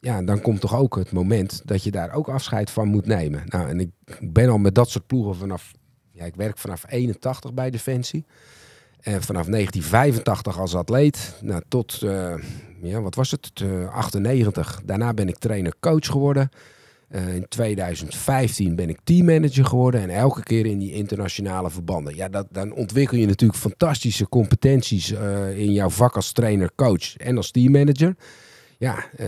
ja, 0.00 0.22
dan 0.22 0.40
komt 0.40 0.60
toch 0.60 0.76
ook 0.76 0.96
het 0.96 1.12
moment 1.12 1.62
dat 1.64 1.82
je 1.82 1.90
daar 1.90 2.12
ook 2.12 2.28
afscheid 2.28 2.70
van 2.70 2.88
moet 2.88 3.06
nemen. 3.06 3.42
Nou, 3.46 3.68
en 3.68 3.80
ik 3.80 3.90
ben 4.20 4.48
al 4.48 4.58
met 4.58 4.74
dat 4.74 4.90
soort 4.90 5.06
ploegen 5.06 5.36
vanaf... 5.36 5.72
Ja, 6.12 6.24
ik 6.24 6.34
werk 6.34 6.58
vanaf 6.58 6.84
81 6.88 7.54
bij 7.54 7.70
Defensie. 7.70 8.26
En 9.00 9.22
vanaf 9.22 9.46
1985 9.46 10.58
als 10.58 10.74
atleet, 10.74 11.34
nou, 11.42 11.62
tot, 11.68 12.02
eh, 12.02 12.34
ja, 12.82 13.00
wat 13.00 13.14
was 13.14 13.30
het, 13.30 13.50
Eh, 13.54 13.94
98. 13.94 14.80
Daarna 14.84 15.14
ben 15.14 15.28
ik 15.28 15.38
trainer-coach 15.38 16.06
geworden. 16.06 16.48
Eh, 17.08 17.34
in 17.34 17.48
2015 17.48 18.76
ben 18.76 18.88
ik 18.88 18.98
teammanager 19.04 19.64
geworden. 19.64 20.00
En 20.00 20.10
elke 20.10 20.42
keer 20.42 20.66
in 20.66 20.78
die 20.78 20.92
internationale 20.92 21.70
verbanden. 21.70 22.16
Ja, 22.16 22.28
dat, 22.28 22.46
dan 22.50 22.72
ontwikkel 22.72 23.18
je 23.18 23.26
natuurlijk 23.26 23.58
fantastische 23.58 24.28
competenties 24.28 25.12
eh, 25.12 25.58
in 25.58 25.72
jouw 25.72 25.90
vak 25.90 26.16
als 26.16 26.32
trainer-coach 26.32 27.16
en 27.16 27.36
als 27.36 27.50
teammanager. 27.50 28.16
Ja, 28.78 29.04
eh, 29.16 29.26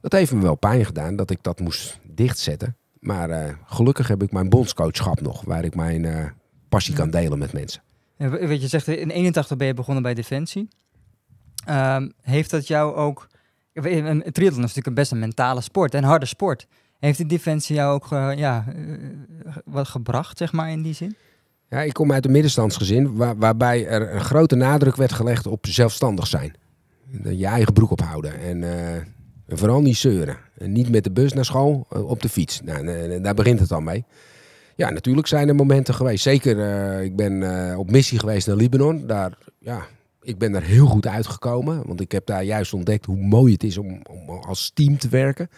dat 0.00 0.12
heeft 0.12 0.32
me 0.32 0.42
wel 0.42 0.54
pijn 0.56 0.84
gedaan 0.84 1.16
dat 1.16 1.30
ik 1.30 1.38
dat 1.42 1.60
moest 1.60 1.98
dichtzetten. 2.02 2.76
Maar 3.00 3.30
eh, 3.30 3.54
gelukkig 3.66 4.08
heb 4.08 4.22
ik 4.22 4.32
mijn 4.32 4.48
bondscoachschap 4.48 5.20
nog, 5.20 5.44
waar 5.44 5.64
ik 5.64 5.74
mijn 5.74 6.04
eh, 6.04 6.24
passie 6.68 6.94
kan 6.94 7.10
delen 7.10 7.38
met 7.38 7.52
mensen. 7.52 7.82
Weet 8.18 8.60
je, 8.60 8.68
zegt 8.68 8.88
in 8.88 9.10
81 9.10 9.56
ben 9.56 9.66
je 9.66 9.74
begonnen 9.74 10.02
bij 10.02 10.14
Defensie. 10.14 10.68
Ehm, 11.64 12.08
heeft 12.20 12.50
dat 12.50 12.66
jou 12.66 12.94
ook... 12.94 13.26
Een 13.72 14.22
triathlon 14.32 14.64
is 14.64 14.68
natuurlijk 14.68 14.96
best 14.96 15.12
een 15.12 15.18
mentale 15.18 15.60
sport, 15.60 15.94
een 15.94 16.04
harde 16.04 16.26
sport. 16.26 16.66
Heeft 16.98 17.18
die 17.18 17.26
Defensie 17.26 17.76
jou 17.76 17.94
ook 17.94 18.06
ge- 18.06 18.34
ja, 18.36 18.64
eh, 18.68 19.52
wat 19.64 19.88
gebracht, 19.88 20.38
zeg 20.38 20.52
maar, 20.52 20.70
in 20.70 20.82
die 20.82 20.94
zin? 20.94 21.16
Ja, 21.70 21.80
ik 21.80 21.92
kom 21.92 22.12
uit 22.12 22.24
een 22.24 22.30
middenstandsgezin 22.32 23.16
waar, 23.16 23.36
waarbij 23.36 23.86
er 23.86 24.14
een 24.14 24.20
grote 24.20 24.56
nadruk 24.56 24.96
werd 24.96 25.12
gelegd 25.12 25.46
op 25.46 25.66
zelfstandig 25.66 26.26
zijn. 26.26 26.52
Je 27.22 27.46
eigen 27.46 27.72
broek 27.72 27.90
ophouden 27.90 28.40
en, 28.40 28.62
eh, 28.62 28.94
en 29.46 29.58
vooral 29.58 29.80
niet 29.80 29.96
zeuren. 29.96 30.36
En 30.58 30.72
niet 30.72 30.90
met 30.90 31.04
de 31.04 31.10
bus 31.10 31.32
naar 31.32 31.44
school, 31.44 31.86
eh, 31.90 32.08
op 32.08 32.22
de 32.22 32.28
fiets. 32.28 32.60
Nou, 32.60 32.86
en, 32.86 33.12
en 33.12 33.22
daar 33.22 33.34
begint 33.34 33.60
het 33.60 33.72
al 33.72 33.80
mee. 33.80 34.04
Ja, 34.78 34.90
natuurlijk 34.90 35.26
zijn 35.26 35.48
er 35.48 35.54
momenten 35.54 35.94
geweest. 35.94 36.22
Zeker, 36.22 36.60
eh, 36.60 37.04
ik 37.04 37.16
ben 37.16 37.42
eh, 37.70 37.78
op 37.78 37.90
missie 37.90 38.18
geweest 38.18 38.46
naar 38.46 38.56
Libanon. 38.56 39.06
Daar, 39.06 39.38
ja, 39.58 39.86
ik 40.22 40.38
ben 40.38 40.52
daar 40.52 40.62
heel 40.62 40.86
goed 40.86 41.06
uitgekomen. 41.06 41.86
Want 41.86 42.00
ik 42.00 42.12
heb 42.12 42.26
daar 42.26 42.44
juist 42.44 42.72
ontdekt 42.72 43.04
hoe 43.04 43.16
mooi 43.16 43.52
het 43.52 43.62
is 43.64 43.78
om, 43.78 44.02
om 44.10 44.28
als 44.28 44.70
team 44.74 44.98
te 44.98 45.08
werken. 45.08 45.48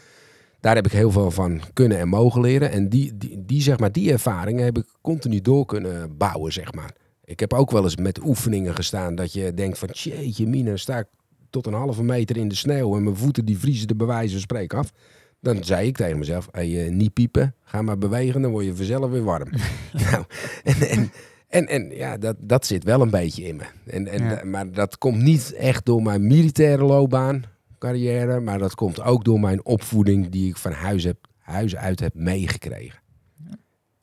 Daar 0.61 0.75
heb 0.75 0.87
ik 0.87 0.93
heel 0.93 1.11
veel 1.11 1.31
van 1.31 1.61
kunnen 1.73 1.99
en 1.99 2.09
mogen 2.09 2.41
leren. 2.41 2.71
En 2.71 2.89
die, 2.89 3.13
die, 3.39 3.63
zeg 3.63 3.79
maar, 3.79 3.93
die 3.93 4.13
ervaringen 4.13 4.65
heb 4.65 4.79
ik 4.79 4.87
continu 5.01 5.41
door 5.41 5.67
kunnen 5.67 6.17
bouwen, 6.17 6.53
zeg 6.53 6.73
maar. 6.73 6.91
Ik 7.25 7.41
heb 7.41 7.53
ook 7.53 7.71
wel 7.71 7.83
eens 7.83 7.97
met 7.97 8.25
oefeningen 8.25 8.75
gestaan 8.75 9.15
dat 9.15 9.33
je 9.33 9.55
denkt 9.55 9.79
van... 9.79 9.89
Jeetje 9.93 10.47
mine, 10.47 10.69
dan 10.69 10.79
sta 10.79 10.99
ik 10.99 11.07
tot 11.51 11.67
een 11.67 11.73
halve 11.73 12.03
meter 12.03 12.37
in 12.37 12.49
de 12.49 12.55
sneeuw... 12.55 12.97
en 12.97 13.03
mijn 13.03 13.17
voeten 13.17 13.45
die 13.45 13.59
vriezen 13.59 13.89
de 13.89 13.95
bewijzen 13.95 14.41
spreken 14.41 14.79
af. 14.79 14.93
Dan 15.41 15.65
zei 15.65 15.87
ik 15.87 15.97
tegen 15.97 16.19
mezelf, 16.19 16.49
hey, 16.51 16.85
eh, 16.85 16.93
niet 16.93 17.13
piepen, 17.13 17.55
ga 17.63 17.83
maar 17.83 17.99
bewegen... 17.99 18.43
dan 18.43 18.51
word 18.51 18.65
je 18.65 18.77
vanzelf 18.77 19.11
weer 19.11 19.25
warm. 19.25 19.51
nou, 20.11 20.25
en, 20.63 20.81
en, 20.81 21.13
en, 21.49 21.67
en 21.67 21.91
ja, 21.91 22.17
dat, 22.17 22.37
dat 22.39 22.67
zit 22.67 22.85
wel 22.85 23.01
een 23.01 23.11
beetje 23.11 23.43
in 23.43 23.57
me. 23.57 23.65
En, 23.87 24.07
en, 24.07 24.25
Ja. 24.25 24.45
Maar 24.45 24.73
dat 24.73 24.99
komt 24.99 25.23
niet 25.23 25.53
echt 25.53 25.87
door 25.87 26.03
mijn 26.03 26.27
militaire 26.27 26.85
loopbaan 26.85 27.45
carrière, 27.81 28.41
maar 28.41 28.59
dat 28.59 28.75
komt 28.75 29.03
ook 29.03 29.25
door 29.25 29.41
mijn 29.41 29.65
opvoeding 29.65 30.29
die 30.29 30.49
ik 30.49 30.57
van 30.57 30.73
huis, 30.73 31.05
heb, 31.05 31.17
huis 31.39 31.77
uit 31.77 32.01
heb 32.01 32.15
meegekregen. 32.15 32.99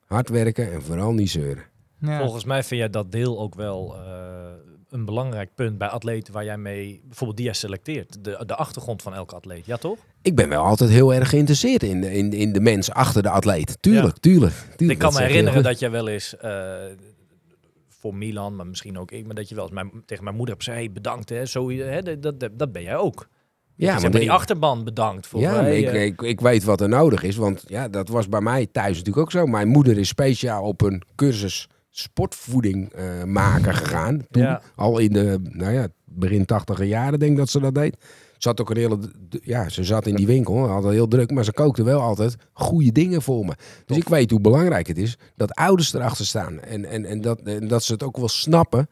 Hard 0.05 0.29
werken 0.29 0.71
en 0.71 0.81
vooral 0.81 1.13
niet 1.13 1.29
zeuren. 1.29 1.63
Ja. 1.99 2.19
Volgens 2.19 2.43
mij 2.43 2.63
vind 2.63 2.79
jij 2.79 2.89
dat 2.89 3.11
deel 3.11 3.39
ook 3.39 3.55
wel 3.55 3.95
eh, 3.95 4.53
een 4.89 5.05
belangrijk 5.05 5.49
punt 5.55 5.77
bij 5.77 5.87
atleten 5.87 6.33
waar 6.33 6.43
jij 6.43 6.57
mee, 6.57 7.01
bijvoorbeeld 7.05 7.37
die 7.37 7.45
jij 7.45 7.55
selecteert. 7.55 8.23
De, 8.23 8.43
de 8.45 8.55
achtergrond 8.55 9.01
van 9.01 9.13
elke 9.13 9.35
atleet, 9.35 9.65
ja 9.65 9.77
toch? 9.77 9.97
Ik 10.21 10.35
ben 10.35 10.49
wel 10.49 10.63
altijd 10.63 10.89
heel 10.89 11.13
erg 11.13 11.29
geïnteresseerd 11.29 11.83
in 11.83 12.01
de, 12.01 12.13
in, 12.13 12.33
in 12.33 12.53
de 12.53 12.59
mens 12.59 12.91
achter 12.91 13.23
de 13.23 13.29
atleet. 13.29 13.77
Tuurlijk, 13.81 14.17
tuurlijk, 14.17 14.53
tuurlijk. 14.53 14.99
ik 14.99 15.05
kan 15.05 15.13
me 15.13 15.27
herinneren 15.27 15.63
dat 15.63 15.79
jij 15.79 15.91
wel 15.91 16.07
eens 16.07 16.37
eh, 16.37 16.75
voor 17.87 18.15
Milan, 18.15 18.55
maar 18.55 18.67
misschien 18.67 18.99
ook 18.99 19.11
ik, 19.11 19.25
maar 19.25 19.35
dat 19.35 19.49
je 19.49 19.55
wel 19.55 19.63
eens 19.63 19.73
mijn, 19.73 19.91
tegen 20.05 20.23
mijn 20.23 20.35
moeder 20.35 20.55
hebt 20.55 20.67
gezegd, 20.67 20.85
hey, 20.85 20.93
bedankt 20.93 21.29
hè, 21.29 21.45
zo, 21.45 21.69
hè 21.69 22.01
dat, 22.19 22.39
dat, 22.39 22.49
dat 22.53 22.71
ben 22.71 22.83
jij 22.83 22.97
ook. 22.97 23.27
Ja, 23.75 23.93
maar 23.93 24.01
maar 24.01 24.19
die 24.19 24.31
achterban 24.31 24.83
bedankt 24.83 25.27
voor 25.27 25.39
Ja, 25.39 25.65
ik, 25.65 25.85
eh, 25.85 26.05
ik, 26.05 26.21
ik 26.21 26.39
weet 26.41 26.63
wat 26.63 26.81
er 26.81 26.89
nodig 26.89 27.23
is. 27.23 27.35
Want 27.35 27.63
ja, 27.67 27.87
dat 27.87 28.07
was 28.07 28.29
bij 28.29 28.41
mij 28.41 28.67
thuis 28.71 28.97
natuurlijk 28.97 29.17
ook 29.17 29.31
zo. 29.31 29.45
Mijn 29.45 29.67
moeder 29.67 29.97
is 29.97 30.07
speciaal 30.07 30.63
op 30.63 30.81
een 30.81 31.03
cursus 31.15 31.67
sportvoeding 31.99 32.93
eh, 32.93 33.23
maken 33.23 33.73
gegaan. 33.73 34.25
Toen, 34.31 34.43
Ja. 34.43 34.61
Al 34.75 34.97
in 34.97 35.13
de 35.13 35.39
nou 35.43 35.73
ja, 35.73 35.87
begin 36.05 36.45
tachtiger 36.45 36.85
jaren 36.85 37.19
denk 37.19 37.31
ik 37.31 37.37
dat 37.37 37.49
ze 37.49 37.59
dat 37.59 37.75
deed. 37.75 37.97
Ze 38.37 38.47
had 38.47 38.61
ook 38.61 38.69
een 38.69 38.77
hele... 38.77 38.99
Ja, 39.29 39.69
ze 39.69 39.83
zat 39.83 40.05
in 40.07 40.15
die 40.15 40.27
winkel, 40.27 40.67
had 40.67 40.83
het 40.83 40.93
heel 40.93 41.07
druk. 41.07 41.31
Maar 41.31 41.43
ze 41.43 41.53
kookte 41.53 41.83
wel 41.83 42.01
altijd 42.01 42.35
goede 42.53 42.91
dingen 42.91 43.21
voor 43.21 43.45
me. 43.45 43.55
Dus 43.85 43.97
ik 43.97 44.09
weet 44.09 44.31
hoe 44.31 44.41
belangrijk 44.41 44.87
het 44.87 44.97
is 44.97 45.17
dat 45.35 45.53
ouders 45.53 45.93
erachter 45.93 46.25
staan. 46.25 46.59
En, 46.59 46.85
en, 46.85 47.05
en, 47.05 47.21
dat, 47.21 47.41
en 47.41 47.67
dat 47.67 47.83
ze 47.83 47.93
het 47.93 48.03
ook 48.03 48.17
wel 48.17 48.29
snappen. 48.29 48.89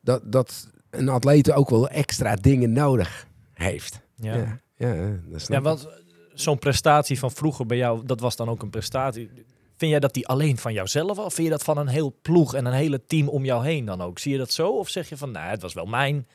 Dat, 0.00 0.22
dat 0.24 0.68
een 0.90 1.08
atleet 1.08 1.52
ook 1.52 1.70
wel 1.70 1.88
extra 1.88 2.34
dingen 2.34 2.72
nodig 2.72 3.26
heeft. 3.54 4.00
ja. 4.16 4.60
Ja, 4.76 4.92
ja, 4.92 5.10
dat 5.28 5.40
snap 5.40 5.56
Ja, 5.56 5.62
want 5.62 5.88
zo'n 6.34 6.58
prestatie 6.58 7.18
van 7.18 7.30
vroeger 7.30 7.66
bij 7.66 7.76
jou, 7.76 8.06
dat 8.06 8.20
was 8.20 8.36
dan 8.36 8.48
ook 8.48 8.62
een 8.62 8.70
prestatie. 8.70 9.30
Vind 9.78 9.90
jij 9.90 10.00
dat 10.00 10.14
die 10.14 10.28
alleen 10.28 10.58
van 10.58 10.72
jouzelf? 10.72 11.18
Of 11.18 11.34
vind 11.34 11.46
je 11.46 11.52
dat 11.52 11.64
van 11.64 11.78
een 11.78 11.88
heel 11.88 12.16
ploeg 12.22 12.54
en 12.54 12.66
een 12.66 12.72
hele 12.72 13.04
team 13.06 13.28
om 13.28 13.44
jou 13.44 13.64
heen 13.64 13.84
dan 13.84 14.00
ook? 14.00 14.18
Zie 14.18 14.32
je 14.32 14.38
dat 14.38 14.52
zo? 14.52 14.68
Of 14.68 14.88
zeg 14.88 15.08
je 15.08 15.16
van, 15.16 15.30
nou, 15.30 15.50
het 15.50 15.62
was 15.62 15.74
wel 15.74 15.86
mijn, 15.86 16.26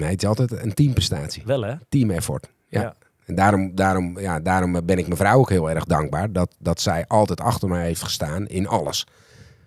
Nee, 0.00 0.10
het 0.10 0.22
is 0.22 0.28
altijd 0.28 0.62
een 0.62 0.74
teamprestatie. 0.74 1.42
wel 1.46 1.62
hè? 1.62 1.74
Team 1.88 2.10
effort. 2.10 2.48
Ja. 2.68 2.80
Ja. 2.80 2.96
En 3.26 3.34
daarom, 3.34 3.74
daarom, 3.74 4.18
ja, 4.18 4.40
daarom 4.40 4.72
ben 4.72 4.98
ik 4.98 5.06
mijn 5.06 5.16
vrouw 5.16 5.38
ook 5.38 5.48
heel 5.48 5.70
erg 5.70 5.84
dankbaar. 5.84 6.32
Dat, 6.32 6.54
dat 6.58 6.80
zij 6.80 7.04
altijd 7.06 7.40
achter 7.40 7.68
mij 7.68 7.84
heeft 7.84 8.02
gestaan 8.02 8.46
in 8.46 8.66
alles. 8.68 9.06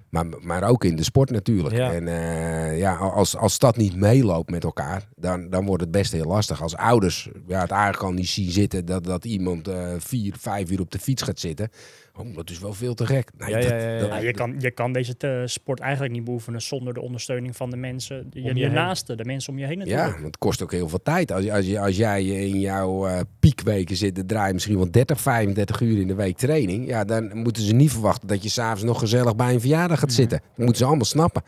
Maar, 0.10 0.26
maar 0.40 0.64
ook 0.64 0.84
in 0.84 0.96
de 0.96 1.04
sport 1.04 1.30
natuurlijk. 1.30 1.76
Ja. 1.76 1.94
En 1.94 2.08
eh, 2.08 2.78
ja, 2.78 2.96
als, 2.96 3.38
als 3.38 3.60
dat 3.60 3.78
niet 3.78 3.96
meeloopt 3.96 4.50
met 4.50 4.64
elkaar, 4.64 5.08
dan, 5.16 5.50
dan 5.50 5.66
wordt 5.66 5.82
het 5.82 5.92
best 5.92 6.12
heel 6.12 6.26
lastig. 6.26 6.62
Als 6.62 6.76
ouders 6.76 7.30
ja, 7.48 7.62
het 7.62 7.72
eigenlijk 7.72 8.04
al 8.04 8.12
niet 8.12 8.28
zien 8.28 8.52
zitten 8.52 8.86
dat, 8.86 9.04
dat 9.04 9.26
iemand 9.26 9.68
eh, 9.68 9.94
vier, 9.98 10.36
vijf 10.40 10.72
uur 10.72 10.80
op 10.80 10.92
de 10.92 11.00
fiets 11.00 11.22
gaat 11.24 11.40
zitten. 11.40 11.70
Oh, 12.18 12.36
dat 12.36 12.50
is 12.50 12.60
wel 12.60 12.74
veel 12.74 12.94
te 12.94 13.06
gek. 13.06 13.30
Nee, 13.38 13.50
Ja, 13.50 13.56
dat- 13.60 13.70
ja, 13.70 13.76
ja, 13.78 13.90
ja. 13.94 14.00
dat- 14.00 14.10
Ja, 14.10 14.18
je, 14.18 14.32
kan, 14.32 14.56
je 14.60 14.72
kan 14.72 14.94
deze 14.94 15.18
te- 15.18 15.44
sport 15.46 15.80
eigenlijk 15.80 16.14
niet 16.14 16.24
beoefenen 16.24 16.62
zonder 16.62 16.94
de 16.94 17.02
ondersteuning 17.02 17.56
van 17.56 17.70
de 17.70 17.76
mensen, 17.78 18.28
je, 18.30 18.44
je 18.44 18.56
je, 18.56 18.64
heen. 18.64 18.74
naasten, 18.74 19.18
de 19.18 19.26
mensen 19.26 19.54
om 19.54 19.60
je 19.60 19.66
heen 19.66 19.78
natuurlijk. 19.78 20.06
Ja, 20.06 20.12
want 20.14 20.26
het 20.26 20.38
kost 20.38 20.62
ook 20.64 20.72
heel 20.72 20.90
veel 20.90 21.02
tijd. 21.04 21.32
Als, 21.32 21.44
je- 21.44 21.52
als, 21.54 21.66
je, 21.66 21.80
als 21.80 21.96
jij 21.98 22.26
in 22.26 22.60
jouw 22.60 23.08
eh, 23.08 23.20
piekweken 23.40 23.96
zit, 23.96 24.16
dan 24.16 24.26
draai 24.26 24.48
je 24.48 24.54
misschien 24.54 24.76
wel 24.78 24.92
30, 24.92 25.22
35 25.22 25.82
uur 25.82 26.00
in 26.02 26.08
de 26.08 26.16
week 26.16 26.38
training. 26.38 26.88
Ja, 26.88 27.04
dan 27.04 27.38
moeten 27.38 27.64
ze 27.64 27.74
niet 27.74 27.92
verwachten 27.92 28.28
dat 28.28 28.44
je 28.44 28.50
s'avonds 28.50 28.84
nog 28.84 29.00
gezellig 29.00 29.36
bij 29.36 29.54
een 29.54 29.60
verjaardag 29.60 30.00
gaat 30.00 30.14
zitten. 30.14 30.40
Dat 30.40 30.58
moeten 30.58 30.78
ze 30.78 30.86
allemaal 30.86 31.06
snappen. 31.06 31.44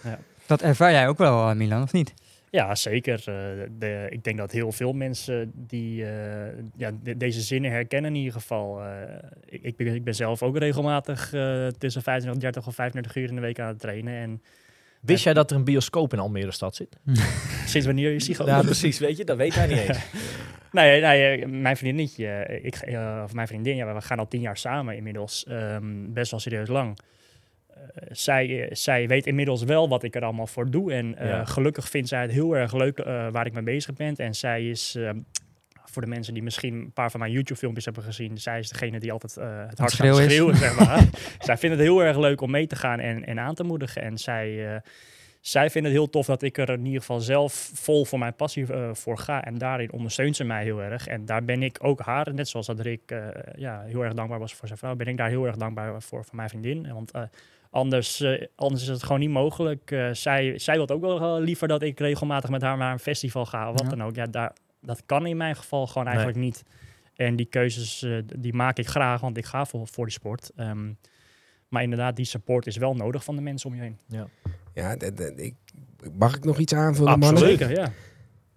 Dat 0.46 0.62
ervaar 0.62 0.92
jij 0.92 1.08
ook 1.08 1.18
wel, 1.18 1.50
eh, 1.50 1.56
Milan, 1.56 1.82
of 1.82 1.92
niet? 1.92 2.14
Ja, 2.56 2.76
zeker. 2.76 3.20
Eh, 3.26 3.68
de, 3.80 4.08
ik 4.10 4.24
denk 4.24 4.38
dat 4.38 4.52
heel 4.52 4.72
veel 4.72 4.94
mensen 4.94 5.52
die 5.56 6.06
eh, 6.06 6.54
ja, 6.76 6.92
de- 7.04 7.18
deze 7.18 7.42
zinnen 7.42 7.72
herkennen 7.72 8.12
in 8.12 8.18
ieder 8.18 8.34
geval. 8.34 8.82
Eh, 8.84 8.90
ik, 9.46 9.62
ik, 9.64 9.76
ben, 9.76 9.96
ik 9.96 10.04
ben 10.04 10.16
zelf 10.16 10.44
ook 10.44 10.58
regelmatig 10.58 11.34
eh, 11.34 11.68
tussen 11.68 12.02
25, 12.02 12.42
30 12.44 12.68
of 12.68 12.76
35 12.76 13.16
uur 13.16 13.30
in 13.30 13.36
de 13.36 13.42
week 13.42 13.60
aan 13.60 13.68
het 13.68 13.80
trainen. 13.80 14.14
En 14.14 14.42
Wist 15.02 15.24
jij 15.24 15.34
dat 15.34 15.52
er 15.52 15.58
een 15.58 15.64
bioscoop 15.64 16.14
in 16.14 16.20
Almere 16.20 16.52
stad 16.52 16.76
zit? 16.76 16.96
sinds 17.72 17.86
wanneer 17.86 18.14
is 18.16 18.26
die 18.26 18.46
Ja, 18.46 18.62
precies, 18.62 19.00
weet 19.00 19.18
je, 19.18 19.24
dat 19.24 19.38
weet 19.38 19.56
hij 19.56 19.68
niet 19.68 19.78
eens. 19.78 19.98
Nee, 20.72 21.02
nee, 21.02 21.48
mijn 21.48 21.78
vriendinnetje, 21.78 22.60
ik, 22.62 22.76
of 23.24 23.34
mijn 23.34 23.48
vriendin, 23.48 23.76
ja, 23.76 23.94
we 23.94 24.02
gaan 24.02 24.20
al 24.20 24.28
tien 24.28 24.42
jaar 24.42 24.58
samen 24.58 24.96
inmiddels. 24.96 25.46
Ehm, 25.46 25.84
best 26.14 26.32
wel 26.32 26.40
serieus 26.40 26.68
lang. 26.68 26.98
Zij, 28.12 28.62
eh, 28.62 28.76
zij 28.76 29.08
weet 29.08 29.28
inmiddels 29.28 29.64
wel 29.64 29.90
wat 29.90 30.04
ik 30.04 30.16
er 30.16 30.24
allemaal 30.24 30.48
voor 30.48 30.70
doe. 30.70 30.94
En 30.94 31.18
eh, 31.18 31.28
Ja. 31.28 31.46
gelukkig 31.46 31.90
vindt 31.90 32.08
zij 32.08 32.22
het 32.22 32.32
heel 32.32 32.56
erg 32.56 32.74
leuk 32.74 33.00
eh, 33.00 33.28
waar 33.32 33.46
ik 33.46 33.54
mee 33.54 33.64
bezig 33.64 33.94
ben. 33.94 34.16
En 34.16 34.36
zij 34.36 34.70
is, 34.70 34.96
ehm, 34.96 35.20
voor 35.86 36.02
de 36.02 36.08
mensen 36.08 36.34
die 36.34 36.44
misschien 36.44 36.74
een 36.74 36.92
paar 36.94 37.12
van 37.12 37.20
mijn 37.20 37.32
YouTube-filmpjes 37.32 37.86
hebben 37.86 38.04
gezien, 38.04 38.38
zij 38.38 38.60
is 38.60 38.70
degene 38.70 39.00
die 39.00 39.12
altijd 39.12 39.36
het 39.36 39.44
hardst 39.44 39.80
gaat 39.80 39.92
schreeuwen 39.92 40.24
is. 40.24 40.32
schreeuwen, 40.32 40.56
zeg 40.56 40.80
maar. 40.80 41.04
zij 41.48 41.58
vindt 41.58 41.76
het 41.76 41.86
heel 41.86 42.04
erg 42.04 42.18
leuk 42.18 42.42
om 42.42 42.52
mee 42.52 42.68
te 42.68 42.76
gaan 42.76 43.00
en, 43.00 43.26
en 43.26 43.40
aan 43.40 43.56
te 43.56 43.64
moedigen. 43.64 44.02
En 44.02 44.18
zij, 44.18 44.82
zij 45.42 45.70
vinden 45.70 45.92
het 45.92 46.00
heel 46.02 46.10
tof 46.10 46.26
dat 46.26 46.42
ik 46.42 46.58
er 46.58 46.70
in 46.70 46.86
ieder 46.86 47.00
geval 47.00 47.20
zelf 47.20 47.54
vol 47.74 48.06
voor 48.06 48.20
mijn 48.20 48.36
passie 48.36 48.66
voor 48.92 49.18
ga. 49.18 49.44
En 49.44 49.58
daarin 49.58 49.92
ondersteunt 49.92 50.36
ze 50.36 50.44
mij 50.44 50.64
heel 50.64 50.82
erg. 50.82 51.08
En 51.08 51.26
daar 51.26 51.44
ben 51.46 51.64
ik 51.64 51.78
ook 51.82 52.00
haar, 52.00 52.34
net 52.34 52.48
zoals 52.48 52.66
dat 52.66 52.80
Rick 52.80 53.16
ja, 53.56 53.82
heel 53.82 54.04
erg 54.04 54.14
dankbaar 54.14 54.40
was 54.40 54.54
voor 54.54 54.68
zijn 54.68 54.80
vrouw, 54.80 54.96
ben 54.96 55.08
ik 55.08 55.18
daar 55.18 55.30
heel 55.30 55.46
erg 55.46 55.56
dankbaar 55.56 56.02
voor 56.02 56.26
voor 56.26 56.36
mijn 56.36 56.50
vriendin. 56.50 56.94
Want 56.94 57.12
anders, 57.76 58.22
eh, 58.22 58.46
anders 58.56 58.82
is 58.82 58.88
het 58.88 59.04
gewoon 59.04 59.20
niet 59.20 59.30
mogelijk. 59.30 59.92
Eh, 59.92 60.10
zij, 60.12 60.60
zij 60.60 60.76
wil 60.76 60.90
ook 60.90 61.02
wel 61.02 61.38
eh, 61.38 61.44
liever 61.44 61.68
dat 61.68 61.82
ik 61.82 62.00
regelmatig 62.00 62.50
met 62.50 62.62
haar 62.62 62.78
naar 62.78 62.92
een 62.92 63.00
festival 63.00 63.46
ga. 63.46 63.72
Wat 63.72 63.82
Ja. 63.84 63.90
dan 63.90 64.04
ook. 64.04 64.16
Ja, 64.16 64.26
daar, 64.26 64.54
dat 64.82 65.02
kan 65.06 65.26
in 65.26 65.38
mijn 65.38 65.56
geval 65.56 65.88
gewoon 65.88 66.08
eigenlijk 66.08 66.38
niet. 66.38 66.64
En 67.16 67.36
die 67.36 67.46
keuzes 67.46 68.02
eh, 68.04 68.18
die 68.38 68.54
maak 68.54 68.78
ik 68.78 68.88
graag, 68.88 69.22
want 69.22 69.38
ik 69.38 69.46
ga 69.46 69.66
voor, 69.66 69.88
voor 69.88 70.06
die 70.06 70.14
sport. 70.14 70.52
Ehm, 70.56 70.92
maar 71.70 71.84
inderdaad, 71.84 72.16
die 72.16 72.26
support 72.26 72.68
is 72.68 72.78
wel 72.78 72.94
nodig 72.96 73.24
van 73.24 73.36
de 73.36 73.42
mensen 73.42 73.70
om 73.70 73.76
je 73.76 73.82
heen. 73.82 73.98
Ja, 74.74 74.96
d- 74.98 75.34
ik, 75.36 75.56
mag 76.18 76.36
ik 76.36 76.44
nog 76.44 76.58
iets 76.58 76.74
aanvullen, 76.74 77.20
mannen? 77.20 77.38
Zeker, 77.44 77.72
ja. 77.72 77.92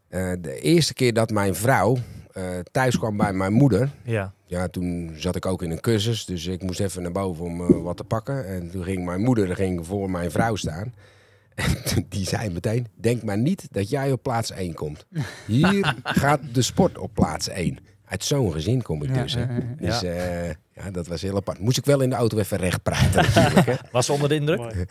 Eh, 0.08 0.32
de 0.40 0.60
eerste 0.60 0.94
keer 0.94 1.12
dat 1.12 1.30
mijn 1.30 1.54
vrouw 1.54 1.96
eh, 2.32 2.44
thuis 2.70 2.98
kwam 2.98 3.16
bij 3.16 3.32
mijn 3.32 3.52
moeder... 3.52 3.90
Ja. 4.02 4.32
Ja, 4.46 4.68
toen 4.68 5.14
zat 5.16 5.36
ik 5.36 5.46
ook 5.46 5.62
in 5.62 5.70
een 5.70 5.80
cursus, 5.80 6.24
dus 6.24 6.46
ik 6.46 6.62
moest 6.62 6.80
even 6.80 7.02
naar 7.02 7.12
boven 7.12 7.44
om 7.44 7.60
eh, 7.60 7.82
wat 7.82 7.96
te 7.96 8.04
pakken. 8.04 8.46
En 8.46 8.70
toen 8.70 8.84
ging 8.84 9.04
mijn 9.04 9.20
moeder 9.20 9.54
ging 9.54 9.86
voor 9.86 10.10
mijn 10.10 10.30
vrouw 10.30 10.56
staan. 10.56 10.94
En 11.54 12.06
die 12.08 12.26
zei 12.26 12.50
meteen, 12.50 12.86
denk 12.94 13.22
maar 13.22 13.38
niet 13.38 13.68
dat 13.70 13.90
jij 13.90 14.12
op 14.12 14.22
plaats 14.22 14.50
1 14.50 14.74
komt. 14.74 15.06
Hier 15.46 15.94
gaat 16.04 16.40
de 16.52 16.62
sport 16.62 16.98
op 16.98 17.14
plaats 17.14 17.48
1. 17.48 17.78
Uit 18.04 18.24
zo'n 18.24 18.52
gezin 18.52 18.82
kom 18.82 19.02
ik 19.02 19.14
Ja, 19.14 19.22
dus. 19.22 19.34
hè. 19.34 19.40
ja. 19.40 19.58
Dus 19.78 20.02
eh, 20.02 20.48
ja, 20.48 20.90
dat 20.92 21.06
was 21.06 21.22
heel 21.22 21.36
apart. 21.36 21.58
Moest 21.58 21.78
ik 21.78 21.84
wel 21.84 22.00
in 22.00 22.10
de 22.10 22.16
auto 22.16 22.38
even 22.38 22.58
recht 22.58 22.82
praten 22.82 23.22
natuurlijk. 23.34 23.66
Hè. 23.66 23.74
Was 23.92 24.06
ze 24.06 24.12
onder 24.12 24.28
de 24.28 24.34
indruk? 24.34 24.86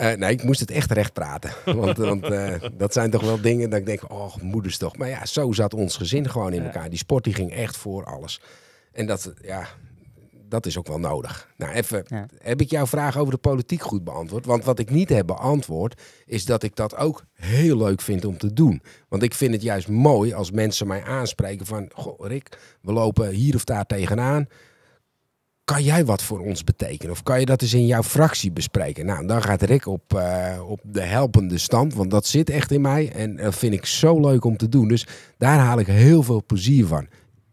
Eh, 0.00 0.16
nee, 0.16 0.30
ik 0.30 0.42
moest 0.42 0.60
het 0.60 0.70
echt 0.70 0.90
recht 0.90 1.12
praten. 1.12 1.50
Want, 1.80 1.96
want 1.96 2.22
eh, 2.24 2.54
dat 2.72 2.92
zijn 2.92 3.10
toch 3.10 3.22
wel 3.22 3.40
dingen 3.40 3.70
dat 3.70 3.78
ik 3.78 3.86
denk, 3.86 4.12
oh, 4.12 4.36
moeders 4.36 4.78
toch. 4.78 4.96
Maar 4.96 5.08
ja, 5.08 5.26
zo 5.26 5.52
zat 5.52 5.74
ons 5.74 5.96
gezin 5.96 6.28
gewoon 6.30 6.52
in 6.52 6.64
elkaar. 6.64 6.88
Die 6.90 6.98
sport 6.98 7.24
die 7.24 7.34
ging 7.34 7.52
echt 7.52 7.76
voor 7.76 8.04
alles. 8.04 8.40
En 8.92 9.06
dat, 9.06 9.32
ja, 9.42 9.66
dat 10.48 10.66
is 10.66 10.78
ook 10.78 10.86
wel 10.86 10.98
nodig. 10.98 11.48
Nou, 11.56 11.72
even, 11.72 12.04
Ja. 12.08 12.26
heb 12.38 12.60
ik 12.60 12.70
jouw 12.70 12.86
vraag 12.86 13.16
over 13.16 13.32
de 13.32 13.40
politiek 13.40 13.82
goed 13.82 14.04
beantwoord? 14.04 14.46
Want 14.46 14.64
wat 14.64 14.78
ik 14.78 14.90
niet 14.90 15.08
heb 15.08 15.26
beantwoord, 15.26 16.00
is 16.26 16.44
dat 16.44 16.62
ik 16.62 16.76
dat 16.76 16.96
ook 16.96 17.24
heel 17.32 17.76
leuk 17.76 18.00
vind 18.00 18.24
om 18.24 18.38
te 18.38 18.52
doen. 18.52 18.82
Want 19.08 19.22
ik 19.22 19.34
vind 19.34 19.52
het 19.52 19.62
juist 19.62 19.88
mooi 19.88 20.32
als 20.32 20.50
mensen 20.50 20.86
mij 20.86 21.02
aanspreken 21.04 21.66
van... 21.66 21.90
Goh, 21.94 22.26
Rick, 22.26 22.58
we 22.80 22.92
lopen 22.92 23.28
hier 23.30 23.54
of 23.54 23.64
daar 23.64 23.86
tegenaan. 23.86 24.46
Kan 25.64 25.82
jij 25.82 26.04
wat 26.04 26.22
voor 26.22 26.40
ons 26.40 26.64
betekenen? 26.64 27.12
Of 27.12 27.22
kan 27.22 27.40
je 27.40 27.46
dat 27.46 27.62
eens 27.62 27.74
in 27.74 27.86
jouw 27.86 28.02
fractie 28.02 28.52
bespreken? 28.52 29.06
Nou, 29.06 29.26
dan 29.26 29.42
gaat 29.42 29.62
Rick 29.62 29.86
op, 29.86 30.14
eh, 30.14 30.60
op 30.68 30.80
de 30.84 31.00
helpende 31.00 31.58
stand. 31.58 31.94
Want 31.94 32.10
dat 32.10 32.26
zit 32.26 32.50
echt 32.50 32.70
in 32.70 32.80
mij. 32.80 33.12
En 33.12 33.36
dat 33.36 33.54
vind 33.54 33.74
ik 33.74 33.86
zo 33.86 34.20
leuk 34.20 34.44
om 34.44 34.56
te 34.56 34.68
doen. 34.68 34.88
Dus 34.88 35.06
daar 35.38 35.58
haal 35.58 35.78
ik 35.78 35.86
heel 35.86 36.22
veel 36.22 36.42
plezier 36.46 36.86
van. 36.86 37.06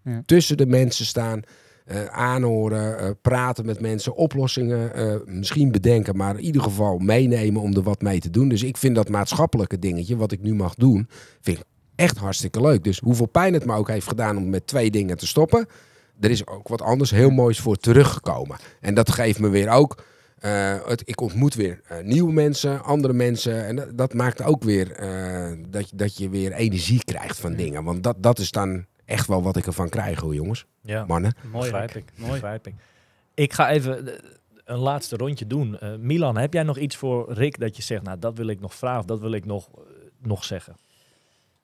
Ja. 0.03 0.22
Tussen 0.26 0.58
de 0.58 0.66
mensen 0.66 1.05
staan, 1.05 1.41
eh, 1.86 2.05
aanhoren, 2.05 2.99
eh, 2.99 3.10
praten 3.22 3.66
met 3.66 3.80
mensen, 3.82 4.16
oplossingen 4.16 4.91
misschien 5.26 5.72
bedenken, 5.72 6.16
maar 6.16 6.38
in 6.38 6.43
ieder 6.43 6.62
geval 6.62 6.97
meenemen 6.97 7.62
om 7.62 7.76
er 7.76 7.84
wat 7.84 8.01
mee 8.01 8.20
te 8.20 8.30
doen. 8.30 8.49
Dus 8.49 8.64
ik 8.64 8.78
vind 8.78 8.95
dat 8.95 9.10
maatschappelijke 9.10 9.80
dingetje, 9.80 10.18
wat 10.18 10.32
ik 10.32 10.41
nu 10.41 10.53
mag 10.53 10.76
doen, 10.76 11.08
vind 11.41 11.58
ik 11.58 11.64
echt 11.95 12.18
hartstikke 12.18 12.62
leuk. 12.62 12.84
Dus 12.84 12.99
hoeveel 12.99 13.28
pijn 13.28 13.53
het 13.53 13.66
me 13.66 13.76
ook 13.76 13.88
heeft 13.88 14.08
gedaan 14.08 14.38
om 14.38 14.49
met 14.49 14.68
twee 14.68 14.91
dingen 14.91 15.18
te 15.18 15.28
stoppen, 15.28 15.68
er 16.20 16.30
is 16.32 16.47
ook 16.47 16.68
wat 16.68 16.82
anders 16.82 17.11
heel 17.11 17.30
moois 17.30 17.59
voor 17.59 17.76
teruggekomen. 17.76 18.57
En 18.82 18.93
dat 18.93 19.11
geeft 19.11 19.39
me 19.39 19.49
weer 19.49 19.70
ook. 19.70 20.03
eh, 20.38 20.76
het, 20.86 21.01
ik 21.05 21.22
ontmoet 21.22 21.53
weer 21.55 21.82
eh, 21.88 21.97
nieuwe 22.03 22.34
mensen, 22.34 22.84
andere 22.84 23.13
mensen. 23.13 23.65
En 23.65 23.76
dat, 23.76 23.97
dat 23.97 24.13
maakt 24.13 24.43
ook 24.43 24.63
weer 24.63 24.91
eh, 24.91 25.57
dat, 25.70 25.89
je- 25.89 25.95
dat 25.95 26.18
je 26.18 26.30
weer 26.30 26.51
energie 26.53 27.03
krijgt 27.03 27.39
van 27.39 27.55
dingen. 27.55 27.84
Want 27.84 28.03
dat, 28.03 28.15
dat 28.20 28.39
is 28.39 28.51
dan 28.51 28.86
echt 29.05 29.28
wel 29.28 29.43
wat 29.43 29.55
ik 29.57 29.65
ervan 29.65 29.89
krijg, 29.89 30.20
hoor, 30.20 30.34
jongens. 30.36 30.65
Ja. 30.82 31.05
Mannen. 31.05 31.34
Mooi, 31.51 31.74
ik. 31.76 32.03
Mooi. 32.15 32.32
Begrijp 32.32 32.68
ik. 32.68 32.74
Ik 33.34 33.53
ga 33.53 33.70
even 33.70 34.09
een 34.65 34.78
laatste 34.80 35.15
rondje 35.18 35.47
doen. 35.47 35.78
Eh, 35.80 35.95
Milan, 35.99 36.38
heb 36.38 36.53
jij 36.53 36.63
nog 36.63 36.78
iets 36.78 36.95
voor 36.95 37.34
Rick 37.34 37.59
dat 37.59 37.76
je 37.76 37.82
zegt, 37.84 38.03
nou 38.03 38.20
dat 38.20 38.38
wil 38.38 38.47
ik 38.47 38.59
nog 38.59 38.76
vragen 38.76 38.99
of 38.99 39.05
dat 39.05 39.20
wil 39.20 39.32
ik 39.32 39.45
nog, 39.45 39.70
nog 40.22 40.43
zeggen? 40.43 40.76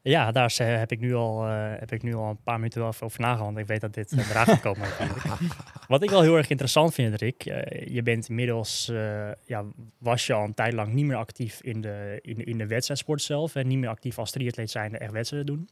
Ja, 0.04 0.32
daar 0.32 0.56
eh, 0.58 0.78
heb, 0.78 0.92
ik 0.92 1.00
nu 1.00 1.14
al, 1.14 1.46
eh, 1.46 1.72
heb 1.80 1.92
ik 1.92 2.04
nu 2.04 2.14
al 2.14 2.30
een 2.30 2.44
paar 2.44 2.58
minuten 2.58 2.84
over 2.84 3.12
nagedacht, 3.18 3.46
want 3.46 3.58
ik 3.58 3.68
weet 3.68 3.82
dat 3.82 3.94
dit 3.94 4.12
uh, 4.12 4.30
eraan 4.30 4.46
gaat 4.46 4.62
komen. 4.62 4.88
Wat 5.88 6.04
ik 6.04 6.10
wel 6.10 6.22
heel 6.22 6.38
erg 6.38 6.50
interessant 6.50 6.94
vind, 6.94 7.16
Rick, 7.16 7.46
eh, 7.46 7.88
je 7.94 8.04
bent 8.04 8.30
inmiddels, 8.30 8.90
eh, 8.90 9.32
ja, 9.46 9.64
was 9.98 10.28
je 10.28 10.34
al 10.34 10.44
een 10.44 10.54
tijd 10.54 10.74
lang 10.74 10.94
niet 10.94 11.06
meer 11.06 11.16
actief 11.16 11.62
in 11.62 11.82
de, 11.82 12.20
in 12.22 12.38
de, 12.38 12.44
in 12.44 12.58
de 12.58 12.68
wedstrijdsport 12.68 13.22
zelf 13.22 13.56
en 13.56 13.68
niet 13.68 13.78
meer 13.78 13.90
actief 13.90 14.20
als 14.20 14.32
triatleet 14.32 14.72
zijnde 14.72 14.98
echt 14.98 15.12
wedstrijden 15.12 15.56
doen. 15.56 15.70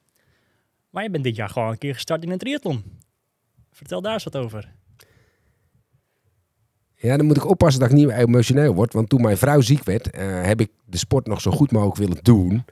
Maar 0.89 1.03
je 1.03 1.09
bent 1.09 1.23
dit 1.23 1.35
jaar 1.35 1.49
gewoon 1.49 1.69
een 1.69 1.77
keer 1.77 1.93
gestart 1.93 2.23
in 2.23 2.31
een 2.31 2.37
triathlon. 2.37 2.83
Vertel 3.71 4.01
daar 4.01 4.13
eens 4.13 4.23
wat 4.23 4.37
over. 4.37 4.71
Ja, 6.95 7.17
dan 7.17 7.25
moet 7.25 7.37
ik 7.37 7.49
oppassen 7.49 7.81
dat 7.81 7.89
ik 7.89 7.95
niet 7.95 8.07
meer 8.07 8.17
emotioneel 8.17 8.73
word. 8.73 8.93
Want 8.93 9.09
toen 9.09 9.21
mijn 9.21 9.37
vrouw 9.37 9.61
ziek 9.61 9.83
werd, 9.83 10.09
eh, 10.09 10.43
heb 10.43 10.61
ik 10.61 10.71
de 10.85 10.97
sport 10.97 11.27
nog 11.27 11.41
zo 11.41 11.51
goed 11.51 11.71
mogelijk 11.71 11.97
willen 11.97 12.23
doen. 12.23 12.65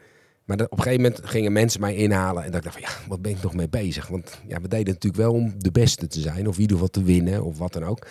Maar 0.49 0.59
op 0.61 0.77
een 0.77 0.83
gegeven 0.83 1.03
moment 1.03 1.25
gingen 1.25 1.51
mensen 1.51 1.81
mij 1.81 1.95
inhalen. 1.95 2.43
En 2.43 2.51
dat 2.51 2.57
ik 2.57 2.63
dacht 2.63 2.79
van, 2.79 2.89
ja, 2.89 3.07
wat 3.07 3.21
ben 3.21 3.31
ik 3.31 3.41
nog 3.41 3.53
mee 3.53 3.69
bezig? 3.69 4.07
Want 4.07 4.41
ja, 4.47 4.61
we 4.61 4.67
deden 4.67 4.93
natuurlijk 4.93 5.23
wel 5.23 5.33
om 5.33 5.53
de 5.57 5.71
beste 5.71 6.07
te 6.07 6.19
zijn. 6.19 6.47
Of 6.47 6.55
in 6.55 6.61
ieder 6.61 6.75
geval 6.75 6.91
te 6.91 7.03
winnen, 7.03 7.43
of 7.43 7.57
wat 7.57 7.73
dan 7.73 7.83
ook. 7.83 8.07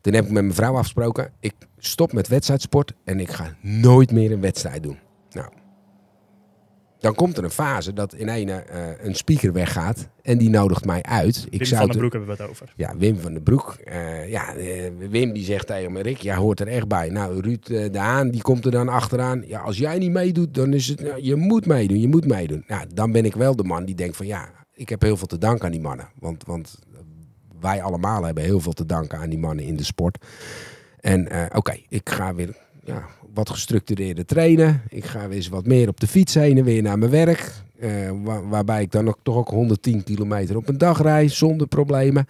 Toen 0.00 0.14
heb 0.14 0.24
ik 0.24 0.30
met 0.30 0.42
mijn 0.42 0.54
vrouw 0.54 0.74
afgesproken. 0.74 1.32
Ik 1.40 1.54
stop 1.78 2.12
met 2.12 2.28
wedstrijdsport 2.28 2.92
en 3.04 3.20
ik 3.20 3.30
ga 3.30 3.56
nooit 3.60 4.12
meer 4.12 4.32
een 4.32 4.40
wedstrijd 4.40 4.82
doen. 4.82 4.98
Nou, 5.30 5.48
dan 7.06 7.14
komt 7.14 7.36
er 7.36 7.44
een 7.44 7.50
fase 7.50 7.92
dat 7.92 8.14
in 8.14 8.28
een, 8.28 8.48
eh, 8.48 8.60
een 8.98 9.14
speaker 9.14 9.52
weggaat. 9.52 10.08
En 10.22 10.38
die 10.38 10.50
nodigt 10.50 10.84
mij 10.84 11.02
uit. 11.02 11.46
Ik 11.50 11.58
Wim 11.58 11.68
zou 11.68 11.80
van 11.80 11.88
den 11.88 11.98
Broek 11.98 12.12
hebben 12.12 12.36
we 12.36 12.42
het 12.42 12.50
over. 12.50 12.72
ja, 12.76 12.96
Wim 12.96 13.18
van 13.18 13.32
den 13.32 13.42
Broek. 13.42 13.76
Eh, 13.84 14.30
ja, 14.30 14.54
eh, 14.54 14.90
Wim 15.10 15.32
die 15.32 15.44
zegt 15.44 15.66
tegen 15.66 15.92
me, 15.92 16.02
Rick, 16.02 16.16
jij 16.16 16.34
hoort 16.34 16.60
er 16.60 16.68
echt 16.68 16.88
bij. 16.88 17.08
Nou, 17.08 17.40
Ruud 17.40 17.66
de 17.66 17.98
Haan, 17.98 18.30
die 18.30 18.42
komt 18.42 18.64
er 18.64 18.70
dan 18.70 18.88
achteraan. 18.88 19.42
Ja, 19.46 19.60
als 19.60 19.78
jij 19.78 19.98
niet 19.98 20.10
meedoet, 20.10 20.54
dan 20.54 20.72
is 20.72 20.88
het, 20.88 21.00
nou, 21.00 21.22
je 21.22 21.36
moet 21.36 21.66
meedoen, 21.66 22.00
je 22.00 22.08
moet 22.08 22.26
meedoen. 22.26 22.64
Nou, 22.66 22.86
dan 22.94 23.12
ben 23.12 23.24
ik 23.24 23.34
wel 23.34 23.56
de 23.56 23.64
man 23.64 23.84
die 23.84 23.94
denkt 23.94 24.16
van, 24.16 24.26
ja, 24.26 24.48
ik 24.74 24.88
heb 24.88 25.02
heel 25.02 25.16
veel 25.16 25.26
te 25.26 25.38
danken 25.38 25.64
aan 25.64 25.72
die 25.72 25.80
mannen. 25.80 26.08
Want, 26.18 26.44
want 26.46 26.78
wij 27.60 27.82
allemaal 27.82 28.24
hebben 28.24 28.44
heel 28.44 28.60
veel 28.60 28.72
te 28.72 28.86
danken 28.86 29.18
aan 29.18 29.30
die 29.30 29.38
mannen 29.38 29.64
in 29.64 29.76
de 29.76 29.84
sport. 29.84 30.24
En 31.00 31.28
oké, 31.54 31.76
ik 31.88 32.10
ga 32.10 32.34
weer 32.34 32.56
ja, 32.86 33.06
wat 33.34 33.50
gestructureerder 33.50 34.26
trainen. 34.26 34.82
Ik 34.88 35.04
ga 35.04 35.28
weer 35.28 35.36
eens 35.36 35.48
wat 35.48 35.66
meer 35.66 35.88
op 35.88 36.00
de 36.00 36.06
fiets 36.06 36.34
heen 36.34 36.58
en 36.58 36.64
weer 36.64 36.82
naar 36.82 36.98
mijn 36.98 37.10
werk. 37.10 37.52
Eh, 37.78 37.90
wa- 38.22 38.42
waarbij 38.42 38.82
ik 38.82 38.90
dan 38.92 39.08
ook, 39.08 39.18
toch 39.22 39.36
ook 39.36 39.48
110 39.48 40.04
kilometer 40.04 40.56
op 40.56 40.68
een 40.68 40.78
dag 40.78 41.02
rijd 41.02 41.30
zonder 41.32 41.66
problemen. 41.66 42.26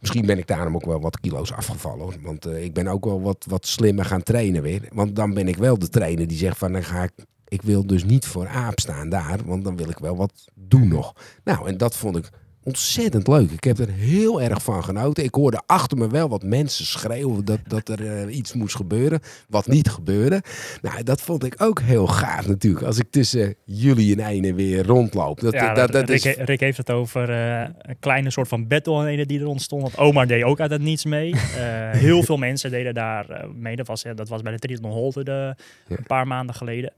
Misschien 0.00 0.26
ben 0.26 0.38
ik 0.38 0.46
daarom 0.46 0.74
ook 0.74 0.84
wel 0.84 1.00
wat 1.00 1.20
kilo's 1.20 1.52
afgevallen. 1.52 2.14
Want 2.22 2.46
eh, 2.46 2.64
ik 2.64 2.72
ben 2.74 2.86
ook 2.88 3.04
wel 3.04 3.22
wat, 3.22 3.44
wat 3.48 3.66
slimmer 3.66 4.04
gaan 4.04 4.22
trainen 4.22 4.62
weer. 4.62 4.88
Want 4.92 5.16
dan 5.16 5.34
ben 5.34 5.48
ik 5.48 5.56
wel 5.56 5.78
de 5.78 5.88
trainer 5.88 6.26
die 6.28 6.38
zegt 6.38 6.58
van 6.58 6.72
dan 6.72 6.84
ga 6.84 7.02
ik. 7.02 7.12
Ik 7.48 7.62
wil 7.62 7.86
dus 7.86 8.04
niet 8.04 8.26
voor 8.26 8.48
aap 8.48 8.80
staan 8.80 9.08
daar, 9.08 9.38
want 9.44 9.64
dan 9.64 9.76
wil 9.76 9.88
ik 9.88 9.98
wel 9.98 10.16
wat 10.16 10.32
doen 10.54 10.88
nog. 10.88 11.14
Nou, 11.44 11.68
en 11.68 11.76
dat 11.76 11.96
vond 11.96 12.16
ik 12.16 12.30
ontzettend 12.64 13.26
leuk. 13.28 13.50
Ik 13.50 13.64
heb 13.64 13.78
er 13.78 13.90
heel 13.90 14.42
erg 14.42 14.62
van 14.62 14.84
genoten. 14.84 15.24
Ik 15.24 15.34
hoorde 15.34 15.62
achter 15.66 15.98
me 15.98 16.08
wel 16.08 16.28
wat 16.28 16.42
mensen 16.42 16.84
schreeuwen 16.86 17.44
dat, 17.44 17.58
dat 17.66 17.88
er 17.88 18.06
eh, 18.06 18.36
iets 18.36 18.52
moest 18.52 18.76
gebeuren. 18.76 19.20
Wat 19.48 19.66
niet 19.66 19.90
gebeurde. 19.90 20.42
Nou, 20.82 21.02
dat 21.02 21.20
vond 21.20 21.44
ik 21.44 21.54
ook 21.62 21.80
heel 21.80 22.06
gaaf 22.06 22.46
natuurlijk. 22.46 22.86
Als 22.86 22.98
ik 22.98 23.10
tussen 23.10 23.54
jullie 23.64 24.16
en 24.16 24.26
ene 24.26 24.54
weer 24.54 24.86
rondloop. 24.86 25.40
Dat, 25.40 25.52
Ja, 25.52 25.74
dat, 25.74 25.92
dat 25.92 26.08
Rick, 26.08 26.24
is 26.24 26.36
Rick 26.36 26.60
heeft 26.60 26.76
het 26.78 26.90
over 26.90 27.30
eh, 27.30 27.68
een 27.78 27.96
kleine 28.00 28.30
soort 28.30 28.48
van 28.48 28.66
battle 28.66 29.26
die 29.26 29.40
er 29.40 29.46
ontstond. 29.46 29.82
Want 29.82 29.98
Omar 29.98 30.26
deed 30.26 30.42
ook 30.42 30.60
uit 30.60 30.70
het 30.70 30.82
niets 30.82 31.04
mee. 31.04 31.34
Eh, 31.54 31.90
heel 31.90 32.22
veel 32.22 32.36
mensen 32.36 32.70
deden 32.70 32.94
daar 32.94 33.46
mee. 33.54 33.76
Dat 33.76 33.86
was, 33.86 34.04
dat 34.14 34.28
was 34.28 34.42
bij 34.42 34.52
de 34.52 34.58
Triathlon 34.58 34.90
Holte 34.92 35.24
de, 35.24 35.54
Ja. 35.88 35.96
een 35.96 36.06
paar 36.06 36.26
maanden 36.26 36.54
geleden. 36.54 36.92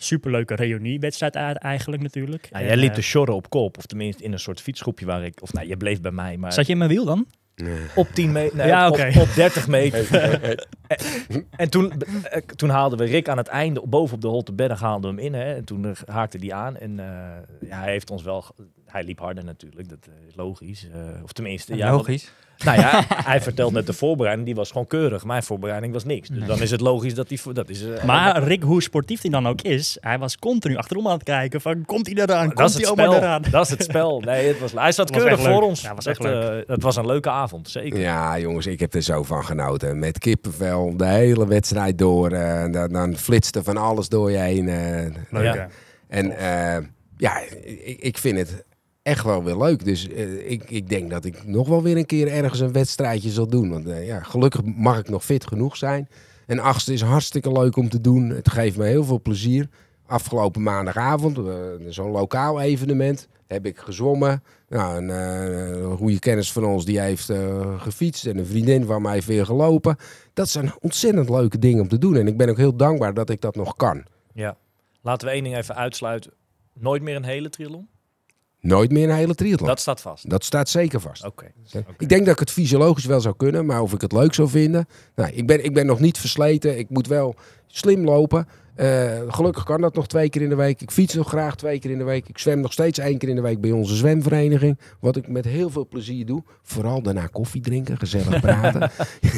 Superleuke 0.00 0.54
reuniewedstrijd 0.54 1.36
a- 1.36 1.54
eigenlijk 1.54 2.02
natuurlijk. 2.02 2.48
Nou, 2.50 2.62
En, 2.62 2.68
jij 2.70 2.78
liep 2.78 2.90
eh, 2.90 2.94
de 2.96 3.02
sjorren 3.02 3.34
op 3.34 3.50
kop, 3.50 3.78
of 3.78 3.86
tenminste 3.86 4.22
in 4.22 4.32
een 4.32 4.38
soort 4.38 4.60
fietsgroepje 4.60 5.06
waar 5.06 5.24
ik, 5.24 5.42
of 5.42 5.52
nou, 5.52 5.68
je 5.68 5.76
bleef 5.76 6.00
bij 6.00 6.10
mij, 6.10 6.36
maar 6.36 6.52
Zat 6.52 6.66
je 6.66 6.72
in 6.72 6.78
mijn 6.78 6.90
wiel 6.90 7.04
dan? 7.04 7.26
op 7.94 8.08
10 8.14 8.32
meter, 8.32 8.56
nee, 8.56 8.66
Ja, 8.66 8.86
op, 8.88 8.92
oké. 8.92 9.06
op, 9.16 9.22
op 9.22 9.34
30 9.34 9.68
meter. 9.78 10.12
en, 10.42 11.46
en 11.50 11.70
toen, 11.70 11.92
eh, 12.02 12.40
toen 12.42 12.68
haalden 12.68 12.98
we 12.98 13.04
Rick 13.04 13.28
aan 13.28 13.36
het 13.36 13.46
einde, 13.48 13.82
boven 13.86 14.14
op 14.14 14.20
de 14.20 14.26
Holte 14.28 14.52
Berg 14.52 14.80
haalden 14.80 15.14
we 15.14 15.22
hem 15.22 15.34
in, 15.34 15.40
hè, 15.40 15.54
en 15.54 15.64
toen 15.64 15.84
eh, 15.84 15.92
haakte 16.06 16.38
die 16.38 16.54
aan. 16.54 16.76
En 16.76 16.98
eh, 17.00 17.68
ja, 17.68 17.78
hij 17.80 17.90
heeft 17.90 18.10
ons 18.10 18.22
wel, 18.22 18.44
hij 18.86 19.04
liep 19.04 19.18
harder 19.18 19.44
natuurlijk, 19.44 19.88
dat 19.88 20.08
is 20.28 20.34
logisch. 20.36 20.88
Eh, 20.92 21.22
of 21.22 21.32
tenminste, 21.32 21.72
Ja, 21.76 21.78
ja, 21.84 21.90
want- 21.92 22.06
logisch. 22.06 22.32
Nou 22.64 22.78
ja, 22.80 23.04
hij 23.30 23.40
vertelt 23.40 23.72
net 23.72 23.86
de 23.86 23.92
voorbereiding, 23.92 24.46
die 24.46 24.56
was 24.56 24.70
gewoon 24.70 24.86
keurig. 24.86 25.24
Mijn 25.24 25.42
voorbereiding 25.42 25.92
was 25.92 26.04
niks. 26.04 26.28
Dus 26.28 26.38
Nee. 26.38 26.48
dan 26.48 26.60
is 26.62 26.70
het 26.70 26.80
logisch 26.80 27.14
dat 27.14 27.28
hij... 27.28 27.38
voor- 27.38 27.54
Dat 27.54 27.68
is, 27.68 27.84
eh, 27.84 28.04
Maar 28.04 28.42
Rick, 28.42 28.62
hoe 28.62 28.82
sportief 28.82 29.22
hij 29.22 29.30
dan 29.30 29.48
ook 29.48 29.62
is, 29.62 29.96
hij 30.00 30.18
was 30.18 30.36
continu 30.38 30.76
achterom 30.76 31.06
aan 31.06 31.12
het 31.12 31.22
kijken 31.22 31.60
van, 31.60 31.84
komt 31.84 32.06
hij 32.06 32.14
eraan, 32.22 32.48
dat 32.48 32.48
is 32.48 32.54
komt 32.54 32.68
het 32.72 32.76
hij 32.82 32.86
allemaal 32.86 33.12
spel. 33.12 33.22
eraan. 33.28 33.42
Dat 33.50 33.64
is 33.64 33.70
het 33.70 33.82
spel. 33.82 34.20
Nee, 34.26 34.46
het 34.48 34.58
was, 34.60 34.72
hij 34.72 34.92
zat 34.92 35.10
was 35.10 35.18
keurig 35.22 35.40
voor 35.40 35.48
leuk. 35.48 35.62
ons. 35.62 35.80
Ja, 35.82 35.86
het 35.94 35.96
was 36.04 36.06
echt 36.06 36.24
eh, 36.24 36.56
het 36.66 36.82
was 36.82 36.96
een 36.96 37.06
leuke 37.06 37.30
avond, 37.30 37.68
zeker. 37.70 37.98
Ja, 38.00 38.38
jongens, 38.38 38.66
ik 38.66 38.80
heb 38.80 38.94
er 38.94 39.02
zo 39.02 39.22
van 39.22 39.44
genoten. 39.44 39.98
Met 39.98 40.18
kippenvel, 40.18 40.96
de 40.96 41.06
hele 41.06 41.46
wedstrijd 41.46 41.98
door. 41.98 42.30
eh, 42.30 42.72
dan, 42.72 42.88
dan 42.92 43.16
flitste 43.16 43.62
van 43.64 43.76
alles 43.76 44.08
door 44.08 44.30
je 44.30 44.38
heen. 44.38 44.64
Leuk, 45.30 45.54
Ja. 45.54 45.68
En 46.08 46.36
eh, 46.38 46.84
ja, 47.16 47.38
ik, 47.84 47.98
ik 48.00 48.18
vind 48.18 48.38
het 48.38 48.64
echt 49.08 49.24
wel 49.24 49.44
weer 49.44 49.56
leuk. 49.56 49.84
Dus 49.84 50.08
eh, 50.08 50.50
ik, 50.50 50.70
ik 50.70 50.88
denk 50.88 51.10
dat 51.10 51.24
ik 51.24 51.46
nog 51.46 51.68
wel 51.68 51.82
weer 51.82 51.96
een 51.96 52.06
keer 52.06 52.28
ergens 52.28 52.60
een 52.60 52.72
wedstrijdje 52.72 53.30
zal 53.30 53.46
doen. 53.46 53.70
Want 53.70 53.86
eh, 53.86 54.06
ja, 54.06 54.20
gelukkig 54.20 54.64
mag 54.64 54.98
ik 54.98 55.08
nog 55.08 55.24
fit 55.24 55.46
genoeg 55.46 55.76
zijn. 55.76 56.08
En 56.46 56.58
achtste 56.58 56.92
is 56.92 57.02
hartstikke 57.02 57.52
leuk 57.52 57.76
om 57.76 57.88
te 57.88 58.00
doen. 58.00 58.28
Het 58.28 58.50
geeft 58.50 58.76
me 58.76 58.84
heel 58.84 59.04
veel 59.04 59.20
plezier. 59.20 59.68
Afgelopen 60.06 60.62
maandagavond, 60.62 61.38
eh, 61.38 61.44
zo'n 61.88 62.10
lokaal 62.10 62.60
evenement, 62.60 63.28
heb 63.46 63.66
ik 63.66 63.78
gezwommen. 63.78 64.42
Nou, 64.68 65.08
een, 65.08 65.96
goede 65.96 66.18
kennis 66.18 66.52
van 66.52 66.64
ons 66.64 66.84
die 66.84 67.00
heeft 67.00 67.32
gefietst 67.78 68.26
en 68.26 68.38
een 68.38 68.46
vriendin 68.46 68.84
van 68.84 69.02
mij 69.02 69.12
heeft 69.12 69.26
weer 69.26 69.44
gelopen. 69.44 69.96
Dat 70.32 70.48
zijn 70.48 70.72
ontzettend 70.80 71.28
leuke 71.28 71.58
dingen 71.58 71.80
om 71.80 71.88
te 71.88 71.98
doen. 71.98 72.16
En 72.16 72.26
ik 72.26 72.36
ben 72.36 72.48
ook 72.48 72.56
heel 72.56 72.76
dankbaar 72.76 73.14
dat 73.14 73.30
ik 73.30 73.40
dat 73.40 73.56
nog 73.56 73.76
kan. 73.76 74.04
Ja. 74.34 74.56
Laten 75.02 75.26
we 75.26 75.34
één 75.34 75.44
ding 75.44 75.56
even 75.56 75.74
uitsluiten. 75.74 76.32
Nooit 76.72 77.02
meer 77.02 77.16
een 77.16 77.24
hele 77.24 77.50
triathlon? 77.50 77.88
Nooit 78.68 78.90
meer 78.90 79.08
een 79.08 79.16
hele 79.16 79.34
triathlon. 79.34 79.68
Dat 79.68 79.80
staat 79.80 80.00
vast. 80.00 80.30
Dat 80.30 80.44
staat 80.44 80.68
zeker 80.68 81.00
vast. 81.00 81.24
Oké. 81.24 81.52
Ik 81.98 82.08
denk 82.08 82.24
dat 82.24 82.32
ik 82.32 82.38
het 82.38 82.50
fysiologisch 82.50 83.04
wel 83.04 83.20
zou 83.20 83.34
kunnen, 83.36 83.66
maar 83.66 83.82
of 83.82 83.92
ik 83.92 84.00
het 84.00 84.12
leuk 84.12 84.34
zou 84.34 84.48
vinden. 84.48 84.88
Nou, 85.14 85.30
ik, 85.32 85.46
ben, 85.46 85.64
ik 85.64 85.74
ben 85.74 85.86
nog 85.86 86.00
niet 86.00 86.18
versleten. 86.18 86.78
Ik 86.78 86.90
moet 86.90 87.06
wel 87.06 87.34
slim 87.66 88.04
lopen. 88.04 88.48
Eh, 88.78 89.18
gelukkig 89.28 89.64
kan 89.64 89.80
dat 89.80 89.94
nog 89.94 90.06
twee 90.06 90.28
keer 90.28 90.42
in 90.42 90.48
de 90.48 90.54
week. 90.54 90.80
Ik 90.80 90.90
fiets 90.90 91.14
nog 91.14 91.28
graag 91.28 91.56
twee 91.56 91.78
keer 91.78 91.90
in 91.90 91.98
de 91.98 92.04
week. 92.04 92.28
Ik 92.28 92.38
zwem 92.38 92.60
nog 92.60 92.72
steeds 92.72 92.98
één 92.98 93.18
keer 93.18 93.28
in 93.28 93.34
de 93.36 93.40
week 93.42 93.60
bij 93.60 93.70
onze 93.70 93.94
zwemvereniging. 93.96 94.78
Wat 95.00 95.16
ik 95.16 95.28
met 95.28 95.44
heel 95.44 95.70
veel 95.70 95.86
plezier 95.88 96.26
doe. 96.26 96.42
Vooral 96.62 97.02
daarna 97.02 97.26
koffie 97.26 97.60
drinken, 97.60 97.98
gezellig 97.98 98.40
praten. 98.50 98.90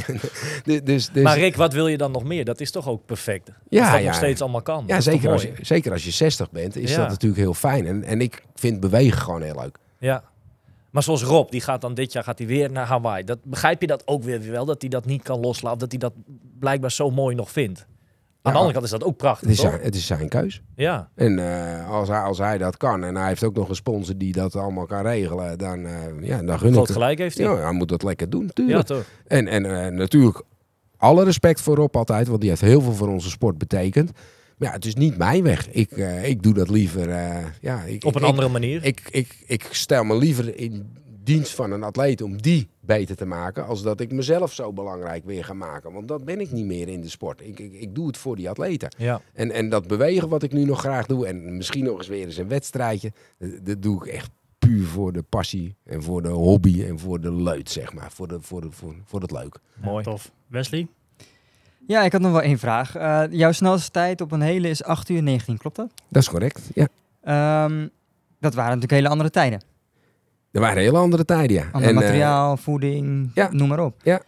dus, 0.64 0.82
dus, 0.84 1.08
dus- 1.08 1.22
Maar 1.22 1.38
Rick, 1.38 1.56
wat 1.56 1.72
wil 1.72 1.86
je 1.86 1.96
dan 1.96 2.12
nog 2.12 2.24
meer? 2.24 2.44
Dat 2.44 2.60
is 2.60 2.70
toch 2.70 2.88
ook 2.88 3.06
perfect? 3.06 3.48
Als 3.48 3.56
Ja, 3.68 3.90
dat 3.92 4.00
ja. 4.00 4.06
nog 4.06 4.14
steeds 4.14 4.40
allemaal 4.40 4.62
kan. 4.62 4.86
Dat 4.86 4.88
ja, 4.88 5.00
zeker 5.00 5.30
als, 5.30 5.42
je, 5.42 5.52
zeker 5.60 5.92
als 5.92 6.04
je 6.04 6.10
60 6.10 6.50
bent, 6.50 6.76
is 6.76 6.90
Ja. 6.90 6.96
dat 6.96 7.08
natuurlijk 7.08 7.40
heel 7.40 7.54
fijn. 7.54 7.86
En, 7.86 8.04
en 8.04 8.20
ik 8.20 8.42
vind 8.54 8.80
bewegen 8.80 9.18
gewoon 9.18 9.42
heel 9.42 9.60
leuk. 9.60 9.78
Ja. 9.98 10.24
Maar 10.90 11.02
zoals 11.02 11.22
Rob, 11.22 11.50
die 11.50 11.60
gaat 11.60 11.80
dan 11.80 11.94
dit 11.94 12.12
jaar 12.12 12.24
gaat 12.24 12.38
hij 12.38 12.46
weer 12.46 12.72
naar 12.72 12.86
Hawaii. 12.86 13.24
Dat, 13.24 13.38
begrijp 13.44 13.80
je 13.80 13.86
dat 13.86 14.02
ook 14.06 14.22
weer 14.22 14.50
wel? 14.50 14.64
Dat 14.64 14.80
hij 14.80 14.90
dat 14.90 15.06
niet 15.06 15.22
kan 15.22 15.40
loslaten? 15.40 15.78
Dat 15.78 15.90
hij 15.90 15.98
dat 15.98 16.12
blijkbaar 16.58 16.90
zo 16.92 17.10
mooi 17.10 17.34
nog 17.34 17.50
vindt? 17.50 17.86
Aan 18.42 18.52
de 18.52 18.58
andere 18.58 18.72
kant 18.72 18.84
is 18.84 18.90
dat 18.90 19.04
ook 19.04 19.16
prachtig, 19.16 19.48
Het 19.48 19.50
is, 19.56 19.62
toch? 19.62 19.70
zijn, 19.70 19.82
het 19.82 19.94
is 19.94 20.06
zijn 20.06 20.28
keus. 20.28 20.62
Ja. 20.76 21.08
En 21.14 21.38
eh, 21.38 21.90
als, 21.90 22.08
hij, 22.08 22.20
als 22.20 22.38
hij 22.38 22.58
dat 22.58 22.76
kan 22.76 23.04
en 23.04 23.16
hij 23.16 23.28
heeft 23.28 23.44
ook 23.44 23.54
nog 23.54 23.68
een 23.68 23.74
sponsor 23.74 24.16
die 24.18 24.32
dat 24.32 24.56
allemaal 24.56 24.86
kan 24.86 25.02
regelen, 25.02 25.58
dan, 25.58 25.86
eh, 25.86 25.92
ja, 26.20 26.42
dan 26.42 26.58
gun 26.58 26.72
ik 26.72 26.78
het. 26.78 26.90
gelijk 26.90 27.18
heeft 27.18 27.38
hij. 27.38 27.46
Ja, 27.46 27.56
hij 27.56 27.72
moet 27.72 27.88
dat 27.88 28.02
lekker 28.02 28.30
doen, 28.30 28.42
Ja, 28.42 28.46
natuurlijk. 28.54 28.86
toch? 28.86 29.04
en 29.26 29.48
en 29.48 29.84
eh, 29.84 29.92
natuurlijk 29.92 30.42
alle 30.96 31.24
respect 31.24 31.60
voor 31.60 31.76
Rob 31.76 31.96
altijd, 31.96 32.28
want 32.28 32.40
die 32.40 32.48
heeft 32.50 32.60
heel 32.62 32.80
veel 32.80 32.92
voor 32.92 33.08
onze 33.08 33.30
sport 33.30 33.58
betekend. 33.58 34.10
Maar 34.56 34.68
ja, 34.68 34.74
het 34.74 34.84
is 34.84 34.94
niet 34.94 35.16
mijn 35.18 35.42
weg. 35.42 35.70
Ik, 35.70 35.90
ik 36.22 36.42
doe 36.42 36.54
dat 36.54 36.70
liever. 36.70 37.08
ja, 37.60 37.82
ik, 37.82 38.04
Op 38.04 38.14
een 38.14 38.22
ik, 38.22 38.28
andere 38.28 38.48
manier. 38.48 38.84
Ik, 38.84 39.02
ik, 39.10 39.42
ik 39.46 39.68
stel 39.70 40.04
me 40.04 40.16
liever 40.16 40.56
in 40.58 40.96
dienst 41.22 41.54
van 41.54 41.72
een 41.72 41.82
atleet 41.82 42.22
om 42.22 42.42
die 42.42 42.68
beter 42.80 43.16
te 43.16 43.24
maken, 43.24 43.66
als 43.66 43.82
dat 43.82 44.00
ik 44.00 44.12
mezelf 44.12 44.52
zo 44.52 44.72
belangrijk 44.72 45.24
weer 45.24 45.44
ga 45.44 45.52
maken. 45.52 45.92
Want 45.92 46.08
dat 46.08 46.24
ben 46.24 46.40
ik 46.40 46.50
niet 46.52 46.64
meer 46.64 46.88
in 46.88 47.00
de 47.00 47.08
sport. 47.08 47.40
Ik, 47.40 47.58
ik, 47.58 47.72
ik 47.72 47.94
doe 47.94 48.06
het 48.06 48.16
voor 48.16 48.36
die 48.36 48.50
atleten. 48.50 48.94
ja. 48.98 49.20
En, 49.32 49.50
en 49.50 49.68
dat 49.68 49.86
bewegen 49.86 50.28
wat 50.28 50.42
ik 50.42 50.52
nu 50.52 50.64
nog 50.64 50.78
graag 50.78 51.06
doe, 51.06 51.26
en 51.26 51.56
misschien 51.56 51.84
nog 51.84 51.98
eens 51.98 52.08
weer 52.08 52.26
eens 52.26 52.36
een 52.36 52.48
wedstrijdje, 52.48 53.12
dat, 53.38 53.50
dat 53.62 53.82
doe 53.82 54.04
ik 54.04 54.12
echt 54.12 54.30
puur 54.58 54.86
voor 54.86 55.12
de 55.12 55.22
passie 55.22 55.76
en 55.84 56.02
voor 56.02 56.22
de 56.22 56.28
hobby 56.28 56.84
en 56.84 56.98
voor 56.98 57.20
de 57.20 57.32
leut, 57.32 57.70
zeg 57.70 57.92
maar. 57.92 58.12
Voor, 58.12 58.28
de, 58.28 58.38
voor, 58.40 58.60
de, 58.60 58.70
voor, 58.70 58.94
voor 59.04 59.20
het 59.20 59.30
leuk. 59.30 59.58
Mooi. 59.74 60.04
Tof. 60.04 60.32
Wesley? 60.46 60.86
Ja, 61.86 62.02
ik 62.02 62.12
had 62.12 62.20
nog 62.20 62.32
wel 62.32 62.42
één 62.42 62.58
vraag. 62.58 62.96
Eh, 62.96 63.22
jouw 63.30 63.52
snelste 63.52 63.90
tijd 63.90 64.20
op 64.20 64.32
een 64.32 64.40
hele 64.40 64.68
is 64.68 64.82
8 64.82 65.08
uur 65.08 65.22
19, 65.22 65.58
klopt 65.58 65.76
dat? 65.76 65.90
Dat 66.08 66.22
is 66.22 66.28
correct, 66.28 66.70
ja. 66.74 66.88
Ehm, 67.22 67.88
dat 68.40 68.54
waren 68.54 68.70
natuurlijk 68.74 68.92
hele 68.92 69.08
andere 69.08 69.30
tijden. 69.30 69.62
Er 70.52 70.60
waren 70.60 70.82
hele 70.82 70.96
andere 70.98 71.24
tijden, 71.24 71.56
ja. 71.56 71.68
Ander 71.72 71.88
En, 71.90 71.96
eh, 71.96 72.02
materiaal, 72.02 72.56
voeding, 72.56 73.30
ja. 73.34 73.48
noem 73.52 73.68
maar 73.68 73.80
op. 73.84 74.00
Ja. 74.02 74.20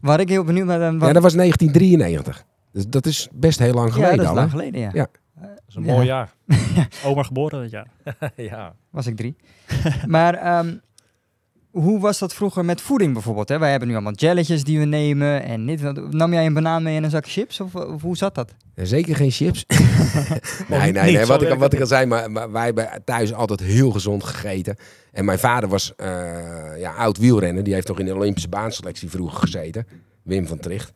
Waar 0.00 0.20
ik 0.20 0.28
heel 0.28 0.44
benieuwd 0.44 0.66
naar 0.66 0.78
ben... 0.78 0.98
wat- 0.98 1.06
ja, 1.06 1.12
dat 1.12 1.22
was 1.22 1.34
1993. 1.34 2.44
Dus 2.72 2.86
dat 2.88 3.06
is 3.06 3.28
best 3.32 3.58
heel 3.58 3.74
lang 3.74 3.88
Ja, 3.88 3.94
geleden 3.94 4.16
dat 4.16 4.24
is 4.24 4.30
al, 4.30 4.34
lang 4.36 4.50
geleden, 4.50 4.80
ja. 4.80 4.90
Ja. 4.92 5.06
Dat 5.40 5.48
is 5.68 5.74
een 5.74 5.84
Ja. 5.84 5.92
mooi 5.92 6.06
jaar. 6.06 6.32
Oma 7.06 7.22
geboren 7.22 7.60
dat 7.60 7.70
jaar. 7.70 7.86
ja. 8.36 8.74
Was 8.90 9.06
ik 9.06 9.16
drie. 9.16 9.36
maar 10.06 10.34
ehm, 10.34 10.74
hoe 11.72 12.00
was 12.00 12.18
dat 12.18 12.34
vroeger 12.34 12.64
met 12.64 12.80
voeding 12.80 13.12
bijvoorbeeld? 13.12 13.48
Hè? 13.48 13.58
Wij 13.58 13.70
hebben 13.70 13.88
nu 13.88 13.94
allemaal 13.94 14.12
jelletjes 14.12 14.64
die 14.64 14.78
we 14.78 14.84
nemen 14.84 15.42
en 15.42 15.66
dit. 15.66 16.12
Nam 16.12 16.32
jij 16.32 16.46
een 16.46 16.54
banaan 16.54 16.82
mee 16.82 16.96
en 16.96 17.04
een 17.04 17.10
zak 17.10 17.28
chips? 17.28 17.60
Of, 17.60 17.74
of 17.74 18.02
hoe 18.02 18.16
zat 18.16 18.34
dat? 18.34 18.54
Zeker 18.74 19.16
geen 19.16 19.30
chips. 19.30 19.64
nee, 20.68 20.92
nee, 20.92 21.26
Wat, 21.26 21.42
ik, 21.42 21.54
wat 21.54 21.72
ik 21.72 21.80
al 21.80 21.86
zei, 21.86 22.06
maar, 22.06 22.30
maar 22.30 22.52
wij 22.52 22.64
hebben 22.64 23.02
thuis 23.04 23.32
altijd 23.32 23.60
heel 23.60 23.90
gezond 23.90 24.24
gegeten. 24.24 24.76
En 25.12 25.24
mijn 25.24 25.38
vader 25.38 25.68
was 25.68 25.94
eh, 25.96 26.08
ja, 26.78 26.94
oud 26.94 27.18
wielrenner. 27.18 27.64
Die 27.64 27.74
heeft 27.74 27.88
nog 27.88 27.98
in 27.98 28.06
de 28.06 28.14
Olympische 28.14 28.48
baanselectie 28.48 29.10
vroeger 29.10 29.38
gezeten. 29.38 29.86
Wim 30.22 30.46
van 30.46 30.58
Tricht. 30.58 30.92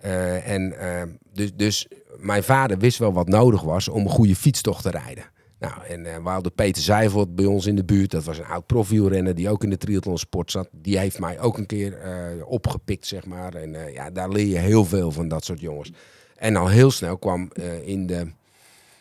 Eh, 0.00 0.48
en 0.48 0.80
eh, 0.80 1.02
dus, 1.32 1.54
dus 1.54 1.88
mijn 2.18 2.42
vader 2.42 2.78
wist 2.78 2.98
wel 2.98 3.12
wat 3.12 3.28
nodig 3.28 3.62
was 3.62 3.88
om 3.88 4.04
een 4.04 4.10
goede 4.10 4.36
fietstocht 4.36 4.82
te 4.82 4.90
rijden. 4.90 5.24
Nou, 5.58 5.84
en 5.84 6.22
hadden 6.22 6.54
Peter 6.54 6.82
Zijvoort 6.82 7.34
bij 7.34 7.44
ons 7.44 7.66
in 7.66 7.76
de 7.76 7.84
buurt. 7.84 8.10
Dat 8.10 8.24
was 8.24 8.38
een 8.38 8.44
oud 8.44 8.66
profielrenner 8.66 9.34
die 9.34 9.50
ook 9.50 9.62
in 9.62 9.70
de 9.70 9.76
triathlonsport 9.76 10.50
zat. 10.50 10.68
Die 10.72 10.98
heeft 10.98 11.18
mij 11.18 11.40
ook 11.40 11.58
een 11.58 11.66
keer 11.66 11.98
eh, 11.98 12.12
opgepikt, 12.46 13.06
zeg 13.06 13.26
maar. 13.26 13.54
En 13.54 13.74
eh, 13.74 13.92
ja, 13.94 14.10
daar 14.10 14.28
leer 14.28 14.46
je 14.46 14.58
heel 14.58 14.84
veel 14.84 15.12
van 15.12 15.28
dat 15.28 15.44
soort 15.44 15.60
jongens. 15.60 15.92
En 16.36 16.56
al 16.56 16.68
heel 16.68 16.90
snel 16.90 17.18
kwam 17.18 17.50
in 17.84 18.06
de 18.06 18.26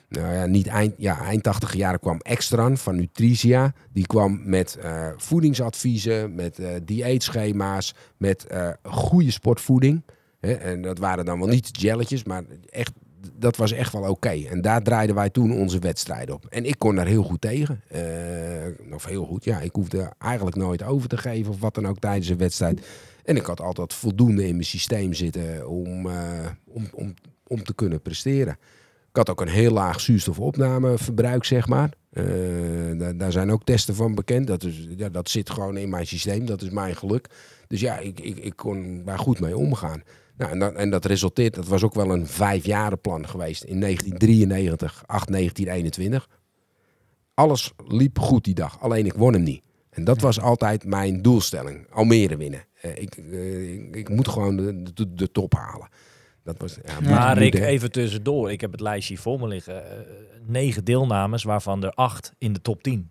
nou 0.10 0.34
ja, 0.34 0.45
niet 0.45 0.68
eind, 0.68 0.93
ja, 0.97 1.20
eind 1.20 1.43
80 1.43 1.74
jaren 1.76 1.99
kwam 1.99 2.20
Extran 2.20 2.78
van 2.78 2.95
Nutricia. 2.95 3.74
Die 3.91 4.08
kwam 4.08 4.41
met 4.43 4.78
voedingsadviezen, 5.18 6.36
met 6.36 6.60
dieetschema's, 6.84 7.95
met 8.18 8.47
goede 8.84 9.32
sportvoeding. 9.32 10.03
En 10.39 10.82
dat 10.82 10.97
waren 10.97 11.26
dan 11.26 11.39
wel 11.39 11.47
niet 11.47 11.82
jelletjes, 11.82 12.24
maar 12.24 12.43
echt, 12.70 12.91
dat 13.36 13.55
was 13.55 13.71
echt 13.71 13.93
wel 13.93 14.09
oké. 14.09 14.30
En 14.30 14.61
daar 14.61 14.82
draaiden 14.82 15.15
wij 15.15 15.30
toen 15.30 15.51
onze 15.51 15.80
wedstrijd 15.80 16.32
op. 16.32 16.45
En 16.45 16.65
ik 16.65 16.80
kon 16.80 16.95
daar 16.95 17.07
heel 17.07 17.23
goed 17.23 17.41
tegen. 17.41 17.82
Eh, 17.88 18.93
of 18.93 19.05
heel 19.05 19.25
goed, 19.25 19.43
ja. 19.43 19.59
Ik 19.59 19.73
hoefde 19.73 20.11
eigenlijk 20.17 20.55
nooit 20.55 20.84
over 20.84 21.09
te 21.09 21.17
geven 21.17 21.51
of 21.51 21.59
wat 21.59 21.75
dan 21.75 21.88
ook 21.88 21.99
tijdens 21.99 22.28
een 22.28 22.38
wedstrijd. 22.38 22.88
En 23.23 23.36
ik 23.36 23.45
had 23.45 23.61
altijd 23.61 23.93
voldoende 23.93 24.47
in 24.47 24.51
mijn 24.53 24.65
systeem 24.65 25.13
zitten 25.13 25.67
om, 25.67 26.09
eh, 26.09 26.45
om, 26.65 26.88
om, 26.93 27.13
om 27.47 27.63
te 27.63 27.75
kunnen 27.75 28.01
presteren. 28.01 28.57
Ik 29.09 29.15
had 29.15 29.30
ook 29.30 29.41
een 29.41 29.53
heel 29.53 29.71
laag 29.71 29.99
zuurstofopnameverbruik, 29.99 31.43
zeg 31.43 31.67
maar. 31.67 31.89
Eh, 32.09 32.23
daar, 32.97 33.17
daar 33.17 33.32
zijn 33.32 33.51
ook 33.51 33.63
testen 33.63 33.95
van 33.95 34.15
bekend. 34.15 34.47
Dat, 34.47 34.63
is, 34.63 34.88
ja, 34.97 35.09
dat 35.09 35.30
zit 35.30 35.49
gewoon 35.49 35.78
in 35.78 35.89
mijn 35.89 36.07
systeem. 36.07 36.45
Dat 36.45 36.61
is 36.61 36.69
mijn 36.69 36.95
geluk. 36.95 37.28
Dus 37.67 37.80
ja, 37.80 37.97
ik, 37.97 38.19
ik, 38.19 38.38
ik 38.38 38.55
kon 38.55 39.01
daar 39.05 39.19
goed 39.19 39.39
mee 39.39 39.57
omgaan. 39.57 40.03
Nou, 40.38 40.52
en, 40.52 40.60
dat, 40.60 40.74
en 40.74 40.90
dat 40.90 41.06
resulteert, 41.06 41.54
dat 41.56 41.68
was 41.68 41.84
ook 41.84 41.94
wel 41.94 42.12
een 42.12 42.28
vijfjarenplan 42.28 43.28
geweest. 43.28 43.64
In 43.64 43.80
1993, 43.80 45.04
8, 45.06 45.28
1921. 45.32 46.28
Alles 47.34 47.72
liep 47.88 48.20
goed 48.20 48.44
die 48.44 48.54
dag. 48.54 48.82
Alleen 48.82 49.06
ik 49.06 49.14
won 49.14 49.34
hem 49.34 49.44
niet. 49.44 49.64
En 49.90 50.04
dat 50.04 50.22
was 50.22 50.40
altijd 50.40 50.86
mijn 50.86 51.22
doelstelling. 51.22 51.88
Almere 51.90 52.38
winnen. 52.38 52.66
Eh, 52.82 52.98
ik, 52.98 53.16
eh, 53.16 53.74
ik, 53.74 53.96
ik 53.96 54.10
moet 54.10 54.28
gewoon 54.28 54.56
de, 54.56 54.84
de, 54.94 55.14
de 55.14 55.32
top 55.32 55.54
halen. 55.54 55.88
Dat 56.44 56.58
was, 56.58 56.78
ja, 56.86 56.94
moet- 57.00 57.10
Maar 57.10 57.30
moet, 57.30 57.38
Rick, 57.44 57.54
even 57.54 57.92
tussendoor. 57.92 58.52
Ik 58.52 58.62
heb 58.62 58.72
het 58.72 58.80
lijstje 58.82 59.18
voor 59.18 59.40
me 59.40 59.48
liggen. 59.48 59.92
Eh, 59.92 59.98
negen 60.46 60.84
deelnames, 60.84 61.44
waarvan 61.44 61.84
er 61.84 61.92
acht 61.92 62.34
in 62.38 62.54
de 62.54 62.62
top 62.62 62.84
10. 62.84 63.10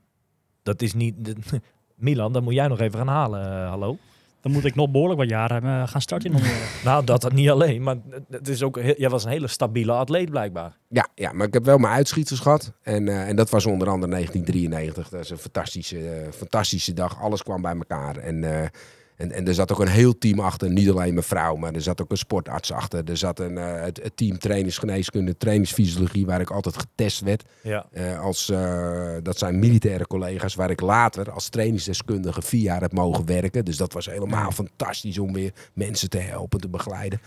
Dat 0.63 0.83
is 0.83 0.95
niet... 0.95 1.15
de- 1.25 1.37
Milan, 1.97 2.33
dat 2.33 2.43
moet 2.43 2.55
jij 2.55 2.69
nog 2.69 2.81
even 2.81 2.99
gaan 2.99 3.09
halen, 3.09 3.67
hallo? 3.67 3.99
Dan 4.47 4.55
moet 4.55 4.65
ik 4.65 4.75
nog 4.75 4.91
behoorlijk 4.91 5.21
wat 5.21 5.29
jaren 5.29 5.63
eh, 5.63 5.89
gaan 5.89 6.01
starten. 6.01 6.31
in 6.31 6.37
Almere. 6.37 6.55
Nou, 6.85 7.05
dat 7.05 7.21
dat 7.21 7.33
niet 7.33 7.51
alleen, 7.51 7.83
maar 7.83 7.97
het 8.31 8.49
is 8.49 8.63
ook, 8.63 8.81
jij 8.97 9.09
was 9.09 9.25
een 9.25 9.31
hele 9.31 9.47
stabiele 9.47 9.93
atleet 9.93 10.31
blijkbaar. 10.31 10.77
Ja, 10.89 11.09
ja, 11.15 11.33
maar 11.33 11.47
ik 11.47 11.53
heb 11.53 11.65
wel 11.65 11.79
mijn 11.79 11.95
uitschieters 11.95 12.41
gehad. 12.41 12.73
En, 12.83 13.09
eh, 13.09 13.29
en 13.29 13.37
dat 13.37 13.51
was 13.51 13.67
onder 13.67 13.89
andere 13.89 14.13
1993. 14.13 15.09
Dat 15.09 15.21
is 15.21 15.31
een 15.31 15.39
fantastische, 15.39 16.09
eh, 16.09 16.33
fantastische 16.33 16.93
dag. 16.93 17.21
Alles 17.21 17.43
kwam 17.43 17.63
bij 17.63 17.75
elkaar. 17.75 18.17
En, 18.17 18.45
eh, 18.45 18.69
En, 19.17 19.33
en 19.33 19.47
er 19.49 19.55
zat 19.55 19.73
ook 19.73 19.81
een 19.81 19.89
heel 19.89 20.19
team 20.19 20.41
achter, 20.41 20.71
niet 20.71 20.91
alleen 20.91 21.13
mijn 21.15 21.27
vrouw, 21.27 21.57
maar 21.57 21.75
er 21.75 21.83
zat 21.83 22.03
ook 22.03 22.11
een 22.11 22.17
sportarts 22.17 22.73
achter. 22.73 23.11
Er 23.11 23.17
zat 23.17 23.41
een, 23.41 23.59
eh, 23.59 23.81
het, 23.83 24.03
het 24.03 24.17
team 24.17 24.39
trainingsgeneeskunde, 24.39 25.37
trainingsfysiologie, 25.37 26.27
waar 26.27 26.41
ik 26.41 26.51
altijd 26.51 26.77
getest 26.79 27.21
werd. 27.21 27.45
Ja. 27.63 27.87
Eh, 27.93 28.21
als, 28.21 28.51
eh, 28.51 29.15
dat 29.23 29.39
zijn 29.39 29.59
militaire 29.59 30.07
collega's 30.07 30.55
waar 30.55 30.71
ik 30.71 30.81
later 30.81 31.31
als 31.31 31.49
trainingsdeskundige 31.49 32.43
vier 32.43 32.63
jaar 32.63 32.81
heb 32.81 32.93
mogen 32.93 33.27
werken. 33.27 33.65
Dus 33.65 33.77
dat 33.77 33.93
was 33.93 34.07
helemaal 34.07 34.51
fantastisch 34.51 35.19
om 35.19 35.33
weer 35.33 35.53
mensen 35.73 36.11
te 36.11 36.19
helpen, 36.19 36.61
te 36.61 36.69
begeleiden. 36.69 37.21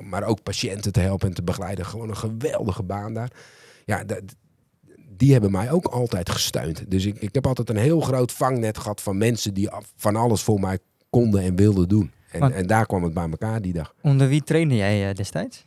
Maar 0.00 0.22
ook 0.24 0.42
patiënten 0.42 0.92
te 0.92 1.00
helpen 1.00 1.28
en 1.28 1.34
te 1.34 1.42
begeleiden. 1.42 1.86
Gewoon 1.86 2.08
een 2.08 2.16
geweldige 2.16 2.82
baan 2.82 3.14
daar. 3.14 3.30
Ja, 3.84 4.04
dat- 4.04 4.22
die 5.16 5.32
hebben 5.32 5.50
mij 5.50 5.70
ook 5.70 5.86
altijd 5.86 6.30
gesteund. 6.30 6.90
Dus 6.90 7.04
ik, 7.04 7.16
ik 7.16 7.34
heb 7.34 7.46
altijd 7.46 7.68
een 7.70 7.76
heel 7.76 8.00
groot 8.00 8.32
vangnet 8.32 8.78
gehad 8.78 9.00
van 9.00 9.18
mensen 9.18 9.54
die 9.54 9.68
van 9.96 10.16
alles 10.16 10.42
voor 10.42 10.60
mij 10.60 10.78
konden 11.20 11.42
en 11.42 11.56
wilden 11.56 11.88
doen. 11.88 12.10
En, 12.30 12.40
Want- 12.40 12.54
en 12.54 12.66
daar 12.66 12.86
kwam 12.86 13.02
het 13.02 13.14
bij 13.14 13.28
elkaar 13.30 13.62
die 13.62 13.72
dag. 13.72 13.94
Onder 14.02 14.28
wie 14.28 14.42
trainde 14.42 14.76
jij 14.76 15.08
eh, 15.08 15.14
destijds? 15.14 15.64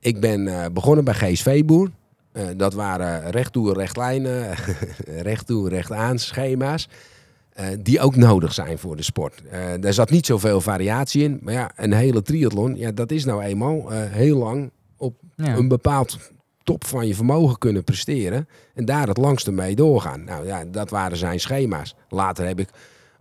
Ik 0.00 0.20
ben 0.20 0.48
eh, 0.48 0.66
begonnen 0.72 1.04
bij 1.04 1.14
GSV 1.14 1.64
Boer. 1.64 1.90
Eh, 2.32 2.44
dat 2.56 2.74
waren 2.74 3.30
recht 3.30 3.52
toe, 3.52 3.72
recht 3.72 3.96
lijnen, 3.96 4.46
recht 5.30 5.46
toe, 5.46 5.68
recht 5.68 5.92
aan 5.92 6.18
schema's. 6.18 6.88
die 7.80 8.00
ook 8.00 8.16
nodig 8.16 8.52
zijn 8.52 8.78
voor 8.78 8.96
de 8.96 9.02
sport. 9.02 9.42
Daar 9.80 9.92
zat 9.92 10.10
niet 10.10 10.26
zoveel 10.26 10.60
variatie 10.60 11.22
in. 11.22 11.38
Maar 11.42 11.54
ja, 11.54 11.70
een 11.76 11.92
hele 11.92 12.22
triathlon, 12.22 12.76
ja, 12.76 12.92
dat 12.92 13.10
is 13.10 13.24
nou 13.24 13.42
eenmaal 13.42 13.90
heel 13.90 14.36
lang 14.38 14.70
op 14.96 15.14
Ja. 15.36 15.56
een 15.56 15.68
bepaald 15.68 16.18
top 16.62 16.84
van 16.84 17.06
je 17.06 17.14
vermogen 17.14 17.58
kunnen 17.58 17.84
presteren. 17.84 18.48
En 18.74 18.84
daar 18.84 19.08
het 19.08 19.16
langste 19.16 19.52
mee 19.52 19.74
doorgaan. 19.74 20.24
Nou 20.24 20.46
ja, 20.46 20.64
dat 20.64 20.90
waren 20.90 21.16
zijn 21.16 21.40
schema's. 21.40 21.94
Later 22.08 22.46
heb 22.46 22.60
ik 22.60 22.68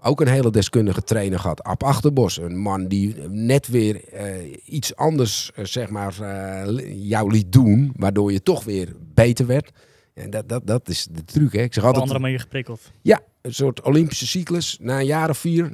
ook 0.01 0.21
een 0.21 0.27
hele 0.27 0.51
deskundige 0.51 1.01
trainer 1.01 1.39
gehad. 1.39 1.63
Ab 1.63 1.83
Achterbos, 1.83 2.37
een 2.37 2.57
man 2.57 2.87
die 2.87 3.15
net 3.29 3.67
weer 3.67 4.07
eh, 4.09 4.57
iets 4.65 4.95
anders 4.95 5.51
eh, 5.55 5.65
zeg 5.65 5.89
maar, 5.89 6.21
eh, 6.21 7.09
jou 7.09 7.31
liet 7.31 7.51
doen. 7.51 7.93
Waardoor 7.95 8.31
je 8.31 8.43
toch 8.43 8.63
weer 8.63 8.95
beter 9.13 9.45
werd. 9.45 9.71
En 10.13 10.29
dat, 10.29 10.49
dat, 10.49 10.67
dat 10.67 10.89
is 10.89 11.07
de 11.11 11.23
truc. 11.23 11.53
Hè. 11.53 11.61
Ik 11.61 11.73
zeg 11.73 11.83
Op 11.83 11.87
altijd, 11.89 12.03
andere 12.03 12.19
manier 12.19 12.39
geprikkeld. 12.39 12.91
ja, 13.01 13.19
een 13.41 13.53
soort 13.53 13.81
Olympische 13.81 14.27
cyclus. 14.27 14.77
Na 14.81 14.99
een 14.99 15.05
jaar 15.05 15.29
of 15.29 15.37
vier, 15.37 15.73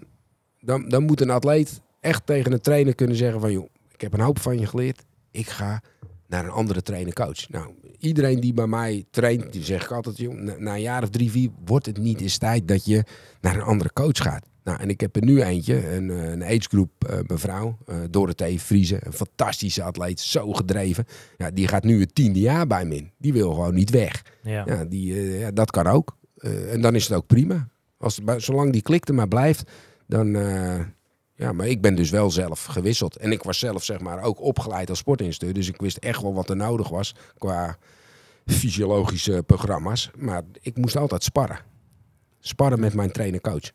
dan, 0.60 0.90
dan 0.90 1.04
moet 1.04 1.22
een 1.22 1.30
atleet 1.30 1.82
echt 2.02 2.26
tegen 2.26 2.52
een 2.52 2.62
trainer 2.62 2.96
kunnen 2.96 3.16
zeggen 3.16 3.40
van... 3.40 3.52
joh, 3.52 3.70
ik 3.94 4.02
heb 4.02 4.14
een 4.14 4.20
hoop 4.20 4.40
van 4.40 4.60
je 4.60 4.66
geleerd. 4.66 5.04
Ik 5.32 5.50
ga 5.50 5.82
naar 6.28 6.44
een 6.46 6.52
andere 6.52 6.82
trainer-coach. 6.82 7.50
Nou, 7.50 7.74
iedereen 7.98 8.40
die 8.40 8.54
bij 8.54 8.68
mij 8.68 9.06
traint, 9.12 9.54
die 9.54 9.64
zeg 9.64 9.84
ik 9.84 9.92
altijd... 9.92 10.18
joh, 10.18 10.34
na, 10.34 10.56
na 10.58 10.74
een 10.74 10.82
jaar 10.82 11.04
of 11.04 11.10
drie, 11.10 11.32
vier 11.32 11.50
wordt 11.66 11.86
het 11.86 11.98
niet 11.98 12.22
eens 12.22 12.38
tijd 12.38 12.68
dat 12.68 12.86
je 12.86 13.04
naar 13.42 13.56
een 13.56 13.62
andere 13.62 13.94
coach 13.94 14.18
gaat. 14.18 14.46
Nou, 14.64 14.80
en 14.80 14.90
ik 14.90 15.02
heb 15.02 15.16
er 15.16 15.26
nu 15.26 15.42
eentje, 15.42 15.92
een, 15.96 16.10
eh, 16.10 16.30
een 16.30 16.44
agegroep 16.44 16.92
uh, 17.10 17.18
mevrouw, 17.28 17.78
uh, 17.90 17.96
Dorothee 18.10 18.62
Vriezen. 18.62 19.00
Een 19.06 19.14
fantastische 19.14 19.84
atleet, 19.84 20.20
zo 20.20 20.54
gedreven. 20.54 21.06
Ja, 21.38 21.52
die 21.52 21.68
gaat 21.68 21.84
nu 21.84 22.00
het 22.00 22.16
tiende 22.16 22.40
jaar 22.40 22.68
bij 22.68 22.86
me 22.86 22.96
in. 22.96 23.12
Die 23.18 23.34
wil 23.34 23.54
gewoon 23.54 23.74
niet 23.74 23.90
weg. 23.90 24.24
Ja. 24.42 24.64
Ja, 24.66 24.86
die, 24.86 25.14
eh, 25.14 25.40
ja, 25.40 25.52
dat 25.52 25.72
kan 25.72 25.88
ook. 25.88 26.18
Eh, 26.38 26.74
en 26.74 26.82
dan 26.82 26.96
is 26.96 27.08
het 27.08 27.18
ook 27.18 27.28
prima. 27.28 27.68
Als, 27.98 28.20
zolang 28.38 28.72
die 28.72 28.82
klik 28.82 29.08
er 29.08 29.14
maar 29.14 29.28
blijft, 29.28 29.72
dan... 30.08 30.38
ja, 31.38 31.52
maar 31.52 31.68
ik 31.68 31.82
ben 31.82 31.96
dus 31.96 32.10
wel 32.10 32.32
zelf 32.32 32.66
gewisseld. 32.66 33.16
En 33.16 33.32
ik 33.32 33.44
was 33.44 33.60
zelf 33.60 33.84
zeg 33.84 34.00
maar 34.00 34.24
ook 34.24 34.42
opgeleid 34.42 34.90
als 34.90 35.00
sportinstructeur. 35.00 35.54
Dus 35.54 35.68
ik 35.68 35.82
wist 35.82 35.98
echt 35.98 36.22
wel 36.22 36.34
wat 36.34 36.50
er 36.50 36.56
nodig 36.56 36.90
was 36.90 37.16
qua 37.38 37.78
fysiologische 38.46 39.44
programma's. 39.46 40.12
Maar 40.16 40.42
ik 40.62 40.78
moest 40.78 40.96
altijd 40.96 41.24
sparren. 41.24 41.60
Sparren 42.40 42.80
met 42.80 42.94
mijn 42.94 43.12
trainer-coach. 43.12 43.72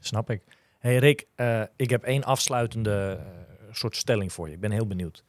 Snap 0.00 0.30
ik. 0.30 0.42
Hey 0.78 0.96
Rick, 0.96 1.26
eh, 1.34 1.62
ik 1.76 1.90
heb 1.90 2.02
één 2.02 2.24
afsluitende 2.24 3.18
eh, 3.20 3.74
soort 3.74 3.96
stelling 3.96 4.32
voor 4.32 4.48
je. 4.48 4.54
Ik 4.54 4.60
ben 4.60 4.70
heel 4.70 4.86
benieuwd. 4.86 5.24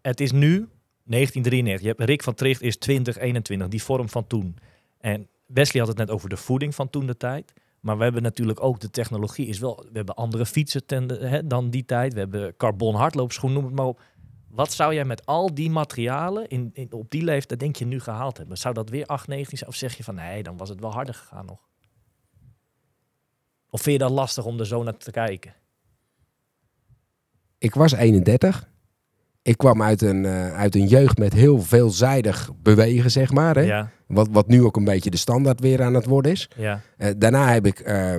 Het 0.00 0.20
is 0.20 0.32
nu 0.32 0.68
1993. 1.04 1.80
Je 1.80 1.88
hebt 1.88 2.08
Rick 2.08 2.22
van 2.22 2.34
Tricht 2.34 2.62
is 2.62 2.76
2021, 2.76 3.68
die 3.68 3.82
vorm 3.82 4.08
van 4.08 4.26
toen. 4.26 4.56
En 5.00 5.28
Wesley 5.46 5.80
had 5.80 5.88
het 5.88 5.98
net 5.98 6.10
over 6.10 6.28
de 6.28 6.36
voeding 6.36 6.74
van 6.74 6.90
toen 6.90 7.06
de 7.06 7.16
tijd. 7.16 7.52
Maar 7.80 7.96
we 7.96 8.02
hebben 8.02 8.22
natuurlijk 8.22 8.62
ook 8.62 8.80
de 8.80 8.90
technologie. 8.90 9.46
Is 9.46 9.58
wel, 9.58 9.76
we 9.76 9.96
hebben 9.96 10.14
andere 10.14 10.46
fietsen 10.46 10.86
ten 10.86 11.06
de- 11.06 11.26
hè, 11.26 11.46
dan 11.46 11.70
die 11.70 11.84
tijd. 11.84 12.12
We 12.12 12.18
hebben 12.18 12.56
carbon 12.56 12.94
hardloopschoen, 12.94 13.52
noem 13.52 13.64
het 13.64 13.74
maar 13.74 13.86
op. 13.86 14.00
Wat 14.48 14.72
zou 14.72 14.94
jij 14.94 15.04
met 15.04 15.26
al 15.26 15.54
die 15.54 15.70
materialen 15.70 16.48
in, 16.48 16.70
in, 16.72 16.92
op 16.92 17.10
die 17.10 17.24
leeftijd 17.24 17.60
denk 17.60 17.76
je 17.76 17.86
nu 17.86 18.00
gehaald 18.00 18.36
hebben? 18.36 18.58
Zou 18.58 18.74
dat 18.74 18.88
weer 18.90 19.06
8, 19.06 19.26
19 19.28 19.58
zijn? 19.58 19.70
Of 19.70 19.76
zeg 19.76 19.96
je 19.96 20.04
van 20.04 20.14
nee, 20.14 20.42
dan 20.42 20.56
was 20.56 20.68
het 20.68 20.80
wel 20.80 20.92
harder 20.92 21.14
gegaan 21.14 21.46
nog? 21.46 21.60
Of 23.70 23.80
vind 23.80 23.98
je 24.00 24.06
dat 24.06 24.12
lastig 24.16 24.44
om 24.44 24.58
er 24.58 24.66
zo 24.66 24.82
naar 24.82 24.96
te 24.96 25.10
kijken? 25.10 25.54
Ik 27.58 27.74
was 27.74 27.92
31. 27.92 28.68
Ik 29.42 29.56
kwam 29.56 29.82
uit 29.82 30.02
een, 30.02 30.24
eh, 30.24 30.54
uit 30.54 30.74
een 30.74 30.86
jeugd 30.86 31.18
met 31.18 31.32
heel 31.32 31.60
veelzijdig 31.60 32.50
bewegen, 32.62 33.10
zeg 33.10 33.32
maar. 33.32 33.54
Hè? 33.54 33.60
Ja, 33.60 33.90
Wat, 34.08 34.28
wat 34.30 34.46
nu 34.48 34.64
ook 34.64 34.76
een 34.76 34.84
beetje 34.84 35.10
de 35.10 35.16
standaard 35.16 35.60
weer 35.60 35.82
aan 35.82 35.94
het 35.94 36.06
worden 36.06 36.32
is. 36.32 36.50
ja, 36.56 36.80
Eh, 36.96 37.10
daarna 37.16 37.52
heb 37.52 37.66
ik 37.66 37.80
eh, 37.80 38.14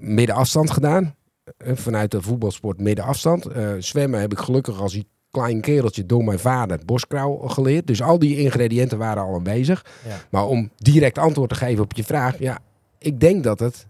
middenafstand 0.00 0.70
gedaan. 0.70 1.14
Eh, 1.56 1.76
vanuit 1.76 2.10
de 2.10 2.22
voetbalsport 2.22 2.80
middenafstand. 2.80 3.46
Zwemmen 3.78 4.20
heb 4.20 4.32
ik 4.32 4.38
gelukkig 4.38 4.80
als 4.80 5.02
klein 5.30 5.60
kereltje 5.60 6.06
door 6.06 6.24
mijn 6.24 6.38
vader 6.38 6.80
boskrauw 6.84 7.36
geleerd. 7.36 7.86
Dus 7.86 8.02
al 8.02 8.18
die 8.18 8.36
ingrediënten 8.38 8.98
waren 8.98 9.22
al 9.22 9.34
aanwezig. 9.34 9.84
ja. 10.08 10.16
Maar 10.30 10.46
om 10.46 10.70
direct 10.76 11.18
antwoord 11.18 11.48
te 11.48 11.54
geven 11.54 11.84
op 11.84 11.92
je 11.92 12.04
vraag. 12.04 12.38
Ja, 12.38 12.58
ik 12.98 13.20
denk 13.20 13.44
dat 13.44 13.58
het, 13.60 13.86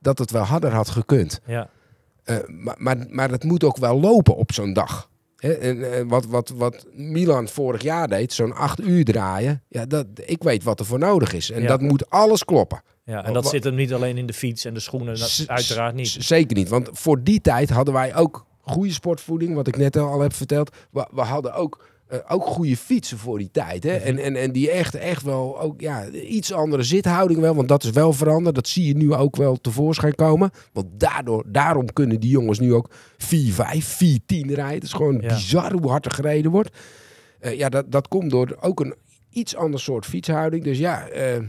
dat 0.00 0.18
het 0.18 0.30
wel 0.30 0.42
harder 0.42 0.72
had 0.72 0.88
gekund. 0.88 1.40
ja. 1.46 1.68
Maar, 2.46 2.74
maar, 2.78 2.96
maar 3.08 3.30
het 3.30 3.44
moet 3.44 3.64
ook 3.64 3.76
wel 3.76 4.00
lopen 4.00 4.36
op 4.36 4.52
zo'n 4.52 4.72
dag. 4.72 5.10
Hè, 5.38 5.52
en, 5.52 5.92
eh, 5.92 6.04
wat, 6.06 6.26
wat, 6.26 6.48
wat 6.56 6.86
Milan 6.92 7.48
vorig 7.48 7.82
jaar 7.82 8.08
deed, 8.08 8.32
zo'n 8.32 8.52
acht 8.54 8.80
uur 8.80 9.04
draaien. 9.04 9.62
Ja, 9.68 9.86
dat, 9.86 10.06
ik 10.24 10.42
weet 10.42 10.62
wat 10.62 10.80
er 10.80 10.86
voor 10.86 10.98
nodig 10.98 11.32
is. 11.32 11.50
En 11.50 11.62
Ja. 11.62 11.68
dat 11.68 11.80
moet 11.80 12.10
alles 12.10 12.44
kloppen. 12.44 12.82
ja. 13.04 13.24
En 13.24 13.32
dat 13.32 13.48
zit 13.48 13.64
hem 13.64 13.74
niet 13.74 13.92
alleen 13.92 14.16
in 14.16 14.26
de 14.26 14.32
fiets 14.32 14.64
en 14.64 14.74
de 14.74 14.80
schoenen, 14.80 15.16
uiteraard 15.46 15.94
niet. 15.94 16.16
Zeker 16.18 16.56
niet. 16.56 16.68
Want 16.68 16.88
voor 16.92 17.22
die 17.22 17.40
tijd 17.40 17.70
hadden 17.70 17.94
wij 17.94 18.16
ook 18.16 18.46
goede 18.60 18.92
sportvoeding, 18.92 19.54
wat 19.54 19.66
ik 19.66 19.76
net 19.76 19.96
al 19.96 20.20
heb 20.20 20.32
verteld. 20.32 20.76
We, 20.90 21.08
we 21.12 21.20
hadden 21.20 21.54
ook, 21.54 21.86
eh, 22.08 22.18
ook 22.28 22.44
goede 22.46 22.76
fietsen 22.76 23.18
voor 23.18 23.38
die 23.38 23.50
tijd. 23.50 23.82
Hè? 23.82 23.96
en, 23.96 24.18
en, 24.18 24.36
en 24.36 24.52
die 24.52 24.70
echt, 24.70 24.94
echt 24.94 25.22
wel 25.22 25.60
ook 25.60 25.80
ja, 25.80 26.08
iets 26.10 26.52
andere 26.52 26.82
zithouding 26.82 27.40
wel. 27.40 27.54
Want 27.54 27.68
dat 27.68 27.84
is 27.84 27.90
wel 27.90 28.12
veranderd. 28.12 28.54
Dat 28.54 28.68
zie 28.68 28.86
je 28.86 28.96
nu 28.96 29.14
ook 29.14 29.36
wel 29.36 29.56
tevoorschijn 29.60 30.14
komen. 30.14 30.50
Want 30.72 30.86
daardoor, 31.00 31.44
daarom 31.46 31.92
kunnen 31.92 32.20
die 32.20 32.30
jongens 32.30 32.58
nu 32.58 32.74
ook 32.74 32.90
4-5, 32.90 33.26
4-10 33.26 34.54
rijden. 34.54 34.74
Het 34.74 34.82
is 34.82 34.92
gewoon 34.92 35.20
Ja. 35.20 35.28
bizar 35.34 35.72
hoe 35.72 35.90
hard 35.90 36.04
er 36.04 36.10
gereden 36.12 36.50
wordt. 36.50 36.76
Eh, 37.40 37.58
ja, 37.58 37.68
dat, 37.68 37.90
dat 37.92 38.08
komt 38.08 38.30
door 38.30 38.56
ook 38.60 38.80
een 38.80 38.94
iets 39.30 39.56
ander 39.56 39.80
soort 39.80 40.06
fietshouding. 40.06 40.64
Dus 40.64 40.78
ja, 40.78 41.08
eh, 41.08 41.42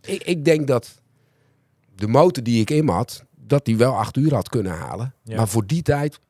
ik, 0.00 0.22
ik 0.22 0.44
denk 0.44 0.66
dat 0.66 1.02
de 1.96 2.08
motor 2.08 2.42
die 2.42 2.60
ik 2.60 2.70
in 2.70 2.88
had, 2.88 3.24
dat 3.36 3.64
die 3.64 3.76
wel 3.76 3.96
acht 3.96 4.16
uur 4.16 4.34
had 4.34 4.48
kunnen 4.48 4.72
halen. 4.72 5.14
Ja. 5.22 5.36
Maar 5.36 5.48
voor 5.48 5.66
die 5.66 5.82
tijd, 5.82 6.20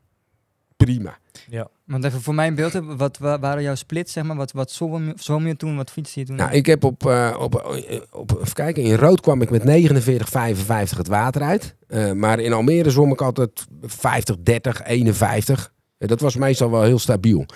prima. 0.76 1.18
Ja. 1.50 1.68
Want 1.86 2.04
even 2.04 2.20
voor 2.22 2.34
mijn 2.34 2.54
beeld, 2.54 2.80
wat 2.96 3.18
wa- 3.18 3.38
waren 3.38 3.62
jouw 3.62 3.74
splits, 3.74 4.12
zeg 4.12 4.24
maar? 4.24 4.36
Wat, 4.36 4.52
wat 4.52 4.70
zwom 4.70 5.46
je- 5.46 5.56
toen? 5.56 5.76
Wat 5.76 5.90
fietste 5.90 6.20
je 6.20 6.26
toen? 6.26 6.36
Nou, 6.36 6.50
ik 6.52 6.66
heb 6.66 6.84
op, 6.84 7.06
eh, 7.06 7.36
op, 7.40 7.54
eh, 7.54 8.00
op, 8.10 8.32
even 8.40 8.52
kijken, 8.54 8.82
in 8.82 8.94
rood 8.94 9.20
kwam 9.20 9.42
ik 9.42 9.50
met 9.50 9.64
49,55 9.64 10.96
het 10.98 11.08
water 11.08 11.42
uit. 11.42 11.74
Eh, 11.88 12.12
maar 12.12 12.40
in 12.40 12.52
Almere 12.52 12.90
zwom 12.90 13.12
ik 13.12 13.20
altijd 13.22 13.66
50, 13.82 14.36
30, 14.42 14.82
51. 14.84 15.72
Eh, 15.98 16.08
dat 16.08 16.20
was 16.20 16.36
meestal 16.36 16.70
wel 16.70 16.82
heel 16.82 16.98
stabiel. 16.98 17.46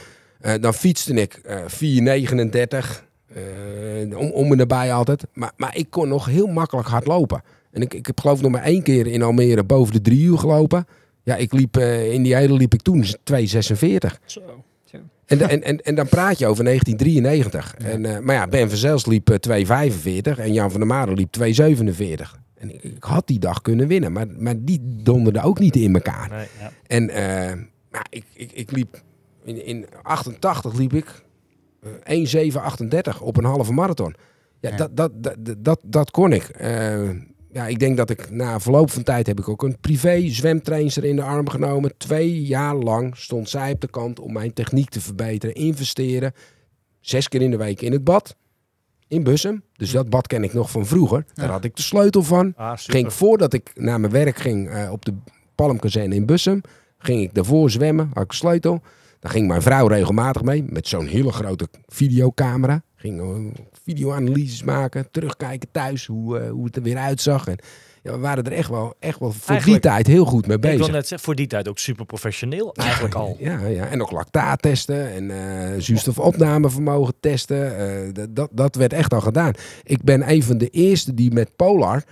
Dan 0.61 0.75
fietste 0.75 1.15
ik 1.15 1.35
eh 1.35 1.59
4,39. 1.67 3.05
eh, 3.35 4.19
om, 4.19 4.31
om 4.31 4.51
en 4.51 4.57
nabij 4.57 4.93
altijd. 4.93 5.25
Maar, 5.33 5.53
maar 5.57 5.77
ik 5.77 5.91
kon 5.91 6.09
nog 6.09 6.27
heel 6.27 6.47
makkelijk 6.47 6.89
hard 6.89 7.07
lopen. 7.07 7.43
En 7.71 7.83
ik, 7.83 7.95
ik 7.95 8.07
heb 8.07 8.21
geloof 8.21 8.41
nog 8.41 8.51
maar 8.51 8.63
één 8.63 8.83
keer 8.83 9.07
in 9.07 9.23
Almere 9.23 9.65
boven 9.65 9.93
de 9.93 10.01
drie 10.01 10.21
uur 10.25 10.39
gelopen. 10.39 10.87
Ja, 11.23 11.37
ik 11.37 11.53
liep, 11.53 11.77
eh, 11.77 12.13
in 12.13 12.23
die 12.23 12.35
hele 12.35 12.55
liep 12.55 12.75
ik 12.75 12.83
toen 12.83 13.05
2,46. 13.05 14.21
Zo. 14.25 14.65
En, 15.31 15.49
en, 15.49 15.63
en, 15.63 15.81
en 15.81 15.95
dan 15.95 16.09
praat 16.09 16.39
je 16.39 16.47
over 16.47 16.65
1993. 16.65 17.75
En, 17.77 18.05
eh, 18.05 18.19
maar 18.19 18.35
ja, 18.35 18.47
Ben 18.47 18.69
Verzels 18.69 19.07
liep 19.07 19.31
eh, 19.31 19.65
2,45 20.35 20.39
en 20.39 20.53
Jan 20.53 20.71
van 20.71 20.81
der 20.81 20.89
Maren 20.89 21.15
liep 21.15 21.37
2,47. 21.39 21.45
En 22.55 22.75
ik, 22.75 22.83
ik 22.83 23.05
had 23.05 23.27
die 23.27 23.39
dag 23.39 23.61
kunnen 23.63 23.87
winnen, 23.87 24.13
maar, 24.13 24.27
maar 24.39 24.55
die 24.59 24.81
donderden 24.83 25.43
ook 25.43 25.59
niet 25.59 25.77
in 25.77 25.95
elkaar. 25.95 26.29
Nee. 26.31 26.47
Ja. 26.59 26.73
En 26.87 27.11
eh, 27.11 27.55
nou, 27.91 28.05
ik, 28.11 28.25
ik, 28.35 28.53
ik 28.53 28.71
liep 28.71 29.03
in, 29.45 29.67
in 29.67 29.87
88 30.03 30.75
liep 30.75 30.93
ik 30.93 31.23
eh 31.83 31.91
1,738 32.03 33.21
op 33.21 33.37
een 33.37 33.45
halve 33.45 33.73
marathon. 33.73 34.15
Ja, 34.61 34.71
Ja. 34.71 34.77
Dat, 34.77 34.97
dat, 34.97 35.23
dat, 35.23 35.37
dat, 35.59 35.81
dat 35.85 36.11
kon 36.11 36.33
ik. 36.33 36.49
Eh, 36.49 37.09
ja, 37.53 37.67
ik 37.67 37.79
denk 37.79 37.97
dat 37.97 38.11
ik 38.11 38.31
na 38.31 38.61
verloop 38.61 38.91
van 38.91 39.03
tijd 39.03 39.27
heb 39.27 39.39
ik 39.39 39.49
ook 39.49 39.63
een 39.63 39.77
privé 39.81 40.29
zwemtrainster 40.29 41.05
in 41.05 41.17
de 41.17 41.23
arm 41.23 41.49
genomen. 41.49 41.93
Twee 41.97 42.43
jaar 42.43 42.75
lang 42.75 43.17
stond 43.17 43.49
zij 43.49 43.73
op 43.73 43.81
de 43.81 43.91
kant 43.91 44.21
om 44.21 44.33
mijn 44.33 44.53
techniek 44.53 44.89
te 44.91 45.01
verbeteren, 45.01 45.55
investeren. 45.55 46.33
Zes 47.01 47.29
keer 47.29 47.43
in 47.43 47.51
de 47.51 47.57
week 47.57 47.81
in 47.83 47.93
het 47.93 48.05
bad. 48.05 48.37
In 49.09 49.23
Bussum. 49.23 49.63
Dus 49.73 49.91
dat 49.91 50.11
bad 50.11 50.27
ken 50.27 50.45
ik 50.45 50.53
nog 50.53 50.71
van 50.71 50.87
vroeger. 50.87 51.25
Daar 51.35 51.47
Ja. 51.47 51.53
had 51.53 51.65
ik 51.65 51.77
de 51.77 51.83
sleutel 51.83 52.23
van. 52.23 52.53
Ah. 52.57 52.73
Ging 52.77 53.13
voordat 53.13 53.53
ik 53.53 53.71
naar 53.75 54.01
mijn 54.01 54.13
werk 54.13 54.37
ging 54.39 54.69
eh, 54.69 54.93
op 54.93 55.05
de 55.05 55.15
Palmkazerne 55.55 56.15
in 56.15 56.27
Bussum. 56.27 56.61
Ging 56.99 57.23
ik 57.23 57.35
daarvoor 57.35 57.71
zwemmen, 57.71 58.11
had 58.15 58.23
ik 58.25 58.31
een 58.31 58.37
sleutel. 58.37 58.83
Dan 59.21 59.31
ging 59.31 59.49
mijn 59.49 59.63
vrouw 59.63 59.87
regelmatig 59.87 60.43
mee 60.43 60.65
met 60.67 60.89
zo'n 60.89 61.07
hele 61.07 61.33
grote 61.33 61.69
videocamera. 61.87 62.83
Ging 63.01 63.21
eh, 63.21 63.63
videoanalyses 63.85 64.63
maken, 64.63 65.11
terugkijken 65.11 65.69
thuis, 65.73 66.07
hoe, 66.07 66.39
eh, 66.39 66.51
hoe 66.51 66.65
het 66.65 66.77
er 66.77 66.83
weer 66.83 66.97
uitzag. 66.97 67.47
En 67.47 67.57
ja, 68.03 68.13
we 68.13 68.19
waren 68.19 68.45
er 68.45 68.53
echt 68.53 68.69
wel, 68.69 68.95
echt 68.99 69.19
wel 69.19 69.33
voor 69.33 69.49
Eigenlijk- 69.51 69.83
die 69.83 69.91
tijd 69.93 70.07
heel 70.07 70.25
goed 70.25 70.47
mee 70.47 70.57
Ik 70.57 70.63
wil 70.63 70.71
bezig. 70.77 70.93
net 70.93 71.07
zeggen, 71.09 71.27
voor 71.27 71.35
die 71.35 71.47
tijd 71.47 71.69
ook 71.69 71.79
super 71.79 72.07
professioneel 72.07 72.75
eigenlijk 72.75 73.15
al. 73.15 73.37
Ja, 73.39 73.67
ja, 73.67 73.87
en 73.87 74.03
ook 74.03 74.11
lactaat 74.11 74.63
testen 74.63 75.11
en 75.13 75.31
eh 75.31 75.81
zuurstofopnamevermogen 75.81 77.15
testen. 77.21 77.77
eh, 77.79 78.09
dat- 78.15 78.37
dat, 78.37 78.49
dat 78.53 78.75
werd 78.75 78.93
echt 78.93 79.15
al 79.15 79.21
gedaan. 79.21 79.53
Ik 79.83 80.03
ben 80.03 80.31
een 80.31 80.43
van 80.43 80.59
de 80.59 80.69
eerste 80.69 81.15
die 81.15 81.33
met 81.33 81.57
Polar 81.57 82.05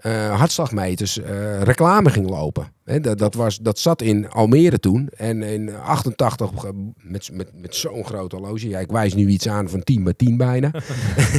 eh, 0.00 0.36
hartslagmeters 0.38 1.18
eh, 1.18 1.62
reclame 1.62 2.10
ging 2.10 2.28
lopen. 2.28 2.72
Dat, 3.00 3.18
dat, 3.18 3.34
was, 3.34 3.58
dat 3.58 3.78
zat 3.78 4.02
in 4.02 4.30
Almere 4.30 4.78
toen. 4.78 5.08
En 5.16 5.42
in 5.42 5.74
88 5.74 6.64
eh, 6.64 6.70
met, 6.96 7.30
met, 7.32 7.50
met 7.54 7.74
zo'n 7.74 8.04
groot 8.04 8.32
horloge. 8.32 8.68
Ja, 8.68 8.78
ik 8.78 8.90
wijs 8.90 9.14
nu 9.14 9.28
iets 9.28 9.48
aan 9.48 9.68
van 9.68 9.82
10 9.82 10.04
bij 10.04 10.12
10 10.12 10.36
bijna. 10.36 10.70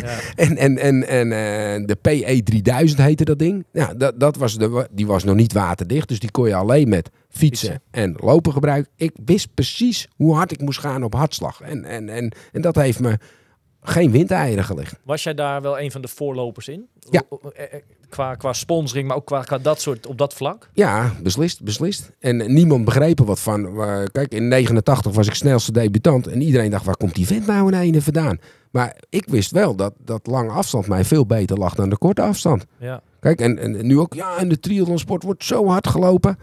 En, 0.36 0.58
en, 0.58 0.78
en, 0.78 1.08
en 1.08 1.30
de 1.86 1.98
PE 2.02 2.42
3000 2.44 3.02
heette 3.02 3.24
dat 3.24 3.40
ding. 3.40 3.66
Ja, 3.72 3.94
dat, 3.94 4.20
dat 4.20 4.36
was 4.36 4.58
de, 4.58 4.88
die 4.92 5.08
was 5.08 5.24
nog 5.24 5.36
niet 5.36 5.54
waterdicht. 5.54 6.08
Dus 6.08 6.20
die 6.20 6.32
kon 6.32 6.48
je 6.48 6.56
alleen 6.56 6.90
met 6.90 7.10
fietsen, 7.30 7.70
Fietsen. 7.70 7.82
en 7.92 8.16
lopen 8.20 8.54
gebruiken. 8.54 8.92
Ik 8.96 9.12
wist 9.26 9.54
precies 9.54 10.08
hoe 10.16 10.36
hard 10.36 10.52
ik 10.52 10.62
moest 10.62 10.80
gaan 10.80 11.04
op 11.04 11.14
hartslag. 11.14 11.62
En, 11.62 11.86
en, 11.86 12.10
en, 12.10 12.32
en 12.52 12.62
dat 12.62 12.76
heeft 12.76 13.00
me 13.00 13.18
geen 13.82 14.12
windeieren 14.12 14.64
gelegd. 14.64 14.96
Was 15.04 15.24
jij 15.24 15.34
daar 15.34 15.62
wel 15.62 15.80
een 15.80 15.92
van 15.92 16.02
de 16.02 16.08
voorlopers 16.08 16.68
in? 16.68 16.88
Ja. 17.10 17.22
Eh, 17.56 17.64
eh, 17.64 17.82
Qua, 18.10 18.36
qua 18.36 18.54
sponsoring, 18.54 19.08
maar 19.08 19.18
ook 19.18 19.26
qua, 19.26 19.42
qua 19.42 19.58
dat 19.58 19.82
soort, 19.82 20.08
op 20.08 20.18
dat 20.18 20.34
vlak? 20.34 20.70
Ja, 20.74 21.12
beslist, 21.24 21.64
beslist. 21.64 22.12
En 22.20 22.54
niemand 22.54 22.86
begreep 22.86 23.20
er 23.20 23.26
wat 23.26 23.40
van. 23.40 23.76
Kijk, 24.12 24.34
in 24.34 24.48
89 24.48 25.14
was 25.14 25.28
ik 25.28 25.34
snelste 25.34 25.72
debutant. 25.72 26.28
En 26.28 26.42
iedereen 26.42 26.72
dacht, 26.72 26.86
waar 26.86 26.98
komt 26.98 27.16
die 27.16 27.28
vent 27.28 27.48
nou 27.48 27.72
in 27.72 27.80
ene 27.80 28.02
vandaan? 28.02 28.40
Maar 28.72 28.96
ik 29.10 29.24
wist 29.28 29.52
wel 29.52 29.76
dat, 29.76 29.94
dat 30.06 30.28
lange 30.28 30.50
afstand 30.50 30.88
mij 30.88 31.04
veel 31.06 31.26
beter 31.26 31.58
lag 31.58 31.76
dan 31.76 31.90
de 31.90 31.98
korte 31.98 32.22
afstand. 32.22 32.66
Ja. 32.80 33.02
Kijk, 33.20 33.42
en, 33.42 33.58
en 33.58 33.86
nu 33.88 34.00
ook, 34.00 34.14
ja, 34.14 34.38
en 34.38 34.50
de 34.50 34.60
triathlonsport 34.60 35.24
wordt 35.24 35.44
zo 35.44 35.68
hard 35.68 35.88
gelopen. 35.88 36.38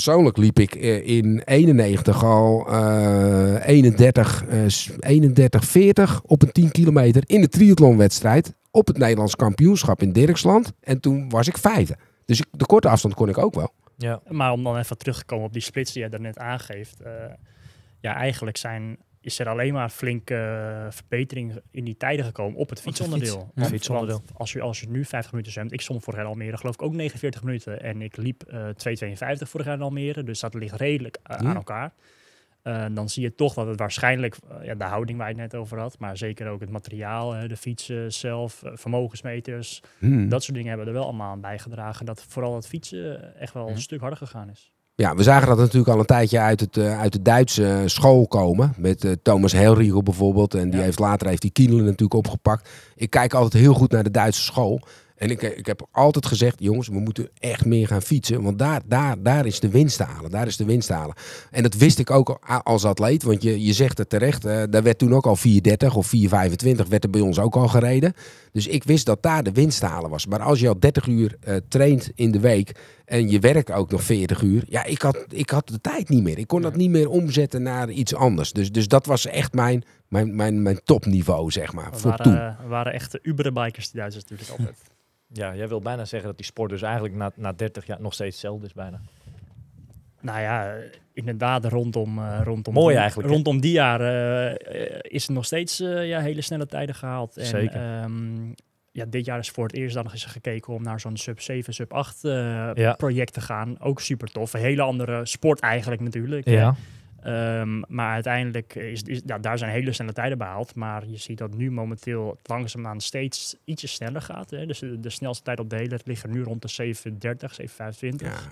Persoonlijk 0.00 0.36
liep 0.36 0.58
ik 0.58 0.74
eh, 0.74 1.06
in 1.06 1.42
91 1.44 2.24
al 2.24 2.66
eh 2.68 3.66
31, 3.68 4.44
eh, 4.46 4.58
s- 4.66 4.90
31, 5.00 5.64
40 5.64 6.22
op 6.22 6.42
een 6.42 6.52
10 6.52 6.70
kilometer 6.70 7.22
in 7.26 7.40
de 7.40 7.48
triathlonwedstrijd 7.48 8.54
op 8.70 8.86
het 8.86 8.98
Nederlands 8.98 9.36
kampioenschap 9.36 10.02
in 10.02 10.12
Dirksland. 10.12 10.72
En 10.80 11.00
toen 11.00 11.28
was 11.28 11.48
ik 11.48 11.58
vijfde. 11.58 11.96
Dus 12.24 12.38
ik, 12.40 12.46
de 12.50 12.66
korte 12.66 12.88
afstand 12.88 13.14
kon 13.14 13.28
ik 13.28 13.38
ook 13.38 13.54
wel. 13.54 13.72
Ja. 13.96 14.20
Maar 14.28 14.52
om 14.52 14.62
dan 14.64 14.78
even 14.78 14.98
terug 14.98 15.18
te 15.18 15.24
komen 15.24 15.44
op 15.46 15.52
die 15.52 15.62
splits 15.62 15.92
die 15.92 16.00
jij 16.00 16.10
daarnet 16.10 16.38
aangeeft. 16.38 17.00
eh, 17.00 17.12
ja, 18.00 18.14
eigenlijk 18.14 18.56
zijn, 18.56 18.96
is 19.26 19.38
er 19.38 19.48
alleen 19.48 19.72
maar 19.72 19.88
flinke 19.90 20.34
eh, 20.34 20.86
verbetering 20.92 21.60
in 21.70 21.84
die 21.84 21.96
tijden 21.96 22.24
gekomen 22.24 22.58
op 22.58 22.68
het 22.70 22.80
fietsonderdeel. 22.80 23.38
Ja. 23.38 23.50
Want- 23.54 23.68
Fietsonderdeel. 23.68 24.22
want 24.24 24.38
Als 24.38 24.52
je, 24.52 24.60
als 24.60 24.80
je 24.80 24.88
nu 24.88 25.04
50 25.04 25.32
minuten 25.32 25.52
zwemt, 25.52 25.72
ik 25.72 25.80
stond 25.80 26.02
vorig 26.04 26.18
jaar 26.18 26.28
in 26.28 26.32
Almere 26.32 26.56
geloof 26.56 26.74
ik 26.74 26.82
ook 26.82 26.92
49 26.94 27.42
minuten. 27.42 27.82
En 27.82 28.02
ik 28.02 28.16
liep 28.16 28.42
eh 28.42 28.68
2,52 28.76 29.48
vorig 29.48 29.66
jaar 29.66 29.74
in 29.74 29.82
Almere. 29.82 30.22
Dus 30.22 30.40
dat 30.40 30.54
ligt 30.54 30.74
redelijk 30.76 31.18
eh, 31.22 31.36
Ja. 31.40 31.46
aan 31.48 31.56
elkaar. 31.56 31.92
Dan 32.92 33.08
zie 33.08 33.22
je 33.22 33.34
toch 33.34 33.54
dat 33.54 33.66
het 33.66 33.78
waarschijnlijk, 33.78 34.36
ja, 34.62 34.74
de 34.74 34.84
houding 34.84 35.18
waar 35.18 35.28
je 35.28 35.40
het 35.40 35.52
net 35.52 35.60
over 35.60 35.78
had, 35.78 35.98
maar 35.98 36.16
zeker 36.16 36.48
ook 36.48 36.60
het 36.60 36.70
materiaal, 36.70 37.48
de 37.48 37.56
fietsen 37.56 38.12
zelf, 38.12 38.62
vermogensmeters, 38.64 39.82
Hmm. 39.98 40.28
dat 40.28 40.42
soort 40.42 40.54
dingen 40.54 40.68
hebben 40.68 40.86
er 40.86 40.92
wel 40.92 41.04
allemaal 41.04 41.30
aan 41.30 41.40
bijgedragen 41.40 42.06
dat 42.06 42.24
vooral 42.28 42.54
het 42.54 42.66
fietsen 42.66 43.34
echt 43.40 43.52
wel 43.54 43.68
een 43.68 43.80
stuk 43.80 44.00
harder 44.00 44.18
gegaan 44.18 44.50
is. 44.50 44.72
Ja, 44.98 45.14
we 45.14 45.22
zagen 45.22 45.48
dat 45.48 45.58
natuurlijk 45.58 45.88
al 45.88 45.98
een 45.98 46.04
tijdje 46.06 46.38
uit, 46.38 46.60
het, 46.60 46.76
eh, 46.76 46.98
uit 47.00 47.12
de 47.12 47.22
Duitse 47.22 47.82
school 47.86 48.26
komen. 48.26 48.74
Met 48.76 49.04
eh, 49.04 49.12
Thomas 49.22 49.52
Helriegel 49.52 50.02
bijvoorbeeld. 50.02 50.54
En 50.54 50.70
die 50.70 50.78
Ja. 50.78 50.84
heeft 50.84 50.98
later 50.98 51.26
heeft 51.28 51.42
die 51.42 51.50
Kienelen 51.50 51.84
natuurlijk 51.84 52.14
opgepakt. 52.14 52.68
Ik 52.94 53.10
kijk 53.10 53.34
altijd 53.34 53.62
heel 53.62 53.74
goed 53.74 53.90
naar 53.90 54.02
de 54.02 54.10
Duitse 54.10 54.42
school. 54.42 54.80
En 55.16 55.30
ik, 55.30 55.42
ik 55.42 55.66
heb 55.66 55.86
altijd 55.90 56.26
gezegd, 56.26 56.56
jongens, 56.58 56.88
we 56.88 56.98
moeten 56.98 57.28
echt 57.40 57.64
meer 57.64 57.86
gaan 57.86 58.02
fietsen. 58.02 58.42
Want 58.42 58.58
daar, 58.58 58.80
daar, 58.86 59.22
daar 59.22 59.46
is 59.46 59.60
de 59.60 59.68
winst 59.68 59.96
te 59.96 60.02
halen. 60.04 60.30
Daar 60.30 60.46
is 60.46 60.56
de 60.56 60.64
winst 60.64 60.86
te 60.88 60.94
halen. 60.94 61.14
En 61.50 61.62
dat 61.62 61.74
wist 61.74 61.98
ik 61.98 62.10
ook 62.10 62.38
als 62.62 62.84
atleet. 62.84 63.22
Want 63.22 63.42
je, 63.42 63.64
je 63.64 63.72
zegt 63.72 63.98
het 63.98 64.08
terecht, 64.08 64.42
daar 64.42 64.82
werd 64.82 64.98
toen 64.98 65.14
ook 65.14 65.26
al 65.26 65.36
4.30 65.38 65.94
of 65.94 66.12
4.25 66.16 66.88
werd 66.88 67.04
er 67.04 67.10
bij 67.10 67.20
ons 67.20 67.38
ook 67.38 67.56
al 67.56 67.68
gereden. 67.68 68.12
Dus 68.52 68.66
ik 68.66 68.84
wist 68.84 69.06
dat 69.06 69.22
daar 69.22 69.42
de 69.42 69.52
winst 69.52 69.80
te 69.80 69.86
halen 69.86 70.10
was. 70.10 70.26
Maar 70.26 70.40
als 70.42 70.60
je 70.60 70.68
al 70.68 70.78
30 70.80 71.06
uur 71.06 71.36
eh, 71.40 71.56
traint 71.68 72.10
in 72.14 72.30
de 72.30 72.40
week 72.40 72.80
en 73.04 73.30
je 73.30 73.38
werkt 73.38 73.70
ook 73.72 73.90
nog 73.90 74.02
40 74.02 74.42
uur. 74.42 74.64
Ja, 74.68 74.84
ik 74.84 75.02
had, 75.02 75.24
ik 75.28 75.50
had 75.50 75.68
de 75.68 75.80
tijd 75.80 76.08
niet 76.08 76.22
meer. 76.22 76.38
Ik 76.38 76.46
kon 76.46 76.62
dat 76.62 76.76
niet 76.76 76.90
meer 76.90 77.08
omzetten 77.08 77.62
naar 77.62 77.90
iets 77.90 78.14
anders. 78.14 78.52
Dus, 78.52 78.72
dus 78.72 78.88
dat 78.88 79.06
was 79.06 79.26
echt 79.26 79.54
mijn, 79.54 79.84
mijn, 80.08 80.36
mijn, 80.36 80.62
mijn 80.62 80.80
topniveau, 80.84 81.50
zeg 81.50 81.72
maar, 81.72 81.90
We 81.90 81.98
voor 81.98 82.10
waren, 82.10 82.24
toen. 82.24 82.36
eh, 82.36 82.68
waren 82.68 82.92
echte 82.92 83.18
Uber-bikers, 83.22 83.90
die 83.90 84.00
Duitsers 84.00 84.24
natuurlijk 84.24 84.58
altijd. 84.58 84.76
Ja, 85.32 85.54
jij 85.54 85.68
wil 85.68 85.80
bijna 85.80 86.04
zeggen 86.04 86.28
dat 86.28 86.36
die 86.36 86.46
sport 86.46 86.70
dus 86.70 86.82
eigenlijk 86.82 87.14
na, 87.14 87.30
na 87.34 87.52
30 87.52 87.86
jaar 87.86 88.00
nog 88.00 88.14
steeds 88.14 88.30
hetzelfde 88.32 88.66
is 88.66 88.72
bijna. 88.72 89.00
Nou 90.20 90.40
ja, 90.40 90.74
eh, 90.74 90.82
inderdaad, 91.12 91.64
rondom, 91.64 92.18
eh, 92.18 92.40
rondom, 92.44 92.74
Mooi 92.74 92.88
die, 92.92 92.98
eigenlijk, 92.98 93.28
rondom 93.28 93.60
die 93.60 93.72
jaren 93.72 94.56
eh, 94.58 94.98
is 95.02 95.26
er 95.26 95.32
nog 95.32 95.44
steeds 95.44 95.80
eh, 95.80 96.08
ja, 96.08 96.20
hele 96.20 96.40
snelle 96.42 96.66
tijden 96.66 96.94
gehaald. 96.94 97.36
En, 97.36 97.44
Zeker. 97.46 97.80
ehm, 97.80 98.52
ja, 98.92 99.04
dit 99.04 99.24
jaar 99.24 99.38
is 99.38 99.50
voor 99.50 99.64
het 99.64 99.74
eerst 99.74 99.94
dan 99.94 100.04
nog 100.04 100.12
eens 100.12 100.24
gekeken 100.24 100.74
om 100.74 100.82
naar 100.82 101.00
zo'n 101.00 101.16
sub 101.16 101.40
7, 101.40 101.74
sub 101.74 101.92
8 101.92 102.24
eh, 102.24 102.32
Ja. 102.74 102.92
project 102.92 103.32
te 103.32 103.40
gaan. 103.40 103.80
Ook 103.80 104.00
super 104.00 104.28
tof. 104.32 104.52
Een 104.54 104.60
hele 104.60 104.82
andere 104.82 105.26
sport 105.26 105.60
eigenlijk 105.60 106.00
natuurlijk. 106.02 106.48
Ja. 106.48 106.74
Ehm, 107.26 107.82
maar 107.88 108.12
uiteindelijk 108.12 108.74
is, 108.74 109.02
is 109.02 109.20
ja, 109.26 109.38
daar 109.38 109.58
zijn 109.58 109.70
hele 109.70 109.92
snelle 109.92 110.12
tijden 110.12 110.38
behaald. 110.38 110.74
Maar 110.74 111.06
je 111.08 111.16
ziet 111.16 111.38
dat 111.38 111.54
nu 111.54 111.70
momenteel 111.70 112.30
het 112.38 112.48
langzaamaan 112.48 113.00
steeds 113.00 113.56
ietsje 113.64 113.86
sneller 113.86 114.22
gaat. 114.22 114.50
Hè. 114.50 114.66
Dus 114.66 114.78
de, 114.78 115.00
de 115.00 115.10
snelste 115.10 115.42
tijd 115.44 115.60
op 115.60 115.70
de 115.70 115.76
hele 115.76 115.98
liggen 116.04 116.30
nu 116.30 116.42
rond 116.42 116.62
de 116.62 116.68
730, 116.68 117.54
725. 117.54 118.44
Ja. 118.44 118.50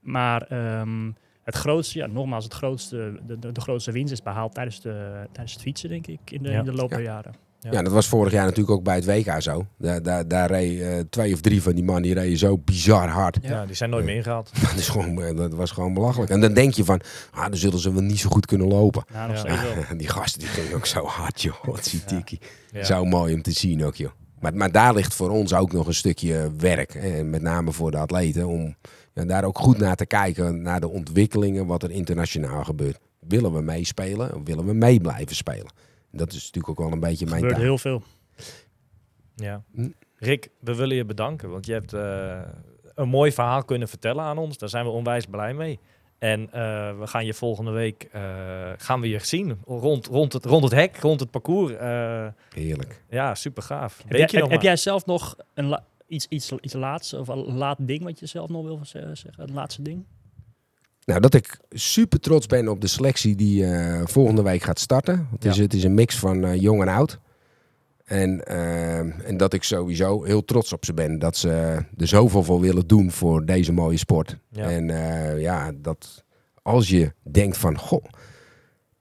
Maar 0.00 0.42
ehm, 0.42 1.10
het 1.42 1.54
grootste, 1.54 1.98
ja, 1.98 2.06
nogmaals, 2.06 2.44
het 2.44 2.54
grootste, 2.54 3.20
de, 3.26 3.38
de, 3.38 3.52
de 3.52 3.60
grootste 3.60 3.92
winst 3.92 4.12
is 4.12 4.22
behaald 4.22 4.54
tijdens, 4.54 4.80
de, 4.80 5.26
tijdens 5.32 5.52
het 5.52 5.62
fietsen, 5.62 5.88
denk 5.88 6.06
ik, 6.06 6.20
in 6.30 6.42
de, 6.42 6.50
Ja. 6.50 6.58
in 6.58 6.64
de 6.64 6.72
loop 6.72 6.90
Ja. 6.90 6.96
der 6.96 7.04
jaren. 7.04 7.34
Ja. 7.60 7.70
Ja. 7.72 7.82
dat 7.82 7.92
was 7.92 8.08
vorig 8.08 8.32
jaar 8.32 8.44
natuurlijk 8.44 8.70
ook 8.70 8.84
bij 8.84 8.94
het 8.94 9.04
WK 9.04 9.42
zo. 9.42 9.66
Daar, 9.78 10.02
daar, 10.02 10.28
daar 10.28 10.50
reed 10.50 10.80
eh, 10.80 10.98
twee 11.10 11.32
of 11.32 11.40
drie 11.40 11.62
van 11.62 11.72
die 11.74 11.84
mannen 11.84 12.02
die 12.02 12.14
reden 12.14 12.38
zo 12.38 12.58
bizar 12.58 13.08
hard. 13.08 13.38
Ja. 13.42 13.66
die 13.66 13.74
zijn 13.74 13.90
nooit 13.90 14.04
meer 14.04 14.14
ingehaald. 14.14 14.50
Dat, 14.62 14.74
is 14.78 14.88
gewoon, 14.88 15.22
eh, 15.22 15.36
dat 15.36 15.52
was 15.54 15.70
gewoon 15.70 15.94
belachelijk. 15.94 16.30
En 16.30 16.40
dan 16.40 16.54
denk 16.54 16.74
je 16.74 16.84
van, 16.84 17.00
ah, 17.30 17.42
dan 17.42 17.56
zullen 17.56 17.78
ze 17.78 17.92
wel 17.92 18.02
niet 18.02 18.18
zo 18.18 18.28
goed 18.28 18.46
kunnen 18.46 18.68
lopen. 18.68 19.04
Nou, 19.12 19.28
nog 19.32 19.36
Ja. 19.36 19.56
steeds 19.56 19.74
wel. 19.74 19.84
En 19.88 19.96
die 20.02 20.08
gasten 20.08 20.40
die 20.40 20.48
gingen 20.48 20.74
ook 20.74 20.86
zo 20.86 21.04
hard, 21.04 21.42
joh. 21.42 21.64
Wat 21.64 21.84
zie. 21.86 22.00
Ja. 22.72 22.84
Zo 22.84 23.04
mooi 23.04 23.34
om 23.34 23.42
te 23.42 23.50
zien 23.50 23.84
ook, 23.84 23.94
joh. 23.94 24.10
Maar, 24.40 24.54
maar 24.54 24.72
daar 24.72 24.94
ligt 24.94 25.14
voor 25.14 25.30
ons 25.30 25.54
ook 25.54 25.72
nog 25.72 25.86
een 25.86 25.94
stukje 25.94 26.50
werk. 26.58 26.94
En 26.94 27.30
met 27.30 27.42
name 27.42 27.72
voor 27.72 27.90
de 27.90 27.96
atleten. 27.98 28.46
Om 28.46 28.74
ja, 29.14 29.24
daar 29.24 29.44
ook 29.44 29.58
goed 29.58 29.78
naar 29.78 29.96
te 29.96 30.06
kijken. 30.06 30.62
Naar 30.62 30.80
de 30.80 30.88
ontwikkelingen. 30.88 31.66
Wat 31.66 31.82
er 31.82 31.90
internationaal 31.90 32.64
gebeurt. 32.64 32.98
Willen 33.20 33.52
we 33.52 33.60
meespelen? 33.60 34.34
Of 34.34 34.40
willen 34.44 34.66
we 34.66 34.72
mee 34.74 35.00
blijven 35.00 35.36
spelen? 35.36 35.72
Dat 36.10 36.28
is 36.32 36.44
natuurlijk 36.44 36.68
ook 36.68 36.78
wel 36.78 36.92
een 36.92 37.00
beetje 37.00 37.24
Er 37.24 37.30
mijn 37.30 37.42
gebeurt 37.42 37.54
taak. 37.60 37.64
heel 37.68 37.78
veel. 37.78 38.02
Ja. 39.36 39.62
Hm. 39.74 39.88
Rick, 40.16 40.48
we 40.60 40.74
willen 40.74 40.96
je 40.96 41.04
bedanken, 41.04 41.50
want 41.50 41.66
je 41.66 41.72
hebt 41.72 41.92
eh, 41.92 42.40
een 42.94 43.08
mooi 43.08 43.32
verhaal 43.32 43.64
kunnen 43.64 43.88
vertellen 43.88 44.24
aan 44.24 44.38
ons. 44.38 44.58
Daar 44.58 44.68
zijn 44.68 44.84
we 44.84 44.90
onwijs 44.90 45.26
blij 45.26 45.54
mee. 45.54 45.78
En 46.18 46.52
eh, 46.52 46.98
we 46.98 47.06
gaan 47.06 47.24
je 47.26 47.34
volgende 47.34 47.70
week 47.70 48.08
eh, 48.12 48.22
gaan 48.76 49.00
we 49.00 49.08
je 49.08 49.18
zien 49.18 49.58
rond, 49.64 50.06
rond, 50.06 50.32
het, 50.32 50.44
rond 50.44 50.62
het 50.64 50.72
hek, 50.72 50.96
rond 50.96 51.20
het 51.20 51.30
parcours. 51.30 51.72
Eh, 51.72 52.26
Heerlijk. 52.54 53.02
ja, 53.10 53.34
super 53.34 53.62
gaaf. 53.62 54.02
Heb, 54.06 54.30
jij, 54.30 54.42
je 54.42 54.48
heb, 54.50 54.62
jij 54.62 54.76
zelf 54.76 55.06
nog 55.06 55.36
een 55.54 55.64
la- 55.66 55.84
iets, 56.06 56.26
iets, 56.28 56.52
iets 56.60 56.74
laats, 56.74 57.12
of 57.14 57.28
een 57.28 57.54
laat 57.54 57.76
ding 57.80 58.02
wat 58.02 58.18
je 58.20 58.26
zelf 58.26 58.48
nog 58.48 58.64
wil 58.64 58.80
ze- 58.84 59.10
zeggen? 59.12 59.42
Een 59.48 59.54
laatste 59.54 59.82
ding? 59.82 60.04
Nou, 61.04 61.20
dat 61.20 61.34
ik 61.34 61.58
super 61.70 62.20
trots 62.20 62.46
ben 62.46 62.68
op 62.68 62.80
de 62.80 62.86
selectie 62.86 63.36
die 63.36 63.64
eh, 63.66 64.00
volgende 64.04 64.42
week 64.42 64.62
gaat 64.62 64.78
starten. 64.80 65.28
Het, 65.32 65.44
is, 65.44 65.56
Ja. 65.56 65.62
het 65.62 65.74
is 65.74 65.84
een 65.84 65.94
mix 65.94 66.18
van 66.18 66.44
eh, 66.44 66.60
jong 66.60 66.82
en 66.82 66.88
oud. 66.88 67.18
En, 68.04 68.46
eh, 68.46 68.98
en 69.28 69.36
dat 69.36 69.52
ik 69.52 69.62
sowieso 69.62 70.22
heel 70.24 70.44
trots 70.44 70.72
op 70.72 70.84
ze 70.84 70.94
ben. 70.94 71.18
Dat 71.18 71.36
ze 71.36 71.48
er 71.96 72.06
zoveel 72.08 72.42
voor 72.42 72.60
willen 72.60 72.86
doen 72.86 73.10
voor 73.10 73.44
deze 73.44 73.72
mooie 73.72 73.96
sport. 73.96 74.36
Ja. 74.50 74.70
En 74.70 74.86
ja, 75.40 75.72
dat 75.74 76.24
als 76.62 76.88
je 76.88 77.12
denkt 77.22 77.56
van... 77.56 77.78
Goh, 77.78 78.04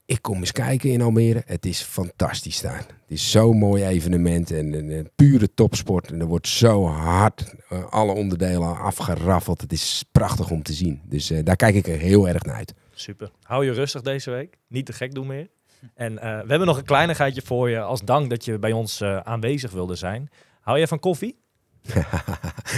ik 0.09 0.21
kom 0.21 0.37
eens 0.37 0.51
kijken 0.51 0.89
in 0.89 1.01
Almere. 1.01 1.43
Het 1.45 1.65
is 1.65 1.81
fantastisch 1.81 2.61
daar. 2.61 2.77
Het 2.77 2.87
is 3.07 3.31
zo'n 3.31 3.57
mooi 3.57 3.85
evenement 3.85 4.51
en 4.51 4.73
een, 4.73 5.09
pure 5.15 5.53
topsport. 5.53 6.11
En 6.11 6.19
er 6.19 6.25
wordt 6.25 6.47
zo 6.47 6.85
hard 6.85 7.55
eh, 7.69 7.85
alle 7.85 8.13
onderdelen 8.13 8.77
afgeraffeld. 8.77 9.61
Het 9.61 9.71
is 9.71 10.05
prachtig 10.11 10.49
om 10.49 10.63
te 10.63 10.73
zien. 10.73 11.01
Dus 11.05 11.29
eh, 11.29 11.43
daar 11.43 11.55
kijk 11.55 11.75
ik 11.75 11.87
er 11.87 11.97
heel 11.97 12.27
erg 12.27 12.43
naar 12.43 12.55
uit. 12.55 12.73
Super. 12.93 13.31
Hou 13.41 13.65
je 13.65 13.71
rustig 13.71 14.01
deze 14.01 14.31
week. 14.31 14.57
Niet 14.67 14.85
te 14.85 14.93
gek 14.93 15.13
doen 15.13 15.27
meer. 15.27 15.47
En 15.93 16.19
eh, 16.19 16.41
we 16.41 16.49
hebben 16.49 16.67
nog 16.67 16.77
een 16.77 16.83
kleinigheidje 16.83 17.41
voor 17.41 17.69
je 17.69 17.81
als 17.81 18.01
dank 18.01 18.29
dat 18.29 18.45
je 18.45 18.59
bij 18.59 18.71
ons 18.71 19.03
aanwezig 19.03 19.71
wilde 19.71 19.95
zijn. 19.95 20.29
Hou 20.59 20.77
jij 20.77 20.87
van 20.87 20.99
koffie? 20.99 21.39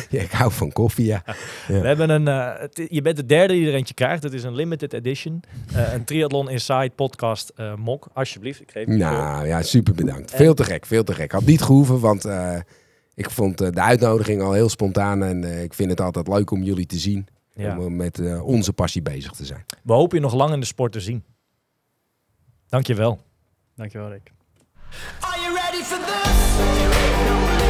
Ja, 0.09 0.21
ik 0.21 0.31
hou 0.31 0.51
van 0.51 0.71
koffie, 0.71 1.05
ja. 1.05 1.23
We 1.67 1.73
hebben 1.73 2.09
een, 2.09 2.27
eh, 2.27 2.59
het- 2.59 2.81
je 2.89 3.01
bent 3.01 3.15
de 3.17 3.25
derde 3.25 3.53
die 3.53 3.67
er 3.67 3.73
eentje 3.73 3.93
krijgt. 3.93 4.23
Het 4.23 4.33
is 4.33 4.43
een 4.43 4.55
limited 4.55 4.93
edition. 4.93 5.43
Eh, 5.73 5.93
een 5.93 6.03
Triathlon 6.03 6.49
Inside 6.49 6.91
podcast 6.95 7.49
eh, 7.55 7.75
mok. 7.75 8.07
Alsjeblieft, 8.13 8.61
ik 8.61 8.71
geef 8.71 8.87
je 8.87 8.93
Nou 8.93 9.47
ja, 9.47 9.61
super 9.61 9.93
bedankt. 9.93 10.31
Veel 10.31 10.53
te 10.53 10.63
gek, 10.63 10.85
veel 10.85 11.03
te 11.03 11.13
gek. 11.13 11.31
Had 11.31 11.45
niet 11.45 11.61
gehoeven, 11.61 11.99
want 11.99 12.25
eh, 12.25 12.57
ik 13.15 13.29
vond 13.29 13.57
de 13.57 13.81
uitnodiging 13.81 14.41
al 14.41 14.51
heel 14.53 14.69
spontaan. 14.69 15.23
En 15.23 15.43
eh, 15.43 15.63
ik 15.63 15.73
vind 15.73 15.89
het 15.89 16.01
altijd 16.01 16.27
leuk 16.27 16.51
om 16.51 16.63
jullie 16.63 16.85
te 16.85 16.97
zien. 16.97 17.27
Ja. 17.53 17.79
Om 17.79 17.95
met 17.95 18.19
eh, 18.19 18.45
onze 18.45 18.73
passie 18.73 19.01
bezig 19.01 19.31
te 19.31 19.45
zijn. 19.45 19.65
We 19.83 19.93
hopen 19.93 20.17
je 20.17 20.23
nog 20.23 20.33
lang 20.33 20.53
in 20.53 20.59
de 20.59 20.65
sport 20.65 20.91
te 20.91 20.99
zien. 20.99 21.23
Dankjewel. 22.69 23.19
Dankjewel 23.75 24.09
Rick. 24.09 24.31
Are 25.19 25.39
you 25.41 25.53
ready 25.55 25.83
for 25.83 25.97
this? 25.97 27.60